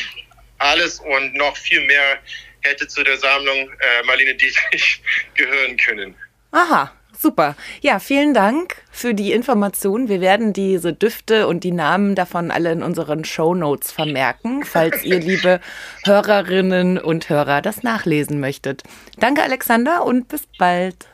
alles 0.57 0.99
und 0.99 1.35
noch 1.35 1.55
viel 1.55 1.85
mehr 1.85 2.19
hätte 2.61 2.87
zu 2.87 3.03
der 3.03 3.17
Sammlung 3.17 3.69
äh, 3.69 4.03
Marlene 4.05 4.35
Dietrich 4.35 5.01
gehören 5.35 5.77
können. 5.77 6.15
Aha, 6.51 6.91
super. 7.19 7.55
Ja, 7.81 7.99
vielen 7.99 8.33
Dank 8.33 8.81
für 8.91 9.13
die 9.13 9.31
Information. 9.31 10.07
Wir 10.07 10.21
werden 10.21 10.53
diese 10.53 10.93
Düfte 10.93 11.47
und 11.47 11.63
die 11.63 11.71
Namen 11.71 12.15
davon 12.15 12.51
alle 12.51 12.71
in 12.71 12.83
unseren 12.83 13.25
Show 13.25 13.53
Notes 13.53 13.91
vermerken, 13.91 14.63
falls 14.63 15.03
ihr, 15.03 15.19
liebe 15.19 15.59
Hörerinnen 16.05 16.97
und 16.97 17.29
Hörer, 17.29 17.61
das 17.61 17.83
nachlesen 17.83 18.39
möchtet. 18.39 18.83
Danke, 19.17 19.43
Alexander, 19.43 20.05
und 20.05 20.27
bis 20.27 20.43
bald. 20.57 21.07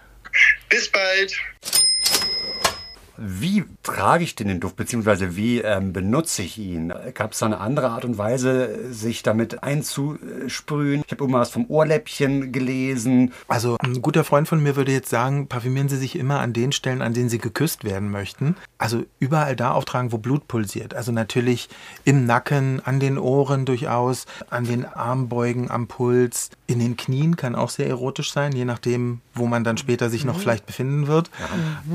Bis 0.70 0.92
bald. 0.92 1.34
Wie 3.18 3.64
trage 3.84 4.24
ich 4.24 4.36
denn 4.36 4.48
den 4.48 4.60
Duft, 4.60 4.76
beziehungsweise 4.76 5.36
wie 5.36 5.60
ähm, 5.60 5.94
benutze 5.94 6.42
ich 6.42 6.58
ihn? 6.58 6.94
Gab 7.14 7.32
es 7.32 7.40
da 7.40 7.46
eine 7.46 7.60
andere 7.60 7.90
Art 7.90 8.06
und 8.06 8.18
Weise, 8.18 8.94
sich 8.94 9.24
damit 9.24 9.64
einzusprühen? 9.64 11.04
Ich 11.06 11.12
habe 11.12 11.24
irgendwas 11.24 11.50
vom 11.50 11.66
Ohrläppchen 11.70 12.52
gelesen. 12.52 13.32
Also 13.48 13.78
ein 13.80 14.02
guter 14.02 14.24
Freund 14.24 14.48
von 14.48 14.62
mir 14.62 14.76
würde 14.76 14.92
jetzt 14.92 15.10
sagen, 15.10 15.48
parfümieren 15.48 15.90
Sie 15.90 15.98
sich 15.98 16.18
immer 16.18 16.40
an 16.40 16.54
den 16.54 16.72
Stellen, 16.72 17.02
an 17.02 17.14
denen 17.14 17.30
Sie 17.30 17.38
geküsst 17.38 17.84
werden 17.84 18.12
möchten. 18.12 18.56
Also 18.78 19.04
überall 19.20 19.56
da 19.56 19.72
auftragen, 19.72 20.12
wo 20.12 20.18
Blut 20.18 20.48
pulsiert. 20.48 20.94
Also 20.94 21.12
natürlich 21.12 21.70
im 22.04 22.26
Nacken, 22.26 22.82
an 22.84 23.00
den 23.00 23.18
Ohren 23.18 23.66
durchaus, 23.66 24.26
an 24.50 24.66
den 24.66 24.86
Armbeugen, 24.86 25.72
am 25.72 25.88
Puls, 25.88 26.50
in 26.68 26.80
den 26.80 26.98
Knien 26.98 27.38
kann 27.38 27.56
auch 27.56 27.70
sehr 27.70 27.88
erotisch 27.88 28.32
sein, 28.34 28.52
je 28.52 28.66
nachdem, 28.66 29.22
wo 29.34 29.46
man 29.46 29.64
dann 29.64 29.78
später 29.78 30.10
sich 30.10 30.26
noch 30.26 30.40
vielleicht 30.40 30.66
befinden 30.66 31.08
wird. 31.08 31.30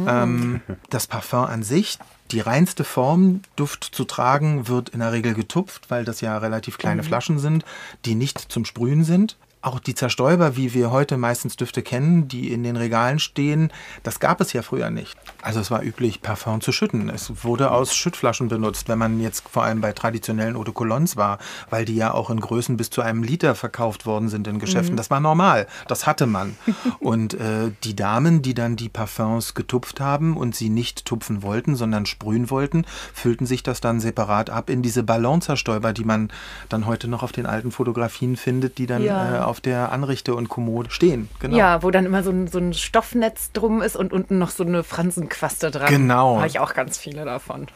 Ähm, 0.06 0.60
das 0.88 1.06
Parfum 1.10 1.44
an 1.44 1.62
sich, 1.62 1.98
die 2.30 2.40
reinste 2.40 2.84
Form, 2.84 3.42
Duft 3.56 3.84
zu 3.84 4.04
tragen, 4.04 4.68
wird 4.68 4.88
in 4.88 5.00
der 5.00 5.12
Regel 5.12 5.34
getupft, 5.34 5.90
weil 5.90 6.04
das 6.04 6.22
ja 6.22 6.38
relativ 6.38 6.78
kleine 6.78 7.02
Flaschen 7.02 7.38
sind, 7.38 7.64
die 8.06 8.14
nicht 8.14 8.38
zum 8.38 8.64
Sprühen 8.64 9.04
sind. 9.04 9.36
Auch 9.62 9.78
die 9.78 9.94
Zerstäuber, 9.94 10.56
wie 10.56 10.72
wir 10.72 10.90
heute 10.90 11.18
meistens 11.18 11.54
Düfte 11.56 11.82
kennen, 11.82 12.28
die 12.28 12.50
in 12.52 12.62
den 12.62 12.76
Regalen 12.76 13.18
stehen, 13.18 13.70
das 14.02 14.18
gab 14.18 14.40
es 14.40 14.54
ja 14.54 14.62
früher 14.62 14.88
nicht. 14.88 15.18
Also 15.42 15.60
es 15.60 15.70
war 15.70 15.82
üblich, 15.82 16.22
Parfum 16.22 16.62
zu 16.62 16.72
schütten. 16.72 17.10
Es 17.10 17.44
wurde 17.44 17.70
aus 17.70 17.94
Schüttflaschen 17.94 18.48
benutzt, 18.48 18.88
wenn 18.88 18.98
man 18.98 19.20
jetzt 19.20 19.44
vor 19.50 19.62
allem 19.64 19.80
bei 19.82 19.92
traditionellen 19.92 20.56
Eau 20.56 20.64
de 20.64 20.72
Cologne 20.72 21.08
war, 21.16 21.38
weil 21.68 21.84
die 21.84 21.94
ja 21.96 22.12
auch 22.14 22.30
in 22.30 22.40
Größen 22.40 22.76
bis 22.78 22.88
zu 22.90 23.02
einem 23.02 23.22
Liter 23.22 23.54
verkauft 23.54 24.06
worden 24.06 24.28
sind 24.30 24.46
in 24.48 24.58
Geschäften. 24.58 24.96
Das 24.96 25.10
war 25.10 25.20
normal, 25.20 25.66
das 25.88 26.06
hatte 26.06 26.26
man. 26.26 26.56
Und 26.98 27.34
äh, 27.34 27.70
die 27.84 27.94
Damen, 27.96 28.40
die 28.42 28.54
dann 28.54 28.76
die 28.76 28.88
Parfums 28.88 29.54
getupft 29.54 30.00
haben 30.00 30.36
und 30.36 30.54
sie 30.54 30.68
nicht 30.70 31.04
tupfen 31.04 31.42
wollten, 31.42 31.76
sondern 31.76 32.06
sprühen 32.06 32.50
wollten, 32.50 32.84
füllten 33.12 33.44
sich 33.46 33.62
das 33.62 33.80
dann 33.80 34.00
separat 34.00 34.48
ab 34.50 34.70
in 34.70 34.82
diese 34.82 35.02
Ballonzerstäuber, 35.02 35.92
die 35.92 36.04
man 36.04 36.30
dann 36.68 36.86
heute 36.86 37.08
noch 37.08 37.22
auf 37.22 37.32
den 37.32 37.46
alten 37.46 37.72
Fotografien 37.72 38.36
findet, 38.36 38.78
die 38.78 38.86
dann 38.86 39.02
Ja. 39.02 39.36
äh, 39.36 39.49
auf 39.50 39.60
der 39.60 39.92
Anrichte 39.92 40.34
und 40.34 40.48
Kommode 40.48 40.90
stehen. 40.90 41.28
Genau. 41.40 41.56
Ja, 41.56 41.82
wo 41.82 41.90
dann 41.90 42.06
immer 42.06 42.22
so 42.22 42.30
ein, 42.30 42.48
so 42.48 42.58
ein 42.58 42.72
Stoffnetz 42.72 43.52
drum 43.52 43.82
ist 43.82 43.96
und 43.96 44.12
unten 44.12 44.38
noch 44.38 44.50
so 44.50 44.64
eine 44.64 44.82
Fransenquaste 44.82 45.70
dran. 45.70 45.88
Genau. 45.88 46.36
Habe 46.36 46.46
ich 46.46 46.58
auch 46.58 46.72
ganz 46.72 46.96
viele 46.96 47.24
davon. 47.24 47.66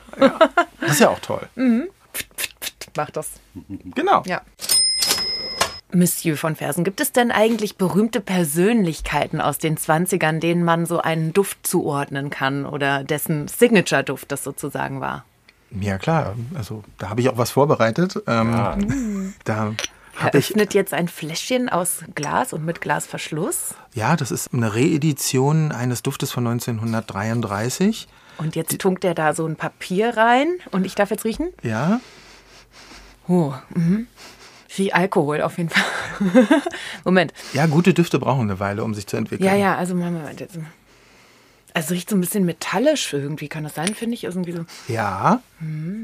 Das 0.80 0.92
ist 0.92 1.00
ja 1.00 1.10
auch 1.10 1.18
toll. 1.18 1.46
Mach 2.96 3.10
das. 3.10 3.32
Genau. 3.94 4.22
Ja. 4.26 4.40
Monsieur 5.92 6.36
von 6.36 6.56
Fersen, 6.56 6.84
gibt 6.84 7.00
es 7.00 7.12
denn 7.12 7.30
eigentlich 7.30 7.76
berühmte 7.76 8.20
Persönlichkeiten 8.20 9.40
aus 9.40 9.58
den 9.58 9.76
20ern, 9.76 10.40
denen 10.40 10.64
man 10.64 10.86
so 10.86 11.00
einen 11.00 11.32
Duft 11.32 11.66
zuordnen 11.66 12.30
kann 12.30 12.66
oder 12.66 13.04
dessen 13.04 13.46
Signature-Duft 13.48 14.30
das 14.32 14.42
sozusagen 14.42 15.00
war? 15.00 15.24
Ja, 15.80 15.98
klar. 15.98 16.34
Also 16.54 16.84
da 16.98 17.10
habe 17.10 17.20
ich 17.20 17.28
auch 17.28 17.38
was 17.38 17.50
vorbereitet. 17.50 18.20
Ähm, 18.26 19.34
Da 19.44 19.72
habe 20.16 20.38
ich, 20.38 20.54
jetzt 20.72 20.94
ein 20.94 21.08
Fläschchen 21.08 21.68
aus 21.68 22.04
Glas 22.14 22.52
und 22.52 22.64
mit 22.64 22.80
Glasverschluss. 22.80 23.74
ja, 23.94 24.16
das 24.16 24.30
ist 24.30 24.52
eine 24.52 24.74
Reedition 24.74 25.72
eines 25.72 26.02
Duftes 26.02 26.32
von 26.32 26.46
1933. 26.46 28.08
Und 28.38 28.56
jetzt 28.56 28.78
tunkt 28.80 29.04
er 29.04 29.14
da 29.14 29.32
so 29.32 29.46
ein 29.46 29.56
Papier 29.56 30.16
rein 30.16 30.48
und 30.72 30.84
ich 30.86 30.94
darf 30.94 31.10
jetzt 31.10 31.24
riechen? 31.24 31.50
Ja, 31.62 32.00
Oh, 33.28 33.54
mhm. 33.74 34.06
Wie 34.76 34.92
Alkohol 34.92 35.40
auf 35.40 35.56
jeden 35.56 35.70
Fall. 35.70 35.84
Moment. 37.04 37.32
ja, 37.52 37.66
gute 37.66 37.94
Düfte 37.94 38.18
brauchen 38.18 38.42
eine 38.42 38.58
Weile, 38.60 38.82
um 38.82 38.92
sich 38.92 39.06
zu 39.06 39.16
entwickeln. 39.16 39.46
Ja, 39.48 39.54
ja, 39.54 39.76
also 39.76 39.94
Moment 39.94 40.40
jetzt. 40.40 40.58
Also 41.74 41.92
riecht 41.92 42.08
so 42.08 42.16
ein 42.16 42.20
bisschen 42.20 42.44
metallisch 42.44 43.12
irgendwie, 43.12 43.48
kann 43.48 43.64
das 43.64 43.74
sein, 43.74 43.94
finde 43.94 44.14
ich. 44.14 44.24
Irgendwie 44.24 44.52
so. 44.52 44.64
Ja, 44.88 45.42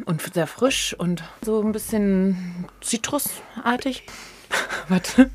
Und 0.05 0.21
sehr 0.35 0.47
frisch 0.49 0.95
und 0.99 1.23
so 1.43 1.63
ein 1.63 1.73
bisschen 1.73 2.67
zitrusartig. 2.81 4.05
Warte. 4.89 5.31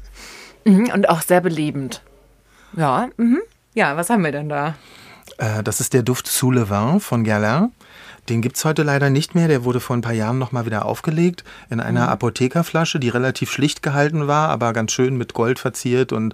Mhm, 0.66 0.92
Und 0.94 1.10
auch 1.10 1.22
sehr 1.22 1.42
belebend. 1.42 2.02
Ja, 2.76 3.08
mhm. 3.18 3.40
Ja, 3.76 3.96
was 3.98 4.10
haben 4.10 4.24
wir 4.24 4.32
denn 4.34 4.50
da? 4.50 4.76
äh, 5.38 5.64
das 5.64 5.80
ist 5.80 5.94
der 5.94 6.04
Duft 6.04 6.28
Sous 6.28 6.54
le 6.54 6.70
Vin 6.70 7.00
von 7.00 7.24
Guerlain. 7.24 7.72
Den 8.30 8.41
gibt 8.41 8.57
es 8.57 8.65
heute 8.65 8.84
leider 8.84 9.09
nicht 9.09 9.36
mehr. 9.36 9.47
Der 9.47 9.63
wurde 9.63 9.80
vor 9.80 9.95
ein 9.95 10.01
paar 10.01 10.13
Jahren 10.13 10.39
nochmal 10.39 10.65
wieder 10.65 10.86
aufgelegt 10.86 11.43
in 11.69 11.80
einer 11.80 12.09
Apothekerflasche, 12.09 12.99
die 12.99 13.09
relativ 13.09 13.51
schlicht 13.51 13.84
gehalten 13.84 14.28
war, 14.28 14.49
aber 14.49 14.73
ganz 14.73 14.91
schön 14.93 15.15
mit 15.17 15.34
Gold 15.34 15.59
verziert 15.59 16.11
und 16.11 16.34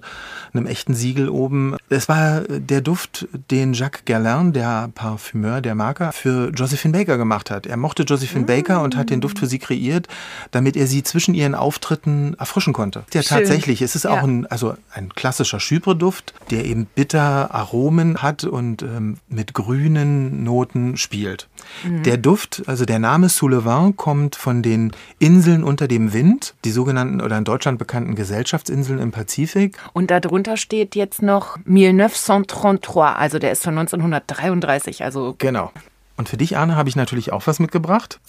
einem 0.54 0.66
echten 0.66 0.94
Siegel 0.94 1.28
oben. 1.28 1.76
Es 1.90 2.08
war 2.08 2.40
der 2.42 2.80
Duft, 2.80 3.28
den 3.50 3.74
Jacques 3.74 4.04
Guerlain, 4.06 4.52
der 4.52 4.88
Parfümeur 4.94 5.60
der 5.60 5.74
Marke, 5.74 6.10
für 6.12 6.50
Josephine 6.50 6.92
Baker 6.96 7.18
gemacht 7.18 7.50
hat. 7.50 7.66
Er 7.66 7.76
mochte 7.76 8.04
Josephine 8.04 8.46
Baker 8.46 8.82
und 8.82 8.96
hat 8.96 9.10
den 9.10 9.20
Duft 9.20 9.38
für 9.38 9.46
sie 9.46 9.58
kreiert, 9.58 10.08
damit 10.50 10.76
er 10.76 10.86
sie 10.86 11.02
zwischen 11.02 11.34
ihren 11.34 11.54
Auftritten 11.54 12.34
erfrischen 12.38 12.72
konnte. 12.72 13.04
Ja, 13.12 13.22
Schön. 13.22 13.38
tatsächlich. 13.38 13.82
Es 13.82 13.94
ist 13.94 14.06
auch 14.06 14.16
Ja. 14.16 14.22
ein, 14.22 14.46
also 14.46 14.74
ein 14.94 15.10
klassischer 15.14 15.58
Chypre-Duft, 15.60 16.32
der 16.50 16.64
eben 16.64 16.86
bitter 16.86 17.54
Aromen 17.54 18.22
hat 18.22 18.44
und 18.44 18.82
ähm, 18.82 19.18
mit 19.28 19.52
grünen 19.54 20.42
Noten 20.44 20.96
spielt. 20.96 21.48
Der 21.84 22.16
Duft, 22.16 22.62
also 22.66 22.84
der 22.84 22.98
Name 22.98 23.28
Sous 23.28 23.50
le 23.50 23.64
Vin, 23.64 23.96
kommt 23.96 24.36
von 24.36 24.62
den 24.62 24.92
Inseln 25.18 25.64
unter 25.64 25.88
dem 25.88 26.12
Wind, 26.12 26.54
die 26.64 26.70
sogenannten 26.70 27.20
oder 27.20 27.36
in 27.38 27.44
Deutschland 27.44 27.78
bekannten 27.78 28.14
Gesellschaftsinseln 28.14 28.98
im 28.98 29.10
Pazifik. 29.10 29.76
Und 29.92 30.10
darunter 30.10 30.56
steht 30.56 30.94
jetzt 30.94 31.22
noch 31.22 31.56
1933, 31.58 32.94
also 33.20 33.38
der 33.38 33.52
ist 33.52 33.64
von 33.64 33.78
1933, 33.78 35.04
also 35.04 35.34
Genau. 35.38 35.72
Und 36.16 36.28
für 36.28 36.36
dich, 36.36 36.56
Arne, 36.56 36.76
habe 36.76 36.88
ich 36.88 36.96
natürlich 36.96 37.32
auch 37.32 37.46
was 37.46 37.58
mitgebracht. 37.58 38.20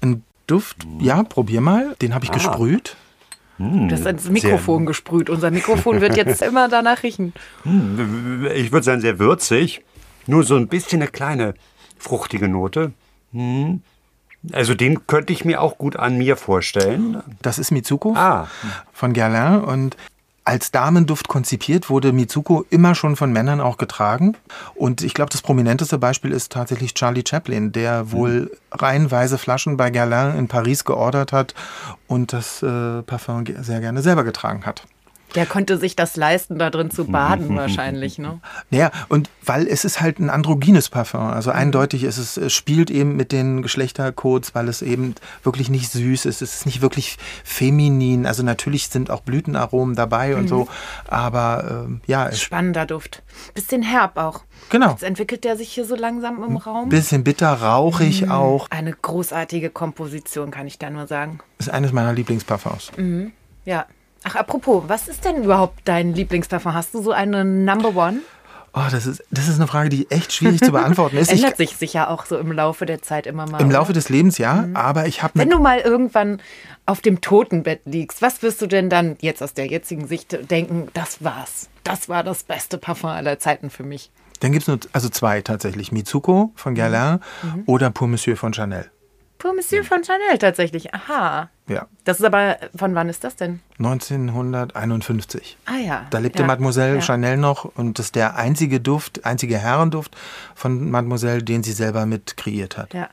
Ein 0.00 0.24
Duft, 0.46 0.78
ja, 0.98 1.22
probier 1.22 1.60
mal. 1.60 1.94
Den 2.02 2.14
habe 2.14 2.24
ich 2.24 2.32
gesprüht. 2.32 2.96
das 3.58 4.00
ist 4.00 4.06
ins 4.06 4.30
Mikrofon 4.30 4.86
gesprüht. 4.86 5.30
Unser 5.30 5.50
Mikrofon 5.50 6.00
wird 6.00 6.16
jetzt 6.16 6.42
immer 6.48 6.68
danach 6.68 7.02
riechen. 7.02 7.32
Ich 8.54 8.72
würde 8.72 8.84
sagen, 8.84 9.00
sehr 9.00 9.18
würzig. 9.18 9.82
Nur 10.26 10.44
so 10.44 10.56
ein 10.56 10.68
bisschen 10.68 11.02
eine 11.02 11.10
kleine 11.10 11.54
fruchtige 12.02 12.48
Note. 12.48 12.92
Hm. 13.32 13.82
Also 14.52 14.74
den 14.74 15.06
könnte 15.06 15.32
ich 15.32 15.44
mir 15.44 15.60
auch 15.62 15.78
gut 15.78 15.96
an 15.96 16.18
mir 16.18 16.36
vorstellen. 16.36 17.22
Das 17.42 17.58
ist 17.58 17.70
Mitsuko 17.70 18.14
Ah. 18.16 18.48
von 18.92 19.12
Guerlain 19.12 19.60
und 19.62 19.96
als 20.44 20.72
Damenduft 20.72 21.28
konzipiert 21.28 21.88
wurde 21.88 22.12
Mitsuko 22.12 22.64
immer 22.68 22.96
schon 22.96 23.14
von 23.14 23.30
Männern 23.32 23.60
auch 23.60 23.76
getragen. 23.76 24.36
Und 24.74 25.02
ich 25.02 25.14
glaube, 25.14 25.30
das 25.30 25.40
prominenteste 25.40 25.98
Beispiel 25.98 26.32
ist 26.32 26.50
tatsächlich 26.50 26.94
Charlie 26.94 27.22
Chaplin, 27.24 27.70
der 27.70 28.10
wohl 28.10 28.50
reihenweise 28.72 29.38
Flaschen 29.38 29.76
bei 29.76 29.90
Guerlain 29.90 30.36
in 30.36 30.48
Paris 30.48 30.84
geordert 30.84 31.30
hat 31.30 31.54
und 32.08 32.32
das 32.32 32.60
äh, 32.64 33.02
Parfum 33.02 33.44
sehr 33.60 33.78
gerne 33.78 34.02
selber 34.02 34.24
getragen 34.24 34.66
hat. 34.66 34.84
Der 35.34 35.46
konnte 35.46 35.78
sich 35.78 35.96
das 35.96 36.16
leisten, 36.16 36.58
da 36.58 36.68
drin 36.70 36.90
zu 36.90 37.06
baden 37.06 37.56
wahrscheinlich. 37.56 38.18
Ne? 38.18 38.40
Naja, 38.70 38.90
und 39.08 39.30
weil 39.44 39.66
es 39.66 39.84
ist 39.84 40.00
halt 40.00 40.18
ein 40.18 40.30
androgynes 40.30 40.88
Parfum. 40.88 41.20
Also 41.22 41.50
Mhm. 41.50 41.56
eindeutig 41.56 42.04
ist 42.04 42.18
es, 42.18 42.36
es 42.36 42.52
spielt 42.52 42.90
eben 42.90 43.16
mit 43.16 43.32
den 43.32 43.62
Geschlechtercodes, 43.62 44.54
weil 44.54 44.68
es 44.68 44.82
eben 44.82 45.14
wirklich 45.42 45.70
nicht 45.70 45.90
süß 45.90 46.26
ist. 46.26 46.42
Es 46.42 46.54
ist 46.54 46.66
nicht 46.66 46.82
wirklich 46.82 47.18
feminin. 47.44 48.26
Also 48.26 48.42
natürlich 48.42 48.88
sind 48.88 49.10
auch 49.10 49.20
Blütenaromen 49.20 49.94
dabei 49.94 50.30
Mhm. 50.30 50.38
und 50.38 50.48
so. 50.48 50.68
Aber 51.08 51.84
ähm, 51.86 52.00
ja, 52.06 52.30
Spannender 52.32 52.86
Duft. 52.86 53.22
Bisschen 53.54 53.82
herb 53.82 54.16
auch. 54.16 54.42
genau. 54.70 54.90
Jetzt 54.90 55.02
entwickelt 55.02 55.44
der 55.44 55.56
sich 55.56 55.70
hier 55.72 55.84
so 55.84 55.94
langsam 55.96 56.42
im 56.44 56.56
Raum. 56.56 56.88
Bisschen 56.88 57.24
bitter, 57.24 57.52
rauchig 57.52 58.22
Mhm. 58.26 58.30
auch. 58.32 58.66
Eine 58.70 58.92
großartige 58.92 59.70
Komposition, 59.70 60.50
kann 60.50 60.66
ich 60.66 60.78
da 60.78 60.90
nur 60.90 61.06
sagen. 61.06 61.40
Ist 61.58 61.70
eines 61.70 61.92
meiner 61.92 62.12
Lieblingsparfums. 62.12 62.90
Ja. 63.64 63.86
Ach, 64.24 64.36
apropos, 64.36 64.84
was 64.86 65.08
ist 65.08 65.24
denn 65.24 65.42
überhaupt 65.44 65.80
dein 65.84 66.14
Lieblingsparfum? 66.14 66.74
Hast 66.74 66.94
du 66.94 67.02
so 67.02 67.12
eine 67.12 67.44
Number 67.44 67.94
One? 67.96 68.18
Oh, 68.74 68.80
das 68.90 69.04
ist, 69.04 69.22
das 69.30 69.48
ist 69.48 69.56
eine 69.56 69.66
Frage, 69.66 69.90
die 69.90 70.10
echt 70.10 70.32
schwierig 70.32 70.60
zu 70.60 70.72
beantworten 70.72 71.18
ist. 71.18 71.30
Ich, 71.32 71.42
Ändert 71.42 71.58
sich 71.58 71.76
sicher 71.76 72.08
auch 72.08 72.24
so 72.24 72.38
im 72.38 72.50
Laufe 72.52 72.86
der 72.86 73.02
Zeit 73.02 73.26
immer 73.26 73.46
mal. 73.46 73.60
Im 73.60 73.66
oder? 73.66 73.78
Laufe 73.78 73.92
des 73.92 74.08
Lebens 74.08 74.38
ja, 74.38 74.66
aber 74.72 75.06
ich 75.06 75.22
habe 75.22 75.38
Wenn 75.38 75.50
du 75.50 75.58
mal 75.58 75.80
irgendwann 75.80 76.40
auf 76.86 77.02
dem 77.02 77.20
Totenbett 77.20 77.82
liegst, 77.84 78.22
was 78.22 78.42
wirst 78.42 78.62
du 78.62 78.66
denn 78.66 78.88
dann 78.88 79.16
jetzt 79.20 79.42
aus 79.42 79.52
der 79.52 79.66
jetzigen 79.66 80.06
Sicht 80.06 80.50
denken, 80.50 80.88
das 80.94 81.22
war's. 81.22 81.68
Das 81.84 82.08
war 82.08 82.24
das 82.24 82.44
beste 82.44 82.78
Parfum 82.78 83.10
aller 83.10 83.38
Zeiten 83.38 83.68
für 83.68 83.82
mich. 83.82 84.10
Dann 84.40 84.52
gibt 84.52 84.62
es 84.62 84.68
nur 84.68 84.78
also 84.92 85.08
zwei 85.10 85.42
tatsächlich. 85.42 85.92
Mitsuko 85.92 86.52
von 86.56 86.74
Guerlain 86.74 87.20
Mhm. 87.42 87.64
oder 87.66 87.90
Pour 87.90 88.08
Monsieur 88.08 88.36
von 88.38 88.54
Chanel. 88.54 88.90
Pour 89.42 89.54
Monsieur 89.54 89.82
von 89.82 90.04
Chanel 90.04 90.38
tatsächlich. 90.38 90.94
Aha. 90.94 91.48
Ja. 91.66 91.88
Das 92.04 92.20
ist 92.20 92.24
aber, 92.24 92.58
von 92.76 92.94
wann 92.94 93.08
ist 93.08 93.24
das 93.24 93.34
denn? 93.34 93.58
1951. 93.78 95.56
Ah 95.66 95.78
ja. 95.84 96.06
Da 96.10 96.18
lebte 96.18 96.42
ja. 96.42 96.46
Mademoiselle 96.46 96.94
ja. 96.94 97.00
Chanel 97.00 97.38
noch 97.38 97.64
und 97.64 97.98
das 97.98 98.06
ist 98.06 98.14
der 98.14 98.36
einzige 98.36 98.78
Duft, 98.78 99.24
einzige 99.24 99.58
Herrenduft 99.58 100.16
von 100.54 100.92
Mademoiselle, 100.92 101.42
den 101.42 101.64
sie 101.64 101.72
selber 101.72 102.06
mit 102.06 102.36
kreiert 102.36 102.78
hat. 102.78 102.94
Ja. 102.94 103.08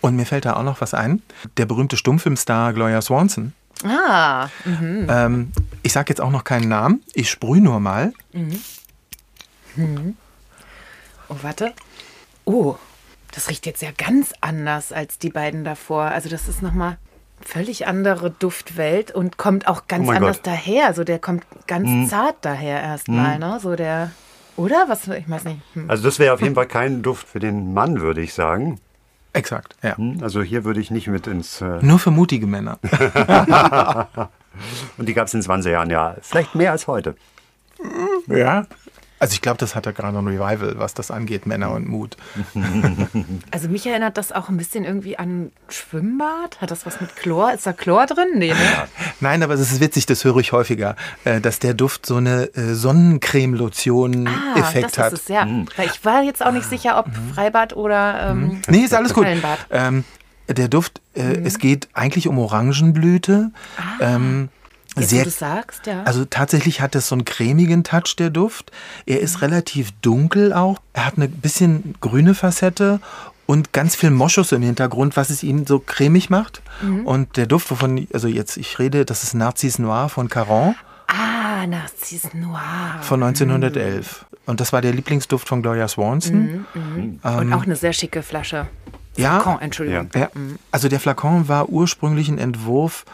Und 0.00 0.16
mir 0.16 0.24
fällt 0.24 0.46
da 0.46 0.54
auch 0.56 0.62
noch 0.62 0.80
was 0.80 0.94
ein. 0.94 1.22
Der 1.58 1.66
berühmte 1.66 1.98
Stummfilmstar 1.98 2.72
Gloria 2.72 3.02
Swanson. 3.02 3.52
Ah, 3.84 4.48
Ähm, 4.64 5.52
ich 5.82 5.92
sage 5.92 6.08
jetzt 6.08 6.22
auch 6.22 6.30
noch 6.30 6.44
keinen 6.44 6.68
Namen. 6.70 7.02
Ich 7.12 7.28
sprühe 7.28 7.60
nur 7.60 7.80
mal. 7.80 8.14
oh, 11.28 11.36
warte. 11.42 11.74
Oh, 12.46 12.76
das 13.32 13.48
riecht 13.48 13.66
jetzt 13.66 13.82
ja 13.82 13.90
ganz 13.96 14.32
anders 14.40 14.92
als 14.92 15.18
die 15.18 15.30
beiden 15.30 15.64
davor. 15.64 16.04
Also 16.04 16.28
das 16.28 16.48
ist 16.48 16.62
nochmal 16.62 16.98
völlig 17.40 17.86
andere 17.86 18.30
Duftwelt 18.30 19.10
und 19.12 19.36
kommt 19.38 19.66
auch 19.66 19.86
ganz 19.88 20.08
Oh 20.08 20.12
anders 20.12 20.36
Gott. 20.38 20.46
daher. 20.48 20.86
Also 20.86 21.04
der 21.04 21.18
kommt 21.18 21.44
ganz 21.66 22.10
zart 22.10 22.36
daher 22.42 22.82
erstmal, 22.82 23.38
ne? 23.38 23.58
So 23.62 23.76
der, 23.76 24.10
oder? 24.56 24.84
Was, 24.88 25.08
ich 25.08 25.28
weiß 25.28 25.44
nicht. 25.44 25.60
Hm. 25.74 25.88
Also 25.90 26.02
das 26.04 26.18
wäre 26.18 26.34
auf 26.34 26.42
jeden 26.42 26.54
Fall 26.54 26.66
kein 26.66 27.02
Duft 27.02 27.28
für 27.28 27.38
den 27.40 27.72
Mann, 27.72 28.00
würde 28.00 28.20
ich 28.20 28.34
sagen. 28.34 28.78
Exakt, 29.32 29.76
ja. 29.82 29.96
Hm, 29.96 30.18
Also 30.22 30.42
hier 30.42 30.64
würde 30.64 30.80
ich 30.80 30.90
nicht 30.90 31.06
mit 31.06 31.26
ins... 31.28 31.60
Äh, 31.60 31.78
Nur 31.82 31.98
für 32.00 32.10
mutige 32.10 32.46
Männer. 32.48 32.78
und 34.98 35.08
die 35.08 35.14
gab 35.14 35.28
es 35.28 35.34
in 35.34 35.40
20 35.42 35.70
Jahren, 35.72 35.88
ja. 35.88 36.16
Vielleicht 36.20 36.54
mehr 36.54 36.72
als 36.72 36.86
heute. 36.88 37.14
ja. 38.26 38.66
Also 39.20 39.34
ich 39.34 39.42
glaube, 39.42 39.58
das 39.58 39.74
hat 39.74 39.86
ja 39.86 39.92
gerade 39.92 40.16
ein 40.18 40.26
Revival, 40.26 40.74
was 40.78 40.94
das 40.94 41.10
angeht, 41.10 41.46
Männer 41.46 41.70
und 41.72 41.88
Mut. 41.88 42.16
Also 43.50 43.68
mich 43.68 43.86
erinnert 43.86 44.16
das 44.16 44.32
auch 44.32 44.48
ein 44.48 44.56
bisschen 44.56 44.84
irgendwie 44.84 45.18
an 45.18 45.50
Schwimmbad. 45.68 46.60
Hat 46.60 46.70
das 46.70 46.86
was 46.86 47.00
mit 47.00 47.14
Chlor? 47.16 47.52
Ist 47.52 47.66
da 47.66 47.72
Chlor 47.72 48.06
drin? 48.06 48.28
Nee, 48.36 48.50
ne? 48.52 48.56
Nein, 49.20 49.42
aber 49.42 49.54
es 49.54 49.60
ist 49.60 49.80
witzig, 49.80 50.06
das 50.06 50.24
höre 50.24 50.36
ich 50.38 50.52
häufiger, 50.52 50.96
äh, 51.24 51.40
dass 51.40 51.58
der 51.58 51.74
Duft 51.74 52.06
so 52.06 52.16
eine 52.16 52.44
äh, 52.54 52.74
Sonnencreme-Lotion-Effekt 52.74 54.98
ah, 54.98 55.02
hat. 55.04 55.12
das 55.12 55.14
ist 55.14 55.22
es, 55.22 55.28
ja. 55.28 55.46
Weil 55.76 55.86
ich 55.86 56.04
war 56.04 56.22
jetzt 56.22 56.44
auch 56.44 56.52
nicht 56.52 56.68
sicher, 56.68 56.98
ob 56.98 57.06
Freibad 57.34 57.74
oder 57.76 58.30
ähm, 58.30 58.60
Nee, 58.68 58.80
ist 58.84 58.94
alles 58.94 59.12
gut. 59.14 59.26
Ähm, 59.70 60.04
der 60.48 60.68
Duft, 60.68 61.00
äh, 61.14 61.20
Mhm. 61.40 61.46
es 61.46 61.58
geht 61.58 61.88
eigentlich 61.92 62.28
um 62.28 62.38
Orangenblüte. 62.38 63.50
Ähm, 64.00 64.48
Ah. 64.50 64.56
Jetzt, 65.00 65.10
sehr, 65.10 65.24
du 65.24 65.30
sagst, 65.30 65.86
ja. 65.86 66.02
also 66.04 66.24
tatsächlich 66.24 66.80
hat 66.80 66.94
es 66.94 67.08
so 67.08 67.14
einen 67.14 67.24
cremigen 67.24 67.84
Touch, 67.84 68.16
der 68.18 68.30
Duft. 68.30 68.70
Er 69.06 69.20
ist 69.20 69.42
relativ 69.42 69.92
dunkel 70.02 70.52
auch. 70.52 70.78
Er 70.92 71.06
hat 71.06 71.16
eine 71.16 71.28
bisschen 71.28 71.94
grüne 72.00 72.34
Facette 72.34 73.00
und 73.46 73.72
ganz 73.72 73.96
viel 73.96 74.10
Moschus 74.10 74.52
im 74.52 74.62
Hintergrund, 74.62 75.16
was 75.16 75.30
es 75.30 75.42
ihn 75.42 75.66
so 75.66 75.80
cremig 75.80 76.30
macht. 76.30 76.62
Mhm. 76.82 77.06
Und 77.06 77.36
der 77.36 77.46
Duft, 77.46 77.70
wovon, 77.70 78.06
also 78.12 78.28
jetzt 78.28 78.56
ich 78.56 78.78
rede, 78.78 79.04
das 79.04 79.24
ist 79.24 79.34
Narcisse 79.34 79.82
Noir 79.82 80.08
von 80.08 80.28
Caron 80.28 80.74
ah, 81.10 81.66
Narcisse 81.66 82.36
Noir. 82.36 82.98
von 83.02 83.22
1911. 83.22 84.24
Und 84.46 84.60
das 84.60 84.72
war 84.72 84.80
der 84.80 84.92
Lieblingsduft 84.92 85.48
von 85.48 85.62
Gloria 85.62 85.88
Swanson. 85.88 86.66
Mhm. 86.74 87.20
Und 87.22 87.52
auch 87.52 87.64
eine 87.64 87.76
sehr 87.76 87.92
schicke 87.92 88.22
Flasche. 88.22 88.66
Ja, 89.16 89.40
Flakon, 89.40 89.60
Entschuldigung. 89.60 90.08
Ja, 90.14 90.30
also 90.70 90.88
der 90.88 91.00
Flakon 91.00 91.48
war 91.48 91.68
ursprünglich 91.68 92.28
ein 92.28 92.38
Entwurf 92.38 93.04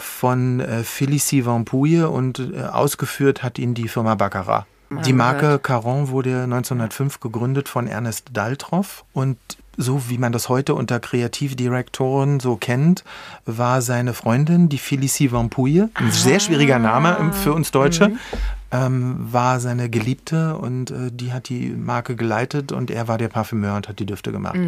von 0.00 0.60
äh, 0.60 0.82
Félicie 0.82 1.44
Vampouille 1.44 2.08
und 2.08 2.38
äh, 2.38 2.62
ausgeführt 2.62 3.42
hat 3.42 3.58
ihn 3.58 3.74
die 3.74 3.88
Firma 3.88 4.14
Baccarat. 4.14 4.66
Die 5.06 5.12
Marke 5.12 5.60
Caron 5.60 6.08
wurde 6.08 6.42
1905 6.42 7.20
gegründet 7.20 7.68
von 7.68 7.86
Ernest 7.86 8.30
Daltroff 8.32 9.04
und 9.12 9.38
so 9.76 10.08
wie 10.08 10.18
man 10.18 10.32
das 10.32 10.48
heute 10.48 10.74
unter 10.74 11.00
Kreativdirektoren 11.00 12.40
so 12.40 12.56
kennt, 12.56 13.04
war 13.46 13.82
seine 13.82 14.14
Freundin, 14.14 14.68
die 14.68 14.78
Félicie 14.78 15.32
Vampouille, 15.32 15.90
ein 15.94 16.10
sehr 16.10 16.40
schwieriger 16.40 16.78
Name 16.78 17.16
ähm, 17.18 17.32
für 17.32 17.52
uns 17.52 17.70
Deutsche, 17.70 18.12
ähm, 18.72 19.16
war 19.32 19.60
seine 19.60 19.88
Geliebte 19.88 20.56
und 20.56 20.90
äh, 20.90 21.10
die 21.12 21.32
hat 21.32 21.48
die 21.48 21.70
Marke 21.70 22.16
geleitet 22.16 22.72
und 22.72 22.90
er 22.90 23.08
war 23.08 23.16
der 23.16 23.28
Parfümeur 23.28 23.76
und 23.76 23.88
hat 23.88 23.98
die 24.00 24.06
Düfte 24.06 24.32
gemacht. 24.32 24.58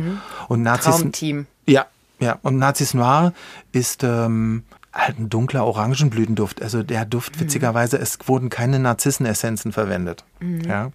Und 0.48 0.62
Narcisse, 0.62 1.00
Traumteam. 1.00 1.46
ja, 1.66 1.86
ja. 2.20 2.38
Und 2.42 2.58
Narcisse 2.58 2.96
Noir 2.96 3.32
ist 3.72 4.04
ähm, 4.04 4.62
halt 4.93 5.18
ein 5.18 5.30
dunkler 5.30 5.64
Orangenblütenduft. 5.64 6.62
Also 6.62 6.82
der 6.82 7.05
Duft, 7.05 7.40
witzigerweise, 7.40 7.99
es 7.99 8.18
wurden 8.26 8.51
keine 8.51 8.78
Narzissenessenzen 8.78 9.72
verwendet. 9.72 10.24
Ja. 10.40 10.93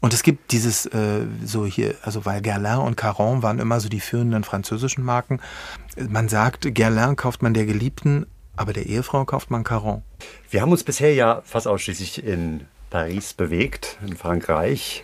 Und 0.00 0.14
es 0.14 0.22
gibt 0.22 0.52
dieses, 0.52 0.86
äh, 0.86 1.26
so 1.44 1.66
hier, 1.66 1.94
also 2.02 2.24
weil 2.24 2.40
Guerlain 2.40 2.78
und 2.78 2.96
Caron 2.96 3.42
waren 3.42 3.58
immer 3.58 3.80
so 3.80 3.88
die 3.88 4.00
führenden 4.00 4.44
französischen 4.44 5.04
Marken. 5.04 5.40
Man 6.08 6.28
sagt, 6.28 6.72
Guerlain 6.74 7.16
kauft 7.16 7.42
man 7.42 7.54
der 7.54 7.66
Geliebten, 7.66 8.26
aber 8.56 8.72
der 8.72 8.86
Ehefrau 8.86 9.24
kauft 9.24 9.50
man 9.50 9.64
Caron. 9.64 10.02
Wir 10.50 10.62
haben 10.62 10.70
uns 10.70 10.84
bisher 10.84 11.14
ja 11.14 11.42
fast 11.44 11.66
ausschließlich 11.66 12.24
in 12.24 12.66
Paris 12.90 13.34
bewegt, 13.34 13.98
in 14.06 14.16
Frankreich. 14.16 15.02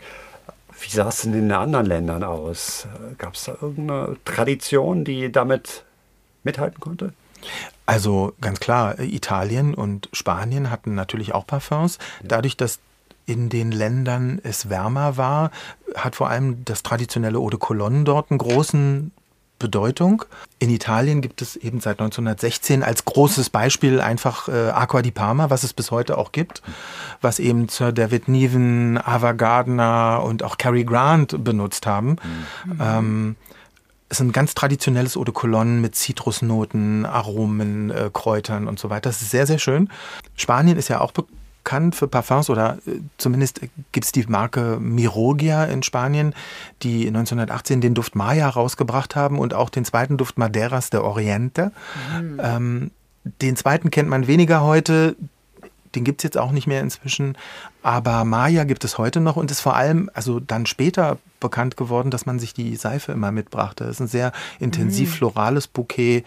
Wie 0.81 0.91
sah 0.91 1.09
es 1.09 1.23
denn 1.23 1.35
in 1.35 1.49
den 1.49 1.53
anderen 1.53 1.87
Ländern 1.87 2.23
aus? 2.23 2.87
Gab 3.19 3.35
es 3.35 3.45
da 3.45 3.57
irgendeine 3.61 4.17
Tradition, 4.25 5.05
die 5.05 5.33
damit 5.33 5.85
mithalten 6.45 6.79
konnte? 6.79 7.13
Also 7.87 8.33
ganz 8.41 8.61
klar, 8.61 8.99
Italien 8.99 9.75
und 9.75 10.09
Spanien 10.13 10.71
hatten 10.71 10.95
natürlich 10.95 11.35
auch 11.35 11.47
Parfums. 11.47 11.99
Dadurch, 12.23 12.57
dass 12.57 12.79
in 13.27 13.49
den 13.49 13.73
Ländern 13.73 14.41
es 14.43 14.69
wärmer 14.69 15.17
war, 15.17 15.51
hat 15.95 16.17
vor 16.17 16.29
allem 16.29 16.65
das 16.65 16.83
traditionelle 16.83 17.39
Eau 17.39 17.49
de 17.51 17.59
Cologne 17.59 18.05
dort 18.05 18.31
einen 18.31 18.39
großen 18.39 19.13
Bedeutung. 19.59 20.25
In 20.59 20.69
Italien 20.69 21.21
gibt 21.23 21.41
es 21.41 21.57
eben 21.57 21.81
seit 21.81 22.01
1916 22.01 22.83
als 22.83 23.05
großes 23.05 23.51
Beispiel 23.51 24.01
einfach 24.01 24.49
äh, 24.49 24.71
Aqua 24.71 25.01
di 25.01 25.11
Parma, 25.11 25.49
was 25.49 25.63
es 25.63 25.73
bis 25.73 25.91
heute 25.91 26.19
auch 26.19 26.33
gibt, 26.33 26.63
was 27.23 27.39
eben 27.39 27.69
Sir 27.69 27.93
David 27.93 28.29
Niven, 28.29 28.99
Ava 28.99 29.33
Gardner 29.33 30.23
und 30.25 30.43
auch 30.43 30.59
Cary 30.59 30.85
Grant 30.85 31.43
benutzt 31.45 31.87
haben. 31.87 32.17
Ähm, 32.81 33.37
es 33.64 33.64
ist 34.15 34.27
ein 34.27 34.33
ganz 34.33 34.55
traditionelles 34.55 35.17
Eau 35.17 35.25
de 35.25 35.35
Cologne 35.35 35.81
mit 35.81 35.95
Zitrusnoten, 35.95 37.07
Aromen, 37.07 37.91
äh, 37.91 38.11
Kräutern 38.13 38.69
und 38.69 38.79
so 38.79 38.91
weiter. 38.91 39.09
Das 39.11 39.23
ist 39.23 39.31
sehr, 39.31 39.47
sehr 39.47 39.59
schön. 39.59 39.89
Spanien 40.37 40.77
ist 40.77 40.89
ja 40.89 41.01
auch 41.01 41.13
bekannt 41.13 41.95
für 41.95 42.07
Parfums 42.09 42.51
oder 42.51 42.79
äh, 42.87 43.01
zumindest 43.19 43.61
gibt 43.93 44.05
es 44.05 44.13
die 44.13 44.25
Marke 44.27 44.79
Mirogia 44.81 45.65
in 45.65 45.83
Spanien, 45.83 46.35
die 46.83 47.07
1918 47.07 47.81
den 47.81 47.95
Duft 47.95 48.15
Maya 48.15 48.49
rausgebracht 48.49 49.17
haben 49.17 49.39
und 49.39 49.55
auch 49.55 49.71
den 49.71 49.85
zweiten 49.85 50.17
Duft 50.17 50.39
Madeiras 50.39 50.91
de 50.91 51.01
Oriente. 51.01 51.73
Ähm, 52.39 52.91
den 53.41 53.57
zweiten 53.57 53.91
kennt 53.91 54.09
man 54.09 54.27
weniger 54.27 54.63
heute. 54.63 55.17
Den 55.95 56.05
gibt 56.05 56.21
es 56.21 56.25
jetzt 56.25 56.39
auch 56.39 56.53
nicht 56.53 56.67
mehr 56.67 56.81
inzwischen. 56.81 57.37
Aber 57.83 58.25
Maya 58.25 58.65
gibt 58.65 58.85
es 58.85 58.99
heute 58.99 59.21
noch 59.21 59.37
und 59.37 59.51
ist 59.51 59.61
vor 59.61 59.77
allem, 59.77 60.11
also 60.15 60.41
dann 60.41 60.67
später 60.67 61.19
bekannt 61.41 61.77
geworden, 61.77 62.11
dass 62.11 62.25
man 62.27 62.39
sich 62.39 62.55
die 62.55 62.75
Seife 62.77 63.13
immer 63.13 63.31
mitbrachte. 63.31 63.85
Das 63.85 63.97
ist 63.97 64.01
ein 64.01 64.09
sehr 64.09 64.33
intensiv 64.61 65.15
florales 65.17 65.69
Bouquet, 65.69 66.25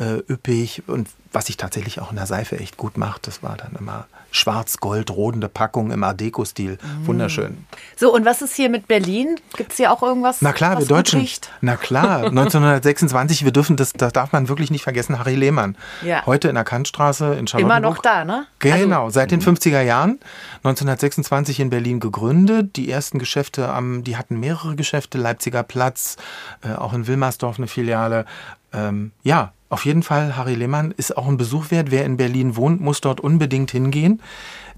äh, 0.00 0.22
üppig 0.28 0.82
und 0.86 1.08
was 1.32 1.46
sich 1.46 1.56
tatsächlich 1.56 2.00
auch 2.00 2.10
in 2.10 2.16
der 2.16 2.26
Seife 2.26 2.58
echt 2.58 2.76
gut 2.76 2.96
macht. 2.96 3.26
Das 3.26 3.42
war 3.42 3.56
dann 3.56 3.76
immer 3.78 4.06
schwarz-gold 4.32 5.10
rodende 5.10 5.48
Packung 5.48 5.90
im 5.90 6.02
Art 6.02 6.20
Deco-Stil. 6.20 6.78
Wunderschön. 7.04 7.64
So, 7.96 8.12
und 8.12 8.24
was 8.24 8.42
ist 8.42 8.54
hier 8.54 8.68
mit 8.68 8.88
Berlin? 8.88 9.36
Gibt 9.56 9.72
es 9.72 9.76
hier 9.76 9.92
auch 9.92 10.02
irgendwas? 10.02 10.40
Na 10.40 10.52
klar, 10.52 10.78
wir 10.78 10.86
Deutschen. 10.86 11.26
Na 11.60 11.76
klar, 11.76 12.24
1926, 12.26 13.44
wir 13.44 13.52
dürfen 13.52 13.76
das, 13.76 13.92
das 13.92 14.12
darf 14.12 14.32
man 14.32 14.48
wirklich 14.48 14.70
nicht 14.70 14.82
vergessen, 14.82 15.18
Harry 15.18 15.34
Lehmann. 15.34 15.76
Ja. 16.02 16.24
Heute 16.26 16.48
in 16.48 16.54
der 16.54 16.64
Kantstraße 16.64 17.34
in 17.34 17.46
Charlottenburg. 17.46 17.78
Immer 17.78 17.80
noch 17.80 17.98
da, 17.98 18.24
ne? 18.24 18.46
Genau, 18.60 19.10
seit 19.10 19.30
den 19.30 19.42
50er 19.42 19.82
Jahren. 19.82 20.18
1926 20.58 21.60
in 21.60 21.70
Berlin 21.70 22.00
gegründet. 22.00 22.76
Die 22.76 22.90
ersten 22.90 23.18
Geschäfte, 23.18 23.68
am, 23.68 24.04
die 24.04 24.16
hatten 24.16 24.38
mehrere 24.38 24.76
Geschäfte, 24.76 25.18
Leipziger 25.18 25.62
Platz, 25.62 26.16
äh, 26.62 26.74
auch 26.74 26.92
in 26.92 27.06
Wilmersdorf 27.06 27.58
eine 27.58 27.66
Filiale. 27.66 28.26
Ähm, 28.72 29.10
ja, 29.22 29.52
auf 29.70 29.84
jeden 29.84 30.02
Fall, 30.02 30.36
Harry 30.36 30.54
Lehmann 30.54 30.90
ist 30.90 31.16
auch 31.16 31.28
ein 31.28 31.36
Besuch 31.36 31.70
wert. 31.70 31.90
Wer 31.90 32.04
in 32.04 32.16
Berlin 32.16 32.56
wohnt, 32.56 32.80
muss 32.80 33.00
dort 33.00 33.20
unbedingt 33.20 33.70
hingehen. 33.70 34.20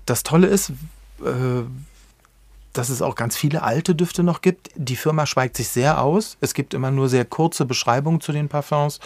Das 0.05 0.23
Tolle 0.23 0.47
ist, 0.49 0.71
äh, 1.25 1.63
dass 2.73 2.89
es 2.91 3.03
auch 3.03 3.15
ganz 3.15 3.37
viele 3.37 3.63
alte 3.63 3.95
Düfte 3.95 4.23
noch 4.23 4.43
gibt. 4.43 4.71
Die 4.77 4.97
Firma 4.97 5.27
schweigt 5.27 5.57
sich 5.57 5.69
sehr 5.69 6.03
aus. 6.03 6.37
Es 6.41 6.55
gibt 6.55 6.75
immer 6.75 6.91
nur 6.91 7.09
sehr 7.09 7.25
kurze 7.25 7.65
Beschreibungen 7.65 8.21
zu 8.21 8.33
den 8.33 8.49
Parfums. 8.49 9.01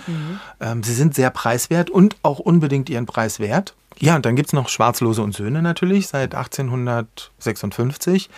Ähm, 0.60 0.82
sie 0.82 0.94
sind 0.94 1.14
sehr 1.14 1.30
preiswert 1.30 1.88
und 1.88 2.16
auch 2.22 2.40
unbedingt 2.40 2.90
ihren 2.90 3.06
Preis 3.06 3.38
wert. 3.40 3.74
Ja, 3.98 4.16
und 4.16 4.26
dann 4.26 4.36
gibt 4.36 4.50
es 4.50 4.52
noch 4.52 4.68
Schwarzlose 4.68 5.22
und 5.22 5.34
Söhne 5.34 5.62
natürlich 5.62 6.08
seit 6.08 6.34
1856. 6.34 8.28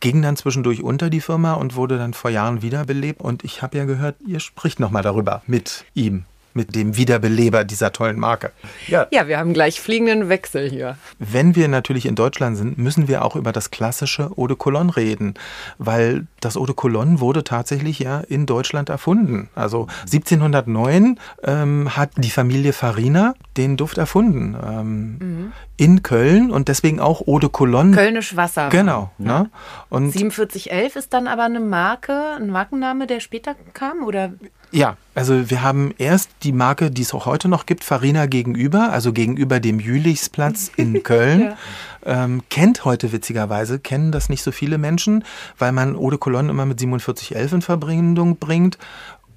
Ging 0.00 0.22
dann 0.22 0.36
zwischendurch 0.36 0.82
unter 0.82 1.08
die 1.08 1.20
Firma 1.20 1.52
und 1.52 1.76
wurde 1.76 1.98
dann 1.98 2.14
vor 2.14 2.30
Jahren 2.30 2.62
wiederbelebt. 2.62 3.20
Und 3.20 3.44
ich 3.44 3.62
habe 3.62 3.78
ja 3.78 3.84
gehört, 3.84 4.16
ihr 4.26 4.40
spricht 4.40 4.80
nochmal 4.80 5.02
darüber 5.02 5.42
mit 5.46 5.84
ihm, 5.94 6.24
mit 6.54 6.74
dem 6.74 6.96
Wiederbeleber 6.96 7.64
dieser 7.64 7.92
tollen 7.92 8.18
Marke. 8.18 8.52
Ja, 8.88 9.06
wir 9.10 9.38
haben 9.38 9.52
gleich 9.52 9.80
fliegenden 9.80 10.28
Wechsel 10.28 10.70
hier. 10.70 10.96
Wenn 11.18 11.56
wir 11.56 11.68
natürlich 11.68 12.06
in 12.06 12.14
Deutschland 12.14 12.56
sind, 12.56 12.78
müssen 12.78 13.08
wir 13.08 13.24
auch 13.24 13.36
über 13.36 13.52
das 13.52 13.70
klassische 13.70 14.30
Eau 14.36 14.46
de 14.46 14.56
Cologne 14.56 14.96
reden, 14.96 15.34
weil 15.78 16.26
das 16.40 16.56
Eau 16.56 16.66
de 16.66 16.74
Cologne 16.74 17.20
wurde 17.20 17.44
tatsächlich 17.44 17.98
ja 17.98 18.20
in 18.20 18.46
Deutschland 18.46 18.88
erfunden. 18.88 19.48
Also 19.54 19.88
1709 20.02 21.18
ähm, 21.42 21.96
hat 21.96 22.10
die 22.16 22.30
Familie 22.30 22.72
Farina 22.72 23.34
den 23.56 23.76
Duft 23.76 23.98
erfunden 23.98 24.56
ähm, 24.64 25.52
in 25.76 26.02
Köln 26.02 26.50
und 26.50 26.68
deswegen 26.68 27.00
auch 27.00 27.26
Eau 27.26 27.38
de 27.38 27.50
Cologne. 27.50 27.94
Kölnisch 27.94 28.36
Wasser. 28.36 28.68
Genau. 28.68 29.10
Ne? 29.18 29.50
Und 29.90 30.12
4711 30.12 30.96
ist 30.96 31.12
dann 31.12 31.26
aber 31.26 31.44
eine 31.44 31.60
Marke, 31.60 32.36
ein 32.36 32.48
Markenname, 32.48 33.06
der 33.06 33.20
später 33.20 33.54
kam? 33.72 34.04
Oder 34.04 34.32
Ja, 34.74 34.96
also 35.14 35.50
wir 35.50 35.62
haben 35.62 35.94
erst 35.98 36.30
die 36.42 36.50
Marke, 36.50 36.90
die 36.90 37.02
es 37.02 37.14
auch 37.14 37.26
heute 37.26 37.46
noch 37.46 37.64
gibt, 37.64 37.84
Farina 37.84 38.26
gegenüber, 38.26 38.90
also 38.90 39.12
gegenüber 39.12 39.60
dem 39.60 39.78
Jülichsplatz 39.78 40.68
in 40.76 41.04
Köln. 41.04 41.40
ja. 41.42 41.56
ähm, 42.04 42.42
kennt 42.50 42.84
heute 42.84 43.12
witzigerweise, 43.12 43.78
kennen 43.78 44.10
das 44.10 44.28
nicht 44.28 44.42
so 44.42 44.50
viele 44.50 44.76
Menschen, 44.76 45.22
weil 45.58 45.70
man 45.70 45.94
Eau 45.94 46.10
de 46.10 46.18
Cologne 46.18 46.50
immer 46.50 46.66
mit 46.66 46.80
4711 46.80 47.52
in 47.52 47.62
Verbindung 47.62 48.36
bringt 48.38 48.76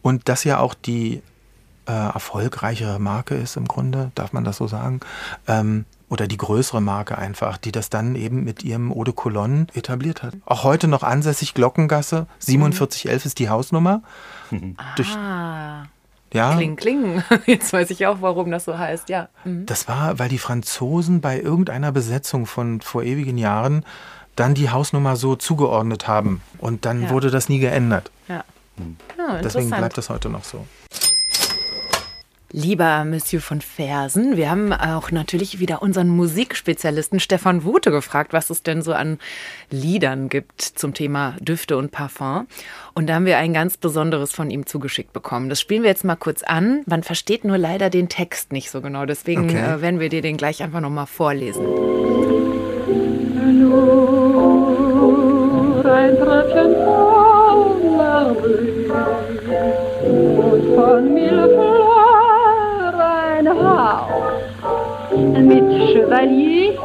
und 0.02 0.28
das 0.28 0.44
ja 0.44 0.58
auch 0.58 0.74
die 0.74 1.22
äh, 1.86 1.92
erfolgreichere 1.92 2.98
Marke 2.98 3.36
ist 3.36 3.58
im 3.58 3.68
Grunde, 3.68 4.12
darf 4.16 4.34
man 4.34 4.44
das 4.44 4.58
so 4.58 4.66
sagen. 4.66 5.02
Ähm, 5.48 5.86
oder 6.10 6.28
die 6.28 6.38
größere 6.38 6.82
Marke 6.82 7.18
einfach, 7.18 7.58
die 7.58 7.72
das 7.72 7.89
dann 7.89 8.16
eben 8.16 8.43
mit 8.43 8.64
ihrem 8.64 8.91
Eau 8.91 9.03
de 9.03 9.14
Cologne 9.14 9.68
etabliert 9.74 10.24
hat. 10.24 10.36
Auch 10.45 10.64
heute 10.64 10.88
noch 10.88 11.03
ansässig 11.03 11.53
Glockengasse, 11.53 12.28
4711 12.39 13.26
ist 13.26 13.39
die 13.39 13.49
Hausnummer. 13.49 14.01
Mhm. 14.51 14.78
Durch, 14.95 15.16
ah. 15.16 15.86
Ja. 16.34 16.55
Kling, 16.55 16.76
kling. 16.76 17.24
Jetzt 17.45 17.72
weiß 17.72 17.89
ich 17.89 18.05
auch, 18.05 18.18
warum 18.22 18.51
das 18.51 18.66
so 18.66 18.78
heißt, 18.78 19.10
ja. 19.10 19.30
Mhm. 19.43 19.66
Das 19.66 19.88
war, 19.88 20.20
weil 20.20 20.30
die 20.30 20.38
Franzosen 20.38 21.22
bei 21.22 21.39
irgendeiner 21.39 21.91
Besetzung 21.91 22.45
von 22.45 22.82
vor 22.82 23.03
ewigen 23.03 23.38
Jahren 23.38 23.86
dann 24.36 24.53
die 24.53 24.70
Hausnummer 24.70 25.16
so 25.16 25.36
zugeordnet 25.36 26.08
haben. 26.08 26.41
Und 26.60 26.86
dann 26.86 27.03
ja. 27.03 27.10
wurde 27.10 27.32
das 27.32 27.49
nie 27.49 27.60
geändert. 27.60 28.12
Ja. 28.28 28.43
Mhm. 28.78 28.97
ja 29.18 29.41
Deswegen 29.41 29.70
bleibt 29.70 29.97
das 29.97 30.10
heute 30.10 30.30
noch 30.30 30.43
so. 30.43 30.66
Lieber 32.54 33.04
Monsieur 33.04 33.41
von 33.41 33.60
Fersen, 33.60 34.38
wir 34.38 34.50
haben 34.50 34.72
auch 34.72 35.12
natürlich 35.12 35.60
wieder 35.60 35.82
unseren 35.82 36.08
Musikspezialisten 36.08 37.20
Stefan 37.20 37.66
Wute 37.66 37.91
gefragt, 37.91 38.32
was 38.32 38.50
es 38.50 38.64
denn 38.64 38.82
so 38.82 38.93
an 38.93 39.20
Liedern 39.70 40.30
gibt 40.30 40.62
zum 40.62 40.93
Thema 40.93 41.36
Düfte 41.41 41.76
und 41.76 41.91
Parfum. 41.91 42.48
Und 42.93 43.08
da 43.08 43.16
haben 43.16 43.26
wir 43.26 43.38
ein 43.38 43.54
ganz 43.54 43.76
besonderes 43.76 44.32
von 44.32 44.50
ihm 44.50 44.66
zugeschickt 44.66 45.12
bekommen. 45.12 45.50
Das 45.50 45.60
spielen 45.60 45.84
wir 45.84 45.89
jetzt 45.89 46.06
mal 46.06 46.16
kurz 46.16 46.41
an. 46.41 46.84
Man 46.86 47.04
versteht 47.04 47.43
nur 47.43 47.58
leider 47.58 47.89
den 47.89 48.08
Text 48.08 48.54
nicht 48.54 48.72
so 48.72 48.80
genau. 48.80 49.06
Deswegen 49.06 49.50
okay. 49.50 49.76
äh, 49.76 49.82
werden 49.82 50.00
wir 50.00 50.08
dir 50.08 50.22
den 50.22 50.38
gleich 50.38 50.64
einfach 50.64 50.80
nochmal 50.80 51.08
vorlesen. 51.08 51.66
Nur 53.60 55.86
ein 55.86 56.16
Tröpfchen 56.16 56.76
von 56.76 57.18
und 60.08 60.76
von 60.76 61.14
Milfleur 61.14 61.87
Chevalier 65.98 66.78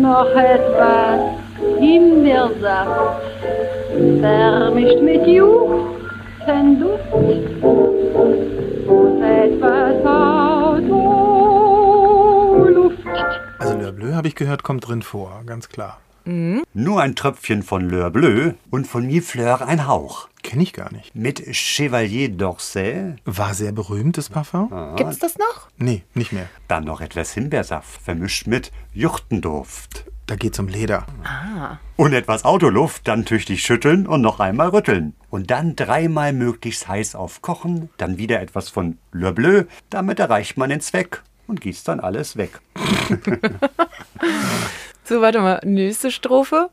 noch 0.00 0.30
etwas 0.34 1.20
Himbeersaft, 1.78 3.22
vermischt 4.20 5.02
mit 5.02 5.26
Juchtenduft 5.26 7.12
und 8.86 9.22
etwas 9.22 10.06
Autoluft. 10.06 11.36
Also 13.58 13.76
Le 13.76 13.92
Bleu, 13.92 14.14
habe 14.14 14.28
ich 14.28 14.34
gehört, 14.34 14.62
kommt 14.62 14.88
drin 14.88 15.02
vor, 15.02 15.42
ganz 15.44 15.68
klar. 15.68 15.98
Mhm. 16.26 16.64
Nur 16.74 17.00
ein 17.00 17.14
Tröpfchen 17.14 17.62
von 17.62 17.88
Leur 17.88 18.10
Bleu 18.10 18.52
und 18.70 18.86
von 18.86 19.06
Mifleur 19.06 19.66
ein 19.66 19.86
Hauch. 19.86 20.28
Kenne 20.42 20.62
ich 20.62 20.72
gar 20.72 20.92
nicht. 20.92 21.14
Mit 21.14 21.42
Chevalier 21.54 22.28
d'Orsay. 22.28 23.16
War 23.24 23.54
sehr 23.54 23.72
berühmt, 23.72 24.18
das 24.18 24.28
Parfum. 24.28 24.72
Ah. 24.72 24.94
Gibt's 24.96 25.18
das 25.18 25.38
noch? 25.38 25.68
Nee, 25.78 26.02
nicht 26.14 26.32
mehr. 26.32 26.48
Dann 26.68 26.84
noch 26.84 27.00
etwas 27.00 27.32
Himbeersaft, 27.32 28.02
vermischt 28.02 28.46
mit 28.46 28.72
Juchtenduft. 28.92 30.04
Da 30.26 30.34
geht's 30.34 30.58
um 30.58 30.66
Leder. 30.66 31.06
Ah. 31.24 31.78
Und 31.96 32.12
etwas 32.12 32.44
Autoluft, 32.44 33.06
dann 33.06 33.24
tüchtig 33.24 33.62
schütteln 33.62 34.06
und 34.08 34.20
noch 34.20 34.40
einmal 34.40 34.68
rütteln. 34.68 35.14
Und 35.30 35.50
dann 35.52 35.76
dreimal 35.76 36.32
möglichst 36.32 36.88
heiß 36.88 37.14
aufkochen, 37.14 37.90
dann 37.96 38.18
wieder 38.18 38.40
etwas 38.40 38.68
von 38.68 38.98
Le 39.12 39.32
Bleu, 39.32 39.64
damit 39.90 40.18
erreicht 40.18 40.56
man 40.56 40.70
den 40.70 40.80
Zweck 40.80 41.22
und 41.46 41.60
gießt 41.60 41.86
dann 41.86 42.00
alles 42.00 42.36
weg. 42.36 42.60
So, 45.08 45.20
warte 45.20 45.38
mal. 45.38 45.60
Nächste 45.64 46.10
Strophe. 46.10 46.68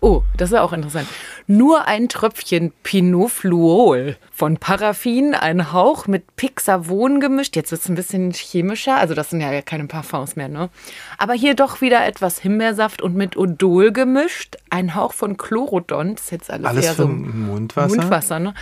Oh, 0.00 0.22
das 0.36 0.52
ist 0.52 0.58
auch 0.58 0.72
interessant. 0.74 1.08
Nur 1.46 1.86
ein 1.86 2.08
Tröpfchen 2.08 2.72
Pinot 2.82 3.30
Fluol 3.30 4.16
von 4.30 4.58
Paraffin, 4.58 5.34
ein 5.34 5.72
Hauch 5.72 6.06
mit 6.06 6.36
Pixavon 6.36 7.20
gemischt. 7.20 7.56
Jetzt 7.56 7.72
wird 7.72 7.80
es 7.80 7.88
ein 7.88 7.94
bisschen 7.94 8.30
chemischer. 8.32 8.96
Also, 8.96 9.14
das 9.14 9.30
sind 9.30 9.40
ja 9.40 9.62
keine 9.62 9.86
Parfums 9.86 10.36
mehr, 10.36 10.48
ne? 10.48 10.68
Aber 11.16 11.32
hier 11.32 11.54
doch 11.54 11.80
wieder 11.80 12.06
etwas 12.06 12.38
Himbeersaft 12.38 13.00
und 13.00 13.16
mit 13.16 13.36
Odol 13.36 13.92
gemischt. 13.92 14.56
Ein 14.68 14.94
Hauch 14.94 15.14
von 15.14 15.36
Chlorodont. 15.36 16.18
Das 16.18 16.26
ist 16.26 16.30
jetzt 16.32 16.50
alles, 16.50 16.66
alles 16.66 16.84
eher 16.84 16.94
so 16.94 17.08
Mundwasser. 17.08 17.96
Mundwasser, 17.96 18.38
ne? 18.38 18.54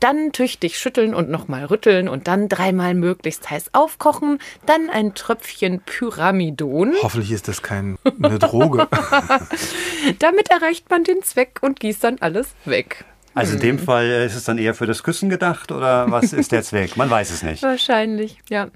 Dann 0.00 0.32
tüchtig 0.32 0.78
schütteln 0.78 1.14
und 1.14 1.30
nochmal 1.30 1.64
rütteln 1.66 2.08
und 2.08 2.26
dann 2.26 2.48
dreimal 2.48 2.94
möglichst 2.94 3.50
heiß 3.50 3.70
aufkochen, 3.72 4.38
dann 4.66 4.90
ein 4.90 5.14
Tröpfchen 5.14 5.80
Pyramidon. 5.80 6.94
Hoffentlich 7.02 7.32
ist 7.32 7.48
das 7.48 7.62
keine 7.62 7.96
Droge. 8.18 8.88
Damit 10.18 10.50
erreicht 10.50 10.90
man 10.90 11.04
den 11.04 11.22
Zweck 11.22 11.58
und 11.62 11.80
gießt 11.80 12.02
dann 12.02 12.18
alles 12.20 12.54
weg. 12.64 13.04
Also 13.34 13.54
in 13.54 13.60
dem 13.60 13.78
Fall 13.78 14.06
ist 14.06 14.34
es 14.34 14.44
dann 14.44 14.58
eher 14.58 14.74
für 14.74 14.86
das 14.86 15.02
Küssen 15.02 15.30
gedacht 15.30 15.70
oder 15.70 16.10
was 16.10 16.32
ist 16.32 16.50
der 16.50 16.62
Zweck? 16.62 16.96
Man 16.96 17.08
weiß 17.08 17.30
es 17.30 17.42
nicht. 17.42 17.62
Wahrscheinlich, 17.62 18.38
ja. 18.48 18.68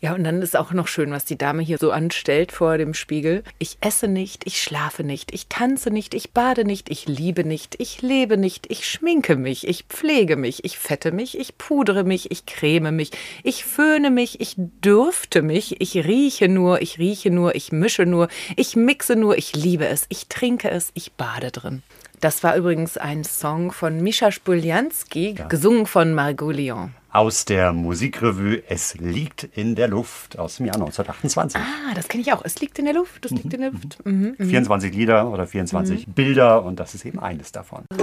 Ja, 0.00 0.14
und 0.14 0.24
dann 0.24 0.42
ist 0.42 0.56
auch 0.56 0.72
noch 0.72 0.88
schön, 0.88 1.10
was 1.10 1.24
die 1.24 1.38
Dame 1.38 1.62
hier 1.62 1.78
so 1.78 1.90
anstellt 1.90 2.52
vor 2.52 2.76
dem 2.78 2.94
Spiegel. 2.94 3.42
Ich 3.58 3.78
esse 3.80 4.08
nicht, 4.08 4.46
ich 4.46 4.62
schlafe 4.62 5.04
nicht, 5.04 5.32
ich 5.32 5.48
tanze 5.48 5.90
nicht, 5.90 6.14
ich 6.14 6.32
bade 6.32 6.64
nicht, 6.64 6.90
ich 6.90 7.06
liebe 7.06 7.44
nicht, 7.44 7.76
ich 7.78 8.02
lebe 8.02 8.36
nicht, 8.36 8.70
ich 8.70 8.86
schminke 8.86 9.36
mich, 9.36 9.66
ich 9.66 9.84
pflege 9.84 10.36
mich, 10.36 10.64
ich 10.64 10.78
fette 10.78 11.12
mich, 11.12 11.38
ich 11.38 11.56
pudre 11.56 12.04
mich, 12.04 12.30
ich 12.30 12.44
creme 12.46 12.92
mich, 12.92 13.10
ich 13.42 13.64
föhne 13.64 14.10
mich, 14.10 14.40
ich 14.40 14.54
dürfte 14.56 15.42
mich, 15.42 15.80
ich 15.80 15.94
rieche 15.96 16.48
nur, 16.48 16.82
ich 16.82 16.98
rieche 16.98 17.30
nur, 17.30 17.54
ich 17.54 17.72
mische 17.72 18.04
nur, 18.04 18.28
ich 18.56 18.76
mixe 18.76 19.16
nur, 19.16 19.38
ich 19.38 19.56
liebe 19.56 19.86
es, 19.86 20.06
ich 20.08 20.28
trinke 20.28 20.70
es, 20.70 20.90
ich 20.94 21.12
bade 21.12 21.50
drin. 21.50 21.82
Das 22.20 22.42
war 22.42 22.56
übrigens 22.56 22.96
ein 22.96 23.24
Song 23.24 23.72
von 23.72 24.02
Mischa 24.02 24.32
Spuljanski, 24.32 25.36
ja. 25.38 25.46
gesungen 25.48 25.86
von 25.86 26.14
Margot 26.14 26.54
Lyon 26.56 26.94
aus 27.16 27.46
der 27.46 27.72
Musikrevue 27.72 28.62
Es 28.68 28.94
liegt 28.96 29.44
in 29.44 29.74
der 29.74 29.88
Luft 29.88 30.38
aus 30.38 30.56
dem 30.56 30.66
Jahr 30.66 30.76
1928. 30.76 31.58
Ah, 31.58 31.94
das 31.94 32.08
kenne 32.08 32.22
ich 32.22 32.32
auch. 32.32 32.44
Es 32.44 32.60
liegt 32.60 32.78
in 32.78 32.84
der 32.84 32.94
Luft, 32.94 33.24
es 33.24 33.30
liegt 33.30 33.52
in 33.54 33.60
der 33.60 33.70
Luft. 33.70 33.98
Mhm, 34.04 34.36
24 34.38 34.92
mhm. 34.92 34.98
Lieder 34.98 35.30
oder 35.30 35.46
24 35.46 36.06
mhm. 36.06 36.12
Bilder 36.12 36.62
und 36.62 36.78
das 36.78 36.94
ist 36.94 37.06
eben 37.06 37.18
eines 37.18 37.52
davon. 37.52 37.84
Oh, 37.98 38.02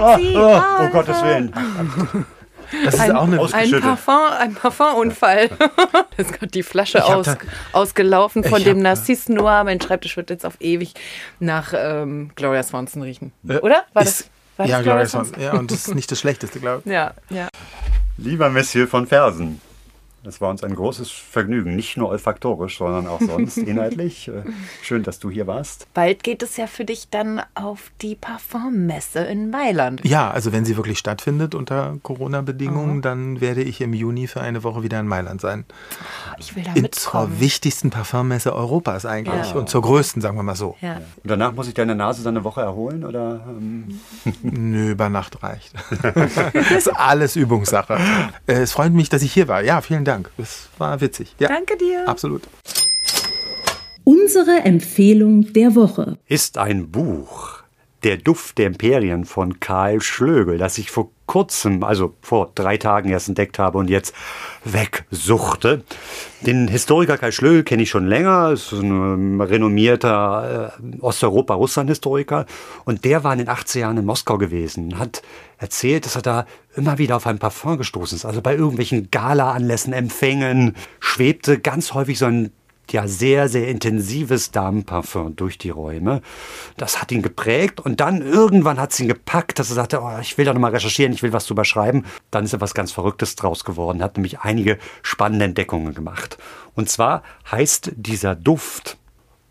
oh, 0.00 0.62
oh 0.80 0.88
Gottes 0.92 1.22
Willen. 1.24 1.52
Das 2.84 2.94
ist 2.94 3.00
ein, 3.00 3.16
auch 3.16 3.24
eine 3.24 3.42
ein 3.52 3.80
Parfum, 3.80 4.14
ein 4.38 4.54
Parfumunfall. 4.54 5.48
da 5.58 6.04
ist 6.16 6.32
gerade 6.32 6.52
die 6.52 6.62
Flasche 6.62 7.04
aus, 7.04 7.26
da, 7.26 7.36
ausgelaufen 7.72 8.44
von 8.44 8.62
dem 8.62 8.80
Narcisse 8.80 9.32
Noir. 9.32 9.64
Mein 9.64 9.80
Schreibtisch 9.80 10.16
wird 10.16 10.30
jetzt 10.30 10.46
auf 10.46 10.54
ewig 10.60 10.94
nach 11.40 11.72
ähm, 11.76 12.30
Gloria 12.36 12.62
Swanson 12.62 13.02
riechen. 13.02 13.32
Äh, 13.48 13.56
Oder? 13.56 13.86
War 13.92 14.04
ist, 14.04 14.20
das, 14.20 14.30
war 14.56 14.66
ja, 14.66 14.82
Gloria 14.82 15.06
Swanson. 15.06 15.40
Ja, 15.40 15.54
und 15.54 15.72
das 15.72 15.88
ist 15.88 15.94
nicht 15.96 16.12
das 16.12 16.20
Schlechteste, 16.20 16.60
glaube 16.60 16.82
ich. 16.84 16.92
Ja, 16.92 17.14
ja. 17.30 17.48
Lieber 18.22 18.50
Monsieur 18.50 18.86
von 18.86 19.06
Fersen, 19.06 19.62
es 20.24 20.40
war 20.40 20.50
uns 20.50 20.62
ein 20.62 20.74
großes 20.74 21.10
Vergnügen, 21.10 21.76
nicht 21.76 21.96
nur 21.96 22.10
olfaktorisch, 22.10 22.78
sondern 22.78 23.06
auch 23.06 23.20
sonst 23.20 23.56
inhaltlich. 23.56 24.28
Äh, 24.28 24.42
schön, 24.82 25.02
dass 25.02 25.18
du 25.18 25.30
hier 25.30 25.46
warst. 25.46 25.86
Bald 25.94 26.22
geht 26.22 26.42
es 26.42 26.56
ja 26.56 26.66
für 26.66 26.84
dich 26.84 27.08
dann 27.10 27.40
auf 27.54 27.90
die 28.02 28.14
Parfummesse 28.14 29.20
in 29.20 29.50
Mailand. 29.50 30.04
Ja, 30.04 30.30
also 30.30 30.52
wenn 30.52 30.64
sie 30.64 30.76
wirklich 30.76 30.98
stattfindet 30.98 31.54
unter 31.54 31.96
Corona-Bedingungen, 32.02 32.96
mhm. 32.96 33.02
dann 33.02 33.40
werde 33.40 33.62
ich 33.62 33.80
im 33.80 33.94
Juni 33.94 34.26
für 34.26 34.40
eine 34.40 34.62
Woche 34.62 34.82
wieder 34.82 35.00
in 35.00 35.06
Mailand 35.06 35.40
sein. 35.40 35.64
Ich 36.38 36.54
will 36.54 36.64
da 36.64 36.74
in 36.74 36.90
Zur 36.92 37.40
wichtigsten 37.40 37.90
Parfummesse 37.90 38.54
Europas 38.54 39.06
eigentlich 39.06 39.50
ja. 39.50 39.56
und 39.56 39.68
zur 39.68 39.82
größten, 39.82 40.20
sagen 40.20 40.36
wir 40.36 40.42
mal 40.42 40.56
so. 40.56 40.76
Ja. 40.80 40.96
Und 40.96 41.30
danach 41.30 41.52
muss 41.52 41.68
ich 41.68 41.74
deine 41.74 41.94
Nase 41.94 42.22
dann 42.22 42.36
eine 42.36 42.44
Woche 42.44 42.60
erholen 42.60 43.04
oder? 43.04 43.40
Ähm? 43.48 44.00
Nö, 44.42 44.90
über 44.90 45.08
Nacht 45.08 45.42
reicht. 45.42 45.74
das 46.02 46.70
ist 46.70 46.88
alles 46.88 47.36
Übungssache. 47.36 47.98
Äh, 48.46 48.52
es 48.52 48.72
freut 48.72 48.92
mich, 48.92 49.08
dass 49.08 49.22
ich 49.22 49.32
hier 49.32 49.48
war. 49.48 49.62
Ja, 49.62 49.80
vielen 49.80 50.04
Dank. 50.04 50.09
Dank. 50.10 50.30
Das 50.36 50.68
war 50.78 51.00
witzig. 51.00 51.36
Ja, 51.38 51.48
Danke 51.48 51.76
dir. 51.76 52.08
Absolut. 52.08 52.42
Unsere 54.02 54.62
Empfehlung 54.64 55.52
der 55.52 55.76
Woche 55.76 56.18
ist 56.26 56.58
ein 56.58 56.90
Buch. 56.90 57.59
Der 58.02 58.16
Duft 58.16 58.58
der 58.58 58.66
Imperien 58.66 59.24
von 59.24 59.60
Karl 59.60 60.00
Schlögel, 60.00 60.56
das 60.58 60.78
ich 60.78 60.90
vor 60.90 61.10
kurzem, 61.26 61.84
also 61.84 62.14
vor 62.22 62.50
drei 62.54 62.76
Tagen 62.76 63.10
erst 63.10 63.28
entdeckt 63.28 63.58
habe 63.58 63.78
und 63.78 63.88
jetzt 63.88 64.14
wegsuchte. 64.64 65.84
Den 66.40 66.66
Historiker 66.66 67.18
Karl 67.18 67.30
Schlögel 67.30 67.62
kenne 67.62 67.82
ich 67.82 67.90
schon 67.90 68.06
länger, 68.06 68.50
ist 68.50 68.72
ein 68.72 69.40
renommierter 69.40 70.72
äh, 70.80 71.00
Osteuropa-Russland-Historiker 71.00 72.46
und 72.84 73.04
der 73.04 73.22
war 73.22 73.32
in 73.32 73.38
den 73.38 73.48
80er 73.48 73.78
Jahren 73.78 73.98
in 73.98 74.06
Moskau 74.06 74.38
gewesen, 74.38 74.98
hat 74.98 75.22
erzählt, 75.58 76.04
dass 76.04 76.16
er 76.16 76.22
da 76.22 76.46
immer 76.74 76.98
wieder 76.98 77.16
auf 77.16 77.26
ein 77.26 77.38
Parfum 77.38 77.78
gestoßen 77.78 78.16
ist. 78.16 78.24
Also 78.24 78.40
bei 78.40 78.56
irgendwelchen 78.56 79.10
Gala-Anlässen, 79.10 79.92
Empfängen 79.92 80.74
schwebte 80.98 81.60
ganz 81.60 81.94
häufig 81.94 82.18
so 82.18 82.26
ein 82.26 82.50
ja 82.92 83.06
sehr, 83.06 83.48
sehr 83.48 83.68
intensives 83.68 84.50
Damenparfum 84.50 85.36
durch 85.36 85.58
die 85.58 85.70
Räume. 85.70 86.22
Das 86.76 87.00
hat 87.00 87.12
ihn 87.12 87.22
geprägt 87.22 87.80
und 87.80 88.00
dann 88.00 88.22
irgendwann 88.22 88.78
hat 88.80 88.92
es 88.92 89.00
ihn 89.00 89.08
gepackt, 89.08 89.58
dass 89.58 89.70
er 89.70 89.76
sagte, 89.76 90.00
oh, 90.02 90.18
ich 90.20 90.38
will 90.38 90.44
da 90.44 90.52
nochmal 90.52 90.72
recherchieren, 90.72 91.12
ich 91.12 91.22
will 91.22 91.32
was 91.32 91.46
drüber 91.46 91.64
schreiben. 91.64 92.04
Dann 92.30 92.44
ist 92.44 92.52
er 92.52 92.60
was 92.60 92.74
ganz 92.74 92.92
Verrücktes 92.92 93.36
draus 93.36 93.64
geworden, 93.64 94.02
hat 94.02 94.16
nämlich 94.16 94.40
einige 94.40 94.78
spannende 95.02 95.44
Entdeckungen 95.46 95.94
gemacht. 95.94 96.38
Und 96.74 96.88
zwar 96.88 97.22
heißt 97.50 97.92
dieser 97.96 98.34
Duft 98.34 98.98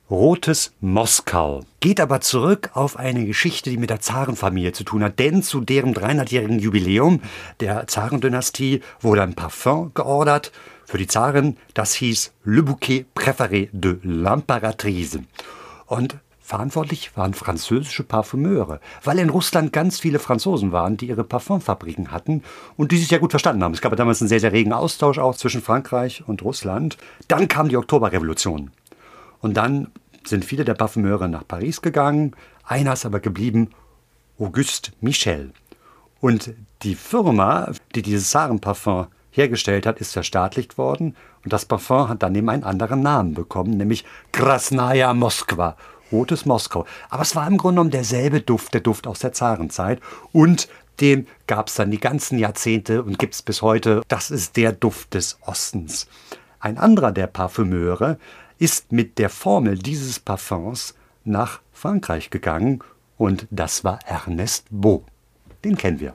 Rotes 0.10 0.74
Moskau. 0.82 1.62
Geht 1.82 2.00
aber 2.00 2.20
zurück 2.20 2.72
auf 2.74 2.98
eine 2.98 3.28
Geschichte, 3.28 3.70
die 3.70 3.78
mit 3.78 3.92
der 3.92 4.00
Zarenfamilie 4.00 4.72
zu 4.72 4.84
tun 4.84 5.04
hat. 5.04 5.20
Denn 5.20 5.44
zu 5.44 5.62
deren 5.62 5.94
300-jährigen 5.94 6.58
Jubiläum 6.58 7.22
der 7.60 7.86
Zarendynastie 7.86 8.82
wurde 9.02 9.22
ein 9.22 9.36
Parfum 9.36 9.92
geordert 9.94 10.52
für 10.90 10.98
die 10.98 11.08
Zarin. 11.08 11.56
Das 11.76 11.94
hieß 11.94 12.34
Le 12.44 12.64
Bouquet 12.64 13.06
Préféré 13.16 13.70
de 13.72 14.00
l'Impératrice. 14.04 15.20
Und 15.86 16.18
verantwortlich 16.42 17.16
waren 17.16 17.36
französische 17.36 18.04
Parfümeure, 18.04 18.80
weil 19.04 19.20
in 19.20 19.30
Russland 19.30 19.72
ganz 19.72 20.00
viele 20.00 20.18
Franzosen 20.18 20.72
waren, 20.72 20.98
die 20.98 21.08
ihre 21.08 21.24
Parfumfabriken 21.24 22.12
hatten 22.12 22.42
und 22.76 22.92
die 22.92 22.98
sich 22.98 23.12
ja 23.12 23.20
gut 23.20 23.30
verstanden 23.30 23.64
haben. 23.64 23.76
Es 23.76 23.82
gab 23.82 23.92
ja 23.92 23.98
damals 23.98 24.20
einen 24.20 24.30
sehr, 24.30 24.40
sehr 24.40 24.52
regen 24.52 24.74
Austausch 24.74 25.20
auch 25.20 25.38
zwischen 25.38 25.62
Frankreich 25.62 26.24
und 26.28 26.42
Russland. 26.42 26.98
Dann 27.28 27.48
kam 27.48 27.70
die 27.70 27.78
Oktoberrevolution. 27.78 28.72
Und 29.42 29.58
dann 29.58 29.92
sind 30.26 30.44
viele 30.44 30.66
der 30.66 30.74
Parfümeure 30.74 31.30
nach 31.30 31.48
Paris 31.48 31.84
gegangen. 31.84 32.36
Einer 32.64 32.94
ist 32.94 33.06
aber 33.06 33.20
geblieben, 33.20 33.70
Auguste 34.40 34.92
Michel. 35.02 35.54
Und 36.20 36.56
die 36.82 36.96
Firma, 36.96 37.72
die 37.94 38.02
dieses 38.02 38.32
Sarenparfum 38.32 39.08
hergestellt 39.32 39.86
hat, 39.86 40.00
ist 40.00 40.14
verstaatlicht 40.14 40.78
worden. 40.78 41.16
Und 41.44 41.54
das 41.54 41.66
Parfum 41.66 42.10
hat 42.10 42.24
dann 42.24 42.36
eben 42.36 42.50
einen 42.50 42.64
anderen 42.64 43.02
Namen 43.02 43.34
bekommen, 43.34 43.78
nämlich 43.78 44.06
Krasnaya 44.32 45.14
Moskwa, 45.14 45.76
Rotes 46.12 46.46
Moskau. 46.46 46.86
Aber 47.10 47.22
es 47.22 47.36
war 47.36 47.48
im 47.48 47.58
Grunde 47.58 47.76
genommen 47.76 47.92
derselbe 47.92 48.42
Duft, 48.42 48.74
der 48.74 48.82
Duft 48.82 49.08
aus 49.08 49.20
der 49.20 49.34
Zarenzeit. 49.34 50.02
Und 50.32 50.68
den 51.00 51.28
gab 51.48 51.68
es 51.68 51.76
dann 51.76 51.92
die 51.92 52.00
ganzen 52.00 52.40
Jahrzehnte 52.40 53.04
und 53.04 53.20
gibt 53.20 53.36
es 53.36 53.42
bis 53.42 53.62
heute. 53.62 54.02
Das 54.08 54.32
ist 54.32 54.58
der 54.58 54.72
Duft 54.72 55.14
des 55.14 55.38
Ostens. 55.46 56.08
Ein 56.60 56.78
anderer 56.78 57.12
der 57.12 57.28
Parfümeure 57.28 58.18
ist 58.58 58.92
mit 58.92 59.18
der 59.18 59.30
Formel 59.30 59.78
dieses 59.78 60.20
Parfums 60.20 60.96
nach 61.24 61.62
Frankreich 61.72 62.30
gegangen 62.30 62.84
und 63.18 63.48
das 63.50 63.84
war 63.84 64.00
Ernest 64.06 64.66
Beau. 64.70 65.06
Den 65.64 65.78
kennen 65.78 66.00
wir. 66.00 66.14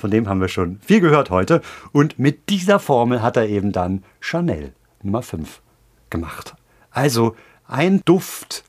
Von 0.00 0.10
dem 0.10 0.28
haben 0.28 0.40
wir 0.40 0.48
schon 0.48 0.78
viel 0.80 1.00
gehört 1.00 1.28
heute 1.28 1.60
und 1.92 2.18
mit 2.18 2.48
dieser 2.48 2.78
Formel 2.78 3.20
hat 3.20 3.36
er 3.36 3.48
eben 3.48 3.70
dann 3.70 4.02
Chanel 4.18 4.72
Nummer 5.02 5.22
5 5.22 5.60
gemacht. 6.08 6.54
Also 6.90 7.36
ein 7.66 8.00
Duft 8.06 8.64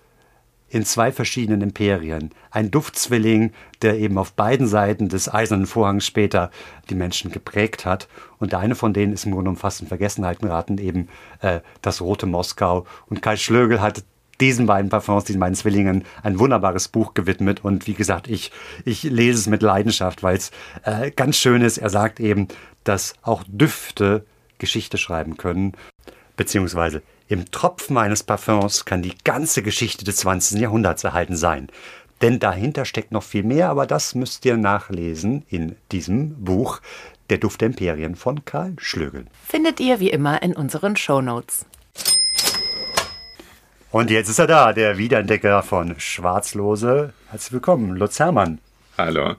in 0.68 0.84
zwei 0.84 1.12
verschiedenen 1.14 1.62
Imperien. 1.62 2.32
Ein 2.50 2.70
Duftzwilling, 2.70 3.52
der 3.82 3.98
eben 3.98 4.18
auf 4.18 4.34
beiden 4.34 4.68
Seiten 4.68 5.08
des 5.08 5.34
eisernen 5.34 5.68
Vorhangs 5.68 6.06
später 6.06 6.52
die 6.90 6.96
Menschen 6.96 7.32
geprägt 7.32 7.86
hat. 7.86 8.10
Und 8.38 8.52
der 8.52 8.60
eine 8.60 8.76
von 8.76 8.94
denen 8.94 9.14
ist 9.14 9.26
im 9.26 9.32
Grunde 9.32 9.46
genommen 9.46 9.58
fast 9.58 9.82
in 9.82 9.88
Vergessenheit 9.88 10.40
geraten, 10.40 10.78
eben 10.78 11.08
äh, 11.40 11.62
das 11.82 12.02
Rote 12.02 12.26
Moskau. 12.26 12.86
Und 13.08 13.22
Kai 13.22 13.38
Schlögel 13.38 13.82
hat 13.82 14.04
diesen 14.42 14.66
beiden 14.66 14.90
Parfums, 14.90 15.24
diesen 15.24 15.40
beiden 15.40 15.56
Zwillingen, 15.56 16.04
ein 16.24 16.40
wunderbares 16.40 16.88
Buch 16.88 17.14
gewidmet. 17.14 17.64
Und 17.64 17.88
wie 17.88 17.94
gesagt, 17.94 18.28
ich, 18.28 18.52
ich 18.84 19.04
lese 19.04 19.40
es 19.40 19.48
mit 19.48 19.62
Leidenschaft, 19.62 20.24
weil 20.24 20.36
es 20.36 20.52
äh, 20.84 21.12
ganz 21.12 21.38
schön 21.38 21.62
ist. 21.62 21.78
Er 21.78 21.90
sagt 21.90 22.20
eben, 22.20 22.48
dass 22.84 23.14
auch 23.22 23.44
Düfte 23.48 24.26
Geschichte 24.58 24.98
schreiben 24.98 25.38
können, 25.38 25.74
beziehungsweise 26.36 27.02
im 27.28 27.50
Tropfen 27.50 27.98
eines 27.98 28.24
Parfums 28.24 28.84
kann 28.84 29.02
die 29.02 29.14
ganze 29.24 29.64
Geschichte 29.64 30.04
des 30.04 30.18
20. 30.18 30.60
Jahrhunderts 30.60 31.04
erhalten 31.04 31.38
sein. 31.38 31.70
Denn 32.22 32.40
dahinter 32.40 32.86
steckt 32.86 33.12
noch 33.12 33.24
viel 33.24 33.44
mehr, 33.44 33.70
aber 33.70 33.88
das 33.88 34.16
müsst 34.16 34.46
ihr 34.46 34.58
nachlesen 34.58 35.44
in 35.50 35.76
diesem 35.92 36.44
Buch 36.44 36.82
Der 37.30 37.38
Duft 37.38 37.62
der 37.62 37.68
Imperien 37.68 38.16
von 38.16 38.44
Karl 38.46 38.74
Schlögel. 38.78 39.26
Findet 39.48 39.80
ihr 39.80 40.00
wie 40.00 40.10
immer 40.10 40.44
in 40.44 40.54
unseren 40.54 40.96
Shownotes. 40.96 41.66
Und 43.92 44.10
jetzt 44.10 44.30
ist 44.30 44.40
er 44.40 44.48
da, 44.48 44.72
der 44.72 44.98
Wiederentdecker 44.98 45.64
von 45.64 46.00
Schwarzlose. 46.00 47.12
Herzlich 47.30 47.52
willkommen, 47.52 47.98
Lutz 47.98 48.20
Hermann. 48.20 48.60
Hallo. 48.98 49.36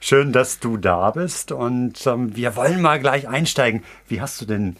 Schön, 0.00 0.32
dass 0.34 0.60
du 0.60 0.76
da 0.76 1.10
bist 1.12 1.50
und 1.50 2.06
ähm, 2.06 2.36
wir 2.36 2.56
wollen 2.56 2.82
mal 2.82 3.00
gleich 3.00 3.26
einsteigen. 3.26 3.82
Wie 4.06 4.20
hast 4.20 4.38
du 4.38 4.44
denn 4.44 4.76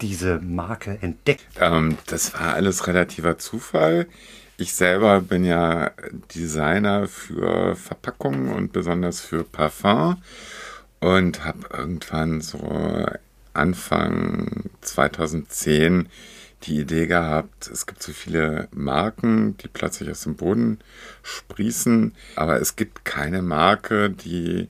diese 0.00 0.40
Marke 0.40 0.98
entdeckt? 1.02 1.46
Ähm, 1.60 1.98
das 2.06 2.34
war 2.34 2.54
alles 2.54 2.88
relativer 2.88 3.38
Zufall. 3.38 4.08
Ich 4.56 4.74
selber 4.74 5.20
bin 5.20 5.44
ja 5.44 5.92
Designer 6.34 7.06
für 7.06 7.76
Verpackungen 7.76 8.52
und 8.52 8.72
besonders 8.72 9.20
für 9.20 9.44
Parfum 9.44 10.20
und 10.98 11.44
habe 11.44 11.60
irgendwann 11.72 12.40
so 12.40 13.06
Anfang 13.54 14.64
2010 14.80 16.08
die 16.62 16.80
Idee 16.80 17.06
gehabt, 17.06 17.68
es 17.68 17.86
gibt 17.86 18.02
so 18.02 18.12
viele 18.12 18.68
Marken, 18.72 19.56
die 19.58 19.68
plötzlich 19.68 20.10
aus 20.10 20.22
dem 20.22 20.36
Boden 20.36 20.78
sprießen, 21.22 22.14
aber 22.34 22.60
es 22.60 22.76
gibt 22.76 23.04
keine 23.04 23.42
Marke, 23.42 24.10
die 24.10 24.68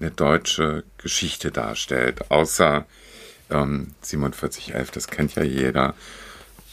eine 0.00 0.10
deutsche 0.10 0.84
Geschichte 0.98 1.50
darstellt, 1.50 2.30
außer 2.30 2.86
ähm, 3.50 3.94
4711, 4.02 4.90
das 4.90 5.08
kennt 5.08 5.34
ja 5.34 5.42
jeder. 5.42 5.94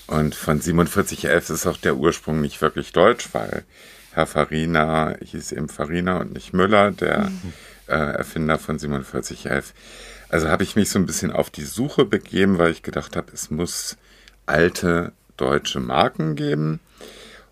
Und 0.07 0.35
von 0.35 0.61
4711 0.61 1.49
ist 1.49 1.67
auch 1.67 1.77
der 1.77 1.95
Ursprung 1.95 2.41
nicht 2.41 2.61
wirklich 2.61 2.91
deutsch, 2.91 3.29
weil 3.31 3.63
Herr 4.11 4.27
Farina 4.27 5.15
hieß 5.23 5.53
eben 5.53 5.69
Farina 5.69 6.17
und 6.17 6.33
nicht 6.33 6.53
Müller, 6.53 6.91
der 6.91 7.29
mhm. 7.29 7.53
äh, 7.87 7.93
Erfinder 7.93 8.59
von 8.59 8.79
4711. 8.79 9.73
Also 10.27 10.49
habe 10.49 10.63
ich 10.63 10.75
mich 10.75 10.89
so 10.89 10.99
ein 10.99 11.05
bisschen 11.05 11.31
auf 11.31 11.49
die 11.49 11.63
Suche 11.63 12.05
begeben, 12.05 12.57
weil 12.57 12.71
ich 12.71 12.83
gedacht 12.83 13.15
habe, 13.15 13.31
es 13.33 13.51
muss 13.51 13.97
alte 14.51 15.13
deutsche 15.37 15.79
Marken 15.79 16.35
geben 16.35 16.79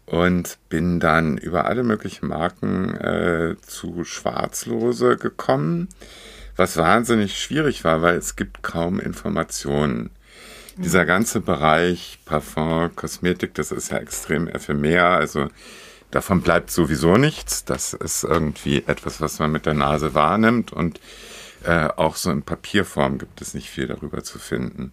und 0.06 0.58
bin 0.70 1.00
dann 1.00 1.38
über 1.38 1.66
alle 1.66 1.84
möglichen 1.84 2.28
Marken 2.28 2.96
äh, 2.96 3.56
zu 3.66 4.04
Schwarzlose 4.04 5.18
gekommen 5.18 5.88
was 6.60 6.76
wahnsinnig 6.76 7.42
schwierig 7.42 7.86
war, 7.86 8.02
weil 8.02 8.18
es 8.18 8.36
gibt 8.36 8.62
kaum 8.62 9.00
Informationen. 9.00 10.12
Mhm. 10.76 10.84
Dieser 10.84 11.06
ganze 11.06 11.40
Bereich 11.40 12.20
Parfum, 12.26 12.94
Kosmetik, 12.96 13.56
das 13.56 13.72
ist 13.72 13.92
ja 13.92 13.98
extrem 13.98 14.48
ephemer, 14.48 15.04
also 15.04 15.48
davon 16.12 16.42
bleibt 16.42 16.70
sowieso 16.70 17.16
nichts. 17.16 17.64
Das 17.64 17.94
ist 17.94 18.26
irgendwie 18.26 18.84
etwas, 18.86 19.22
was 19.22 19.40
man 19.40 19.54
mit 19.54 19.66
der 19.66 19.74
Nase 19.74 20.14
wahrnimmt 20.14 20.74
und 20.74 21.00
äh, 21.64 21.88
auch 21.96 22.18
so 22.18 22.30
in 22.30 22.44
Papierform 22.44 23.18
gibt 23.18 23.42
es 23.42 23.54
nicht 23.54 23.70
viel 23.70 23.88
darüber 23.88 24.24
zu 24.24 24.38
finden. 24.38 24.92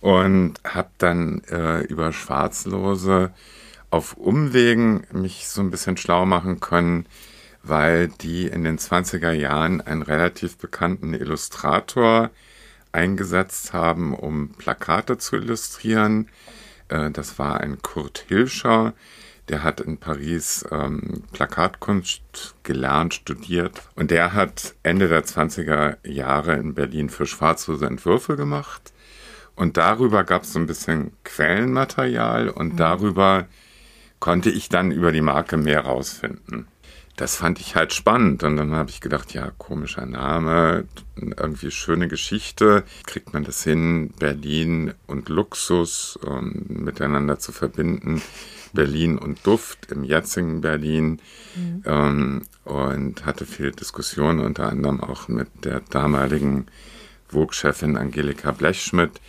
Und 0.00 0.54
habe 0.64 0.90
dann 0.98 1.42
äh, 1.50 1.80
über 1.80 2.12
Schwarzlose 2.12 3.32
auf 3.90 4.16
Umwegen 4.16 5.06
mich 5.12 5.48
so 5.48 5.60
ein 5.60 5.70
bisschen 5.70 5.96
schlau 5.96 6.26
machen 6.26 6.60
können, 6.60 7.06
weil 7.62 8.08
die 8.08 8.46
in 8.46 8.64
den 8.64 8.78
20er 8.78 9.32
Jahren 9.32 9.80
einen 9.80 10.02
relativ 10.02 10.56
bekannten 10.56 11.14
Illustrator 11.14 12.30
eingesetzt 12.92 13.72
haben, 13.72 14.14
um 14.14 14.50
Plakate 14.50 15.18
zu 15.18 15.36
illustrieren. 15.36 16.28
Äh, 16.88 17.10
das 17.10 17.38
war 17.38 17.60
ein 17.60 17.80
Kurt 17.82 18.24
Hilscher, 18.28 18.94
der 19.48 19.62
hat 19.62 19.80
in 19.80 19.96
Paris 19.96 20.64
ähm, 20.70 21.22
Plakatkunst 21.32 22.54
gelernt, 22.62 23.14
studiert 23.14 23.80
und 23.94 24.10
der 24.10 24.34
hat 24.34 24.74
Ende 24.82 25.08
der 25.08 25.24
20er 25.24 25.96
Jahre 26.06 26.54
in 26.56 26.74
Berlin 26.74 27.08
für 27.08 27.26
Schwarzlose 27.26 27.86
Entwürfe 27.86 28.36
gemacht. 28.36 28.92
Und 29.58 29.76
darüber 29.76 30.24
gab 30.24 30.44
es 30.44 30.52
so 30.52 30.58
ein 30.58 30.66
bisschen 30.66 31.12
Quellenmaterial 31.24 32.48
und 32.48 32.74
mhm. 32.74 32.76
darüber 32.76 33.46
konnte 34.20 34.50
ich 34.50 34.68
dann 34.68 34.90
über 34.90 35.12
die 35.12 35.20
Marke 35.20 35.56
mehr 35.56 35.80
rausfinden 35.82 36.66
das 37.18 37.34
fand 37.34 37.58
ich 37.58 37.74
halt 37.74 37.92
spannend. 37.92 38.44
Und 38.44 38.56
dann 38.56 38.74
habe 38.74 38.90
ich 38.90 39.00
gedacht, 39.00 39.34
ja, 39.34 39.50
komischer 39.58 40.06
Name, 40.06 40.84
irgendwie 41.16 41.72
schöne 41.72 42.06
Geschichte. 42.06 42.84
Kriegt 43.06 43.34
man 43.34 43.42
das 43.44 43.64
hin, 43.64 44.14
Berlin 44.18 44.94
und 45.08 45.28
Luxus 45.28 46.16
um, 46.16 46.38
ähm, 46.38 46.84
miteinander 46.84 47.38
zu 47.38 47.52
verbinden? 47.52 48.22
Berlin 48.72 49.18
und 49.18 49.44
Duft 49.46 49.90
im 49.90 50.04
jetzigen 50.04 50.60
Berlin. 50.60 51.20
Mhm. 51.56 51.82
Ähm, 51.86 52.42
und 52.64 53.26
hatte 53.26 53.46
viele 53.46 53.72
Diskussionen, 53.72 54.38
unter 54.38 54.68
anderem 54.68 55.00
auch 55.00 55.26
mit 55.26 55.48
der 55.64 55.80
damaligen 55.80 56.66
Vogue-Chefin 57.28 57.96
Angelika 57.96 58.52
Blechschmidt. 58.52 59.20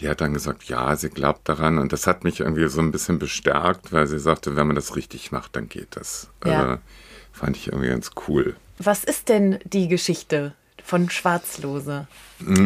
Die 0.00 0.08
hat 0.08 0.20
dann 0.20 0.34
gesagt, 0.34 0.64
ja, 0.64 0.96
sie 0.96 1.10
glaubt 1.10 1.48
daran. 1.48 1.78
Und 1.78 1.92
das 1.92 2.06
hat 2.06 2.24
mich 2.24 2.40
irgendwie 2.40 2.68
so 2.68 2.80
ein 2.80 2.90
bisschen 2.90 3.18
bestärkt, 3.18 3.92
weil 3.92 4.06
sie 4.06 4.18
sagte, 4.18 4.56
wenn 4.56 4.66
man 4.66 4.76
das 4.76 4.96
richtig 4.96 5.32
macht, 5.32 5.56
dann 5.56 5.68
geht 5.68 5.96
das. 5.96 6.28
Ja. 6.44 6.74
Äh, 6.74 6.78
Fand 7.34 7.56
ich 7.56 7.66
irgendwie 7.66 7.88
ganz 7.88 8.12
cool. 8.28 8.54
Was 8.78 9.02
ist 9.02 9.28
denn 9.28 9.58
die 9.64 9.88
Geschichte 9.88 10.54
von 10.84 11.10
Schwarzlose? 11.10 12.06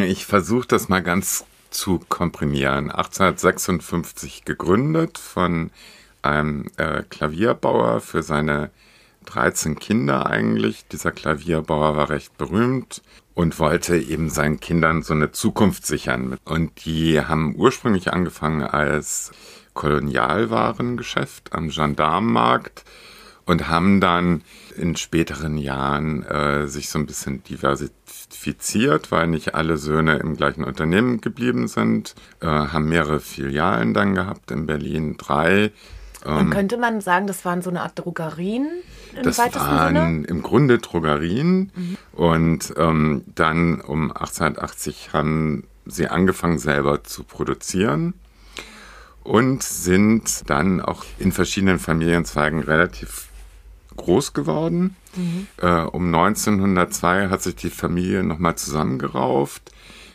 Ich 0.07 0.27
versuche 0.27 0.69
das 0.69 0.91
mal 0.91 1.03
ganz 1.03 1.47
zu 1.71 2.01
komprimieren. 2.09 2.91
1856 2.91 4.45
gegründet 4.45 5.17
von 5.17 5.71
einem 6.21 6.67
äh, 6.77 7.03
Klavierbauer 7.09 8.01
für 8.01 8.23
seine 8.23 8.71
13 9.25 9.79
Kinder 9.79 10.27
eigentlich. 10.27 10.87
Dieser 10.89 11.13
Klavierbauer 11.13 11.97
war 11.97 12.11
recht 12.11 12.37
berühmt 12.37 13.03
und 13.39 13.61
wollte 13.61 13.97
eben 13.97 14.31
seinen 14.31 14.59
Kindern 14.59 15.03
so 15.03 15.15
eine 15.15 15.31
Zukunft 15.31 15.87
sichern. 15.87 16.39
Und 16.45 16.85
die 16.85 17.21
haben 17.21 17.55
ursprünglich 17.55 18.13
angefangen 18.13 18.63
als 18.63 19.31
Kolonialwarengeschäft 19.75 21.53
am 21.53 21.69
Gendarmenmarkt 21.69 22.85
und 23.47 23.69
haben 23.69 24.01
dann 24.01 24.43
in 24.77 24.97
späteren 24.97 25.57
Jahren 25.57 26.25
äh, 26.25 26.67
sich 26.67 26.89
so 26.89 26.99
ein 26.99 27.07
bisschen 27.07 27.45
diversifiziert, 27.45 29.13
weil 29.13 29.29
nicht 29.29 29.55
alle 29.55 29.77
Söhne 29.77 30.17
im 30.17 30.37
gleichen 30.37 30.65
Unternehmen 30.65 31.21
geblieben 31.21 31.69
sind, 31.69 32.17
äh, 32.41 32.47
haben 32.47 32.89
mehrere 32.89 33.21
Filialen 33.21 33.95
dann 33.95 34.17
gehabt 34.17 34.51
in 34.51 34.67
Berlin, 34.67 35.17
drei. 35.17 35.71
Ähm, 36.27 36.51
könnte 36.51 36.77
man 36.77 37.01
sagen, 37.01 37.27
das 37.27 37.45
waren 37.45 37.63
so 37.63 37.71
eine 37.71 37.83
Art 37.83 37.99
Drogerien? 37.99 38.69
Im 39.17 39.23
das 39.23 39.39
waren 39.39 39.95
Sinne? 39.95 40.27
im 40.27 40.43
Grunde 40.43 40.79
Drogerien 40.79 41.73
mhm. 41.75 41.97
und 42.13 42.75
ähm, 42.77 43.25
dann 43.35 43.81
um 43.81 44.11
1880 44.11 45.13
haben 45.13 45.65
sie 45.87 46.09
angefangen 46.09 46.59
selber 46.59 47.05
zu 47.05 47.25
produzieren 47.25 48.15
und 49.25 49.63
sind 49.63 50.49
dann 50.49 50.81
auch 50.81 51.05
in 51.19 51.33
verschiedenen 51.33 51.79
Familienzweigen 51.79 52.61
relativ 52.61 53.29
groß 53.97 54.33
geworden. 54.33 54.97
Mhm. 55.17 55.47
Äh, 55.61 55.83
um 55.83 56.15
1902 56.15 57.29
hat 57.29 57.43
sich 57.43 57.57
die 57.57 57.71
Familie 57.71 58.23
nochmal 58.23 58.57
zusammengerauft. 58.57 59.73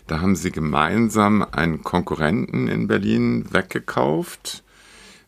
Da 0.08 0.20
haben 0.20 0.36
sie 0.36 0.52
gemeinsam 0.52 1.46
einen 1.52 1.84
Konkurrenten 1.84 2.68
in 2.68 2.88
Berlin 2.88 3.46
weggekauft. 3.52 4.63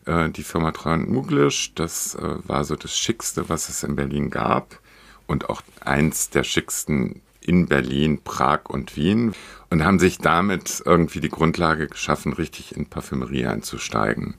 Äh, 0.06 0.30
die 0.30 0.42
Firma 0.42 0.70
Treuhand 0.70 1.10
Muglisch, 1.10 1.74
das 1.74 2.14
äh, 2.14 2.48
war 2.48 2.64
so 2.64 2.76
das 2.76 2.96
Schickste, 2.96 3.48
was 3.48 3.68
es 3.68 3.82
in 3.82 3.96
Berlin 3.96 4.30
gab. 4.30 4.80
Und 5.26 5.50
auch 5.50 5.62
eins 5.80 6.30
der 6.30 6.44
schicksten 6.44 7.20
in 7.40 7.66
Berlin, 7.66 8.20
Prag 8.22 8.66
und 8.68 8.96
Wien 8.96 9.34
und 9.70 9.84
haben 9.84 9.98
sich 9.98 10.18
damit 10.18 10.82
irgendwie 10.84 11.20
die 11.20 11.28
Grundlage 11.28 11.88
geschaffen, 11.88 12.32
richtig 12.32 12.76
in 12.76 12.86
Parfümerie 12.86 13.46
einzusteigen. 13.46 14.34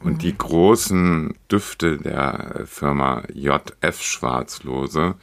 Und 0.00 0.14
mhm. 0.14 0.18
die 0.18 0.36
großen 0.36 1.34
Düfte 1.50 1.98
der 1.98 2.64
Firma 2.66 3.22
JF 3.32 4.02
Schwarzlose, 4.02 5.14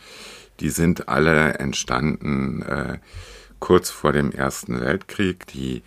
die 0.60 0.70
sind 0.70 1.08
alle 1.08 1.56
entstanden 1.56 2.62
äh, 2.64 2.98
kurz 3.60 3.90
vor 3.90 4.12
dem 4.12 4.32
Ersten 4.32 4.80
Weltkrieg, 4.80 5.48
die 5.48 5.84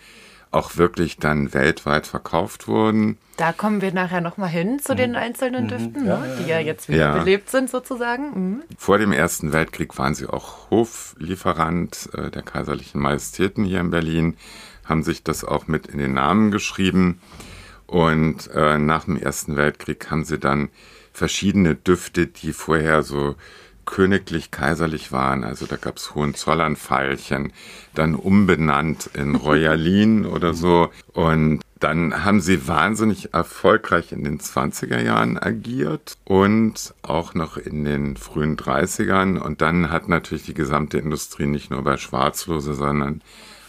auch 0.51 0.77
wirklich 0.77 1.19
dann 1.19 1.53
weltweit 1.53 2.07
verkauft 2.07 2.69
wurden. 2.69 3.19
Da 3.37 3.53
kommen 3.53 3.81
wir 3.83 3.93
nachher 3.93 4.21
nochmal 4.21 4.49
hin 4.49 4.81
zu 4.81 4.97
den 4.97 5.11
mhm. 5.11 5.17
einzelnen 5.17 5.65
mhm. 5.65 5.69
Düften, 5.69 6.07
ja, 6.07 6.19
ne, 6.19 6.37
die 6.41 6.49
ja 6.49 6.59
jetzt 6.59 6.89
wieder 6.89 6.99
ja. 6.99 7.19
belebt 7.19 7.51
sind 7.51 7.71
sozusagen. 7.71 8.31
Mhm. 8.31 8.63
Vor 8.77 8.99
dem 8.99 9.13
Ersten 9.13 9.53
Weltkrieg 9.53 9.97
waren 9.99 10.15
sie 10.15 10.27
auch 10.27 10.71
Hoflieferant 10.71 12.11
äh, 12.15 12.31
der 12.31 12.43
kaiserlichen 12.43 13.01
Majestäten 13.01 13.65
hier 13.65 13.81
in 13.81 13.91
Berlin, 13.91 14.37
haben 14.85 15.03
sich 15.03 15.23
das 15.23 15.45
auch 15.45 15.69
mit 15.69 15.87
in 15.87 15.99
den 15.99 16.15
Namen 16.15 16.51
geschrieben. 16.51 17.21
Und 17.87 18.51
äh, 18.55 18.79
nach 18.79 19.05
dem 19.05 19.17
Ersten 19.17 19.57
Weltkrieg 19.57 20.11
haben 20.11 20.25
sie 20.25 20.39
dann 20.39 20.69
verschiedene 21.13 21.75
Düfte, 21.75 22.27
die 22.27 22.53
vorher 22.53 23.03
so 23.03 23.35
königlich-kaiserlich 23.89 25.13
waren. 25.13 25.45
Also 25.45 25.65
da 25.65 25.77
gab 25.77 25.97
es 25.97 26.15
Hohenzollern-Veilchen, 26.15 27.53
dann 27.95 28.15
umbenannt 28.15 29.11
in 29.15 29.35
Royalin 29.49 30.27
oder 30.27 30.53
so. 30.53 30.91
Und 31.15 31.61
dann 31.81 32.25
haben 32.25 32.41
sie 32.41 32.69
wahnsinnig 32.69 33.33
erfolgreich 33.33 34.13
in 34.13 34.25
den 34.25 34.41
20er 34.41 35.01
Jahren 35.01 35.39
agiert 35.39 36.19
und 36.25 36.93
auch 37.03 37.35
noch 37.35 37.57
in 37.57 37.85
den 37.85 38.17
frühen 38.17 38.57
30ern. 38.57 39.39
Und 39.39 39.63
dann 39.63 39.91
hat 39.91 40.09
natürlich 40.09 40.45
die 40.45 40.55
gesamte 40.55 40.99
Industrie 40.99 41.47
nicht 41.47 41.71
nur 41.71 41.83
bei 41.83 41.97
Schwarzlose, 41.97 42.75
sondern 42.75 43.23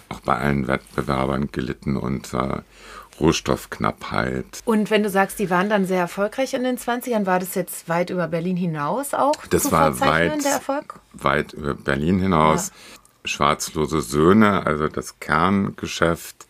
auch 0.10 0.20
bei 0.20 0.36
allen 0.36 0.68
Wettbewerbern 0.68 1.50
gelitten 1.52 1.96
unter 1.96 2.64
Rohstoffknappheit. 3.20 4.62
Und 4.66 4.90
wenn 4.90 5.04
du 5.04 5.10
sagst, 5.10 5.40
die 5.40 5.50
waren 5.50 5.70
dann 5.70 5.86
sehr 5.86 6.00
erfolgreich 6.00 6.54
in 6.54 6.64
den 6.64 6.78
20ern, 6.78 7.26
war 7.26 7.40
das 7.40 7.56
jetzt 7.56 7.90
weit 7.90 8.10
über 8.10 8.28
Berlin 8.28 8.58
hinaus 8.58 9.14
auch? 9.14 9.46
Das 9.50 9.72
war 9.72 10.00
weit, 10.00 10.44
der 10.44 10.54
Erfolg? 10.54 11.00
weit 11.14 11.54
über 11.54 11.74
Berlin 11.74 12.20
hinaus. 12.20 12.70
Ja. 12.70 12.74
Schwarzlose 13.26 14.02
Söhne, 14.02 14.66
also 14.66 14.88
das 14.88 15.20
Kerngeschäft, 15.20 16.48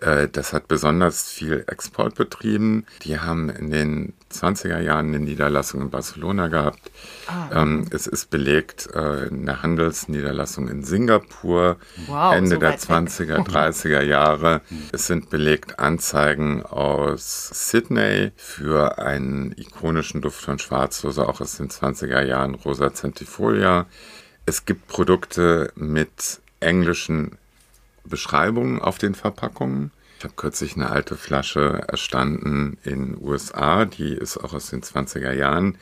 äh, 0.00 0.28
das 0.28 0.52
hat 0.52 0.68
besonders 0.68 1.28
viel 1.30 1.64
Export 1.66 2.14
betrieben. 2.14 2.86
Die 3.02 3.18
haben 3.18 3.50
in 3.50 3.70
den 3.70 4.14
20er 4.32 4.80
Jahren 4.80 5.08
eine 5.08 5.20
Niederlassung 5.20 5.82
in 5.82 5.90
Barcelona 5.90 6.48
gehabt. 6.48 6.90
Ah. 7.26 7.62
Ähm, 7.62 7.86
es 7.90 8.06
ist 8.06 8.30
belegt 8.30 8.88
äh, 8.92 9.28
eine 9.30 9.62
Handelsniederlassung 9.62 10.68
in 10.68 10.84
Singapur 10.84 11.76
wow, 12.06 12.34
Ende 12.34 12.56
so 12.56 12.60
der 12.60 12.78
20er, 12.78 13.46
30er 13.46 14.02
Jahre. 14.02 14.62
es 14.92 15.06
sind 15.06 15.30
belegt 15.30 15.78
Anzeigen 15.78 16.64
aus 16.64 17.50
Sydney 17.70 18.32
für 18.36 18.98
einen 18.98 19.52
ikonischen 19.56 20.20
Duft 20.20 20.40
von 20.40 20.58
Schwarzlose, 20.58 21.28
auch 21.28 21.40
aus 21.40 21.56
den 21.56 21.68
20er 21.68 22.22
Jahren, 22.22 22.54
Rosa 22.54 22.92
Centifolia. 22.92 23.86
Es 24.44 24.64
gibt 24.64 24.88
Produkte 24.88 25.72
mit 25.76 26.40
englischen 26.60 27.38
Beschreibungen 28.04 28.80
auf 28.80 28.98
den 28.98 29.14
Verpackungen. 29.14 29.90
Ich 30.18 30.24
habe 30.24 30.34
kürzlich 30.34 30.76
eine 30.76 30.90
alte 30.90 31.16
Flasche 31.16 31.84
erstanden 31.88 32.78
in 32.84 33.16
USA, 33.20 33.84
die 33.84 34.14
ist 34.14 34.38
auch 34.38 34.54
aus 34.54 34.70
den 34.70 34.82
20er 34.82 35.32
Jahren. 35.32 35.76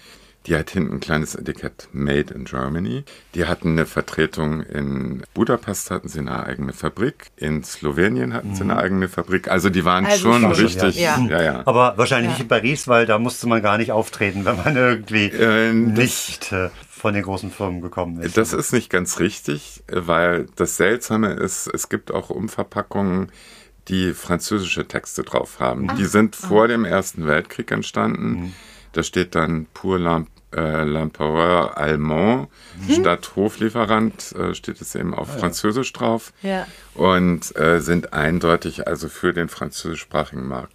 Die 0.47 0.57
hat 0.57 0.69
hinten 0.71 0.97
ein 0.97 1.01
kleines 1.01 1.35
Etikett 1.35 1.89
Made 1.93 2.35
in 2.35 2.45
Germany. 2.45 3.05
Die 3.35 3.47
hatten 3.47 3.71
eine 3.71 3.87
Vertretung 3.87 4.61
in 4.63 5.23
Budapest, 5.33 5.91
hatten 5.91 6.09
sie 6.09 6.19
eine 6.19 6.45
eigene 6.45 6.75
Fabrik. 6.75 7.31
In 7.37 7.65
Slowenien 7.65 8.35
hatten 8.35 8.51
mhm. 8.51 8.55
sie 8.55 8.63
eine 8.65 8.75
mhm. 8.75 8.79
eigene 8.81 9.09
Fabrik. 9.09 9.49
Also 9.49 9.71
die 9.71 9.87
waren 9.87 10.05
also 10.05 10.33
schon 10.33 10.45
richtig. 10.45 11.01
Ja. 11.01 11.19
Ja, 11.31 11.43
ja. 11.43 11.63
Aber 11.65 11.97
wahrscheinlich 11.97 12.33
nicht 12.33 12.41
in 12.43 12.49
Paris, 12.49 12.89
weil 12.89 13.07
da 13.07 13.19
musste 13.19 13.47
man 13.47 13.63
gar 13.63 13.79
nicht 13.79 13.93
auftreten, 13.93 14.45
wenn 14.45 14.57
man 14.57 14.77
irgendwie 14.77 15.29
äh, 15.29 15.73
nicht 15.73 16.53
äh, 16.53 16.69
von 16.91 17.15
den 17.15 17.23
großen 17.23 17.51
Firmen 17.51 17.81
gekommen 17.81 18.21
ist. 18.21 18.37
Das 18.37 18.53
ist 18.53 18.73
nicht 18.75 18.91
ganz 18.91 19.21
richtig, 19.21 19.83
weil 19.91 20.47
das 20.57 20.77
Seltsame 20.77 21.33
ist, 21.33 21.69
es 21.69 21.89
gibt 21.89 22.13
auch 22.13 22.29
Umverpackungen, 22.29 23.31
die 23.89 24.15
französische 24.15 24.87
Texte 24.87 25.23
drauf 25.23 25.61
haben. 25.61 25.91
Ah. 25.91 25.95
Die 25.95 26.07
sind 26.07 26.37
ah. 26.43 26.47
vor 26.47 26.69
dem 26.69 26.85
Ersten 26.85 27.27
Weltkrieg 27.27 27.71
entstanden. 27.71 28.29
Mhm. 28.29 28.53
Da 28.93 29.03
steht 29.03 29.35
dann 29.35 29.67
Pour 29.75 29.99
l'Empereur 29.99 31.73
äh, 31.77 31.81
Allemand 31.81 32.49
mhm. 32.87 32.95
statt 32.95 33.33
Hoflieferant 33.35 34.33
äh, 34.33 34.55
steht 34.55 34.81
es 34.81 34.95
eben 34.95 35.13
auf 35.13 35.29
ah, 35.35 35.39
Französisch 35.39 35.93
drauf 35.93 36.33
ja. 36.43 36.67
und 36.95 37.57
äh, 37.57 37.81
sind 37.81 38.13
eindeutig 38.13 38.87
also 38.87 39.09
für 39.09 39.33
den 39.33 39.49
französischsprachigen 39.49 40.47
Markt 40.47 40.73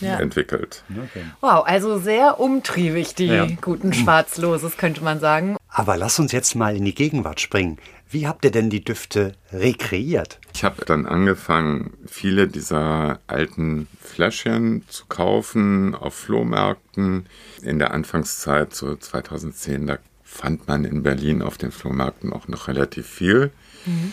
ja. 0.00 0.18
entwickelt. 0.18 0.82
Okay. 0.90 1.24
Wow, 1.40 1.64
also 1.64 1.98
sehr 1.98 2.40
umtriebig, 2.40 3.14
die 3.14 3.26
ja. 3.26 3.46
guten 3.60 3.92
Schwarzloses, 3.92 4.76
könnte 4.76 5.04
man 5.04 5.20
sagen. 5.20 5.56
Aber 5.68 5.96
lass 5.96 6.18
uns 6.18 6.32
jetzt 6.32 6.54
mal 6.54 6.74
in 6.76 6.84
die 6.84 6.94
Gegenwart 6.94 7.40
springen. 7.40 7.78
Wie 8.12 8.26
habt 8.26 8.44
ihr 8.44 8.50
denn 8.50 8.70
die 8.70 8.82
Düfte 8.84 9.34
rekreiert? 9.52 10.40
Ich 10.52 10.64
habe 10.64 10.84
dann 10.84 11.06
angefangen, 11.06 11.92
viele 12.06 12.48
dieser 12.48 13.20
alten 13.28 13.86
Fläschchen 14.00 14.84
zu 14.88 15.06
kaufen 15.06 15.94
auf 15.94 16.14
Flohmärkten. 16.14 17.26
In 17.62 17.78
der 17.78 17.92
Anfangszeit, 17.92 18.74
so 18.74 18.96
2010, 18.96 19.86
da 19.86 19.98
fand 20.24 20.66
man 20.66 20.84
in 20.84 21.04
Berlin 21.04 21.40
auf 21.40 21.56
den 21.56 21.70
Flohmärkten 21.70 22.32
auch 22.32 22.48
noch 22.48 22.66
relativ 22.66 23.06
viel. 23.06 23.52
Mhm. 23.86 24.12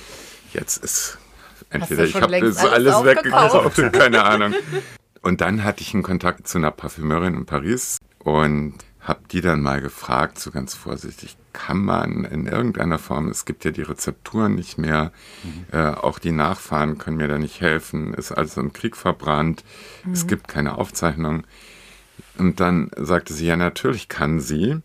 Jetzt 0.53 0.83
ist 0.83 1.17
entweder 1.71 2.03
ich 2.03 2.15
habe 2.21 2.39
das 2.39 2.57
alles, 2.57 2.93
alles 2.93 3.03
weggekauft, 3.03 3.93
keine 3.93 4.23
Ahnung. 4.23 4.53
Und 5.23 5.41
dann 5.41 5.63
hatte 5.63 5.81
ich 5.81 5.95
einen 5.95 6.03
Kontakt 6.03 6.47
zu 6.47 6.59
einer 6.59 6.71
Parfümerin 6.71 7.33
in 7.33 7.45
Paris 7.47 7.97
und 8.19 8.75
habe 8.99 9.21
die 9.31 9.41
dann 9.41 9.61
mal 9.61 9.81
gefragt, 9.81 10.37
so 10.37 10.51
ganz 10.51 10.75
vorsichtig, 10.75 11.35
kann 11.58 11.84
man 11.84 12.24
in 12.24 12.45
irgendeiner 12.45 12.99
Form, 12.99 13.30
es 13.30 13.45
gibt 13.45 13.66
ja 13.66 13.72
die 13.72 13.82
Rezepturen 13.82 14.53
nicht 14.53 14.78
mehr, 14.78 15.12
mhm. 15.43 15.66
äh, 15.72 15.88
auch 15.88 16.20
die 16.20 16.32
Nachfahren 16.32 16.99
können 16.99 17.18
mir 17.18 17.28
da 17.28 17.39
nicht 17.39 17.62
helfen, 17.62 18.14
ist 18.14 18.32
also 18.32 18.62
im 18.62 18.74
Krieg 18.74 18.95
verbrannt, 18.95 19.64
mhm. 20.05 20.14
es 20.14 20.28
gibt 20.28 20.47
keine 20.47 20.78
Aufzeichnung. 20.78 21.45
Und 22.38 22.60
dann 22.60 22.91
sagte 22.95 23.34
sie, 23.34 23.47
ja, 23.47 23.55
natürlich 23.55 24.08
kann 24.08 24.39
sie. 24.39 24.78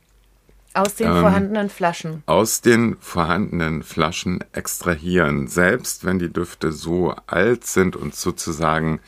Aus 0.73 0.95
den 0.95 1.09
ähm, 1.09 1.21
vorhandenen 1.21 1.69
Flaschen. 1.69 2.23
Aus 2.25 2.63
den 2.63 2.97
vorhandenen 3.01 3.83
Flaschen 3.83 4.43
extrahieren, 4.53 5.49
selbst 5.49 6.07
wenn 6.07 6.19
die 6.19 6.33
Düfte 6.33 6.73
so 6.73 7.15
alt 7.27 7.67
sind 7.67 7.97
und 7.97 8.15
sozusagen 8.15 9.01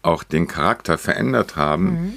auch 0.00 0.24
den 0.24 0.48
Charakter 0.48 0.96
verändert 0.96 1.56
haben. 1.56 1.84
Mhm. 1.84 2.14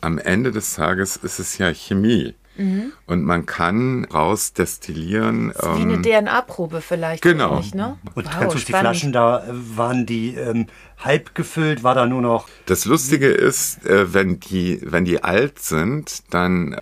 Am 0.00 0.18
Ende 0.18 0.50
des 0.50 0.74
Tages 0.74 1.16
ist 1.16 1.38
es 1.38 1.58
ja 1.58 1.72
Chemie. 1.72 2.34
Mhm. 2.56 2.92
Und 3.06 3.24
man 3.24 3.46
kann 3.46 4.04
rausdestillieren. 4.04 5.52
Das 5.54 5.66
ist 5.66 5.78
wie 5.78 5.82
eine 5.82 5.94
ähm, 5.94 6.02
DNA-Probe 6.02 6.80
vielleicht. 6.80 7.22
Genau. 7.22 7.54
Ähnlich, 7.54 7.74
ne? 7.74 7.98
Und 8.14 8.26
Wow, 8.26 8.32
kannst 8.32 8.56
du 8.56 8.58
die. 8.58 8.72
Flaschen 8.72 9.12
da, 9.12 9.44
äh, 9.44 9.50
waren 9.52 10.06
die 10.06 10.34
ähm, 10.34 10.66
halb 10.98 11.34
gefüllt, 11.34 11.82
war 11.82 11.94
da 11.94 12.06
nur 12.06 12.22
noch. 12.22 12.48
Das 12.66 12.84
Lustige 12.84 13.28
ist, 13.28 13.86
äh, 13.86 14.12
wenn 14.12 14.40
die, 14.40 14.80
wenn 14.82 15.04
die 15.04 15.22
alt 15.22 15.58
sind, 15.60 16.22
dann 16.30 16.76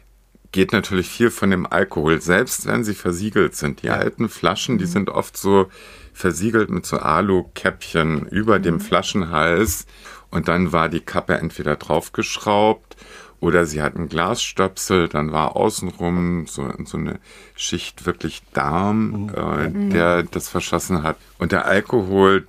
geht 0.53 0.73
natürlich 0.73 1.09
viel 1.09 1.31
von 1.31 1.51
dem 1.51 1.67
Alkohol, 1.67 2.21
selbst 2.21 2.67
wenn 2.67 2.83
sie 2.83 2.95
versiegelt 2.95 3.55
sind. 3.55 3.83
Die 3.83 3.91
alten 3.91 4.29
Flaschen, 4.29 4.79
die 4.79 4.87
sind 4.87 5.09
oft 5.09 5.37
so 5.37 5.69
versiegelt 6.13 6.71
mit 6.71 6.85
so 6.85 6.99
Alu-Käppchen 6.99 8.27
über 8.27 8.59
dem 8.59 8.81
Flaschenhals 8.81 9.87
und 10.31 10.49
dann 10.49 10.73
war 10.73 10.89
die 10.89 11.01
Kappe 11.01 11.39
entweder 11.39 11.77
draufgeschraubt 11.77 12.97
oder 13.41 13.65
sie 13.67 13.83
hatten 13.83 14.09
Glasstöpsel, 14.09 15.09
dann 15.09 15.33
war 15.33 15.57
außenrum 15.57 16.47
so, 16.47 16.71
so 16.85 16.99
eine 16.99 17.19
Schicht 17.57 18.07
wirklich 18.07 18.43
Darm, 18.53 19.31
äh, 19.35 19.91
der 19.91 20.23
das 20.25 20.49
verschossen 20.49 21.03
hat. 21.03 21.17
Und 21.39 21.53
der 21.53 21.65
Alkohol 21.67 22.47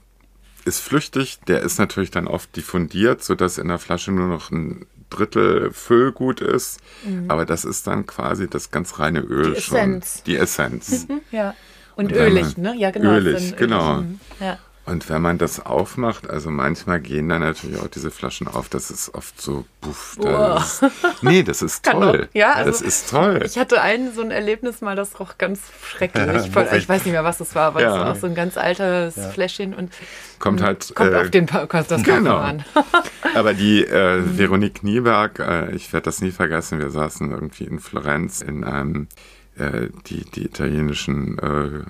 ist 0.65 0.79
flüchtig, 0.79 1.39
der 1.47 1.61
ist 1.61 1.79
natürlich 1.79 2.11
dann 2.11 2.27
oft 2.27 2.55
diffundiert, 2.55 3.23
sodass 3.23 3.57
in 3.57 3.69
der 3.69 3.79
Flasche 3.79 4.11
nur 4.11 4.27
noch 4.27 4.51
ein 4.51 4.85
Drittel 5.09 5.71
Füllgut 5.73 6.39
ist. 6.41 6.79
Aber 7.27 7.45
das 7.45 7.65
ist 7.65 7.87
dann 7.87 8.05
quasi 8.05 8.47
das 8.47 8.71
ganz 8.71 8.99
reine 8.99 9.19
Öl 9.19 9.53
Die 9.55 9.61
schon. 9.61 9.77
Essenz. 9.77 10.23
Die 10.23 10.35
Essenz. 10.37 11.07
Ja. 11.31 11.55
Und, 11.95 12.05
Und 12.05 12.13
ölig, 12.13 12.57
ne? 12.57 12.73
Ja, 12.77 12.89
genau. 12.91 13.11
ölig, 13.11 13.55
genau. 13.57 14.01
mhm. 14.01 14.19
Ja. 14.39 14.57
Und 14.83 15.09
wenn 15.09 15.21
man 15.21 15.37
das 15.37 15.63
aufmacht, 15.63 16.27
also 16.27 16.49
manchmal 16.49 16.99
gehen 16.99 17.29
dann 17.29 17.41
natürlich 17.41 17.79
auch 17.79 17.87
diese 17.87 18.09
Flaschen 18.09 18.47
auf, 18.47 18.67
das 18.67 18.89
ist 18.89 19.13
oft 19.13 19.39
so, 19.39 19.63
buff, 19.79 20.17
das 20.19 20.81
ist, 20.81 20.91
nee, 21.21 21.43
das 21.43 21.61
ist 21.61 21.85
toll. 21.91 22.27
Ja, 22.33 22.53
also 22.53 22.71
das 22.71 22.81
ist 22.81 23.09
toll. 23.11 23.41
Ich 23.45 23.59
hatte 23.59 23.79
ein 23.81 24.11
so 24.13 24.21
ein 24.21 24.31
Erlebnis 24.31 24.81
mal, 24.81 24.95
das 24.95 25.19
roch 25.19 25.37
ganz 25.37 25.61
schrecklich. 25.87 26.49
Voll, 26.51 26.67
ich 26.75 26.89
weiß 26.89 27.05
nicht 27.05 27.13
mehr, 27.13 27.23
was 27.23 27.37
das 27.37 27.53
war, 27.53 27.67
aber 27.67 27.81
Ja. 27.81 27.93
es 27.93 27.99
war 27.99 28.11
auch 28.11 28.15
so 28.15 28.25
ein 28.27 28.33
ganz 28.35 28.57
altes 28.57 29.15
Fläschchen 29.33 29.75
und 29.75 29.93
Kommt 30.39 30.63
halt, 30.63 30.93
kommt 30.95 31.11
äh, 31.13 31.15
auf 31.17 31.29
den 31.29 31.45
Pa- 31.45 31.67
das 31.67 32.01
genau. 32.03 32.37
an. 32.37 32.65
Aber 33.35 33.53
die 33.53 33.85
äh, 33.85 34.23
Veronique 34.37 34.81
Nieberg, 34.83 35.37
äh, 35.37 35.69
ich 35.75 35.93
werde 35.93 36.05
das 36.05 36.19
nie 36.21 36.31
vergessen, 36.31 36.79
wir 36.79 36.89
saßen 36.89 37.29
irgendwie 37.31 37.65
in 37.65 37.79
Florenz 37.79 38.41
in 38.41 38.63
einem, 38.63 39.07
äh, 39.55 39.89
die, 40.07 40.23
die 40.25 40.45
italienischen 40.45 41.37
äh, 41.39 41.83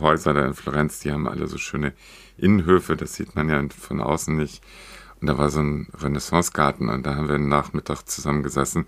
Häuser 0.00 0.34
da 0.34 0.46
in 0.46 0.54
Florenz, 0.54 1.00
die 1.00 1.12
haben 1.12 1.28
alle 1.28 1.46
so 1.46 1.58
schöne 1.58 1.92
Innenhöfe, 2.36 2.96
das 2.96 3.14
sieht 3.14 3.34
man 3.34 3.48
ja 3.48 3.62
von 3.68 4.00
außen 4.00 4.36
nicht. 4.36 4.62
Und 5.20 5.28
da 5.28 5.38
war 5.38 5.48
so 5.48 5.60
ein 5.60 5.88
Renaissancegarten 5.98 6.88
und 6.88 7.06
da 7.06 7.14
haben 7.14 7.28
wir 7.28 7.36
einen 7.36 7.48
Nachmittag 7.48 8.02
zusammengesessen 8.02 8.86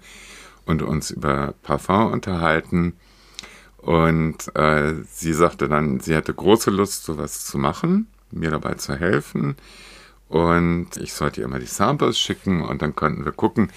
und 0.67 0.83
uns 0.83 1.11
über 1.11 1.55
Parfum 1.63 2.13
unterhalten. 2.13 2.95
Und 3.79 4.55
äh, 4.55 4.95
sie 5.11 5.33
sagte 5.33 5.69
dann, 5.69 6.01
sie 6.01 6.15
hätte 6.15 6.35
große 6.35 6.71
Lust, 6.71 7.05
sowas 7.05 7.47
zu 7.47 7.57
machen, 7.57 8.09
mir 8.31 8.51
dabei 8.51 8.75
zu 8.75 8.95
helfen. 8.95 9.57
Und 10.29 10.99
ich 10.99 11.15
sollte 11.15 11.41
ihr 11.41 11.49
mal 11.49 11.61
die 11.61 11.67
Samples 11.67 12.19
schicken 12.19 12.61
und 12.61 12.83
dann 12.83 12.95
könnten 12.95 13.25
wir 13.25 13.33
gucken. 13.33 13.73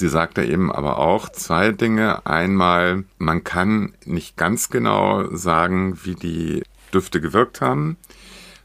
Sie 0.00 0.08
sagte 0.08 0.42
eben 0.42 0.72
aber 0.72 0.96
auch 0.98 1.28
zwei 1.28 1.72
Dinge. 1.72 2.24
Einmal, 2.24 3.04
man 3.18 3.44
kann 3.44 3.92
nicht 4.06 4.34
ganz 4.38 4.70
genau 4.70 5.28
sagen, 5.36 6.00
wie 6.04 6.14
die 6.14 6.62
Düfte 6.94 7.20
gewirkt 7.20 7.60
haben, 7.60 7.98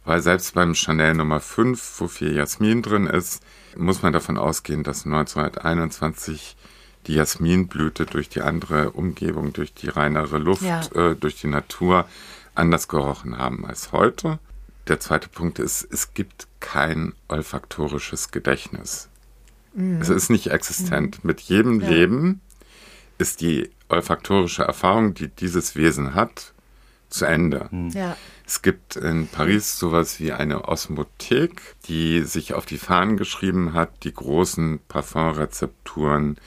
weil 0.05 0.21
selbst 0.21 0.53
beim 0.55 0.75
Chanel 0.75 1.13
Nummer 1.15 1.41
5, 1.41 1.99
wo 1.99 2.07
viel 2.07 2.33
Jasmin 2.33 2.81
drin 2.81 3.05
ist, 3.05 3.43
muss 3.75 4.01
man 4.01 4.13
davon 4.13 4.37
ausgehen, 4.37 4.83
dass 4.83 5.05
1921 5.05 6.55
die 7.07 7.15
Jasminblüte 7.15 8.05
durch 8.05 8.29
die 8.29 8.41
andere 8.41 8.91
Umgebung, 8.91 9.51
durch 9.51 9.73
die 9.73 9.89
reinere 9.89 10.37
Luft, 10.37 10.63
Ja. 10.63 10.83
äh, 10.95 11.15
durch 11.17 11.35
die 11.41 11.47
Natur 11.47 12.05
anders 12.55 12.87
gerochen 12.87 13.37
haben 13.37 13.65
als 13.65 13.91
heute. 13.91 14.39
Der 14.87 15.01
zweite 15.01 15.27
Punkt 15.27 15.59
ist, 15.59 15.85
es 15.91 16.13
gibt 16.13 16.47
kein 16.61 17.11
olfaktorisches 17.27 18.31
Gedächtnis. 18.31 19.09
Es 19.99 20.09
ist 20.09 20.29
nicht 20.29 20.47
existent. 20.47 21.23
Mit 21.25 21.41
jedem 21.41 21.79
Leben 21.79 22.41
ist 23.17 23.41
die 23.41 23.69
olfaktorische 23.89 24.63
Erfahrung, 24.63 25.13
die 25.13 25.27
dieses 25.27 25.75
Wesen 25.75 26.15
hat, 26.15 26.53
zu 27.09 27.25
Ende. 27.25 27.69
Ja. 27.93 28.17
Es 28.45 28.61
gibt 28.61 28.95
in 28.95 29.27
Paris 29.27 29.77
sowas 29.79 30.19
wie 30.19 30.31
eine 30.31 30.67
Osmothek, 30.67 31.61
die 31.87 32.21
sich 32.23 32.53
auf 32.53 32.65
die 32.65 32.77
Fahnen 32.77 33.15
geschrieben 33.17 33.73
hat, 33.73 34.03
die 34.03 34.13
großen 34.13 34.79
Parfumrezepturen 34.87 36.37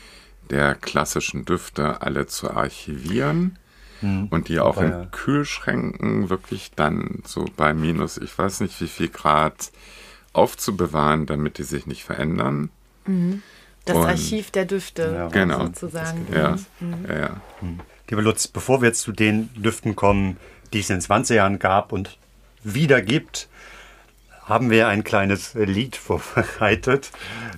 der 0.51 0.75
klassischen 0.75 1.45
Düfte 1.45 2.03
alle 2.03 2.27
zu 2.27 2.51
archivieren 2.51 3.59
und 4.01 4.49
die 4.49 4.61
auch 4.61 4.81
Ja. 4.81 5.03
in 5.03 5.11
Kühlschränken 5.11 6.31
wirklich 6.31 6.71
dann 6.77 7.23
so 7.27 7.45
bei 7.57 7.75
minus, 7.75 8.17
ich 8.17 8.37
weiß 8.37 8.61
nicht 8.61 8.81
wie 8.81 8.87
viel 8.87 9.09
Grad, 9.09 9.71
aufzubewahren, 10.33 11.27
damit 11.27 11.59
die 11.59 11.65
sich 11.65 11.87
nicht 11.87 12.05
verändern. 12.05 12.71
Das 13.85 13.97
Und- 13.97 14.05
Archiv 14.07 14.51
der 14.51 14.65
Düfte 14.67 15.13
Ja, 15.15 15.29
Genau. 15.29 15.67
sozusagen. 15.67 16.27
Ja, 16.33 16.57
ja, 17.09 17.17
ja. 17.19 17.31
Lieber 18.11 18.23
Lutz, 18.23 18.47
bevor 18.49 18.81
wir 18.83 18.89
jetzt 18.89 19.01
zu 19.01 19.13
den 19.13 19.49
Düften 19.55 19.97
kommen, 19.97 20.37
die 20.73 20.81
es 20.81 20.91
in 20.91 20.97
den 20.97 21.03
20 21.03 21.37
Jahren 21.37 21.59
gab 21.59 21.93
und 21.93 22.19
wieder 22.65 23.01
gibt, 23.03 23.49
haben 24.45 24.71
wir 24.71 24.89
ein 24.89 25.05
kleines 25.05 25.55
Lied 25.55 25.97
vorbereitet, 25.97 27.11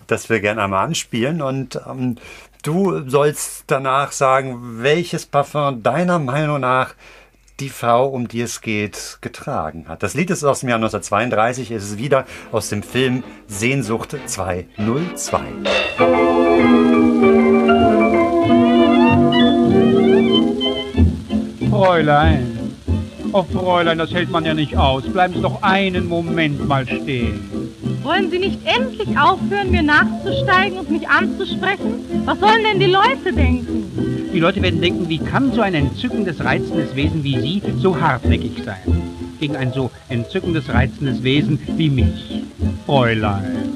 das 0.07 0.29
wir 0.29 0.41
gerne 0.41 0.63
einmal 0.63 0.85
anspielen. 0.85 1.41
Und 1.43 1.81
ähm, 1.89 2.17
du 2.63 3.09
sollst 3.09 3.65
danach 3.69 4.13
sagen, 4.13 4.83
welches 4.83 5.27
Parfum 5.27 5.83
deiner 5.83 6.19
Meinung 6.19 6.61
nach 6.61 6.95
die 7.61 7.69
Frau, 7.69 8.09
um 8.09 8.27
die 8.27 8.41
es 8.41 8.61
geht, 8.61 9.19
getragen 9.21 9.87
hat. 9.89 10.03
Das 10.03 10.15
Lied 10.15 10.31
ist 10.31 10.45
aus 10.45 10.61
dem 10.61 10.71
Jahr 10.71 10.77
1932, 10.77 11.71
es 11.71 11.85
ist 11.85 11.99
wieder 11.99 12.25
aus 12.53 12.71
dem 12.71 12.83
Film 12.83 13.23
Sehnsucht 13.47 14.17
202. 14.27 15.53
Fräulein. 21.71 22.60
Oh, 23.33 23.45
Fräulein, 23.45 23.99
das 23.99 24.13
hält 24.13 24.31
man 24.31 24.45
ja 24.45 24.55
nicht 24.55 24.77
aus. 24.77 25.05
Bleiben 25.05 25.35
Sie 25.35 25.41
doch 25.41 25.63
einen 25.63 26.09
Moment 26.09 26.67
mal 26.67 26.85
stehen. 26.85 27.71
Wollen 28.03 28.29
Sie 28.31 28.41
nicht 28.41 28.59
endlich 28.65 29.17
aufhören, 29.17 29.71
mir 29.71 29.83
nachzusteigen 29.83 30.79
und 30.79 30.91
mich 30.91 31.09
anzusprechen? 31.09 32.25
Was 32.25 32.41
sollen 32.41 32.65
denn 32.65 32.81
die 32.81 32.87
Leute 32.87 33.33
denken? 33.33 34.31
Die 34.35 34.41
Leute 34.41 34.61
werden 34.63 34.81
denken, 34.81 35.09
wie 35.09 35.19
kann 35.19 35.53
so 35.53 35.61
ein 35.61 35.75
entzückendes, 35.75 36.43
reizendes 36.43 36.97
Wesen 36.97 37.23
wie 37.23 37.39
Sie 37.39 37.63
so 37.79 38.01
hartnäckig 38.01 38.65
sein? 38.65 39.10
Gegen 39.41 39.57
ein 39.57 39.73
so 39.73 39.91
entzückendes, 40.11 40.69
reizendes 40.69 41.23
Wesen 41.23 41.59
wie 41.77 41.89
mich. 41.89 42.43
Fräulein. 42.85 43.71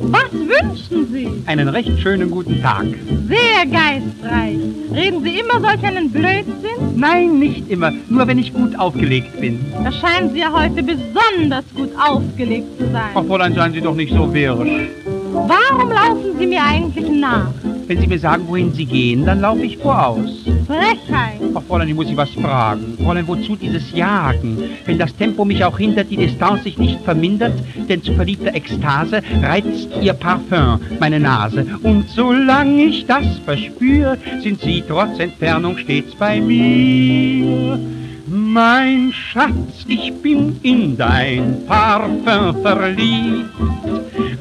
Was 0.00 0.32
wünschen 0.32 1.12
Sie? 1.12 1.28
Einen 1.46 1.68
recht 1.68 2.00
schönen 2.00 2.30
guten 2.30 2.60
Tag. 2.60 2.84
Sehr 3.28 3.64
geistreich. 3.64 4.58
Reden 4.92 5.22
Sie 5.22 5.38
immer 5.38 5.60
solch 5.60 5.82
einen 5.84 6.10
Blödsinn? 6.10 6.96
Nein, 6.96 7.38
nicht 7.38 7.70
immer. 7.70 7.92
Nur 8.08 8.26
wenn 8.26 8.38
ich 8.38 8.52
gut 8.52 8.76
aufgelegt 8.78 9.40
bin. 9.40 9.60
Da 9.84 9.92
scheinen 9.92 10.32
Sie 10.32 10.40
ja 10.40 10.52
heute 10.52 10.82
besonders 10.82 11.64
gut 11.74 11.90
aufgelegt 11.96 12.66
zu 12.78 12.86
Ach, 12.92 13.14
sein. 13.14 13.26
Fräulein, 13.26 13.54
seien 13.54 13.72
Sie 13.72 13.80
doch 13.80 13.94
nicht 13.94 14.12
so 14.12 14.32
wirsch. 14.34 14.88
Warum 15.32 15.90
laufen 15.90 16.38
Sie 16.38 16.46
mir 16.46 16.62
eigentlich 16.62 17.08
nach? 17.08 17.52
Wenn 17.86 18.00
Sie 18.00 18.06
mir 18.06 18.18
sagen, 18.18 18.44
wohin 18.46 18.72
Sie 18.72 18.86
gehen, 18.86 19.26
dann 19.26 19.40
laufe 19.40 19.62
ich 19.62 19.76
voraus. 19.76 20.44
Frechheit. 20.66 21.40
Ach, 21.54 21.62
Fräulein, 21.62 21.88
ich 21.88 21.94
muss 21.94 22.08
Sie 22.08 22.16
was 22.16 22.30
fragen. 22.30 22.96
Fräulein, 23.02 23.28
wozu 23.28 23.56
dieses 23.56 23.92
Jagen? 23.92 24.58
Wenn 24.86 24.98
das 24.98 25.14
Tempo 25.16 25.44
mich 25.44 25.64
auch 25.64 25.78
hindert, 25.78 26.10
die 26.10 26.16
Distanz 26.16 26.64
sich 26.64 26.78
nicht 26.78 27.00
vermindert, 27.02 27.52
denn 27.88 28.02
zu 28.02 28.14
verliebter 28.14 28.54
Ekstase 28.54 29.22
reizt 29.42 29.88
Ihr 30.00 30.14
Parfum 30.14 30.80
meine 30.98 31.20
Nase. 31.20 31.66
Und 31.82 32.08
solange 32.08 32.84
ich 32.84 33.06
das 33.06 33.26
verspür, 33.44 34.16
sind 34.42 34.60
Sie 34.60 34.82
trotz 34.86 35.18
Entfernung 35.18 35.76
stets 35.76 36.14
bei 36.14 36.40
mir. 36.40 37.78
Mein 38.26 39.12
Schatz, 39.12 39.84
ich 39.86 40.12
bin 40.22 40.58
in 40.62 40.96
dein 40.96 41.64
Parfum 41.66 42.62
verliebt, 42.62 43.50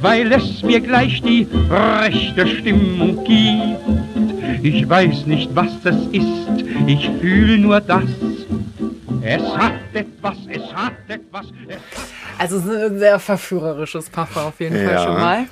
weil 0.02 0.32
es 0.32 0.64
mir 0.64 0.80
gleich 0.80 1.22
die 1.22 1.48
rechte 1.70 2.48
Stimmung 2.48 3.24
gibt. 3.26 4.64
Ich 4.66 4.88
weiß 4.88 5.26
nicht, 5.26 5.54
was 5.54 5.82
das 5.84 5.98
ist, 6.14 6.64
ich 6.88 7.10
fühle 7.20 7.58
nur 7.58 7.82
das. 7.82 8.04
Es 9.22 9.42
hat 9.58 9.74
etwas, 9.94 10.38
es 10.50 10.74
hat 10.74 10.94
etwas. 11.10 11.48
Es 11.68 11.76
hat 11.76 11.82
Also 12.38 12.58
es 12.58 12.66
ist 12.66 12.92
ein 12.92 13.00
sehr 13.00 13.20
verführerisches 13.20 14.10
Parfum 14.10 14.44
auf 14.44 14.60
jeden 14.62 14.76
Fall 14.76 14.94
Ja. 14.94 15.04
schon 15.04 15.14
mal. 15.16 15.46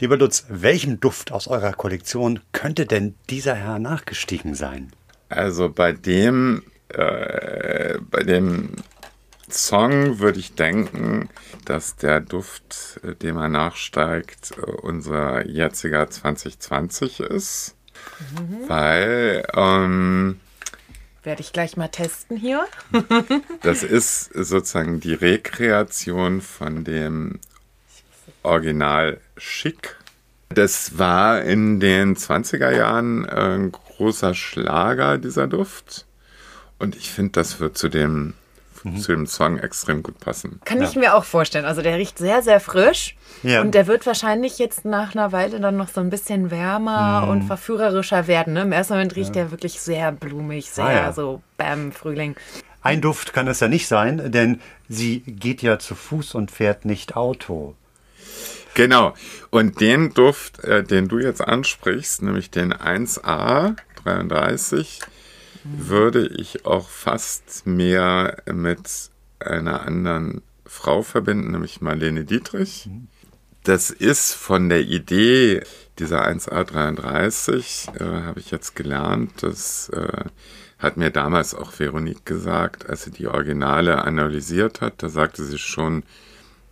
Lieber 0.00 0.16
Lutz, 0.16 0.46
welchem 0.48 1.00
Duft 1.00 1.30
aus 1.32 1.46
eurer 1.48 1.72
Kollektion 1.72 2.40
könnte 2.52 2.84
denn 2.84 3.14
dieser 3.30 3.54
Herr 3.54 3.78
nachgestiegen 3.78 4.54
sein? 4.54 4.90
Also 5.28 5.70
bei 5.70 5.92
dem, 5.92 6.62
äh, 6.96 7.98
bei 8.10 8.22
dem 8.22 8.70
Song 9.48 10.18
würde 10.18 10.40
ich 10.40 10.54
denken, 10.54 11.28
dass 11.64 11.96
der 11.96 12.20
Duft, 12.20 13.00
äh, 13.02 13.14
dem 13.14 13.36
er 13.36 13.48
nachsteigt, 13.48 14.52
äh, 14.58 14.60
unser 14.60 15.46
jetziger 15.46 16.08
2020 16.08 17.20
ist. 17.20 17.74
Mhm. 18.38 18.68
Weil 18.68 19.46
ähm, 19.54 20.40
werde 21.22 21.40
ich 21.40 21.52
gleich 21.52 21.76
mal 21.76 21.88
testen 21.88 22.36
hier. 22.36 22.66
das 23.62 23.82
ist 23.82 24.30
sozusagen 24.32 25.00
die 25.00 25.14
Rekreation 25.14 26.40
von 26.40 26.84
dem 26.84 27.40
Original 28.42 29.20
Schick. 29.36 29.96
Das 30.48 30.98
war 30.98 31.42
in 31.42 31.80
den 31.80 32.16
20er 32.16 32.70
Jahren 32.70 33.26
ein 33.26 33.72
großer 33.72 34.34
Schlager, 34.34 35.18
dieser 35.18 35.48
Duft. 35.48 36.05
Und 36.78 36.96
ich 36.96 37.10
finde, 37.10 37.32
das 37.32 37.60
wird 37.60 37.78
zu 37.78 37.88
dem 37.88 38.34
mhm. 38.86 38.98
zu 38.98 39.12
dem 39.12 39.26
Song 39.26 39.58
extrem 39.58 40.02
gut 40.02 40.18
passen. 40.18 40.60
Kann 40.64 40.80
ja. 40.80 40.88
ich 40.88 40.96
mir 40.96 41.14
auch 41.14 41.24
vorstellen. 41.24 41.64
Also 41.64 41.82
der 41.82 41.96
riecht 41.96 42.18
sehr, 42.18 42.42
sehr 42.42 42.60
frisch. 42.60 43.16
Ja. 43.42 43.60
Und 43.60 43.74
der 43.74 43.86
wird 43.86 44.06
wahrscheinlich 44.06 44.58
jetzt 44.58 44.84
nach 44.84 45.14
einer 45.14 45.32
Weile 45.32 45.60
dann 45.60 45.76
noch 45.76 45.88
so 45.88 46.00
ein 46.00 46.10
bisschen 46.10 46.50
wärmer 46.50 47.22
mhm. 47.22 47.28
und 47.30 47.42
verführerischer 47.42 48.26
werden. 48.26 48.54
Ne? 48.54 48.62
Im 48.62 48.72
ersten 48.72 48.94
Moment 48.94 49.16
riecht 49.16 49.36
ja. 49.36 49.42
der 49.42 49.50
wirklich 49.50 49.80
sehr 49.80 50.12
blumig, 50.12 50.70
sehr 50.70 50.84
ah, 50.84 50.92
ja. 50.92 51.12
so 51.12 51.42
Bam, 51.56 51.92
Frühling. 51.92 52.36
Ein 52.82 53.00
Duft 53.00 53.32
kann 53.32 53.48
es 53.48 53.60
ja 53.60 53.68
nicht 53.68 53.88
sein, 53.88 54.30
denn 54.30 54.60
sie 54.88 55.20
geht 55.20 55.60
ja 55.60 55.78
zu 55.78 55.94
Fuß 55.94 56.34
und 56.34 56.50
fährt 56.50 56.84
nicht 56.84 57.16
Auto. 57.16 57.74
Genau. 58.74 59.14
Und 59.50 59.80
den 59.80 60.12
Duft, 60.12 60.62
äh, 60.62 60.84
den 60.84 61.08
du 61.08 61.18
jetzt 61.18 61.40
ansprichst, 61.40 62.22
nämlich 62.22 62.50
den 62.50 62.72
1A 62.72 63.74
33, 64.04 65.00
würde 65.76 66.26
ich 66.26 66.66
auch 66.66 66.88
fast 66.88 67.66
mehr 67.66 68.42
mit 68.52 69.10
einer 69.38 69.82
anderen 69.82 70.42
Frau 70.64 71.02
verbinden, 71.02 71.52
nämlich 71.52 71.80
Marlene 71.80 72.24
Dietrich. 72.24 72.88
Das 73.64 73.90
ist 73.90 74.34
von 74.34 74.68
der 74.68 74.82
Idee 74.82 75.62
dieser 75.98 76.26
1A33, 76.28 78.00
äh, 78.00 78.22
habe 78.24 78.38
ich 78.40 78.50
jetzt 78.50 78.76
gelernt, 78.76 79.42
das 79.42 79.88
äh, 79.88 80.24
hat 80.78 80.96
mir 80.96 81.10
damals 81.10 81.54
auch 81.54 81.72
Veronique 81.72 82.24
gesagt, 82.24 82.88
als 82.88 83.04
sie 83.04 83.10
die 83.10 83.28
Originale 83.28 84.04
analysiert 84.04 84.80
hat. 84.80 85.02
Da 85.02 85.08
sagte 85.08 85.42
sie 85.42 85.58
schon, 85.58 86.02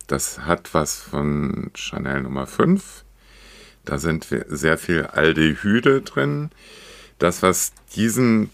das 0.07 0.39
hat 0.39 0.73
was 0.73 0.95
von 0.97 1.71
Chanel 1.73 2.21
Nummer 2.21 2.45
5. 2.45 3.03
Da 3.83 3.97
sind 3.97 4.27
sehr 4.47 4.77
viel 4.77 5.03
Aldehyde 5.03 6.01
drin. 6.01 6.51
Das, 7.17 7.41
was 7.41 7.73
diesen 7.95 8.49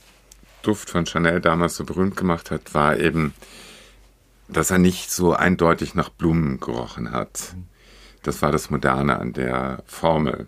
Duft 0.61 0.89
von 0.89 1.05
Chanel 1.05 1.41
damals 1.41 1.75
so 1.75 1.83
berühmt 1.83 2.17
gemacht 2.17 2.51
hat, 2.51 2.73
war 2.73 2.97
eben, 2.97 3.33
dass 4.47 4.71
er 4.71 4.77
nicht 4.77 5.11
so 5.11 5.33
eindeutig 5.33 5.95
nach 5.95 6.09
Blumen 6.09 6.59
gerochen 6.59 7.11
hat. 7.11 7.55
Das 8.23 8.41
war 8.41 8.51
das 8.51 8.69
Moderne 8.69 9.19
an 9.19 9.33
der 9.33 9.83
Formel. 9.87 10.47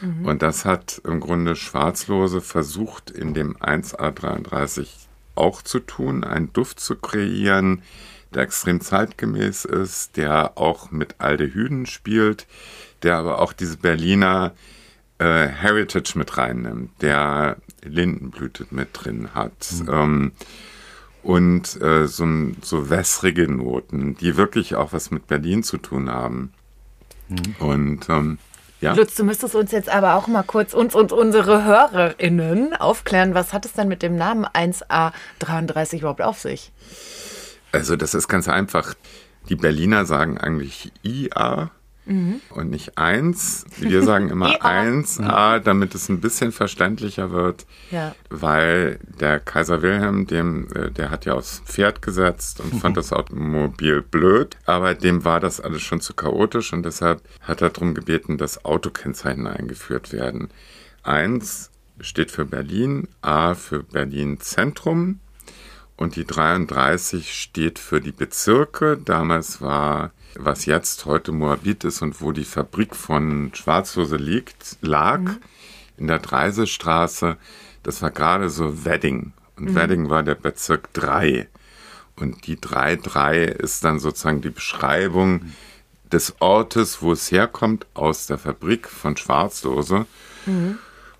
Mhm. 0.00 0.26
Und 0.26 0.42
das 0.42 0.64
hat 0.64 1.00
im 1.04 1.20
Grunde 1.20 1.56
Schwarzlose 1.56 2.40
versucht, 2.40 3.10
in 3.10 3.34
dem 3.34 3.56
1A33 3.56 4.88
auch 5.34 5.62
zu 5.62 5.80
tun, 5.80 6.24
einen 6.24 6.52
Duft 6.52 6.80
zu 6.80 6.96
kreieren, 6.96 7.82
der 8.34 8.42
extrem 8.42 8.80
zeitgemäß 8.80 9.64
ist, 9.64 10.16
der 10.16 10.58
auch 10.58 10.90
mit 10.90 11.16
Aldehyden 11.18 11.86
spielt, 11.86 12.46
der 13.02 13.16
aber 13.16 13.40
auch 13.40 13.52
diese 13.52 13.78
Berliner 13.78 14.52
äh, 15.18 15.46
Heritage 15.46 16.12
mit 16.16 16.36
reinnimmt, 16.36 16.90
der 17.00 17.56
Lindenblüte 17.82 18.66
mit 18.70 18.88
drin 18.92 19.34
hat. 19.34 19.72
Mhm. 19.82 19.88
Ähm, 19.90 20.32
und 21.22 21.80
äh, 21.82 22.06
so, 22.06 22.26
so 22.62 22.90
wässrige 22.90 23.50
Noten, 23.50 24.16
die 24.16 24.36
wirklich 24.36 24.76
auch 24.76 24.92
was 24.92 25.10
mit 25.10 25.26
Berlin 25.26 25.62
zu 25.62 25.78
tun 25.78 26.10
haben. 26.10 26.52
Mhm. 27.28 27.56
Und 27.58 28.08
ähm, 28.08 28.38
ja. 28.80 28.94
Lutz, 28.94 29.16
du 29.16 29.24
müsstest 29.24 29.56
uns 29.56 29.72
jetzt 29.72 29.88
aber 29.88 30.14
auch 30.14 30.28
mal 30.28 30.44
kurz 30.44 30.72
uns 30.72 30.94
und 30.94 31.12
unsere 31.12 31.64
HörerInnen 31.64 32.74
aufklären, 32.74 33.34
was 33.34 33.52
hat 33.52 33.66
es 33.66 33.72
denn 33.72 33.88
mit 33.88 34.02
dem 34.02 34.14
Namen 34.16 34.46
1A33 34.46 35.98
überhaupt 35.98 36.22
auf 36.22 36.38
sich? 36.38 36.72
Also, 37.72 37.96
das 37.96 38.14
ist 38.14 38.28
ganz 38.28 38.48
einfach. 38.48 38.94
Die 39.48 39.56
Berliner 39.56 40.04
sagen 40.04 40.38
eigentlich 40.38 40.92
IA 41.02 41.70
mhm. 42.08 42.40
und 42.50 42.70
nicht 42.70 42.98
eins. 42.98 43.64
Wir 43.78 44.02
sagen 44.02 44.28
immer 44.30 44.64
eins 44.64 45.20
A, 45.20 45.58
damit 45.58 45.94
es 45.94 46.08
ein 46.08 46.20
bisschen 46.20 46.52
verständlicher 46.52 47.30
wird, 47.30 47.66
ja. 47.90 48.14
weil 48.30 48.98
der 49.20 49.38
Kaiser 49.40 49.82
Wilhelm, 49.82 50.26
dem, 50.26 50.68
äh, 50.74 50.90
der 50.90 51.10
hat 51.10 51.24
ja 51.24 51.34
aufs 51.34 51.60
Pferd 51.64 52.02
gesetzt 52.02 52.60
und 52.60 52.80
fand 52.80 52.96
das 52.96 53.12
Automobil 53.12 54.02
blöd, 54.02 54.56
aber 54.66 54.94
dem 54.94 55.24
war 55.24 55.40
das 55.40 55.60
alles 55.60 55.82
schon 55.82 56.00
zu 56.00 56.14
chaotisch 56.14 56.72
und 56.72 56.84
deshalb 56.84 57.22
hat 57.40 57.62
er 57.62 57.70
darum 57.70 57.94
gebeten, 57.94 58.38
dass 58.38 58.64
Autokennzeichen 58.64 59.46
eingeführt 59.46 60.12
werden. 60.12 60.48
Eins 61.02 61.70
steht 62.00 62.30
für 62.30 62.44
Berlin, 62.44 63.08
A 63.22 63.54
für 63.54 63.82
Berlin 63.82 64.40
Zentrum 64.40 65.20
und 65.96 66.16
die 66.16 66.24
33 66.24 67.34
steht 67.34 67.78
für 67.78 68.00
die 68.00 68.12
Bezirke. 68.12 68.96
Damals 68.96 69.60
war 69.60 70.12
was 70.34 70.66
jetzt 70.66 71.06
heute 71.06 71.32
Moabit 71.32 71.84
ist 71.84 72.02
und 72.02 72.20
wo 72.20 72.32
die 72.32 72.44
Fabrik 72.44 72.94
von 72.94 73.50
Schwarzhose 73.54 74.16
liegt, 74.16 74.76
lag, 74.80 75.20
mhm. 75.20 75.40
in 75.96 76.06
der 76.06 76.18
Dreisestraße, 76.18 77.36
das 77.82 78.02
war 78.02 78.10
gerade 78.10 78.50
so 78.50 78.84
Wedding. 78.84 79.32
Und 79.56 79.70
mhm. 79.70 79.74
Wedding 79.74 80.10
war 80.10 80.22
der 80.22 80.34
Bezirk 80.34 80.92
3. 80.92 81.48
Und 82.16 82.46
die 82.46 82.56
3-3 82.56 83.44
ist 83.44 83.84
dann 83.84 83.98
sozusagen 83.98 84.40
die 84.40 84.50
Beschreibung 84.50 85.52
des 86.12 86.36
Ortes, 86.40 87.02
wo 87.02 87.12
es 87.12 87.30
herkommt, 87.30 87.86
aus 87.94 88.26
der 88.26 88.38
Fabrik 88.38 88.88
von 88.88 89.16
Schwarzlose. 89.16 90.06
Mhm. 90.46 90.78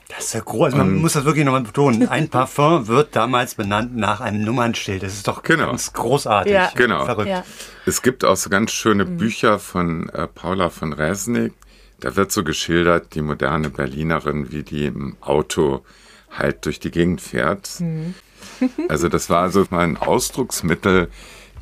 Das 0.08 0.24
ist 0.24 0.34
ja 0.34 0.40
groß. 0.40 0.66
Also 0.66 0.76
man 0.78 0.88
um, 0.88 1.02
muss 1.02 1.12
das 1.12 1.24
wirklich 1.24 1.44
nochmal 1.44 1.62
betonen. 1.62 2.08
Ein 2.08 2.28
Parfum 2.28 2.88
wird 2.88 3.14
damals 3.14 3.54
benannt 3.54 3.94
nach 3.94 4.20
einem 4.20 4.42
Nummernschild. 4.42 5.02
Das 5.02 5.12
ist 5.12 5.28
doch 5.28 5.42
genau. 5.42 5.66
ganz 5.66 5.92
großartig. 5.92 6.52
Ja. 6.52 6.72
Genau. 6.74 7.04
Verrückt. 7.04 7.28
Ja. 7.28 7.44
Es 7.84 8.00
gibt 8.00 8.24
auch 8.24 8.36
so 8.36 8.48
ganz 8.48 8.72
schöne 8.72 9.04
mhm. 9.04 9.18
Bücher 9.18 9.58
von 9.58 10.08
äh, 10.08 10.26
Paula 10.26 10.70
von 10.70 10.94
Resnick. 10.94 11.52
Da 12.00 12.16
wird 12.16 12.32
so 12.32 12.42
geschildert, 12.42 13.14
die 13.14 13.22
moderne 13.22 13.70
Berlinerin, 13.70 14.50
wie 14.50 14.62
die 14.62 14.86
im 14.86 15.16
Auto 15.20 15.84
halt 16.30 16.64
durch 16.64 16.80
die 16.80 16.90
Gegend 16.90 17.20
fährt. 17.20 17.80
Mhm. 17.80 18.14
also 18.88 19.08
das 19.08 19.28
war 19.28 19.50
so 19.50 19.66
mal 19.70 19.84
ein 19.84 19.98
Ausdrucksmittel 19.98 21.10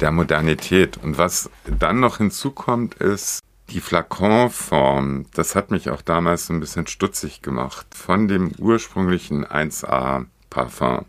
der 0.01 0.12
Modernität. 0.12 0.98
Und 0.98 1.18
was 1.18 1.51
dann 1.78 2.01
noch 2.01 2.18
hinzukommt, 2.18 2.94
ist, 2.94 3.40
die 3.70 3.80
Flakonform, 3.80 5.26
das 5.34 5.55
hat 5.55 5.70
mich 5.70 5.90
auch 5.90 6.02
damals 6.02 6.47
so 6.47 6.55
ein 6.55 6.60
bisschen 6.60 6.86
stutzig 6.86 7.43
gemacht, 7.43 7.86
von 7.94 8.28
dem 8.28 8.52
ursprünglichen 8.59 9.44
1A 9.44 10.26
Parfum. 10.51 11.05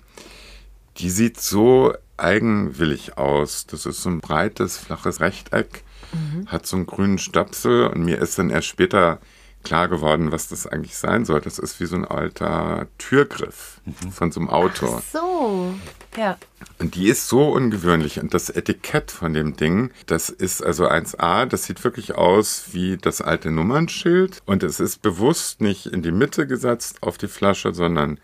Die 0.97 1.09
sieht 1.09 1.39
so 1.39 1.93
eigenwillig 2.17 3.17
aus. 3.17 3.67
Das 3.67 3.85
ist 3.85 4.01
so 4.01 4.09
ein 4.09 4.19
breites, 4.19 4.77
flaches 4.77 5.21
Rechteck, 5.21 5.83
mhm. 6.13 6.47
hat 6.47 6.65
so 6.65 6.75
einen 6.75 6.87
grünen 6.87 7.19
Stöpsel 7.19 7.87
und 7.87 8.03
mir 8.03 8.19
ist 8.19 8.37
dann 8.39 8.49
erst 8.49 8.67
später 8.67 9.19
klar 9.63 9.87
geworden, 9.87 10.31
was 10.31 10.47
das 10.47 10.65
eigentlich 10.65 10.97
sein 10.97 11.25
soll. 11.25 11.41
Das 11.41 11.59
ist 11.59 11.79
wie 11.79 11.85
so 11.85 11.95
ein 11.95 12.05
alter 12.05 12.87
Türgriff 12.97 13.81
mhm. 13.85 14.11
von 14.11 14.31
so 14.31 14.39
einem 14.39 14.49
Auto. 14.49 14.95
Ach 14.97 15.03
so, 15.11 15.75
ja. 16.15 16.37
Und 16.79 16.95
die 16.95 17.09
ist 17.09 17.27
so 17.27 17.49
ungewöhnlich. 17.49 18.19
Und 18.19 18.33
das 18.33 18.49
Etikett 18.49 19.11
von 19.11 19.33
dem 19.33 19.55
Ding, 19.55 19.91
das 20.05 20.29
ist 20.29 20.63
also 20.63 20.87
1a, 20.87 21.45
das 21.45 21.65
sieht 21.65 21.83
wirklich 21.83 22.15
aus 22.15 22.65
wie 22.71 22.97
das 22.97 23.21
alte 23.21 23.51
Nummernschild. 23.51 24.41
Und 24.45 24.63
es 24.63 24.79
ist 24.79 25.01
bewusst 25.01 25.61
nicht 25.61 25.87
in 25.87 26.01
die 26.01 26.11
Mitte 26.11 26.47
gesetzt 26.47 27.01
auf 27.01 27.17
die 27.17 27.27
Flasche, 27.27 27.73
sondern 27.73 28.19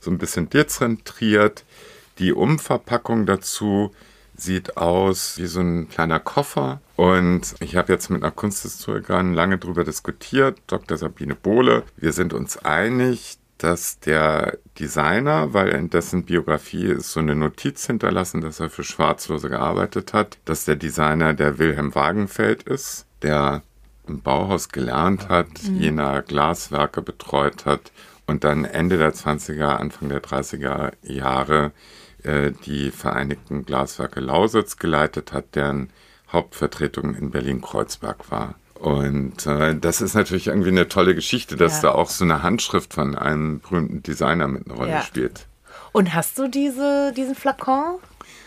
so 0.00 0.10
ein 0.10 0.18
bisschen 0.18 0.48
dezentriert. 0.48 1.64
Die 2.18 2.32
Umverpackung 2.32 3.26
dazu 3.26 3.92
sieht 4.34 4.76
aus 4.76 5.38
wie 5.38 5.46
so 5.46 5.60
ein 5.60 5.88
kleiner 5.88 6.20
Koffer. 6.20 6.80
Und 6.96 7.54
ich 7.60 7.76
habe 7.76 7.92
jetzt 7.92 8.10
mit 8.10 8.22
einer 8.22 8.32
Kunsthistorikerin 8.32 9.34
lange 9.34 9.58
darüber 9.58 9.84
diskutiert, 9.84 10.58
Dr. 10.66 10.96
Sabine 10.96 11.34
Bohle. 11.34 11.84
Wir 11.96 12.12
sind 12.12 12.32
uns 12.32 12.56
einig, 12.58 13.38
dass 13.62 14.00
der 14.00 14.58
Designer, 14.78 15.52
weil 15.52 15.68
in 15.68 15.90
dessen 15.90 16.24
Biografie 16.24 16.86
ist 16.86 17.12
so 17.12 17.20
eine 17.20 17.34
Notiz 17.34 17.86
hinterlassen, 17.86 18.40
dass 18.40 18.58
er 18.58 18.70
für 18.70 18.84
Schwarzlose 18.84 19.50
gearbeitet 19.50 20.14
hat, 20.14 20.38
dass 20.46 20.64
der 20.64 20.76
Designer 20.76 21.34
der 21.34 21.58
Wilhelm 21.58 21.94
Wagenfeld 21.94 22.62
ist, 22.62 23.06
der 23.20 23.62
im 24.08 24.22
Bauhaus 24.22 24.70
gelernt 24.70 25.28
hat, 25.28 25.48
mhm. 25.62 25.76
jener 25.76 26.22
Glaswerke 26.22 27.02
betreut 27.02 27.66
hat 27.66 27.92
und 28.26 28.44
dann 28.44 28.64
Ende 28.64 28.96
der 28.96 29.12
20er, 29.12 29.76
Anfang 29.76 30.08
der 30.08 30.22
30er 30.22 30.92
Jahre 31.02 31.72
äh, 32.22 32.52
die 32.64 32.90
Vereinigten 32.90 33.66
Glaswerke 33.66 34.20
Lausitz 34.20 34.78
geleitet 34.78 35.32
hat, 35.32 35.54
deren 35.54 35.90
Hauptvertretung 36.32 37.14
in 37.14 37.30
Berlin-Kreuzberg 37.30 38.30
war. 38.30 38.54
Und 38.80 39.46
äh, 39.46 39.76
das 39.76 40.00
ist 40.00 40.14
natürlich 40.14 40.46
irgendwie 40.46 40.70
eine 40.70 40.88
tolle 40.88 41.14
Geschichte, 41.14 41.56
dass 41.56 41.82
ja. 41.82 41.90
da 41.90 41.94
auch 41.94 42.08
so 42.08 42.24
eine 42.24 42.42
Handschrift 42.42 42.94
von 42.94 43.16
einem 43.16 43.60
berühmten 43.60 44.02
Designer 44.02 44.48
mit 44.48 44.66
einer 44.66 44.74
Rolle 44.74 44.90
ja. 44.90 45.02
spielt. 45.02 45.46
Und 45.92 46.14
hast 46.14 46.38
du 46.38 46.48
diese, 46.48 47.12
diesen 47.14 47.34
Flakon? 47.34 47.98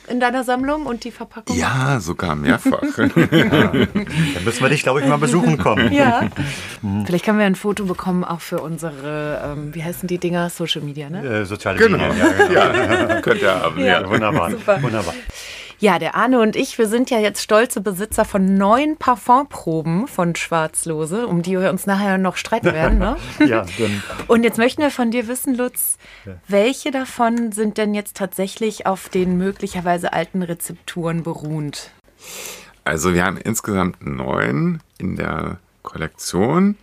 in 0.07 0.19
deiner 0.19 0.43
Sammlung 0.43 0.85
und 0.85 1.03
die 1.03 1.11
Verpackung? 1.11 1.55
Ja, 1.55 1.99
sogar 1.99 2.35
mehrfach. 2.35 2.81
ja. 2.97 3.07
Dann 3.07 4.43
müssen 4.43 4.61
wir 4.61 4.69
dich, 4.69 4.83
glaube 4.83 5.01
ich, 5.01 5.07
mal 5.07 5.17
besuchen 5.17 5.57
kommen. 5.57 5.91
Ja. 5.93 6.29
Vielleicht 7.05 7.25
können 7.25 7.39
wir 7.39 7.45
ein 7.45 7.55
Foto 7.55 7.85
bekommen, 7.85 8.23
auch 8.23 8.41
für 8.41 8.59
unsere, 8.59 9.41
ähm, 9.45 9.73
wie 9.73 9.83
heißen 9.83 10.07
die 10.07 10.17
Dinger? 10.17 10.49
Social 10.49 10.81
Media, 10.81 11.09
ne? 11.09 11.23
Äh, 11.25 11.45
soziale 11.45 11.77
Genau. 11.77 11.97
Medien. 11.97 12.17
Ja, 12.51 12.67
genau. 12.67 12.93
Ja, 12.93 13.21
könnt 13.21 13.41
ihr 13.41 13.55
haben. 13.55 13.79
Ja. 13.79 14.01
Ja. 14.01 14.09
Wunderbar. 14.09 14.51
Super. 14.51 14.81
Wunderbar. 14.81 15.13
Ja, 15.83 15.99
der 15.99 16.15
Arne 16.15 16.39
und 16.39 16.55
ich, 16.55 16.77
wir 16.77 16.87
sind 16.87 17.09
ja 17.09 17.19
jetzt 17.19 17.41
stolze 17.41 17.81
Besitzer 17.81 18.23
von 18.23 18.55
neun 18.55 18.95
Parfumproben 18.95 20.07
von 20.07 20.33
Schwarzlose, 20.33 21.27
um 21.27 21.41
die 21.41 21.59
wir 21.59 21.69
uns 21.69 21.85
nachher 21.85 22.17
noch 22.17 22.37
streiten 22.37 22.67
werden. 22.67 22.99
Ne? 22.99 23.17
Ja, 23.45 23.65
dann 23.77 24.01
Und 24.29 24.43
jetzt 24.45 24.57
möchten 24.57 24.81
wir 24.81 24.91
von 24.91 25.11
dir 25.11 25.27
wissen, 25.27 25.55
Lutz, 25.55 25.97
welche 26.47 26.91
davon 26.91 27.51
sind 27.51 27.77
denn 27.77 27.93
jetzt 27.93 28.15
tatsächlich 28.15 28.85
auf 28.85 29.09
den 29.09 29.37
möglicherweise 29.37 30.13
alten 30.13 30.41
Rezepturen 30.41 31.23
beruhend? 31.23 31.91
Also 32.85 33.13
wir 33.13 33.25
haben 33.25 33.35
insgesamt 33.35 34.05
neun 34.05 34.79
in 34.99 35.17
der 35.17 35.59
Kollektion 35.81 36.77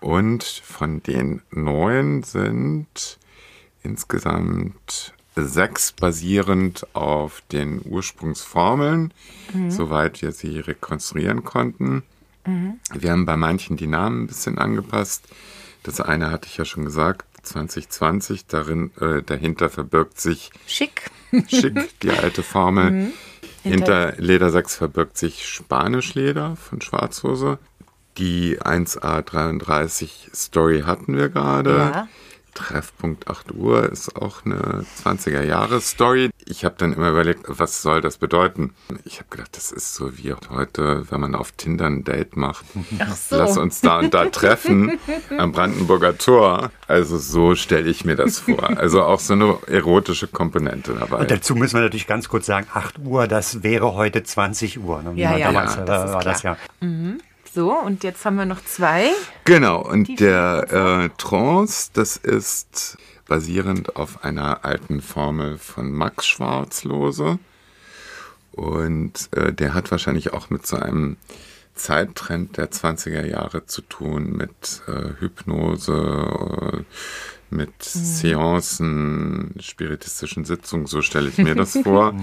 und 0.00 0.42
von 0.42 1.00
den 1.00 1.42
neun 1.52 2.24
sind 2.24 3.20
insgesamt 3.84 5.14
sechs 5.36 5.92
basierend 5.92 6.86
auf 6.94 7.42
den 7.52 7.82
Ursprungsformeln, 7.84 9.12
soweit 9.68 10.22
wir 10.22 10.32
sie 10.32 10.58
rekonstruieren 10.60 11.44
konnten. 11.44 12.02
Wir 12.94 13.12
haben 13.12 13.26
bei 13.26 13.36
manchen 13.36 13.76
die 13.76 13.86
Namen 13.86 14.22
ein 14.22 14.26
bisschen 14.26 14.58
angepasst. 14.58 15.24
Das 15.82 16.00
eine 16.00 16.30
hatte 16.30 16.48
ich 16.48 16.56
ja 16.56 16.64
schon 16.64 16.84
gesagt, 16.84 17.26
2020, 17.42 18.46
darin, 18.46 18.90
äh, 19.00 19.22
dahinter 19.22 19.68
verbirgt 19.68 20.20
sich 20.20 20.50
Schick. 20.66 21.10
Schick, 21.48 22.00
die 22.00 22.10
alte 22.10 22.42
Formel. 22.42 23.12
Hinter 23.62 24.14
Leder 24.18 24.50
6 24.50 24.76
verbirgt 24.76 25.18
sich 25.18 25.46
Spanischleder 25.46 26.56
von 26.56 26.80
Schwarzhose. 26.80 27.58
Die 28.18 28.60
1A33 28.60 30.34
Story 30.34 30.82
hatten 30.86 31.16
wir 31.16 31.28
gerade. 31.28 31.76
Ja. 31.76 32.08
Treffpunkt 32.56 33.28
8 33.28 33.52
Uhr 33.52 33.90
ist 33.92 34.16
auch 34.16 34.44
eine 34.44 34.84
20er 35.04 35.42
Jahre 35.42 35.80
Story. 35.80 36.30
Ich 36.46 36.64
habe 36.64 36.74
dann 36.78 36.94
immer 36.94 37.10
überlegt, 37.10 37.44
was 37.46 37.82
soll 37.82 38.00
das 38.00 38.16
bedeuten? 38.16 38.72
Ich 39.04 39.18
habe 39.18 39.28
gedacht, 39.30 39.56
das 39.56 39.70
ist 39.70 39.94
so 39.94 40.16
wie 40.16 40.34
heute, 40.50 41.04
wenn 41.10 41.20
man 41.20 41.34
auf 41.34 41.52
Tinder 41.52 41.86
ein 41.86 42.02
Date 42.02 42.36
macht. 42.36 42.64
Ach 42.98 43.14
so. 43.14 43.36
Lass 43.36 43.58
uns 43.58 43.80
da 43.82 43.98
und 43.98 44.14
da 44.14 44.24
treffen 44.30 44.98
am 45.36 45.52
Brandenburger 45.52 46.16
Tor. 46.16 46.72
Also 46.88 47.18
so 47.18 47.54
stelle 47.54 47.88
ich 47.90 48.04
mir 48.04 48.16
das 48.16 48.40
vor. 48.40 48.76
Also 48.78 49.02
auch 49.02 49.20
so 49.20 49.34
eine 49.34 49.58
erotische 49.66 50.26
Komponente 50.26 50.94
dabei. 50.98 51.18
Und 51.18 51.30
dazu 51.30 51.54
müssen 51.54 51.74
wir 51.74 51.82
natürlich 51.82 52.06
ganz 52.06 52.28
kurz 52.28 52.46
sagen, 52.46 52.66
8 52.72 52.98
Uhr, 53.00 53.28
das 53.28 53.62
wäre 53.62 53.94
heute 53.94 54.22
20 54.22 54.80
Uhr. 54.80 55.02
Ne? 55.02 55.12
Ja, 55.14 55.36
ja, 55.36 55.48
damals, 55.48 55.76
ja, 55.76 55.82
äh, 55.82 55.84
das 55.84 56.04
ist 56.04 56.14
war 56.14 56.24
das 56.24 56.42
ja. 56.42 56.56
So, 57.56 57.72
und 57.72 58.04
jetzt 58.04 58.22
haben 58.26 58.36
wir 58.36 58.44
noch 58.44 58.62
zwei. 58.62 59.12
Genau, 59.44 59.80
und 59.80 60.20
der 60.20 60.66
äh, 60.70 61.08
Trance, 61.16 61.88
das 61.94 62.18
ist 62.18 62.98
basierend 63.26 63.96
auf 63.96 64.24
einer 64.24 64.66
alten 64.66 65.00
Formel 65.00 65.56
von 65.56 65.90
Max 65.90 66.26
Schwarzlose. 66.26 67.38
Und 68.52 69.30
äh, 69.34 69.54
der 69.54 69.72
hat 69.72 69.90
wahrscheinlich 69.90 70.34
auch 70.34 70.50
mit 70.50 70.66
so 70.66 70.76
einem 70.76 71.16
Zeittrend 71.74 72.58
der 72.58 72.70
20er 72.70 73.24
Jahre 73.24 73.64
zu 73.64 73.80
tun, 73.80 74.36
mit 74.36 74.82
äh, 74.86 75.18
Hypnose, 75.18 76.84
mit 77.50 77.82
Seancen, 77.82 79.54
spiritistischen 79.60 80.44
Sitzungen, 80.44 80.86
so 80.86 81.02
stelle 81.02 81.28
ich 81.28 81.38
mir 81.38 81.54
das 81.54 81.78
vor. 81.82 82.14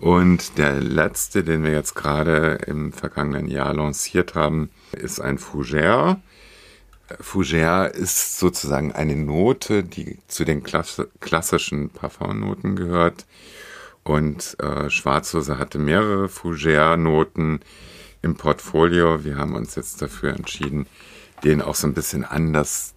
Und 0.00 0.58
der 0.58 0.80
letzte, 0.80 1.44
den 1.44 1.62
wir 1.62 1.72
jetzt 1.72 1.94
gerade 1.94 2.58
im 2.66 2.92
vergangenen 2.92 3.46
Jahr 3.48 3.74
lanciert 3.74 4.34
haben, 4.34 4.70
ist 4.92 5.20
ein 5.20 5.38
Fougère. 5.38 6.16
Fougère 7.20 7.88
ist 7.88 8.38
sozusagen 8.38 8.92
eine 8.92 9.16
Note, 9.16 9.84
die 9.84 10.18
zu 10.26 10.44
den 10.44 10.62
klass 10.62 11.02
klassischen 11.20 11.90
Parfumnoten 11.90 12.76
gehört. 12.76 13.26
Und 14.02 14.56
äh, 14.60 14.90
Schwarzhose 14.90 15.58
hatte 15.58 15.78
mehrere 15.78 16.28
Fougère-Noten 16.28 17.60
im 18.22 18.36
Portfolio. 18.36 19.24
Wir 19.24 19.36
haben 19.36 19.54
uns 19.54 19.74
jetzt 19.74 20.00
dafür 20.02 20.34
entschieden, 20.34 20.86
den 21.42 21.62
auch 21.62 21.74
so 21.74 21.86
ein 21.86 21.94
bisschen 21.94 22.24
anders 22.24 22.94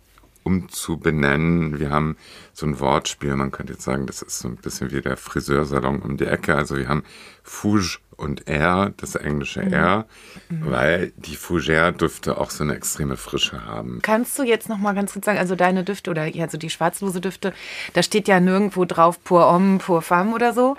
umzubenennen. 0.48 1.78
Wir 1.78 1.90
haben 1.90 2.16
so 2.54 2.66
ein 2.66 2.80
Wortspiel, 2.80 3.36
man 3.36 3.52
könnte 3.52 3.74
jetzt 3.74 3.84
sagen, 3.84 4.06
das 4.06 4.22
ist 4.22 4.40
so 4.40 4.48
ein 4.48 4.56
bisschen 4.56 4.92
wie 4.92 5.02
der 5.02 5.18
Friseursalon 5.18 6.02
um 6.02 6.16
die 6.16 6.26
Ecke. 6.26 6.56
Also 6.56 6.78
wir 6.78 6.88
haben 6.88 7.04
Fouge 7.44 8.00
und 8.18 8.48
R, 8.48 8.94
das 8.98 9.16
englische 9.16 9.62
R, 9.62 10.06
weil 10.50 11.14
die 11.18 11.38
Fougère-Düfte 11.38 12.38
auch 12.38 12.50
so 12.50 12.64
eine 12.64 12.76
extreme 12.76 13.16
Frische 13.16 13.66
haben. 13.66 14.00
Kannst 14.02 14.38
du 14.40 14.44
jetzt 14.44 14.70
noch 14.70 14.80
mal 14.80 14.94
ganz 14.94 15.14
kurz 15.14 15.26
sagen, 15.26 15.38
also 15.38 15.56
deine 15.56 15.84
Düfte 15.84 16.10
oder 16.12 16.24
also 16.24 16.58
die 16.58 16.70
schwarzlose 16.70 17.22
Düfte, 17.22 17.54
da 17.94 18.02
steht 18.04 18.28
ja 18.28 18.40
nirgendwo 18.40 18.86
drauf 18.86 19.24
Pour 19.24 19.52
Homme, 19.52 19.78
Pour 19.78 20.02
Femme 20.02 20.34
oder 20.34 20.54
so. 20.54 20.76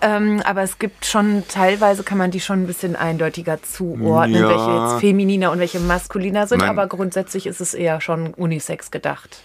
Ähm, 0.00 0.40
aber 0.44 0.62
es 0.62 0.78
gibt 0.78 1.04
schon, 1.04 1.42
teilweise 1.48 2.04
kann 2.04 2.18
man 2.18 2.30
die 2.30 2.40
schon 2.40 2.62
ein 2.62 2.66
bisschen 2.66 2.96
eindeutiger 2.96 3.62
zuordnen, 3.62 4.42
Ja. 4.42 4.48
welche 4.48 4.70
jetzt 4.92 5.00
femininer 5.00 5.50
und 5.50 5.58
welche 5.58 5.80
maskuliner 5.80 6.46
sind. 6.46 6.58
Nein. 6.58 6.70
Aber 6.70 6.86
grundsätzlich 6.86 7.46
ist 7.46 7.60
es 7.60 7.74
eher 7.74 8.00
schon 8.00 8.32
unisex 8.34 8.90
gedacht. 8.90 9.42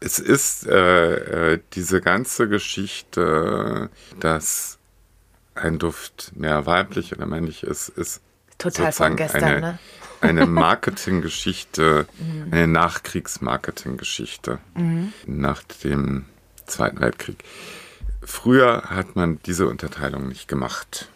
Es 0.00 0.18
ist 0.18 0.66
äh, 0.66 1.52
äh, 1.54 1.60
diese 1.74 2.00
ganze 2.00 2.48
Geschichte, 2.48 3.88
dass 4.18 4.78
ein 5.54 5.78
Duft 5.78 6.32
mehr 6.34 6.66
weiblich 6.66 7.12
oder 7.12 7.26
männlich 7.26 7.62
ist, 7.62 7.88
ist 7.88 8.20
Total 8.58 8.86
sozusagen 8.86 9.10
von 9.10 9.16
gestern, 9.16 9.44
eine, 9.44 9.60
ne? 9.60 9.78
eine 10.20 10.46
Marketinggeschichte, 10.46 12.06
eine 12.50 12.68
Nachkriegsmarketinggeschichte 12.68 14.58
nach 15.26 15.62
dem 15.84 16.26
Zweiten 16.66 17.00
Weltkrieg. 17.00 17.44
Früher 18.22 18.84
hat 18.86 19.16
man 19.16 19.40
diese 19.46 19.66
Unterteilung 19.66 20.28
nicht 20.28 20.46
gemacht. 20.46 21.08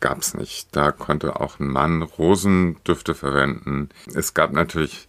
Gab 0.00 0.18
es 0.18 0.34
nicht. 0.34 0.68
Da 0.72 0.92
konnte 0.92 1.40
auch 1.40 1.58
ein 1.58 1.68
Mann 1.68 2.02
Rosendüfte 2.02 3.14
verwenden. 3.14 3.88
Es 4.14 4.34
gab 4.34 4.52
natürlich 4.52 5.08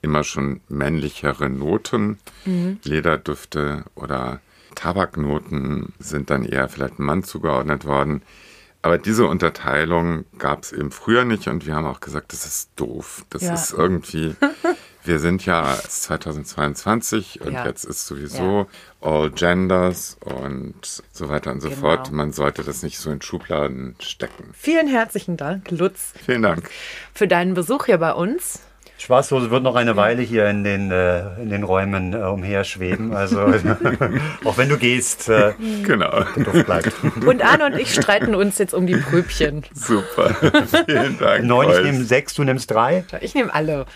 immer 0.00 0.24
schon 0.24 0.62
männlichere 0.68 1.50
Noten. 1.50 2.18
Lederdüfte 2.82 3.84
oder 3.94 4.40
Tabaknoten 4.74 5.92
sind 5.98 6.30
dann 6.30 6.44
eher 6.44 6.68
vielleicht 6.68 6.98
einem 6.98 7.06
Mann 7.06 7.22
zugeordnet 7.24 7.84
worden. 7.84 8.22
Aber 8.82 8.96
diese 8.96 9.26
Unterteilung 9.26 10.24
gab 10.38 10.62
es 10.62 10.72
eben 10.72 10.90
früher 10.90 11.26
nicht 11.26 11.48
und 11.48 11.66
wir 11.66 11.74
haben 11.74 11.84
auch 11.86 12.00
gesagt, 12.00 12.32
das 12.32 12.46
ist 12.46 12.70
doof. 12.76 13.26
Das 13.28 13.42
Ja. 13.42 13.52
ist 13.52 13.72
irgendwie, 13.74 14.34
wir 15.04 15.18
sind 15.18 15.44
ja 15.44 15.76
2022 15.86 17.42
und 17.42 17.52
Ja. 17.52 17.66
jetzt 17.66 17.84
ist 17.84 18.06
sowieso 18.06 18.68
all 19.02 19.30
genders 19.30 20.16
und 20.20 21.02
so 21.12 21.28
weiter 21.28 21.52
und 21.52 21.60
so 21.60 21.68
Genau. 21.68 21.80
fort. 21.80 22.10
Man 22.10 22.32
sollte 22.32 22.64
das 22.64 22.82
nicht 22.82 22.98
so 22.98 23.10
in 23.10 23.20
Schubladen 23.20 23.96
stecken. 24.00 24.50
Vielen 24.54 24.88
herzlichen 24.88 25.36
Dank, 25.36 25.70
Lutz, 25.70 26.14
Vielen 26.24 26.42
Dank. 26.42 26.70
für 27.12 27.28
deinen 27.28 27.52
Besuch 27.54 27.84
hier 27.86 27.98
bei 27.98 28.12
uns. 28.12 28.60
Schwarzlose 29.00 29.50
wird 29.50 29.62
noch 29.62 29.76
eine 29.76 29.96
Weile 29.96 30.20
hier 30.22 30.46
in 30.50 30.62
den, 30.62 30.90
äh, 30.90 31.20
in 31.40 31.48
den 31.48 31.62
Räumen 31.62 32.12
äh, 32.12 32.16
umherschweben. 32.18 33.14
Also 33.14 33.40
auch 34.44 34.58
wenn 34.58 34.68
du 34.68 34.76
gehst, 34.76 35.28
äh, 35.30 35.54
Genau. 35.82 36.22
der 36.36 36.44
Duft 36.44 36.66
bleibt. 36.66 36.92
Und 37.26 37.42
Arne 37.42 37.66
und 37.66 37.78
ich 37.78 37.94
streiten 37.94 38.34
uns 38.34 38.58
jetzt 38.58 38.74
um 38.74 38.86
die 38.86 38.96
Pröbchen. 38.96 39.64
Super. 39.72 40.34
Vielen 40.86 41.18
Dank. 41.18 41.44
Neun, 41.44 41.70
ich 41.70 41.82
nehme 41.82 42.04
sechs, 42.04 42.34
du 42.34 42.44
nimmst 42.44 42.70
drei. 42.70 43.04
Ich 43.22 43.34
nehme 43.34 43.52
alle. 43.54 43.86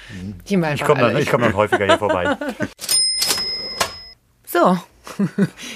Ich 0.44 0.51
nehme 0.51 0.72
Ich 0.74 0.82
komme 0.82 1.02
alle. 1.02 1.12
dann, 1.12 1.22
ich 1.22 1.31
komm 1.31 1.43
dann 1.43 1.55
häufiger 1.55 1.85
hier 1.85 1.98
vorbei. 1.98 2.36
So. 4.47 4.78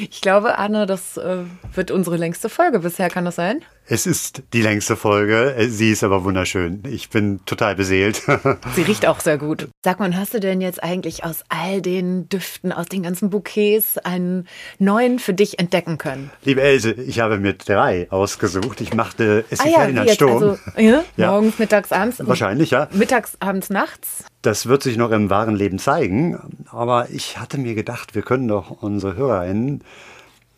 Ich 0.00 0.22
glaube, 0.22 0.58
Arne, 0.58 0.86
das 0.86 1.18
äh, 1.18 1.44
wird 1.74 1.90
unsere 1.90 2.16
längste 2.16 2.48
Folge 2.48 2.78
bisher, 2.78 3.10
kann 3.10 3.26
das 3.26 3.36
sein? 3.36 3.60
Es 3.90 4.06
ist 4.06 4.42
die 4.52 4.60
längste 4.60 4.96
Folge. 4.96 5.54
Sie 5.70 5.90
ist 5.90 6.04
aber 6.04 6.22
wunderschön. 6.22 6.82
Ich 6.86 7.08
bin 7.08 7.40
total 7.46 7.74
beseelt. 7.74 8.20
Sie 8.76 8.82
riecht 8.82 9.06
auch 9.06 9.20
sehr 9.20 9.38
gut. 9.38 9.68
Sag 9.82 9.98
mal, 9.98 10.14
hast 10.14 10.34
du 10.34 10.40
denn 10.40 10.60
jetzt 10.60 10.82
eigentlich 10.82 11.24
aus 11.24 11.42
all 11.48 11.80
den 11.80 12.28
Düften, 12.28 12.70
aus 12.70 12.84
den 12.86 13.02
ganzen 13.02 13.30
Bouquets 13.30 13.96
einen 13.96 14.46
neuen 14.78 15.18
für 15.18 15.32
dich 15.32 15.58
entdecken 15.58 15.96
können? 15.96 16.30
Liebe 16.44 16.60
Else, 16.60 16.92
ich 16.92 17.20
habe 17.20 17.38
mir 17.38 17.54
drei 17.54 18.08
ausgesucht. 18.10 18.82
Ich 18.82 18.92
machte 18.92 19.46
es 19.48 19.64
wie 19.64 19.68
wie 19.68 19.72
Ferdinand 19.72 20.06
jetzt? 20.06 20.16
Sturm. 20.16 20.42
Also, 20.42 20.58
ja? 20.76 21.04
Ja. 21.16 21.30
Morgens, 21.30 21.58
mittags, 21.58 21.90
abends? 21.90 22.18
Wahrscheinlich, 22.20 22.72
ja. 22.72 22.88
Mittags, 22.92 23.38
abends, 23.40 23.70
nachts? 23.70 24.24
Das 24.42 24.66
wird 24.66 24.82
sich 24.82 24.98
noch 24.98 25.12
im 25.12 25.30
wahren 25.30 25.56
Leben 25.56 25.78
zeigen. 25.78 26.38
Aber 26.70 27.08
ich 27.08 27.38
hatte 27.38 27.56
mir 27.56 27.74
gedacht, 27.74 28.14
wir 28.14 28.20
können 28.22 28.48
doch 28.48 28.82
unsere 28.82 29.16
HörerInnen 29.16 29.82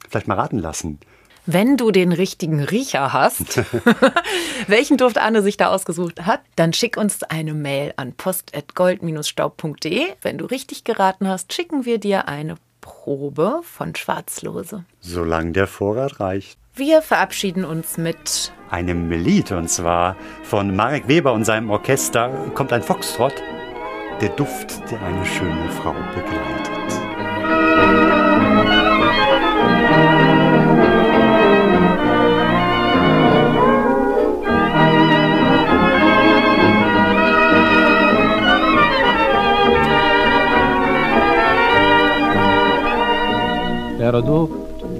vielleicht 0.08 0.26
mal 0.26 0.34
raten 0.34 0.58
lassen. 0.58 0.98
Wenn 1.52 1.76
du 1.76 1.90
den 1.90 2.12
richtigen 2.12 2.62
Riecher 2.62 3.12
hast, 3.12 3.56
welchen 4.68 4.96
Duft 4.98 5.18
Arne 5.18 5.42
sich 5.42 5.56
da 5.56 5.70
ausgesucht 5.70 6.24
hat, 6.24 6.42
dann 6.54 6.72
schick 6.72 6.96
uns 6.96 7.24
eine 7.24 7.54
Mail 7.54 7.92
an 7.96 8.12
post.gold-staub.de. 8.12 10.06
Wenn 10.22 10.38
du 10.38 10.44
richtig 10.44 10.84
geraten 10.84 11.26
hast, 11.26 11.52
schicken 11.52 11.84
wir 11.84 11.98
dir 11.98 12.28
eine 12.28 12.54
Probe 12.80 13.62
von 13.64 13.96
Schwarzlose. 13.96 14.84
Solange 15.00 15.50
der 15.50 15.66
Vorrat 15.66 16.20
reicht. 16.20 16.56
Wir 16.76 17.02
verabschieden 17.02 17.64
uns 17.64 17.98
mit 17.98 18.52
einem 18.70 19.10
Lied 19.10 19.50
und 19.50 19.68
zwar 19.68 20.16
von 20.44 20.76
Marek 20.76 21.08
Weber 21.08 21.32
und 21.32 21.44
seinem 21.44 21.70
Orchester 21.70 22.30
kommt 22.54 22.72
ein 22.72 22.82
Foxtrott, 22.82 23.34
der 24.20 24.28
Duft, 24.30 24.88
der 24.88 25.02
eine 25.02 25.26
schöne 25.26 25.68
Frau 25.70 25.94
begleitet. 26.14 27.89
Der 44.12 44.22
Duft, 44.22 44.52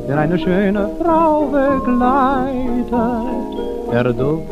der 0.06 0.18
eine 0.18 0.38
schöne 0.38 0.88
Frau 1.02 1.46
begleitet, 1.46 2.92
der 3.92 4.12
Duft, 4.12 4.44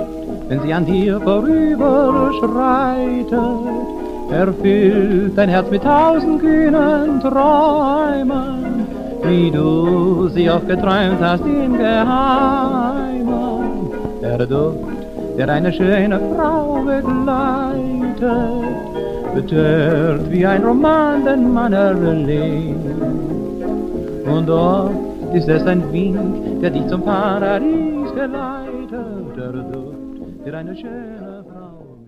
wenn 0.48 0.60
sie 0.62 0.74
an 0.74 0.84
dir 0.84 1.20
vorüberschreitet, 1.20 3.30
erfüllt 4.32 5.38
dein 5.38 5.48
Herz 5.48 5.70
mit 5.70 5.84
tausend 5.84 6.40
kühnen 6.40 7.20
Träumen, 7.20 8.88
wie 9.22 9.52
du 9.52 10.26
sie 10.30 10.50
oft 10.50 10.66
geträumt 10.66 11.20
hast 11.20 11.46
im 11.46 11.78
Geheimen. 11.78 13.28
Der 14.22 14.44
Duft, 14.44 14.88
der 15.38 15.48
eine 15.50 15.72
schöne 15.72 16.18
Frau 16.34 16.80
begleitet, 16.84 18.32
betört 19.36 20.28
wie 20.32 20.44
ein 20.44 20.64
Roman 20.64 21.24
den 21.24 21.52
Mann 21.52 21.72
erlebt. 21.72 22.74
Und 24.28 24.50
oft 24.50 25.34
ist 25.34 25.48
es 25.48 25.62
ein 25.64 25.90
Wink, 25.92 26.60
der 26.60 26.70
dich 26.70 26.86
zum 26.88 27.02
Paradies 27.02 28.12
geleitet, 28.14 29.36
der 29.36 29.52
Duft, 29.52 30.46
der 30.46 30.54
eine 30.54 30.76
schöne 30.76 31.44
Frau. 31.48 31.98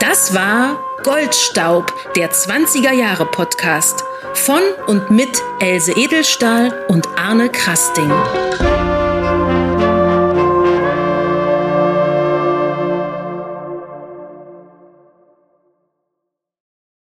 Das 0.00 0.34
war 0.34 0.78
Goldstaub, 1.04 1.92
der 2.16 2.30
20er 2.30 2.92
Jahre 2.92 3.26
Podcast 3.26 4.02
von 4.34 4.60
und 4.86 5.10
mit 5.10 5.42
Else 5.60 5.92
Edelstahl 5.96 6.72
und 6.88 7.06
Arne 7.16 7.48
Krasting. 7.48 8.10